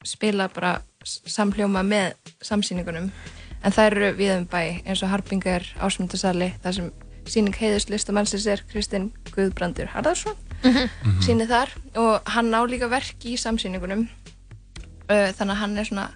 spila 0.04 0.48
bara 0.50 0.82
s- 1.04 1.22
samhljóma 1.26 1.82
með 1.84 2.14
samsýningunum 2.44 3.12
en 3.64 3.72
það 3.72 3.86
eru 3.92 4.14
við 4.18 4.38
um 4.38 4.46
bæ 4.48 4.82
eins 4.86 5.04
og 5.04 5.10
Harpingar 5.10 5.62
ásmundasali 5.80 6.54
þar 6.64 6.74
sem 6.74 6.92
sýning 7.26 7.54
heiðust 7.56 7.90
listamannsins 7.90 8.48
er 8.48 8.64
Kristinn 8.72 9.12
Guðbrandur 9.32 9.88
Harðarsson 9.88 10.36
Mhm. 10.64 10.90
sýnir 11.22 11.48
þar 11.48 11.70
og 11.96 12.22
hann 12.30 12.52
á 12.54 12.62
líka 12.68 12.90
verk 12.90 13.20
í 13.26 13.34
samsýningunum 13.38 14.08
þannig 15.08 15.52
að 15.54 15.56
hann 15.62 15.78
er 15.78 15.84
svona 15.86 16.10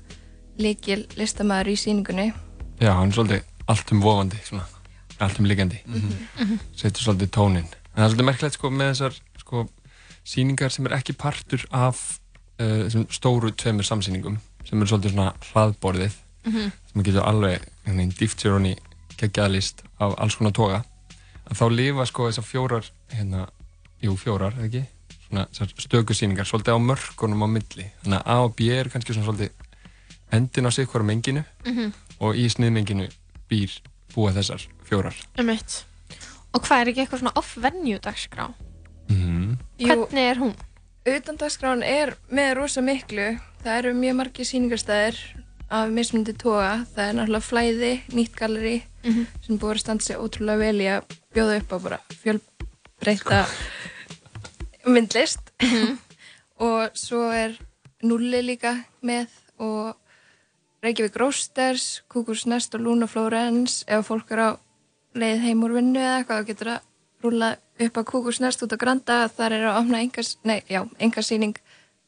líkil 0.61 1.06
listamæður 1.19 1.72
í 1.73 1.76
sýningunni 1.80 2.27
Já, 2.82 2.91
hann 2.98 3.10
er 3.11 3.15
svolítið 3.15 3.44
allt 3.72 3.91
um 3.95 4.02
vofandi, 4.03 4.38
svona, 4.45 4.65
allt 5.23 5.40
um 5.40 5.45
liggjandi. 5.48 5.80
Mhm. 5.88 6.60
Setur 6.76 7.02
svolítið 7.07 7.30
tónin. 7.32 7.68
En 7.95 8.03
það 8.03 8.06
er 8.06 8.10
svolítið 8.11 8.27
merkilegt 8.30 8.57
sko 8.60 8.69
með 8.69 8.91
þessar 8.91 9.19
sko 9.40 9.64
sýningar 10.26 10.72
sem 10.72 10.86
er 10.86 10.98
ekki 10.98 11.14
partur 11.18 11.64
af 11.72 12.19
uh, 12.60 13.06
stóru 13.10 13.52
tveimur 13.56 13.88
samsýningum 13.88 14.38
sem 14.65 14.82
eru 14.82 14.90
svolítið 14.91 15.15
svona 15.15 15.34
hlaðborðið 15.53 16.22
Mhm. 16.45 16.72
sem 16.94 17.03
getur 17.03 17.23
alveg 17.26 17.64
dýft 18.19 18.38
sér 18.44 18.52
honni 18.53 18.76
geggjaðlist 19.18 19.82
af 19.99 20.14
alls 20.22 20.36
konar 20.36 20.52
toga 20.53 20.84
að 21.49 21.57
þá 21.57 21.65
lifa 21.73 22.06
sko 22.06 22.27
þessar 22.30 22.45
fjórar 22.45 22.90
hérna, 23.10 23.48
jú 24.03 24.14
fjórar, 24.15 24.53
eða 24.53 24.65
ekki? 24.68 24.84
svona 25.26 25.48
þessar 25.49 25.73
stöku 25.82 26.14
sýningar 26.14 26.45
svolítið 26.45 26.77
á 26.77 26.80
mörkunum 26.86 27.41
á 27.41 27.48
milli 27.49 27.88
þannig 28.03 28.19
að 28.22 28.30
A 28.30 28.36
og 28.45 28.53
B 28.56 28.69
er 28.69 28.90
kannski 28.94 29.14
svona 29.15 29.26
svolítið 29.26 29.49
endin 30.31 30.65
á 30.68 30.72
sig 30.73 30.88
hverju 30.88 31.06
menginu 31.06 31.43
Mhm. 31.65 31.93
og 32.19 32.35
í 32.35 32.45
sniðmenginu 32.49 33.10
býr 33.49 33.72
búa 34.15 34.31
þessar 34.31 34.61
fjórar 34.84 35.15
Einmitt. 35.38 35.84
Og 36.53 36.61
hvað 36.64 36.81
er 36.81 36.88
ekki 36.91 37.02
eitthvað 37.06 37.19
svona 37.19 37.35
off-venue 37.35 37.99
dagskrá? 37.99 38.53
mm. 39.10 39.57
Hvernig 39.80 40.18
er 40.31 40.35
hún? 40.39 40.56
Utandagskrán 41.06 41.84
er 41.84 42.15
með 42.31 42.56
rosa 42.57 42.81
miklu. 42.81 43.39
Það 43.64 43.77
eru 43.77 43.93
mjög 43.93 44.15
margir 44.15 44.45
sýningarstæðir 44.45 45.18
af 45.69 45.89
mismundi 45.89 46.34
toga. 46.34 46.85
Það 46.95 47.10
er 47.10 47.14
náttúrulega 47.14 47.43
flæði, 47.49 48.02
nýtt 48.10 48.35
galleri 48.35 48.84
Mhm. 49.03 49.27
sem 49.45 49.60
búið 49.60 49.73
að 49.76 49.80
standa 49.80 50.03
sig 50.03 50.15
ótrúlega 50.18 50.57
vel 50.57 50.80
í 50.81 50.88
að 50.89 51.03
bjóða 51.35 51.57
upp 51.61 51.69
á 51.73 51.77
bara 51.84 51.99
fjölbreyta 52.23 53.45
myndlist. 54.88 55.39
og 56.60 56.89
svo 56.95 57.30
er 57.34 57.57
Nulli 58.03 58.41
líka 58.41 58.85
með 59.03 59.27
og 59.60 59.95
Reykjavík 60.86 61.16
Roasters, 61.18 61.86
Kúkurs 62.12 62.45
Nest 62.49 62.76
og 62.78 62.84
Luna 62.86 63.07
Florence. 63.10 63.82
Ef 63.90 64.06
fólk 64.12 64.30
er 64.36 64.41
á 64.45 64.49
leið 65.18 65.45
heim 65.48 65.64
úr 65.66 65.74
vinnu 65.80 66.02
eða 66.02 66.20
eitthvað 66.20 66.41
þá 66.44 66.49
getur 66.52 66.70
það 66.74 66.91
rúla 67.26 67.49
upp 67.88 67.98
að 68.02 68.06
Kúkurs 68.12 68.40
Nest 68.44 68.62
út 68.66 68.76
á 68.76 68.78
Granda. 68.78 69.18
Þar 69.34 69.56
er 69.57 69.66
að 69.72 69.80
opna 69.82 70.03
engas, 70.06 70.36
nei, 70.45 70.60
já, 70.70 70.84
engasýning 71.02 71.57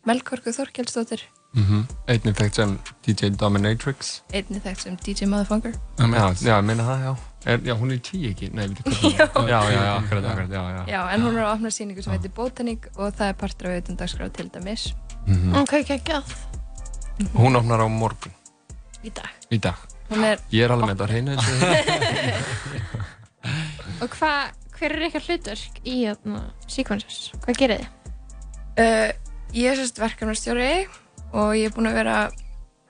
Melkorku 0.07 0.53
Þorkelsdóttir, 0.55 1.25
Mm 1.57 1.85
Einnig 2.11 2.35
þekkt 2.37 2.57
sem 2.59 2.73
DJ 3.07 3.29
Dominatrix 3.39 4.21
einni 4.35 4.59
þekkt 4.61 4.81
sem 4.83 4.97
DJ 5.03 5.25
Motherfucker. 5.31 5.73
Já, 5.97 6.27
já, 6.43 6.57
ég 6.59 6.65
meina 6.67 6.83
það, 6.85 7.01
já 7.07 7.13
er, 7.53 7.61
Já, 7.65 7.73
hún 7.79 7.91
er 7.91 7.97
í 7.97 8.03
tí 8.03 8.19
ekki 8.29 8.49
Nei, 8.53 8.67
við 8.67 8.91
Já. 9.17 9.25
Já, 9.25 9.59
já, 9.71 9.79
já, 9.79 9.93
akkurat, 9.95 10.27
akkurat, 10.27 10.51
já, 10.53 10.61
já 10.75 10.81
Já, 10.91 10.99
en 11.15 11.23
hún 11.25 11.39
er 11.39 11.45
að 11.47 11.53
opna 11.55 11.71
sýningu 11.73 12.03
sem 12.03 12.13
heitir 12.13 12.33
Botaník 12.35 12.89
og 12.97 13.15
það 13.15 13.31
er 13.31 13.37
partur 13.41 13.69
af 13.71 13.79
utandagskrá 13.81 14.29
til 14.37 14.49
dæmis 14.53 14.89
Mhm. 15.27 15.55
Ok, 15.59 15.73
ekki 15.81 15.97
ekki 15.97 16.13
að. 16.19 16.35
Hún 17.35 17.57
opnar 17.59 17.81
á 17.83 17.87
morgun 17.91 18.31
í 19.03 19.13
dag. 19.13 19.29
Í 19.53 19.59
dag 19.61 19.97
er 20.15 20.39
Ég 20.53 20.63
er 20.63 20.71
alveg 20.71 20.87
með 20.87 20.95
þetta 20.95 21.03
á 21.03 21.11
hreinu 21.11 21.31
eins 21.35 21.47
og 24.01 24.09
hvað, 24.15 24.39
hver 24.77 24.95
er 24.95 25.05
ykkar 25.09 25.25
hlutverk 25.27 25.79
í 25.83 25.95
hérna, 26.05 26.41
Sequences? 26.71 27.31
Hvað 27.43 27.59
gerir 27.61 27.83
þið? 27.83 27.87
Uh, 28.77 29.09
ég 29.57 29.71
er 29.71 29.79
sérst 29.79 30.01
verkefnastjóri 30.01 30.73
og 31.33 31.55
ég 31.57 31.67
er 31.67 31.75
búin 31.75 31.89
að 31.89 31.99
vera 31.99 32.17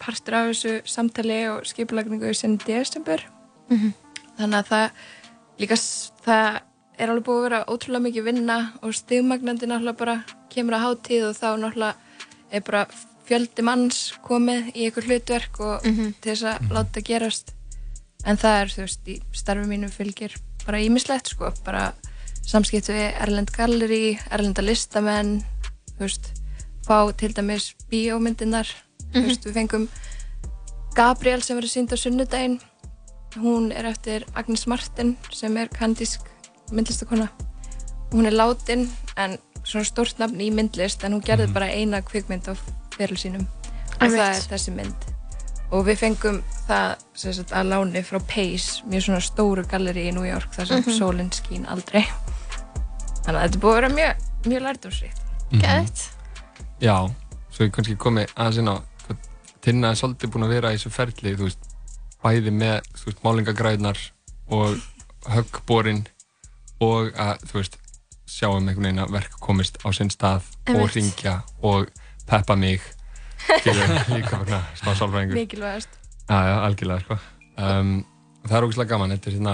partur 0.01 0.37
af 0.37 0.51
þessu 0.51 0.73
samtali 0.85 1.39
og 1.49 1.65
skipulagningu 1.65 2.33
sem 2.37 2.57
desember. 2.67 3.23
Mhm. 3.71 3.93
Þannig 4.37 4.59
að 4.59 4.67
það 4.69 4.87
líka, 5.57 5.77
það 6.25 6.59
er 6.97 7.09
alveg 7.13 7.25
búið 7.25 7.37
að 7.37 7.45
vera 7.47 7.65
ótrúlega 7.65 8.05
mikið 8.05 8.27
vinna 8.27 8.57
og 8.81 8.93
stigmagnandi 8.93 9.69
náttúrulega 9.69 9.97
bara 9.97 10.17
kemur 10.53 10.77
að 10.77 10.85
hátíð 10.85 11.29
og 11.29 11.37
þá 11.37 11.49
náttúrulega 11.63 11.95
er 12.51 12.61
bara 12.67 12.85
fjöldi 13.27 13.63
manns 13.65 14.13
komið 14.25 14.71
í 14.75 14.85
einhver 14.87 15.07
hlutverk 15.07 15.59
og 15.59 15.85
Mhm. 15.85 16.13
til 16.21 16.31
þess 16.33 16.43
að 16.53 16.69
láta 16.71 16.99
það 16.99 17.03
gerast. 17.11 17.53
En 18.25 18.37
það 18.37 18.61
er, 18.61 18.67
þú 18.67 18.81
veist, 18.85 19.07
í 19.07 19.21
starfi 19.33 19.67
mínu 19.67 19.89
fylgir 19.91 20.35
bara 20.65 20.79
ímislegt, 20.79 21.27
sko, 21.27 21.51
bara 21.63 21.93
samskipt 22.45 22.87
við 22.89 23.13
Erlend 23.21 23.51
Gallery, 23.51 24.19
Erlenda 24.31 24.61
listamenn, 24.61 25.43
þú 25.97 25.99
veist, 25.99 26.31
fá 26.87 27.11
til 27.15 27.33
dæmis 27.33 27.73
bíómyndinar, 27.91 28.67
þú 29.13 29.25
veist, 29.27 29.43
við 29.45 29.53
fengum 29.53 29.87
Gabriel 30.95 31.41
sem 31.43 31.57
verður 31.57 31.69
sínd 31.69 31.93
á 31.93 31.97
sunnudaginn, 31.97 32.59
hún 33.37 33.71
er 33.71 33.85
eftir 33.85 34.23
Agnes 34.35 34.65
Martin 34.67 35.15
sem 35.31 35.55
er 35.57 35.67
kandísk 35.69 36.21
myndlistakona. 36.71 37.29
Hún 38.11 38.25
er 38.25 38.31
látin 38.33 38.89
en 39.15 39.37
svona 39.63 39.85
stórt 39.85 40.17
nafn 40.19 40.39
í 40.41 40.49
myndlist 40.51 41.03
en 41.03 41.13
hún 41.13 41.23
gerði 41.23 41.51
bara 41.53 41.67
eina 41.69 42.01
kvikmynd 42.01 42.47
á 42.49 42.55
feril 42.97 43.17
sínum 43.21 43.45
og 43.97 44.07
það 44.09 44.17
er 44.27 44.41
þessi 44.51 44.73
mynd. 44.75 45.05
Og 45.71 45.83
við 45.87 45.97
fengum 45.99 46.37
það 46.67 46.93
sagt, 47.19 47.51
að 47.51 47.67
láni 47.73 48.03
frá 48.07 48.19
Pace, 48.23 48.83
mjög 48.87 49.03
svona 49.07 49.23
stóru 49.25 49.65
galleri 49.67 50.05
í 50.07 50.13
New 50.15 50.23
York 50.27 50.51
þar 50.55 50.67
sem 50.67 50.83
Mhm. 50.83 50.97
sólinn 50.99 51.31
skín 51.35 51.65
aldrei. 51.67 52.05
Þannig 53.25 53.39
að 53.41 53.47
þetta 53.49 53.59
búið 53.63 53.73
að 53.73 53.81
vera 53.81 53.89
mjög, 53.89 54.27
mjög 54.47 54.61
lærdómsríkt. 54.67 55.21
Mhm. 55.51 55.61
Geðvægt. 55.61 56.09
Já, 56.81 56.95
svo 57.51 57.65
ég 57.65 57.71
kannski 57.75 57.95
komið 57.97 58.31
aðeins 58.35 58.57
inn 58.59 58.69
á 58.71 58.77
Tinna 59.61 59.89
er 59.91 59.95
svolítið 59.99 60.31
búin 60.31 60.45
að 60.45 60.53
vera 60.53 60.69
í 60.71 60.77
þessu 60.77 60.91
ferli 60.93 61.35
þú 61.35 61.43
veist, 61.49 61.57
bæði 62.23 62.51
með 62.55 62.81
veist, 63.05 63.23
málingagræðnar 63.25 63.97
og 64.49 64.77
höggborin 65.27 66.05
og 66.79 67.11
að 67.19 67.41
þú 67.49 67.53
veist, 67.59 67.77
sjáum 68.27 68.67
einhvern 68.69 68.85
veginn 68.85 69.03
að 69.03 69.11
verk 69.11 69.35
komist 69.43 69.77
á 69.83 69.89
sinn 69.91 70.09
stað 70.13 70.43
og 70.69 70.75
Einmitt. 70.75 70.95
ringja 70.95 71.43
og 71.63 71.89
peppa 72.27 72.55
mig 72.59 72.81
líka 74.15 74.37
vegna 74.41 74.61
smá 74.75 74.93
sálfræðingur 74.97 75.37
Mikilvægast. 75.37 75.89
Já, 76.27 76.37
já, 76.49 76.55
algjörlega 76.67 76.99
sko. 77.05 77.17
um, 77.57 77.91
það 78.47 78.57
er 78.57 78.65
ógæslega 78.67 78.89
gaman 78.91 79.13
þetta 79.15 79.29
er 79.31 79.35
hérna, 79.37 79.53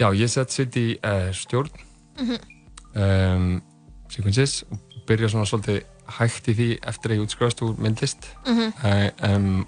já, 0.00 0.06
ég 0.16 0.30
sett 0.32 0.50
sitt 0.54 0.76
í 0.80 0.86
uh, 1.04 1.30
stjórn 1.36 1.70
Mhm. 2.14 2.36
um, 2.94 3.62
sequences 4.08 4.62
og 4.70 4.78
byrja 5.08 5.28
svona 5.32 5.44
svolítið 5.50 5.80
hægt 6.18 6.46
í 6.48 6.54
því 6.54 6.68
eftir 6.86 7.10
að 7.10 7.16
ég 7.18 7.24
útskrifast 7.26 7.62
úr 7.66 7.74
myndlist 7.82 8.28
Mhm. 8.46 8.72
uh, 8.84 9.08
um, 9.34 9.66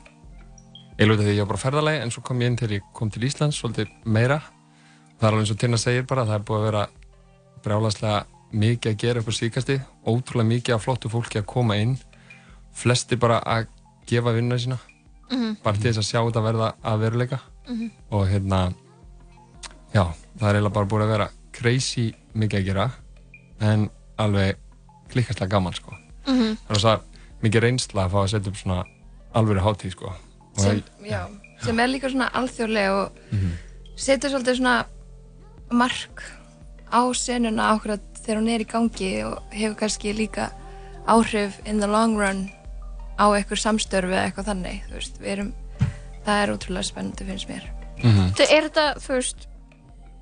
ég 0.98 1.08
lúti 1.10 1.24
því 1.26 1.34
ég 1.36 1.42
var 1.44 1.50
bara 1.52 1.58
á 1.60 1.64
ferðalagi 1.66 2.02
en 2.02 2.10
svo 2.14 2.22
kom 2.22 2.38
ég 2.40 2.46
inn 2.52 2.56
til 2.56 2.68
ég 2.78 2.86
kom 2.94 3.10
til 3.10 3.22
Íslands 3.26 3.58
svolítið 3.60 3.90
meira 4.06 4.38
það 5.18 5.26
er 5.26 5.32
alveg 5.32 5.42
eins 5.44 5.50
og 5.50 5.58
Tinna 5.58 5.76
segir 5.76 6.06
bara 6.06 6.24
það 6.24 6.34
er 6.38 6.44
búið 6.48 6.60
að 6.62 6.66
vera 6.70 6.86
brjálaslega 7.64 8.24
mikið 8.52 8.92
að 8.92 8.96
gera 9.02 9.20
upp 9.20 9.28
á 9.28 9.34
síkasti 9.34 9.80
ótrúlega 10.06 10.48
mikið 10.48 10.74
af 10.74 10.84
flottu 10.84 11.08
fólki 11.12 11.40
að 11.40 11.46
koma 11.46 11.76
inn 11.76 11.96
flesti 12.76 13.16
bara 13.16 13.40
að 13.40 13.66
gefa 14.06 14.32
vinna 14.36 14.56
sína 14.58 14.78
Mhm. 15.30 15.56
bara 15.64 15.76
til 15.76 15.90
þess 15.92 15.98
að 15.98 16.08
sjá 16.10 16.20
þetta 16.22 16.42
verða 16.42 16.74
að 16.84 17.00
veruleika 17.00 17.40
Mhm. 17.68 17.90
og 18.10 18.28
hérna 18.28 18.74
já, 19.94 20.04
það 20.38 20.48
er 20.48 20.54
eiginlega 20.54 20.72
bara 20.72 20.86
búið 20.86 21.02
að 21.02 21.08
vera 21.16 21.28
crazy 21.52 22.12
mikið 22.34 22.58
að 22.60 22.64
gera 22.64 22.90
en 23.60 23.90
alveg 24.18 24.56
klikkastlega 25.10 25.50
gaman 25.50 25.72
sko 25.74 25.92
Mhm. 26.26 26.56
það 26.68 26.92
er 26.92 27.00
mikið 27.42 27.60
reynsla 27.62 28.04
að 28.06 28.10
fá 28.10 28.18
að 28.22 28.28
setja 28.30 28.48
upp 28.48 28.56
svona 28.56 28.84
alvöru 29.34 29.60
hátíð 29.60 29.90
sko 29.92 30.12
sem, 30.56 30.82
já, 31.04 31.26
sem 31.62 31.80
er 31.80 31.88
líka 31.88 32.08
svona 32.10 32.30
alþjóðlega 32.32 32.92
og 33.06 33.12
Mhm. 33.32 33.50
setur 33.96 34.28
svolítið 34.30 34.56
svona 34.60 34.84
mark 35.72 36.22
á 36.92 37.00
senuna 37.14 37.70
ákveðat 37.74 38.20
þegar 38.22 38.40
hún 38.40 38.48
er 38.54 38.60
í 38.64 38.68
gangi 38.70 39.10
og 39.26 39.42
hefur 39.52 39.76
kannski 39.80 40.12
líka 40.16 40.50
áhrif 41.06 41.60
in 41.66 41.80
the 41.80 41.86
long 41.86 42.16
run 42.18 42.50
á 43.18 43.26
eitthvað 43.32 43.62
samstörfi 43.62 44.12
eða 44.12 44.26
eitthvað 44.30 44.48
þannig 44.50 44.82
veist, 44.92 45.18
við 45.20 45.32
erum, 45.36 45.52
það 46.26 46.42
er 46.42 46.52
útrúlega 46.56 46.88
spennandi 46.90 47.24
finnst 47.30 47.48
mér 47.48 47.72
Mhm. 47.96 48.34
Þú, 48.36 48.44
er 48.52 48.62
þetta, 48.68 48.82
þú 49.00 49.14
veist, 49.16 49.46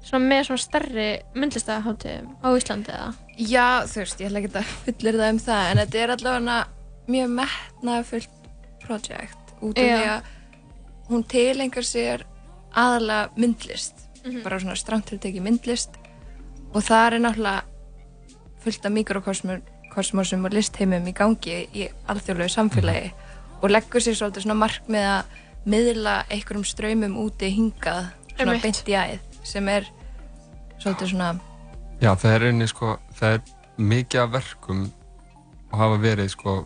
svona 0.06 0.28
með 0.30 0.44
svona 0.46 0.62
stærri 0.62 1.06
myndlistaháttíðum 1.34 2.28
á 2.38 2.48
Íslandi 2.54 2.92
eða? 2.94 3.08
Já, 3.36 3.82
þú 3.90 3.96
veist, 3.98 4.20
ég 4.20 4.28
ætla 4.28 4.38
ekki 4.44 4.50
að 4.60 4.68
fullir 4.84 5.18
það 5.18 5.30
um 5.32 5.40
það 5.42 5.70
en 5.72 5.80
þetta 5.82 5.98
er 6.04 6.12
allavega 6.14 6.58
mjög 7.08 7.32
metnafullt 7.40 8.30
projekt 8.84 9.50
út 9.60 9.78
af 9.78 9.84
því 9.84 10.06
að 10.12 10.22
hún 11.10 11.24
tilengar 11.34 11.82
sér 11.88 12.22
aðalega 12.76 13.30
myndlist 13.36 13.94
Mhm. 14.24 14.42
bara 14.44 14.60
svona 14.60 14.76
strangt 14.78 15.06
til 15.10 15.18
tekið 15.18 15.42
myndlist 15.42 15.90
og 16.74 16.82
það 16.82 17.06
er 17.06 17.22
náttúrulega 17.22 17.62
fullt 18.64 18.86
af 18.86 18.94
mikrokosmosum 18.98 20.44
og 20.48 20.56
listheimum 20.56 21.08
í 21.08 21.14
gangi 21.16 21.56
í 21.72 21.88
alþjóðlegu 22.10 22.52
samfélagi 22.52 23.12
og 23.62 23.70
leggur 23.70 24.02
sér 24.04 24.18
svolítið 24.18 24.46
svona 24.46 24.58
markmið 24.60 25.08
að 25.08 25.40
miðla 25.70 26.14
einhverjum 26.28 26.66
ströymum 26.68 27.16
úti 27.22 27.50
hingað 27.54 28.10
svona 28.34 28.56
Einmitt. 28.56 28.62
beint 28.62 28.88
í 28.88 28.96
æð 28.98 29.44
sem 29.44 29.68
er 29.72 29.88
svolítið 30.82 31.14
svona 31.14 31.30
já, 32.02 32.10
það 32.12 32.30
er 32.34 32.46
einni 32.50 32.68
sko 32.68 32.96
það 33.16 33.38
er 33.38 33.42
mikið 33.78 34.24
af 34.24 34.32
verkum 34.38 34.86
og 35.72 35.78
hafa 35.78 36.00
verið 36.02 36.32
sko 36.34 36.56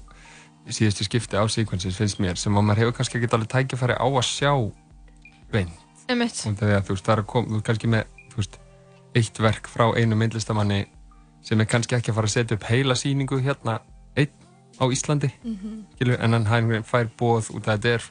síðustu 0.69 1.07
skipti 1.07 1.39
á 1.39 1.45
sequences 1.49 1.97
finnst 1.97 2.21
mér 2.21 2.37
sem 2.37 2.57
að 2.57 2.67
maður 2.67 2.83
hefur 2.85 2.97
kannski 2.99 3.21
ekki 3.21 3.31
alveg 3.33 3.53
tækifæri 3.55 3.97
á 3.97 4.07
að 4.07 4.27
sjá 4.29 4.53
beint. 5.53 5.73
Að 6.09 6.17
þú 6.19 6.97
veist, 6.97 7.05
það 7.05 7.15
er 7.15 7.23
að 7.23 7.29
koma, 7.29 7.49
þú 7.49 7.61
ert 7.61 7.69
kannski 7.69 7.91
með 7.93 8.11
þú 8.33 8.41
veist, 8.41 8.59
eitt 9.15 9.39
verk 9.41 9.69
frá 9.69 9.89
einu 9.97 10.17
myndlistamanni 10.17 10.87
sem 11.43 11.61
er 11.61 11.67
kannski 11.71 11.97
ekki 11.97 12.11
að 12.13 12.15
fara 12.19 12.27
að 12.27 12.35
setja 12.37 12.57
upp 12.59 12.65
heila 12.69 12.95
sýningu 12.95 13.41
hérna 13.43 13.79
einn 14.17 14.31
á 14.81 14.85
Íslandi 14.93 15.31
Mhm. 15.45 15.85
skilur, 15.95 16.21
en 16.21 16.33
hann 16.33 16.47
hann 16.47 16.83
fær 16.85 17.09
bóð 17.19 17.51
út 17.55 17.65
að 17.67 17.79
þetta 17.79 17.95
er 17.95 18.03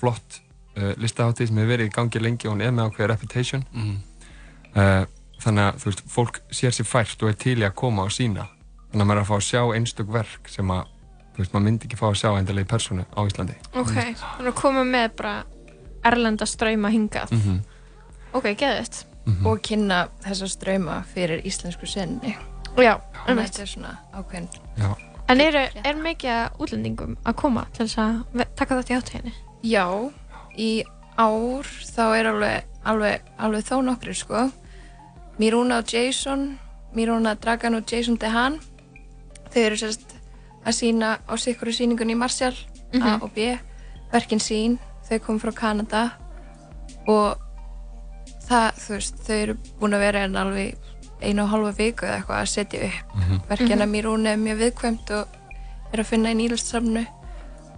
flott 0.00 0.40
uh, 0.76 0.92
listaháttið 0.96 1.48
sem 1.48 1.56
hefur 1.56 1.72
verið 1.76 1.88
í 1.90 1.94
gangi 1.94 2.20
lengi 2.22 2.48
og 2.48 2.54
hún 2.54 2.62
er 2.62 2.70
með 2.72 2.90
ákveði 2.90 3.08
reputation 3.08 3.64
Mhm. 3.72 3.96
uh, 4.76 5.04
þannig 5.40 5.64
að 5.72 5.74
þú 5.80 5.84
veist, 5.90 6.02
fólk 6.08 6.40
sér 6.52 6.70
sér 6.76 6.84
fært 6.86 7.22
og 7.22 7.28
er 7.30 7.32
til 7.40 7.58
í 7.58 7.64
að 7.66 7.74
koma 7.74 8.02
og 8.02 8.10
sína 8.12 8.46
þannig 8.92 9.02
að 9.02 9.06
maður 9.06 9.16
er 9.16 9.22
að 9.24 9.30
fá 9.30 9.36
að 9.36 9.48
sjá 9.48 9.62
einstök 9.76 10.08
verk 10.12 10.48
sem 10.48 10.68
að 10.70 10.84
þú 11.34 11.38
veist, 11.38 11.52
maður 11.54 11.64
myndi 11.64 11.86
ekki 11.88 11.96
fá 12.00 12.06
að 12.10 12.18
sjá 12.20 12.30
endilega 12.38 12.66
í 12.66 12.70
personu 12.70 13.04
á 13.16 13.20
Íslandi 13.24 13.54
Ok, 13.74 13.94
þannig 13.94 14.52
að 14.52 14.54
koma 14.60 14.84
með 14.84 15.16
bara 15.16 15.44
erlenda 16.04 16.44
ströyma 16.46 16.88
hingað. 16.90 17.30
Mhm. 17.32 17.60
Ok, 18.32 18.54
geðvægt. 19.30 19.46
og 19.46 19.62
kynna 19.62 20.08
þessa 20.24 20.48
ströyma 20.48 21.02
fyrir 21.14 21.42
íslensku 21.46 21.86
senni 21.86 22.36
Já, 22.78 22.94
og 23.28 23.36
þetta 23.36 23.62
er 23.62 23.66
svona 23.66 23.98
ákveðin 24.14 24.48
Já. 24.78 24.94
En 25.30 25.40
eru, 25.40 25.58
er 25.84 25.94
mikið 25.94 26.56
útlendingum 26.58 27.16
að 27.24 27.34
koma 27.36 27.66
til 27.72 27.86
þess 27.86 27.98
að 27.98 28.46
taka 28.56 28.74
þátt 28.80 28.90
í 28.90 28.94
hátíðinni? 28.98 29.32
Já, 29.62 29.86
í 30.58 30.70
ár 31.18 31.66
þá 31.94 32.02
er 32.18 32.26
alveg, 32.26 32.64
alveg, 32.84 33.20
alveg 33.38 33.64
þó 33.68 33.76
nokkri 33.84 34.14
sko 34.14 34.50
Miruna 35.38 35.78
og 35.78 35.92
Jason 35.92 36.58
Miruna 36.94 37.34
Dragan 37.34 37.74
og 37.74 37.84
Jason 37.92 38.16
Dehan 38.16 38.58
þau 39.54 39.60
eru 39.62 39.76
sérst 39.76 40.16
að 40.66 40.74
sína 40.76 41.18
á 41.30 41.34
sikkur 41.38 41.70
síningunni 41.72 42.12
í 42.12 42.18
Marshall 42.18 42.56
A 42.92 42.96
Mhm. 42.96 43.22
og 43.22 43.30
B 43.34 43.38
verkin 44.12 44.38
sín, 44.42 44.78
þau 45.08 45.18
kom 45.22 45.38
frá 45.40 45.52
Kanada 45.54 46.10
og 47.06 47.38
það, 48.50 48.68
þú 48.84 48.94
veist, 48.96 49.20
þau 49.26 49.36
eru 49.38 49.56
búin 49.80 49.96
að 49.96 50.04
vera 50.06 50.24
en 50.26 50.38
alveg 50.40 50.88
einu 51.20 51.44
og 51.44 51.52
halva 51.52 51.72
viku 51.76 52.06
eða 52.06 52.20
eitthvað 52.20 52.38
að 52.40 52.48
setja 52.54 52.84
upp. 52.86 53.16
Mhm. 53.16 53.42
verkina 53.50 53.84
Mhm. 53.86 53.90
Miruna 53.90 54.30
er 54.32 54.40
mjög 54.40 54.62
viðkvæmt 54.64 55.10
og 55.18 55.28
er 55.92 56.00
að 56.00 56.06
finna 56.06 56.32
í 56.32 56.38
nýlastsamnu 56.38 57.06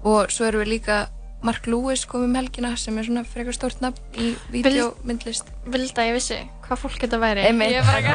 og 0.05 0.31
svo 0.31 0.47
erum 0.47 0.63
við 0.63 0.73
líka 0.79 1.07
Mark 1.43 1.67
Lewis 1.67 2.05
kom 2.07 2.23
um 2.23 2.35
helgina 2.35 2.77
sem 2.79 2.97
er 2.99 3.03
svona 3.03 3.25
frekar 3.27 3.53
stórt 3.53 3.81
nafn 3.83 3.99
í 4.15 4.37
videómyndlist 4.53 5.49
Vilda 5.67 6.05
ég 6.07 6.15
vissi 6.15 6.39
hvað 6.63 6.79
fólk 6.79 7.01
þetta 7.03 7.19
væri. 7.19 7.47
Einmitt. 7.49 7.73
Ég 7.73 7.83
er 7.83 7.85
bara 7.85 8.15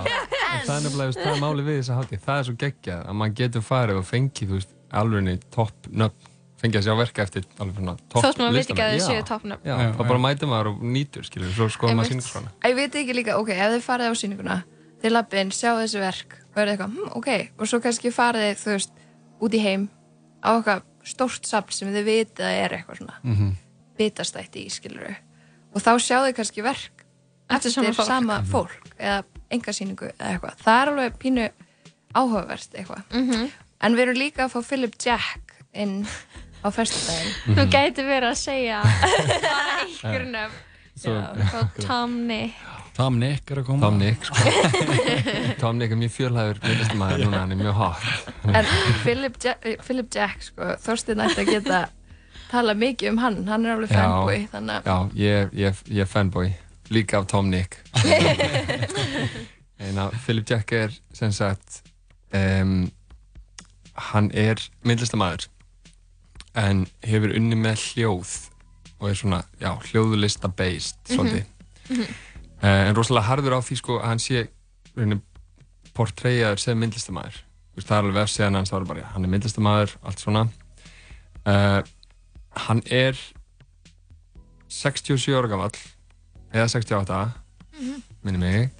það 0.66 0.76
er 0.76 0.82
nefnilega, 0.82 1.12
það 1.12 1.34
er 1.36 1.40
máli 1.44 1.62
við 1.66 1.78
þessa 1.80 1.98
hátíð. 2.00 2.24
Það 2.26 2.38
er 2.38 2.48
svo 2.48 2.56
geggjað 2.64 3.04
að 3.06 3.14
maður 3.20 3.36
getur 3.42 3.62
farið 3.62 4.00
og 4.00 4.08
fengið, 4.08 4.48
þú 4.50 4.58
veist, 4.58 4.72
alveg 4.90 5.46
topp 5.54 5.90
nöfn 5.92 6.32
fengið 6.62 6.78
að 6.80 6.86
sjá 6.86 6.94
verka 6.96 7.22
eftir 7.26 7.44
alveg 7.60 7.76
svona 7.76 7.94
topp 8.08 8.24
Þótt 8.24 8.38
maður 8.40 8.54
veit 8.56 8.70
ekki 8.70 8.82
að 8.82 8.94
listamenn. 8.94 9.06
séu 9.06 9.20
Já. 9.20 9.26
toppnöfn. 9.30 9.64
Já, 9.66 9.74
Já, 9.76 9.90
þá 9.92 10.00
já. 10.00 10.08
bara 10.08 10.18
mætir 10.24 10.48
maður 10.48 10.66
og 10.72 10.80
nýtur, 10.82 11.24
skilur, 11.28 11.50
svo 11.52 11.68
skoðum 11.68 11.96
maður 12.00 12.10
sýningu 12.10 12.28
svona 12.30 12.50
Ég 12.64 12.74
veit 12.78 12.94
ekki 12.96 13.14
líka, 13.18 13.36
ok, 13.36 13.48
ef 13.52 13.70
þið 13.76 13.84
farið 13.86 14.08
á 14.08 14.14
sýninguna 14.16 14.56
þið 15.02 15.12
lappin, 15.12 15.50
sjá 15.52 15.70
þessi 15.76 16.00
verk 16.00 16.36
og 16.40 16.56
verðið 16.56 16.72
eitthvað, 16.72 16.94
hm, 16.96 17.10
ok, 17.20 17.28
og 17.60 17.66
svo 17.68 17.80
kannski 17.84 18.12
farið 18.16 18.46
þið, 18.46 18.56
þú 18.64 18.70
veist, 18.72 18.90
út 19.40 19.52
í 19.52 19.60
heim 19.60 19.88
á 20.40 20.48
eitthvað 20.56 20.82
stórt 21.04 21.46
safn 21.46 21.72
sem 21.76 21.88
þið 21.92 22.04
vitið 22.08 22.44
að 22.48 22.64
er 22.64 22.70
eitthvað 22.78 22.96
svona 23.02 23.16
Mhm. 23.22 23.52
bitastætti 23.98 24.64
í, 24.66 24.70
skilur 24.72 25.16
og 25.74 25.82
þá 25.82 25.92
sjá 26.00 26.18
þið 26.24 26.34
kannski 26.40 26.62
verk 26.64 27.04
Eftir 27.50 27.70
eftir, 27.70 27.72
sama 27.72 27.92
fólk. 27.92 28.06
sama 28.06 28.38
Mhm. 28.40 28.46
fólk 28.50 28.96
eða 28.98 29.24
engasýningu 29.50 30.08
eða 30.18 30.32
eitthvað 30.40 30.56
það 30.64 30.82
er 30.82 30.88
alveg 30.88 31.18
pínu 31.20 31.50
áhugavert 32.14 32.70
eitthvað 32.74 33.02
Mhm. 33.12 33.50
en 33.82 33.94
við 33.94 34.00
erum 34.00 34.16
líka 34.16 34.44
að 34.48 34.52
fá 34.56 34.64
Philip 34.64 34.94
Jack 34.98 35.52
inn 35.74 36.06
á 36.66 36.70
festudaginn 36.74 37.58
Þú 37.58 37.66
gæti 37.72 38.06
verið 38.06 38.30
að 38.32 38.40
segja 38.42 38.80
bara 40.02 40.48
Já, 40.96 41.20
frá 41.52 41.60
Tom 41.84 42.26
Nick. 42.26 42.54
Tom 42.96 43.18
Nick 43.20 43.50
er 43.52 43.58
að 43.60 43.66
koma. 43.68 43.84
Tom 43.84 43.98
Nick, 44.00 44.22
sko. 44.24 44.52
Tom 45.60 45.76
Nick 45.76 45.92
er 45.92 45.98
mjög 46.00 46.12
fjölhæður 46.14 46.60
myndlistamæður 46.62 47.24
núna, 47.26 47.40
hann 47.42 47.52
er 47.52 47.58
mjög 47.60 47.74
hot. 47.76 48.06
En 48.48 48.70
Philip 49.02 49.36
Jack, 49.44 49.66
Philip 49.84 50.08
Jack 50.16 50.46
sko, 50.46 50.70
Þorstein 50.80 51.20
ætti 51.26 51.42
að 51.44 51.50
geta 51.50 51.80
tala 52.48 52.72
mikið 52.78 53.12
um 53.12 53.20
hann, 53.20 53.36
hann 53.50 53.66
er 53.66 53.74
alveg 53.74 53.92
fanboy 53.92 54.46
þannig 54.54 54.78
að 54.78 54.88
Já, 54.88 54.96
ég, 55.20 55.52
ég, 55.66 55.82
ég 55.92 56.06
er 56.06 56.08
fanboy 56.08 56.48
líka 56.94 57.20
af 57.20 57.28
Tom 57.34 57.52
Nick. 57.52 57.76
En 59.76 59.98
að 60.00 60.14
Philip 60.24 60.48
Jack 60.48 60.72
er 60.72 60.94
sem 61.12 61.34
sagt 61.36 61.82
um, 62.32 62.86
hann 64.14 64.30
er 64.32 64.56
myndlistamæður 64.88 65.50
en 66.56 66.84
hefur 67.04 67.34
unni 67.36 67.56
með 67.60 67.82
hljóð 67.92 68.34
og 68.96 69.08
er 69.10 69.18
svona, 69.18 69.42
já, 69.60 69.70
hljóðlista 69.90 70.48
based 70.56 70.96
svolítið. 71.12 71.44
Mhm. 71.90 72.06
uh, 72.62 72.88
en 72.88 72.96
rosalega 72.96 73.28
harður 73.28 73.58
á 73.58 73.60
því 73.62 73.76
sko 73.82 73.98
að 74.00 74.06
hann 74.08 74.22
sé 74.24 74.46
rauninni 74.96 75.20
portreyjaður 75.96 76.58
sem 76.62 76.78
myndlistamæður 76.80 77.42
það 77.76 77.90
er 77.92 77.98
alveg 78.06 78.16
vefsíðan 78.22 78.54
hans, 78.56 78.70
það 78.72 78.80
er 78.80 78.86
bara, 78.88 79.00
já, 79.02 79.08
hann 79.12 79.24
er 79.26 79.32
myndlistamæður 79.34 79.90
allt 80.08 80.22
svona. 80.24 80.42
Uh, 81.46 81.82
hann 82.66 82.80
er 82.88 83.18
67 84.72 85.36
ára 85.36 85.48
gamall 85.52 85.76
eða 86.52 86.68
68 86.72 87.32
Mhm. 87.76 88.02
minni 88.24 88.38
mig 88.38 88.70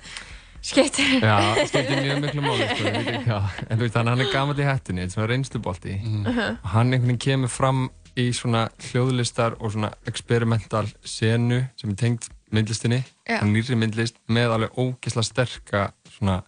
Skiptir 0.67 1.21
Já, 1.23 1.37
skiptir 1.69 2.01
mjög 2.03 2.21
miklu 2.25 2.43
máli 2.43 2.65
sko, 2.67 2.87
ég 2.89 2.97
veit 2.97 3.09
ekki 3.13 3.25
hvað. 3.29 3.51
en 3.71 3.79
þú 3.79 3.85
veist, 3.85 3.95
hann 4.01 4.09
hann 4.11 4.21
er 4.25 4.33
gamall 4.33 4.59
í 4.59 4.67
hættunni 4.67 5.03
þetta 5.05 5.13
er 5.13 5.15
svona 5.15 5.29
reynslubolti 5.31 5.95
Mhm. 6.03 6.27
og 6.65 6.71
hann 6.73 6.93
einhvern 6.93 7.07
veginn 7.13 7.19
kemur 7.27 7.49
fram 7.53 7.91
í 8.17 8.25
svona 8.33 8.65
hljóðlistar 8.89 9.57
og 9.61 9.73
svona 9.73 9.93
experimental 10.07 10.89
senu 11.05 11.61
sem 11.77 11.91
er 11.91 11.95
tengt 12.01 12.29
myndlistinni 12.53 13.03
Já. 13.29 13.41
og 13.43 13.49
nýri 13.53 13.77
myndlist 13.77 14.17
með 14.29 14.55
alveg 14.57 14.71
ógeðslega 14.79 15.25
sterka 15.31 15.85
svona, 16.19 16.43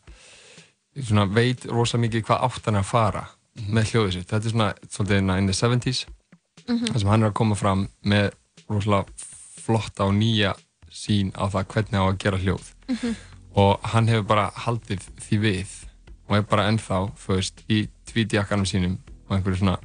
svona 1.00 1.26
veit 1.34 1.66
rosa 1.70 1.98
mikið 1.98 2.24
hvað 2.24 2.42
átt 2.48 2.64
hann 2.66 2.74
er 2.76 2.80
að 2.82 2.90
fara 2.92 3.24
með 3.58 3.90
hljóðið 3.92 4.12
sitt 4.12 4.28
þetta 4.32 4.46
er 4.46 4.50
svona 4.50 4.74
svolítið 4.88 5.18
inn 5.18 5.30
in 5.30 5.46
the 5.46 5.54
70s 5.54 6.06
Mhm. 6.68 6.86
þar 6.92 6.98
sem 7.00 7.08
hann 7.08 7.22
er 7.22 7.30
að 7.30 7.34
koma 7.34 7.54
fram 7.54 7.88
með 8.04 8.32
rosalega 8.68 9.06
flotta 9.62 10.04
og 10.04 10.14
nýja 10.14 10.54
sín 10.90 11.30
á 11.36 11.46
það 11.48 11.64
hvernig 11.66 12.00
á 12.00 12.04
að 12.10 12.18
gera 12.18 12.38
hljóð 12.38 12.72
Mhm. 12.88 13.16
Og 13.58 13.84
hann 13.92 14.08
hefur 14.10 14.26
bara 14.30 14.48
haldið 14.66 15.04
því 15.24 15.38
við 15.44 15.74
og 16.28 16.36
er 16.38 16.42
bara 16.50 16.66
ennþá, 16.70 16.98
þú 17.18 17.36
veist, 17.38 17.62
í 17.72 17.86
tvítjakkanum 18.10 18.66
sínum 18.68 18.98
og 19.28 19.36
einhverju 19.38 19.62
svona 19.62 19.78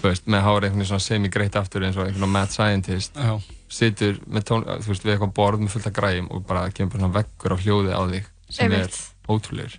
þú 0.00 0.08
veist, 0.08 0.26
með 0.32 0.44
hárið 0.46 0.66
einhvern 0.66 0.80
veginn 0.80 0.90
svona 0.90 1.04
semi-greitt 1.06 1.56
aftur 1.60 1.84
eins 1.86 1.96
og 1.98 2.06
einhvern 2.06 2.24
veginn 2.24 2.34
mad 2.34 2.54
scientist 2.54 3.16
Já. 3.20 3.34
situr 3.70 4.18
með 4.26 4.46
tón, 4.50 4.64
þú 4.66 4.90
veist, 4.92 5.04
við 5.06 5.14
eitthvað 5.14 5.34
borð 5.38 5.62
með 5.64 5.74
fullt 5.76 5.88
af 5.90 5.96
græjum 6.00 6.30
og 6.34 6.44
bara 6.48 6.66
kemur 6.74 6.92
bara 6.94 7.02
svona 7.04 7.16
veggur 7.20 7.54
af 7.56 7.64
hljóði 7.66 7.94
á 7.94 8.02
þig 8.10 8.28
sem 8.50 8.66
Einmitt. 8.72 8.98
er 8.98 9.34
ótrúlegur 9.34 9.76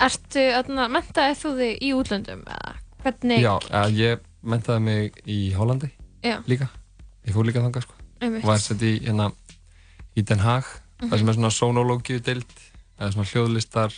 Ertu, 0.00 0.44
þarna, 0.56 0.86
mentaði 0.96 1.34
þú 1.42 1.50
þig 1.58 1.82
í 1.84 1.90
útlöndum 1.98 2.44
eða 2.48 2.74
hvernig 3.04 3.42
Já, 3.44 3.52
að 3.82 3.98
ég 4.00 4.22
mentaði 4.40 4.84
mig 4.86 5.18
í 5.28 5.40
Hollandi 5.56 5.90
Já. 6.24 6.38
líka, 6.48 6.70
ég 7.28 7.36
fór 7.36 7.44
líka 7.48 7.60
þangað 7.64 7.84
sko 7.84 7.98
Einmitt. 8.24 8.46
var 8.48 8.62
sett 8.62 8.80
í, 8.86 8.94
hérna, 9.04 9.28
í 10.16 10.24
Den 10.24 10.40
Haag. 10.44 10.64
Það 11.02 11.18
sem 11.22 11.28
er 11.32 11.38
svona 11.38 11.50
sonológiu 11.54 12.20
deild 12.26 12.54
eða 13.00 13.12
svona 13.14 13.30
hljóðlistar 13.32 13.94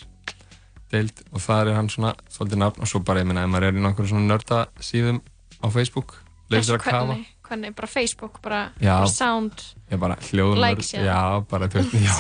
deild 0.93 1.23
og 1.33 1.41
það 1.41 1.69
er 1.73 1.77
hann 1.79 1.89
svona 1.93 2.15
svolítið 2.31 2.61
nafn 2.63 2.85
og 2.85 2.91
svo 2.91 3.01
bara, 3.07 3.23
ég 3.25 3.29
meina, 3.31 3.45
ef 3.47 3.53
maður 3.55 3.69
er 3.71 3.79
í 3.79 3.85
nákvæmlega 3.85 4.11
svona 4.13 4.29
nörda 4.35 4.59
síðum 4.85 5.23
á 5.63 5.67
Facebook 5.73 6.19
sér 6.53 6.77
að 6.77 6.83
kafa. 6.85 6.99
hvernig, 7.07 7.29
hvernig, 7.49 7.75
bara 7.79 7.89
Facebook, 7.89 8.41
bara, 8.45 8.59
Já. 8.81 8.99
bara 9.01 9.09
sound 9.09 9.63
ég 9.91 9.99
bara 10.03 10.17
hljóðnörd, 10.21 10.61
Like 10.67 10.85
síðan. 10.85 11.07
já, 11.09 11.47
bara 11.49 11.69
veist, 11.73 11.95
já. 11.97 12.15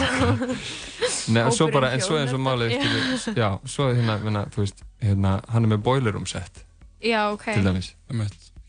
Nei, 1.34 1.42
svo 1.52 1.68
bara, 1.72 1.92
en 1.92 2.00
svo 2.02 2.16
eins 2.18 2.32
og 2.32 2.40
málið, 2.42 2.72
skilur, 2.78 3.36
já, 3.38 3.48
svo 3.68 3.90
er 3.90 4.00
hérna, 4.00 4.16
minna, 4.24 4.46
þú 4.54 4.64
veist, 4.64 4.82
hérna, 5.04 5.36
hann 5.52 5.68
er 5.68 5.74
með 5.76 5.84
boiler 5.84 6.16
room 6.16 6.26
set 6.26 6.64
Já, 7.02 7.28
ok. 7.34 7.44
til 7.52 7.64
dæmis 7.66 7.92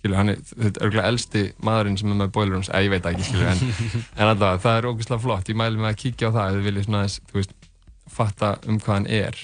skilur, 0.03 0.17
hann 0.19 0.33
er, 0.35 0.39
þetta 0.51 0.81
er 0.81 0.85
örgulega 0.89 1.07
elsti 1.13 1.43
maðurinn 1.63 1.97
sem 2.01 2.11
er 2.11 2.17
með 2.19 2.31
boiler 2.35 2.53
rooms, 2.57 2.69
eða 2.69 2.83
ég 2.83 2.91
veit 2.93 3.05
ekki 3.13 3.27
skilur, 3.29 3.49
en, 3.53 3.61
en 4.19 4.27
alltaf, 4.33 4.61
það 4.67 4.77
er 4.81 4.87
ógeðslega 4.91 5.23
flott. 5.23 5.49
Ég 5.53 5.59
mæli 5.63 5.79
mig 5.79 5.89
að 5.93 5.99
kíkja 6.03 6.29
á 6.29 6.35
það, 6.35 6.47
ef 6.49 6.59
þið 6.59 6.67
viljið 6.67 6.87
svona 6.89 7.01
aðeins, 7.03 7.17
þú 7.31 7.39
veist, 7.39 7.55
fatta 8.13 8.49
um 8.67 8.79
hvað 8.83 8.97
hann 8.99 9.07
er. 9.15 9.39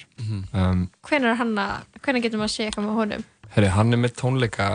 Um, 0.53 0.86
Hvenær 1.07 1.31
er 1.34 1.40
hann 1.40 1.53
að, 1.64 1.86
hvernig 2.03 2.26
getur 2.27 2.41
maður 2.44 2.52
að 2.52 2.56
sé 2.60 2.68
eitthvað 2.68 2.90
með 2.90 2.99
honum? 2.99 3.23
herri, 3.56 3.69
hann 3.73 3.95
er 3.95 4.02
með 4.03 4.11
tónleika 4.19 4.68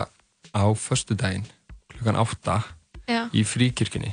á 0.51 0.63
föstudaginn, 0.75 1.45
klukkan 1.93 2.17
átta 2.19 2.57
Já. 3.07 3.21
í 3.31 3.45
fríkirkjunni. 3.47 4.11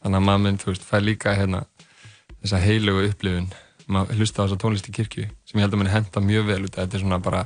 Þannig 0.00 0.18
að 0.18 0.24
maður 0.26 0.42
mynd, 0.48 0.62
þú 0.64 0.72
veist, 0.72 0.86
fær 0.88 1.04
líka 1.04 1.34
hérna 1.36 1.60
þessa 2.40 2.58
heilugu 2.64 3.04
upplifun. 3.10 3.50
Maður 3.90 4.20
hlusta 4.22 4.42
á 4.42 4.44
þessa 4.46 4.58
tónlist 4.62 4.86
í 4.88 4.92
kirkju 4.94 5.24
sem 5.50 5.58
ég 5.58 5.64
held 5.66 5.74
að 5.74 5.80
mann 5.82 5.90
henda 5.90 6.20
mjög 6.22 6.44
vel 6.46 6.60
út 6.68 6.76
þetta 6.78 6.94
er 6.96 7.02
svona 7.02 7.16
bara, 7.22 7.40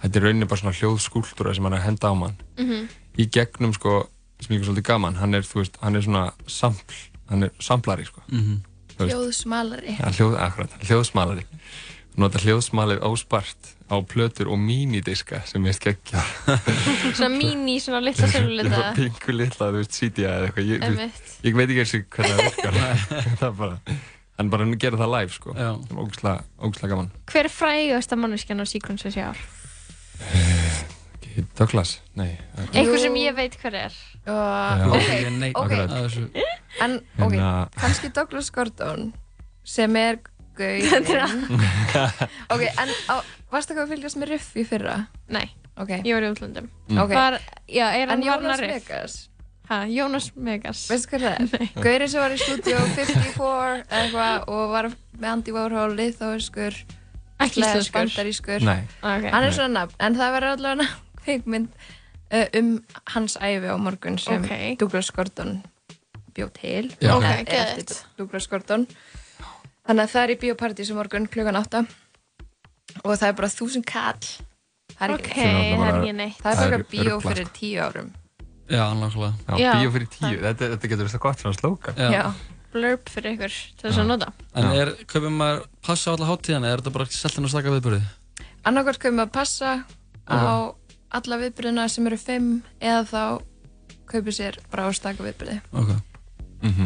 þetta 0.00 0.16
er 0.20 0.24
rauninni 0.26 0.46
bara 0.48 0.60
svona 0.62 0.72
hljóðskúltúra 0.78 1.52
sem 1.56 1.66
hann 1.68 1.76
er 1.76 1.82
að 1.82 1.86
henda 1.90 2.08
á 2.08 2.14
mann. 2.16 2.36
Mhm. 2.56 2.86
Í 3.18 3.26
gegnum 3.32 3.72
sko, 3.76 4.02
sem 4.40 4.54
ég 4.56 4.62
er 4.62 4.68
svolítið 4.70 4.88
gaman 4.90 5.18
hann 5.20 5.34
er, 5.34 5.46
veist, 5.54 5.78
hann 5.82 5.98
er 5.98 6.04
svona 6.06 6.26
sampl, 6.46 6.98
hann 7.30 7.48
er 7.48 7.54
samplari 7.62 8.06
sko. 8.08 8.22
Mhm. 8.28 8.60
Þú 8.94 9.06
veist. 9.06 9.14
Hljóðsmalari. 9.14 9.96
Ja, 9.96 10.10
hljóð, 10.12 10.34
akkurat, 10.44 10.74
hljóðsmalari. 10.84 11.46
Nota 12.20 12.40
hljóðsmalið 12.42 13.04
óspart 13.06 13.70
á 13.90 13.96
plötur 14.06 14.50
og 14.50 14.58
mínidiska 14.58 15.40
sem 15.46 15.64
ég 15.66 15.74
skeggja 15.78 16.20
Svona 17.16 17.30
mini, 17.32 17.78
svona 17.82 18.00
litla 18.02 18.28
sérflita 18.30 18.82
pingu 18.98 19.34
litla, 19.34 19.70
þú 19.70 19.80
veist, 19.80 19.96
CD 19.96 20.26
eða 20.26 20.50
eitthvað. 20.50 20.70
Ég, 20.70 21.18
ég 21.48 21.58
veit 21.58 21.66
ekki 21.70 21.84
eins 21.84 21.94
og 21.96 22.06
hvernig 22.16 22.36
það 22.36 22.44
virkar. 22.50 22.78
Það 23.40 23.48
er 23.48 23.56
bara, 23.62 23.98
hann 24.40 24.52
bara 24.52 24.68
gera 24.84 25.00
það 25.00 25.14
live 25.16 25.36
sko, 25.38 25.56
sem 25.56 25.96
er 25.96 26.04
ógslag, 26.04 26.46
ógslag 26.68 26.94
gaman. 26.94 27.10
Hver 27.30 27.48
er 27.48 27.54
frægasta 27.54 28.20
manneskjan 28.20 28.62
á 28.62 28.66
Sequence 28.68 29.08
þessi 29.08 29.26
ár? 29.30 29.44
Ekki 31.30 31.44
Douglas, 31.58 31.92
nei 32.18 32.32
Einhver 32.74 32.98
sem 32.98 33.14
ég 33.20 33.34
veit 33.36 33.54
hver 33.62 33.74
er 33.86 33.94
Já. 34.26 34.88
ok, 34.90 35.06
Ég 35.14 35.30
nei- 35.38 35.52
ok 35.54 35.70
akkurat. 35.72 36.34
en 36.82 36.96
ok, 37.18 37.32
Hérna- 37.32 37.68
kannski 37.78 38.10
Douglas 38.12 38.50
Gordon 38.50 39.12
sem 39.64 39.96
er 39.96 40.18
gauðin 40.58 41.06
ok, 42.52 42.62
en 42.66 42.92
á, 43.08 43.14
varstu 43.52 43.72
eitthvað 43.72 43.86
að 43.86 43.92
fylgjast 43.94 44.18
með 44.20 44.32
Riff 44.34 44.50
í 44.60 44.64
fyrra? 44.68 44.96
Nei, 45.32 45.46
ok 45.80 45.94
ég 46.04 46.14
var 46.18 46.26
í 46.26 46.30
útlöndum 46.34 46.68
Mm. 46.90 46.98
Ok. 47.04 47.12
Var, 47.14 47.36
já, 47.70 47.86
er 47.94 48.08
hann 48.10 48.18
En 48.18 48.24
Jónas 48.26 48.40
Varnar 48.42 48.58
Riff? 48.64 48.88
Vegas? 48.90 49.12
Ha, 49.70 49.84
Jónas 49.86 50.32
Megas 50.34 50.80
Veistu 50.90 51.12
hvað 51.14 51.26
það 51.38 51.60
er? 51.60 51.68
Gaurin 51.84 52.08
sem 52.10 52.20
var 52.24 52.32
í 52.34 52.38
stúdíu 52.42 52.80
54 52.96 53.84
eða 53.86 54.00
eitthvað 54.00 54.48
og 54.50 54.64
var 54.72 54.88
með 55.20 55.28
Andy 55.30 55.54
Warhol, 55.54 55.94
litháiskur 55.94 56.74
Ekki 57.40 57.62
slash 57.62 57.76
íslenskur? 57.78 58.00
bandarískur 58.00 58.66
Nei. 58.66 58.80
Hann 59.06 59.22
Nei. 59.22 59.46
er 59.46 59.54
svona 59.54 59.72
nafn, 59.84 59.94
en 60.02 60.18
það 60.18 60.34
verður 60.34 60.56
allavega 60.58 60.88
kveikmynd 61.30 61.68
uh, 62.32 62.46
um 62.60 62.70
hans 63.14 63.36
æfi 63.40 63.70
á 63.70 63.76
morgun 63.78 64.18
sem 64.18 64.42
Ok. 64.42 64.78
Douglas 64.82 65.10
Gordon 65.14 65.62
bjóð 66.34 66.52
til 66.60 66.90
Já. 67.00 67.08
Eða- 67.08 67.16
Ok, 67.16 67.48
eða 67.48 67.64
eftir 67.78 68.04
Douglas 68.18 68.46
Gordon 68.50 68.86
þannig 69.86 70.04
að 70.06 70.12
það 70.14 70.22
er 70.26 70.30
í 70.34 70.38
biopartís 70.44 70.90
á 70.92 70.94
morgun 70.98 71.26
klukkan 71.30 71.56
8 71.58 71.84
og 73.04 73.12
það 73.16 73.28
er 73.28 73.36
bara 73.38 73.48
þúsund 73.54 73.86
kall 73.86 74.20
það 74.94 75.04
er 75.06 75.12
ekki 75.16 75.34
það 75.34 75.58
er 75.64 75.76
bara- 75.80 75.98
ekki 76.02 76.14
neitt. 76.20 76.40
það 76.42 76.62
er 76.64 76.70
bara 76.70 76.88
bíó 76.92 77.20
fyrir 77.24 77.46
sko. 77.46 77.54
tíu 77.60 77.80
árum 77.86 78.10
Já, 78.70 78.84
nákvæmlega. 78.94 79.34
Já, 79.48 79.58
Já. 79.58 79.72
bíó 79.74 79.90
fyrir 79.90 80.06
tíu, 80.14 80.36
þetta, 80.44 80.66
þetta 80.76 80.88
getur 80.92 81.06
verið 81.08 81.18
gott 81.18 81.38
svona 81.42 81.56
slókan. 81.58 81.96
Já. 81.98 82.32
Blurb 82.70 83.08
fyrir 83.10 83.32
ykkur 83.34 83.50
til 83.80 83.90
þess 83.90 83.98
að 83.98 84.06
nota 84.06 84.28
En 84.54 84.64
er, 84.78 84.92
kaupir 85.10 85.32
maður 85.34 85.64
passa 85.82 86.10
á 86.10 86.14
alla 86.14 86.28
hátíðana, 86.30 86.70
er 86.70 86.78
þetta 86.78 86.92
bara 86.94 87.06
seltin 87.10 87.44
og 87.44 87.50
staka 87.50 87.72
viðbörði? 87.74 88.02
annarkvært 88.62 89.00
kaupum 89.02 89.24
að 89.24 89.32
passa 89.32 89.72
á 90.30 90.70
alla 91.10 91.38
viðbyrðina 91.40 91.88
sem 91.90 92.06
eru 92.10 92.18
fimm 92.20 92.50
eða 92.80 93.02
þá 93.10 93.22
kaupir 94.10 94.34
sér 94.36 94.58
bara 94.70 94.86
á 94.86 94.90
staka 94.94 95.22
viðbyrði 95.26 95.60
Ok. 95.72 95.90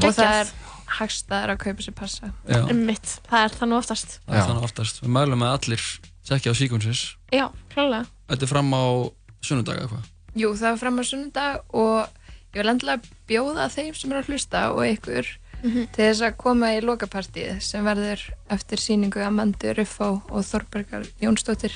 og 0.05 0.15
það 0.15 0.41
er 0.41 0.51
hagstaðar 0.99 1.55
að 1.55 1.63
kaupa 1.65 1.83
sér 1.87 1.95
passa 1.99 2.33
Já. 2.49 2.61
Mitt, 2.77 3.15
það 3.29 3.45
er 3.49 3.55
það 3.59 3.71
nú 3.71 3.79
oftast 3.81 4.19
Það 4.27 4.37
er 4.41 4.49
þannig 4.49 4.67
oftast. 4.69 5.01
Við 5.03 5.15
mælum 5.17 5.45
að 5.47 5.55
allir 5.59 5.87
tekja 6.29 6.53
á 6.53 6.55
Sequences. 6.57 7.01
Já, 7.33 7.47
klálega 7.75 8.05
Þetta 8.31 8.47
er 8.47 8.53
fram 8.55 8.71
á 8.73 8.85
sunnudaga 9.45 9.85
eitthvað. 9.85 10.05
Jú, 10.41 10.51
það 10.57 10.71
er 10.73 10.79
fram 10.81 11.01
á 11.01 11.03
sunnudag 11.05 11.59
og 11.77 12.21
ég 12.55 12.61
vil 12.63 12.71
endilega 12.73 13.17
bjóða 13.29 13.67
þeim 13.75 13.95
sem 13.99 14.13
eru 14.15 14.23
að 14.23 14.31
hlusta 14.33 14.63
og 14.73 14.85
ykkur 14.89 15.33
Mhm. 15.65 15.87
til 15.97 16.05
þess 16.05 16.21
að 16.27 16.37
koma 16.37 16.67
í 16.77 16.81
lokapartíð 16.85 17.61
sem 17.65 17.85
verður 17.87 18.21
eftir 18.53 18.77
síningu 18.77 19.23
Amandu 19.25 19.73
Ruffó 19.75 20.21
og 20.29 20.43
Þorbergar 20.45 21.07
Jónsdóttir 21.23 21.73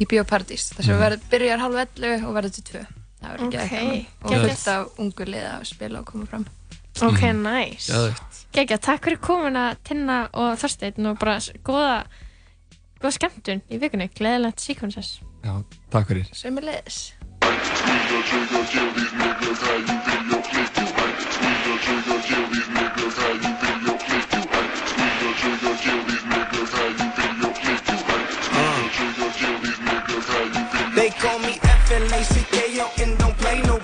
í 0.00 0.06
Bíópartís 0.08 0.72
þess 0.72 0.88
að 0.88 0.94
Mhm. 0.96 1.02
verður 1.04 1.20
byrjar 1.30 1.58
halv 1.58 1.76
11 1.76 2.24
og 2.26 2.34
verður 2.34 2.54
til 2.54 2.64
2 2.64 2.86
það 3.22 3.30
verður 3.32 3.46
ekki 3.46 3.58
ekki 3.62 4.06
og 4.24 4.68
af 4.72 4.98
ungu 4.98 5.24
liða 5.24 5.52
að 5.60 5.64
spila 5.66 5.98
og 6.00 6.06
koma 6.06 6.26
fram 6.26 6.46
Ok, 7.00 7.22
Mhm. 7.22 7.42
nice. 7.42 7.92
Gekja, 8.52 8.76
takk 8.78 9.02
fyrir 9.04 9.16
komuna 9.18 9.76
Tinna 9.82 10.28
og 10.34 10.58
Þorsteinn 10.58 11.06
og 11.06 11.18
bara 11.18 11.38
góða 11.64 12.04
góða 13.00 13.12
skemmtun 13.18 13.62
í 13.70 13.78
vikunni, 13.80 14.10
gleðilegt 14.14 14.60
sequences 14.60 15.20
Já, 15.42 15.64
takk 15.90 16.06
fyrir. 16.08 16.28
Sömulegis 16.32 17.12
They 23.14 23.51
F-L-A-C-K-O 32.22 33.02
and 33.02 33.18
don't 33.18 33.36
play 33.38 33.60
no 33.62 33.81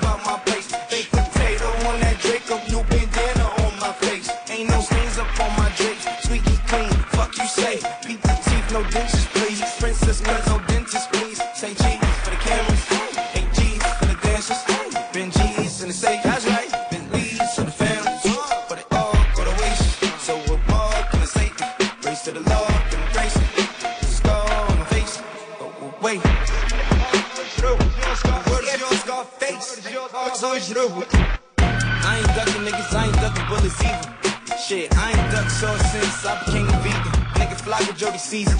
Sauce 35.59 35.91
since 35.91 36.25
I 36.25 36.39
became 36.45 36.69
a 36.69 36.79
vegan. 36.87 37.11
Niggas 37.35 37.63
fly 37.63 37.81
with 37.81 37.97
Jody 37.97 38.17
season. 38.17 38.57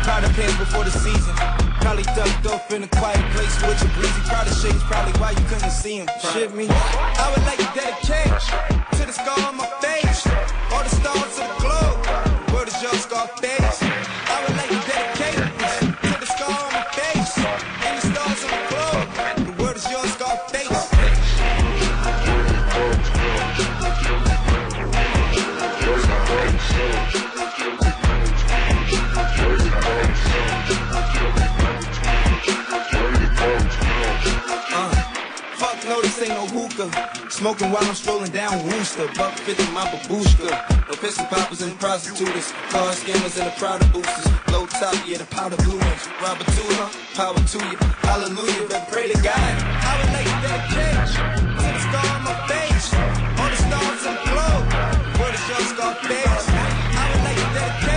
Powder 0.00 0.32
pants 0.32 0.56
before 0.56 0.82
the 0.82 0.90
season. 0.90 1.34
Probably 1.84 2.04
ducked 2.16 2.46
off 2.46 2.72
in 2.72 2.82
a 2.84 2.88
quiet 2.88 3.20
place 3.36 3.54
with 3.60 3.76
your 3.82 3.92
breezy. 3.92 4.22
Proud 4.24 4.46
of 4.46 4.54
shades, 4.54 4.82
probably 4.84 5.12
why 5.20 5.32
you 5.32 5.44
couldn't 5.44 5.70
see 5.70 5.98
him. 5.98 6.08
Shit 6.32 6.54
me. 6.54 6.66
I 6.70 7.28
would 7.36 7.44
like 7.44 7.58
to 7.58 7.68
dedicate 7.76 8.32
to 8.96 9.04
the 9.04 9.12
scar 9.12 9.38
on 9.46 9.58
my 9.58 9.66
face. 9.82 10.07
Hookah. 36.78 37.30
Smoking 37.30 37.70
while 37.70 37.84
I'm 37.84 37.94
strolling 37.94 38.30
down 38.30 38.64
Wooster. 38.66 39.06
Buck 39.16 39.34
50 39.34 39.72
my 39.72 39.84
babushka. 39.86 40.88
No 40.88 40.94
pistol 40.94 41.26
poppers 41.26 41.62
and 41.62 41.78
prostitutes. 41.78 42.52
Car 42.70 42.92
scammers 42.92 43.38
and 43.38 43.50
the 43.50 43.54
Prada 43.58 43.84
boosters. 43.92 44.26
Low 44.52 44.66
top, 44.66 44.94
yeah, 45.06 45.18
the 45.18 45.26
powder 45.26 45.56
blue 45.56 45.78
ones. 45.78 46.08
Robert 46.22 46.46
Tula, 46.54 46.90
power 47.14 47.34
to 47.34 47.58
you. 47.58 47.76
Hallelujah, 48.06 48.68
better 48.68 48.90
pray 48.90 49.08
to 49.12 49.18
God. 49.22 49.36
I 49.36 49.92
would 49.98 50.12
like 50.14 50.28
to 50.30 50.38
dedicate 50.46 51.08
to 51.08 51.66
the 51.66 51.80
scar 51.86 52.06
on 52.16 52.22
my 52.24 52.34
face. 52.48 52.88
All 53.38 53.50
the 53.50 53.58
stars 53.66 54.02
in 54.06 54.14
the 54.14 54.24
globe. 54.30 54.66
Word 55.18 55.34
is 55.34 55.48
your 55.48 55.62
scar 55.72 55.94
face. 56.06 56.46
I 56.48 57.04
would 57.12 57.24
like 57.24 57.87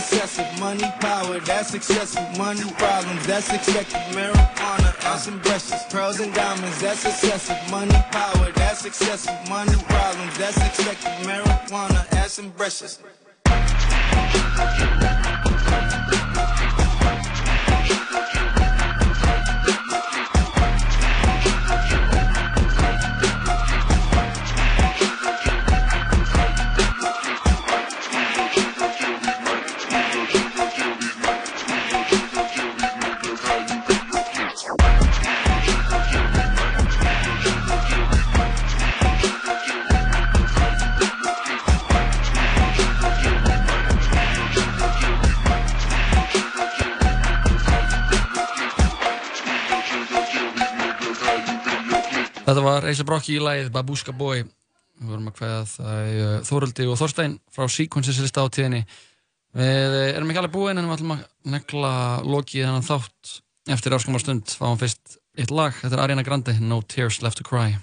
excessive. 0.00 0.48
Money, 0.58 0.90
power, 1.00 1.38
that's 1.40 1.74
excessive. 1.74 2.38
Money, 2.38 2.62
problems, 2.78 3.26
that's 3.26 3.52
expected. 3.52 4.00
Marijuana, 4.16 5.04
ass 5.04 5.26
and 5.26 5.42
brushes. 5.42 5.82
Pearls 5.90 6.20
and 6.20 6.32
diamonds, 6.34 6.80
that's 6.80 7.04
excessive. 7.04 7.58
Money, 7.70 7.94
power, 8.10 8.50
that's 8.52 8.84
excessive. 8.86 9.36
Money, 9.48 9.76
problems, 9.88 10.38
that's 10.38 10.56
expected. 10.56 11.12
Marijuana, 11.28 12.12
ass 12.14 12.38
and 12.38 12.56
brushes. 12.56 12.98
Þetta 52.50 52.62
var 52.66 52.84
Eisa 52.90 53.04
Brokki 53.06 53.36
í 53.36 53.42
lagið 53.42 53.68
Babushka 53.70 54.10
Boy. 54.10 54.40
Við 54.98 55.12
vorum 55.12 55.28
að 55.30 55.36
kveða 55.36 55.58
það 55.70 56.08
uh, 56.10 56.32
Þóruldi 56.48 56.86
og 56.90 56.96
Þorstein 56.98 57.36
frá 57.54 57.68
Sequences 57.70 58.18
lista 58.18 58.42
á 58.42 58.50
tíðinni. 58.50 58.80
Við 59.54 59.94
uh, 59.94 60.08
erum 60.16 60.32
ekki 60.32 60.42
alveg 60.42 60.56
búin 60.56 60.80
en 60.80 60.88
við 60.88 60.96
ætlum 60.96 61.14
að 61.14 61.22
negla 61.54 61.92
lokið 62.26 62.66
þennan 62.66 62.88
þátt 62.88 63.36
eftir 63.76 63.94
áskamar 63.94 64.24
stund. 64.24 64.50
Fáum 64.58 64.80
fyrst 64.82 65.20
eitt 65.38 65.54
lag. 65.54 65.78
Þetta 65.78 65.94
er 65.94 66.02
Ariana 66.08 66.26
Grande, 66.26 66.56
No 66.58 66.82
Tears 66.82 67.22
Left 67.22 67.38
to 67.38 67.46
Cry. 67.46 67.78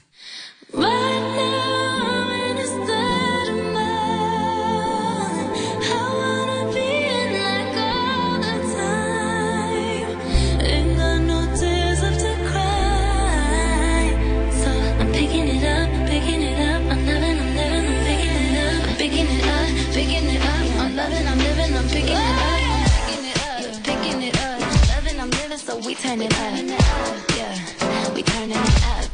Turning 26.01 26.27
it 26.27 26.33
up. 26.33 27.37
Yeah, 27.37 28.13
we 28.13 28.21
turning 28.21 28.51
it 28.51 28.83
up. 28.85 29.05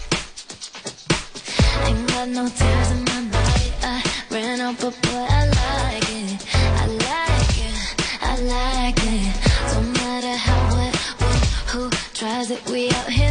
Ain't 1.86 2.08
got 2.10 2.28
no 2.30 2.48
tears 2.50 2.92
in 2.92 3.04
my 3.06 3.22
body. 3.32 3.70
I 3.82 4.04
ran 4.32 4.60
out, 4.62 4.76
but 4.82 4.94
boy, 5.02 5.26
I 5.30 5.46
like 5.62 6.10
it. 6.10 6.46
I 6.54 6.86
like 7.08 7.58
it. 7.68 7.76
I 8.22 8.34
like 8.56 9.00
it. 9.16 9.74
Don't 9.74 9.94
matter 9.94 10.36
how, 10.36 10.62
what, 10.76 10.96
what, 11.22 11.40
who 11.72 11.90
tries 12.14 12.52
it. 12.52 12.62
We 12.70 12.90
out 12.90 13.10
here 13.10 13.23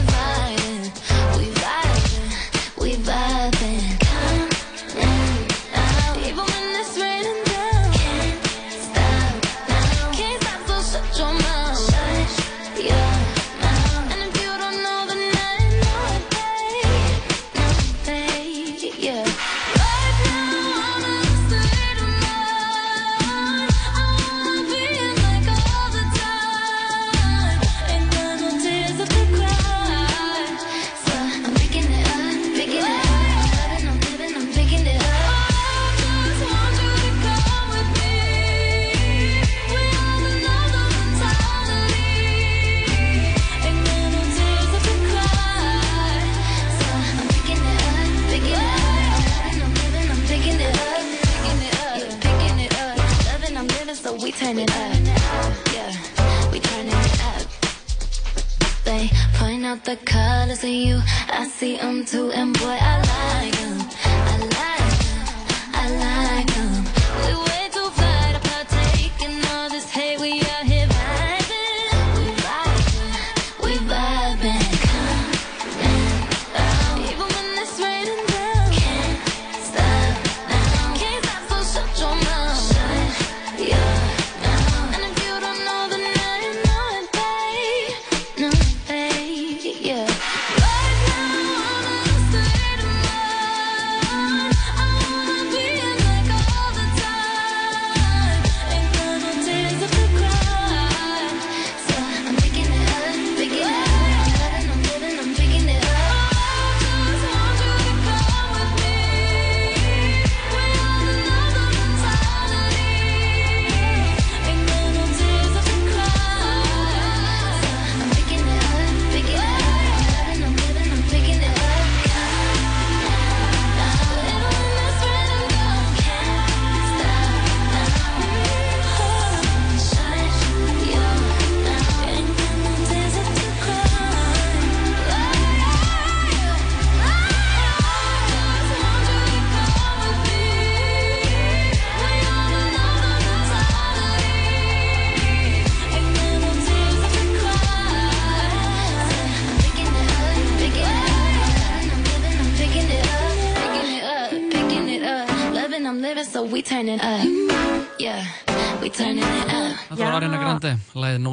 the 59.95 60.05
colors 60.07 60.65
in 60.65 60.73
you. 60.73 61.03
I 61.29 61.47
see 61.47 61.77
them 61.77 62.05
too, 62.05 62.31
and 62.31 62.59
boy, 62.59 62.79
I 62.81 63.43
like 63.43 63.61
them. 63.61 63.72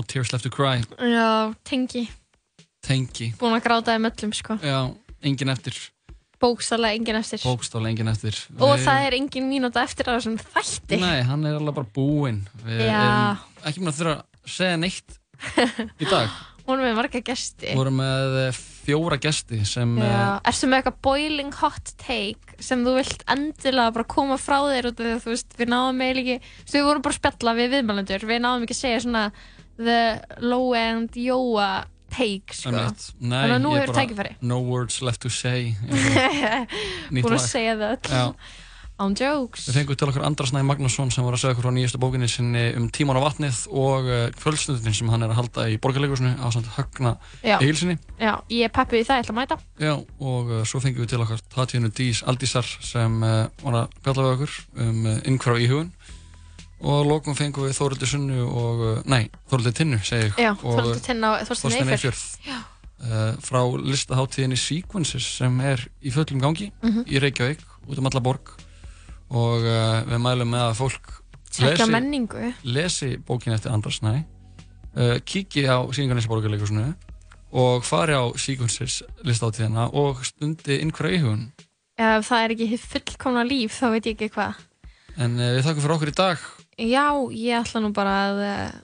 Tears 0.10 0.34
Left 0.34 0.44
to 0.48 0.52
Cry 0.54 0.82
Já, 1.00 1.54
tengi. 1.68 2.08
Tengi, 2.86 3.32
Búin 3.40 3.58
að 3.58 3.64
gráta 3.68 3.94
þeim 3.96 4.08
öllum, 4.10 4.34
sko. 4.34 4.56
já, 4.64 4.80
engin 5.24 5.52
eftir 5.54 5.76
Bókstaflega 6.40 6.96
engin 6.96 7.18
eftir. 7.20 7.42
Bókstálega 7.44 7.92
engin 7.92 8.08
eftir 8.14 8.38
Og 8.64 8.78
Við- 8.78 8.86
það 8.86 9.06
er 9.10 9.16
engin 9.18 9.50
mínúta 9.52 9.82
eftir 9.84 10.08
að 10.08 10.22
þessum 10.22 10.38
þætti. 10.40 11.00
Nei, 11.02 11.22
hann 11.28 11.44
er 11.46 11.58
alveg 11.60 11.76
bara 11.82 11.90
búinn 11.98 12.46
Við 12.64 12.86
Já. 12.88 13.02
erum 13.02 13.42
ekki 13.68 13.84
mér 13.84 13.92
að 13.92 14.00
þurfa 14.00 14.14
að 14.16 14.54
segja 14.56 14.78
neitt 14.80 15.20
í 16.00 16.08
dag 16.10 16.30
Hún 16.70 16.78
er 16.84 16.86
með 16.92 16.98
marga 17.00 17.20
gesti. 17.26 17.66
Við 17.72 17.80
vorum 17.80 17.96
með 17.98 18.34
eh, 18.44 18.58
fjóra 18.86 19.18
gesti 19.20 19.58
sem 19.66 19.96
Já. 19.98 20.06
eh, 20.06 20.50
Erstu 20.52 20.68
með 20.70 20.84
eitthvað 20.84 21.00
boiling 21.08 21.54
hot 21.64 21.94
take 21.98 22.56
sem 22.62 22.84
þú 22.86 22.94
vilt 23.00 23.24
endilega 23.34 23.94
bara 23.96 24.06
koma 24.06 24.38
frá 24.38 24.60
þér 24.70 24.92
út 24.92 25.00
af 25.02 25.08
því 25.08 25.14
að 25.16 25.24
þú 25.26 25.32
veist, 25.34 25.56
við 25.58 25.72
náðum 25.74 26.04
eiginlega 26.06 26.36
ekki, 26.38 26.52
þú 26.60 26.68
veist, 26.70 26.76
við 26.78 26.86
vorum 26.88 27.02
bara 27.08 27.16
að 27.16 27.20
spjalla 27.24 27.56
við 27.58 27.72
viðmælendur, 27.74 28.28
við 28.30 28.42
náðum 28.46 28.68
ekki 28.68 28.78
að 28.78 28.82
segja 28.86 29.02
svona 29.08 29.24
the 29.80 30.22
low 30.44 30.74
end 30.78 31.16
jóa 31.16 31.88
take, 32.14 32.56
sko. 32.58 32.74
Þannig 32.74 33.54
að 33.56 33.60
nú 33.64 33.76
hefur 33.78 33.96
tækifæri. 33.98 34.38
No 34.42 34.62
words 34.66 35.02
left 35.06 35.22
to 35.26 35.30
say 35.34 35.76
Búin 37.14 37.36
að 37.36 37.46
segja 37.46 37.78
það 37.80 37.94
öll. 37.94 38.34
On 39.00 39.14
jokes. 39.22 39.70
Við 39.70 39.78
fengum 39.78 40.00
til 40.00 40.10
okkar 40.10 40.26
Andra 40.28 40.48
Snæ 40.50 40.60
Magnússon 40.68 41.14
sem 41.14 41.24
var 41.24 41.38
að 41.38 41.44
segja 41.44 41.56
okkur 41.56 41.70
frá 41.70 41.76
nýjastu 41.76 42.02
bókinni 42.02 42.28
sinni 42.28 42.66
um 42.76 42.90
tíman 42.92 43.16
á 43.16 43.24
vatnið 43.24 43.62
og 43.72 44.10
uh, 44.10 44.26
kvöldstundin 44.42 44.98
sem 44.98 45.12
hann 45.14 45.24
er 45.24 45.32
að 45.32 45.40
halda 45.40 45.68
í 45.72 45.78
borgarleikursinu 45.80 46.34
á 46.36 46.48
samt 46.52 46.68
högna 46.76 47.14
Já. 47.40 47.56
eigilsinni. 47.62 47.96
Já, 48.20 48.34
ég 48.52 48.68
er 48.68 48.74
peppið 48.76 49.06
í 49.06 49.08
það, 49.08 49.22
ég 49.22 49.28
ætla 49.28 49.36
að 49.36 49.40
mæta. 49.40 49.60
Já, 49.80 49.94
og 50.20 50.52
uh, 50.52 50.64
svo 50.68 50.84
fengum 50.84 51.06
við 51.06 51.14
til 51.14 51.24
okkar 51.24 51.46
Tatjánu 51.56 51.94
Dís 51.96 52.26
Aldísar 52.28 52.68
sem 52.68 53.22
uh, 53.24 53.46
var 53.64 53.84
að 53.86 54.00
bjalla 54.04 54.28
við 54.28 54.36
okkur 54.36 54.60
um 54.84 55.06
uh, 55.06 55.20
innhverf 55.30 55.64
íhugun 55.64 55.94
og 56.80 56.92
að 57.02 57.08
lokum 57.12 57.36
fengum 57.36 57.66
við 57.68 57.76
Þórildi 57.78 58.08
Sunnu 58.08 58.42
og, 58.48 58.84
uh, 58.88 59.02
nei, 59.06 59.30
Þórildi 59.52 59.74
Tinnu, 59.76 60.00
segi 60.04 60.30
ég. 60.30 60.38
Já, 60.40 60.52
og 60.56 60.78
Þorstein 60.80 61.06
Tinna 61.10 61.32
og 61.36 61.48
Þorstein. 61.50 62.20
Já. 62.48 62.60
Uh, 63.00 63.36
frá 63.40 63.62
listaháttíðinni 63.80 64.58
Sequences 64.60 65.24
sem 65.40 65.60
er 65.64 65.86
í 66.04 66.12
fullum 66.12 66.42
gangi 66.44 66.72
Mhm. 66.84 67.06
í 67.08 67.20
Reykjavík, 67.24 67.62
út 67.88 67.98
um 68.02 68.06
alla 68.10 68.20
borg 68.20 68.50
og 69.30 69.64
uh, 69.64 70.04
við 70.10 70.20
mælum 70.20 70.50
með 70.52 70.66
að 70.68 70.76
fólk 70.82 71.16
menningu. 71.90 72.54
lesi 72.64 73.18
bókin 73.18 73.54
eftir 73.54 73.72
Andras 73.72 74.02
Næ 74.02 74.24
uh, 74.98 75.20
kíki 75.26 75.64
á 75.66 75.80
síningarnins 75.96 76.28
borgarleikusinu 76.28 76.94
og 77.52 77.84
fari 77.88 78.14
á 78.14 78.24
Sequences 78.38 79.02
listaháttíðina 79.24 79.90
og 79.94 80.20
stundi 80.26 80.80
innhverja 80.82 81.20
íhugun 81.22 81.52
Ef 82.00 82.30
það 82.30 82.44
er 82.44 82.54
ekki 82.56 82.78
fullkomna 82.80 83.44
líf, 83.44 83.80
þá 83.82 83.90
veit 83.96 84.06
ég 84.06 84.16
ekki 84.20 84.30
hvað. 84.36 84.56
en 85.18 85.40
uh, 85.40 85.56
við 85.56 85.64
þakkum 85.66 85.82
fyrir 85.88 85.96
okkur 85.96 86.12
í 86.12 86.18
dag 86.20 86.38
Já, 86.80 87.06
ég 87.36 87.60
ætla 87.60 87.82
nú 87.84 87.90
bara 87.96 88.14
að 88.30 88.40
uh, 88.46 88.78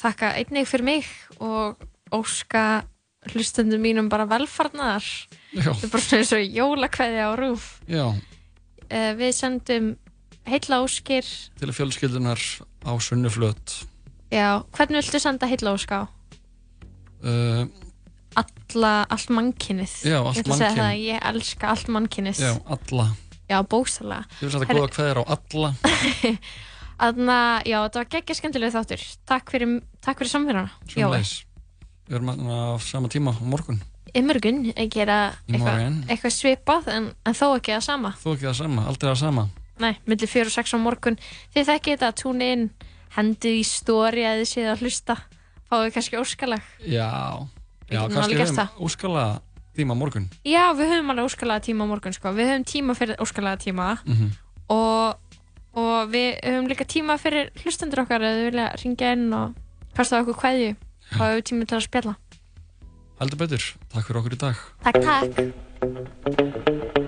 þakka 0.00 0.30
einnig 0.40 0.68
fyrir 0.70 0.86
mig 0.88 1.08
og 1.42 1.76
óska 2.12 2.82
hlustendum 3.32 3.82
mínum 3.84 4.08
bara 4.10 4.24
velfarnar. 4.26 5.04
Þetta 5.52 5.74
er 5.86 5.92
bara 5.92 6.02
svona 6.02 6.22
eins 6.24 6.32
og 6.36 6.56
jólakveði 6.58 7.20
á 7.24 7.30
rúf. 7.38 7.74
Já, 7.90 8.06
Uh, 8.92 9.14
við 9.16 9.30
sendum 9.32 9.86
heilla 10.44 10.82
óskir. 10.84 11.24
til 11.56 11.70
fjölskyldunar 11.72 12.36
á 12.84 12.92
Sunnuflöt 13.00 13.86
Já, 14.28 14.60
hvernig 14.76 14.98
viltu 15.00 15.16
senda 15.22 15.48
heilla 15.48 15.72
óska 15.72 16.02
á? 16.04 16.04
uh, 17.24 17.64
Alla, 18.36 19.06
allt 19.08 19.30
mannkinnið. 19.32 19.94
Já, 20.04 20.18
allt 20.20 20.36
Ég 20.36 20.44
ætla 20.44 20.52
að 20.52 20.60
segja 20.60 20.68
mannkyn. 20.68 20.82
það, 20.84 21.00
ég 21.06 21.24
elska 21.30 21.70
allt 21.72 21.88
mannkinnið. 21.88 22.42
Já, 22.44 22.52
alla 22.76 23.06
Já, 23.48 23.58
bókstaflega. 23.72 24.26
Ég 24.28 24.44
vil 24.44 24.52
senda 24.58 24.68
góða 24.74 24.92
kveðir 24.92 25.20
á 25.20 25.24
alla 25.38 25.72
Þannig 27.02 27.32
að, 27.34 27.66
já, 27.66 27.78
þetta 27.82 27.98
var 28.02 28.10
geggja 28.14 28.34
skemmtilega 28.38 28.74
þáttur. 28.76 29.02
Takk 29.26 29.50
fyrir, 29.50 29.72
takk 30.06 30.20
fyrir 30.22 30.30
samverðana. 30.32 30.70
Sömuleiðis. 30.92 31.32
við 32.06 32.14
hérna 32.18 32.34
á 32.62 32.78
sama 32.82 33.08
tíma 33.10 33.32
á 33.34 33.42
morgun 33.42 33.80
að 34.12 35.36
Í 35.48 35.54
eitthvað, 35.56 35.76
morgun. 35.78 35.94
eitthvað 36.10 36.32
svipað 36.36 36.88
en, 36.92 37.04
en 37.24 37.36
þó 37.38 37.46
ekki 37.56 37.72
það 37.72 37.84
sama 37.86 38.10
Þú 38.20 38.32
ekki 38.34 38.46
það 38.50 38.56
sama, 38.58 38.82
aldrei 38.90 39.08
það 39.08 39.20
sama 39.22 39.44
Nei, 39.80 39.94
millir 40.06 40.28
4 40.28 40.50
og 40.50 40.52
6 40.52 40.74
á 40.76 40.78
morgun 40.82 41.16
Þið 41.54 41.68
þekkið 41.70 41.94
þetta, 41.94 42.10
tune 42.20 42.48
in 42.52 42.66
hendið 43.16 43.56
í 43.56 43.62
stóri 43.64 44.26
að 44.28 44.42
þið 44.42 44.50
séð 44.52 44.68
að 44.74 44.82
hlusta 44.84 45.16
fáið 45.72 45.94
kannski 45.96 46.20
óskalag 46.20 46.68
Já, 46.84 47.08
já 47.88 48.00
kannski 48.12 48.36
við 48.36 48.44
höfum 48.44 48.84
úskala 48.84 49.24
tíma 49.78 49.96
á 49.96 50.00
morgun 50.02 50.28
Já, 50.44 50.64
við 50.76 50.92
höfum 50.92 51.14
alveg 51.14 51.30
óskalaða 51.32 51.64
tíma 51.70 51.86
á 51.88 51.90
morgun 51.94 52.12
sko. 52.18 52.34
Við 52.36 52.50
höfum 52.52 52.68
tíma 52.68 52.98
fyrir 52.98 53.16
óskalaða 53.24 53.62
tíma 53.64 53.88
Mhm. 54.04 54.28
og, 54.68 55.16
og 55.78 56.12
við 56.12 56.28
höfum 56.42 56.70
líka 56.70 56.86
tíma 56.88 57.18
fyrir 57.20 57.52
hlustendur 57.62 58.04
okkar 58.04 58.24
að 58.24 58.38
þau 58.38 58.46
vilja 58.50 58.66
ringja 58.82 59.12
inn 59.16 59.28
og 59.36 59.54
kasta 59.96 60.22
okkur 60.22 60.40
kveðju. 60.44 60.72
Og 61.12 61.20
höfum 61.20 61.36
við 61.38 61.46
tíma 61.50 61.68
til 61.68 61.78
að 61.78 61.86
spjalla. 61.88 62.16
Heldur 63.22 63.44
betur, 63.44 63.68
takk 63.92 64.08
fyrir 64.08 64.22
okkur 64.22 64.38
í 64.38 64.42
dag. 64.46 64.66
Takk, 64.88 64.98
takk 65.06 67.00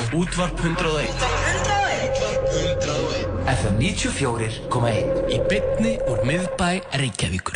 hlusta 0.00 0.16
á 0.16 0.16
Útvarp 0.16 0.56
101 0.60 1.08
FM 3.46 3.74
94.1 3.78 5.32
Í 5.34 5.38
bytni 5.50 5.92
úr 6.08 6.18
miðbæ 6.24 6.70
Reykjavíkur 6.92 7.49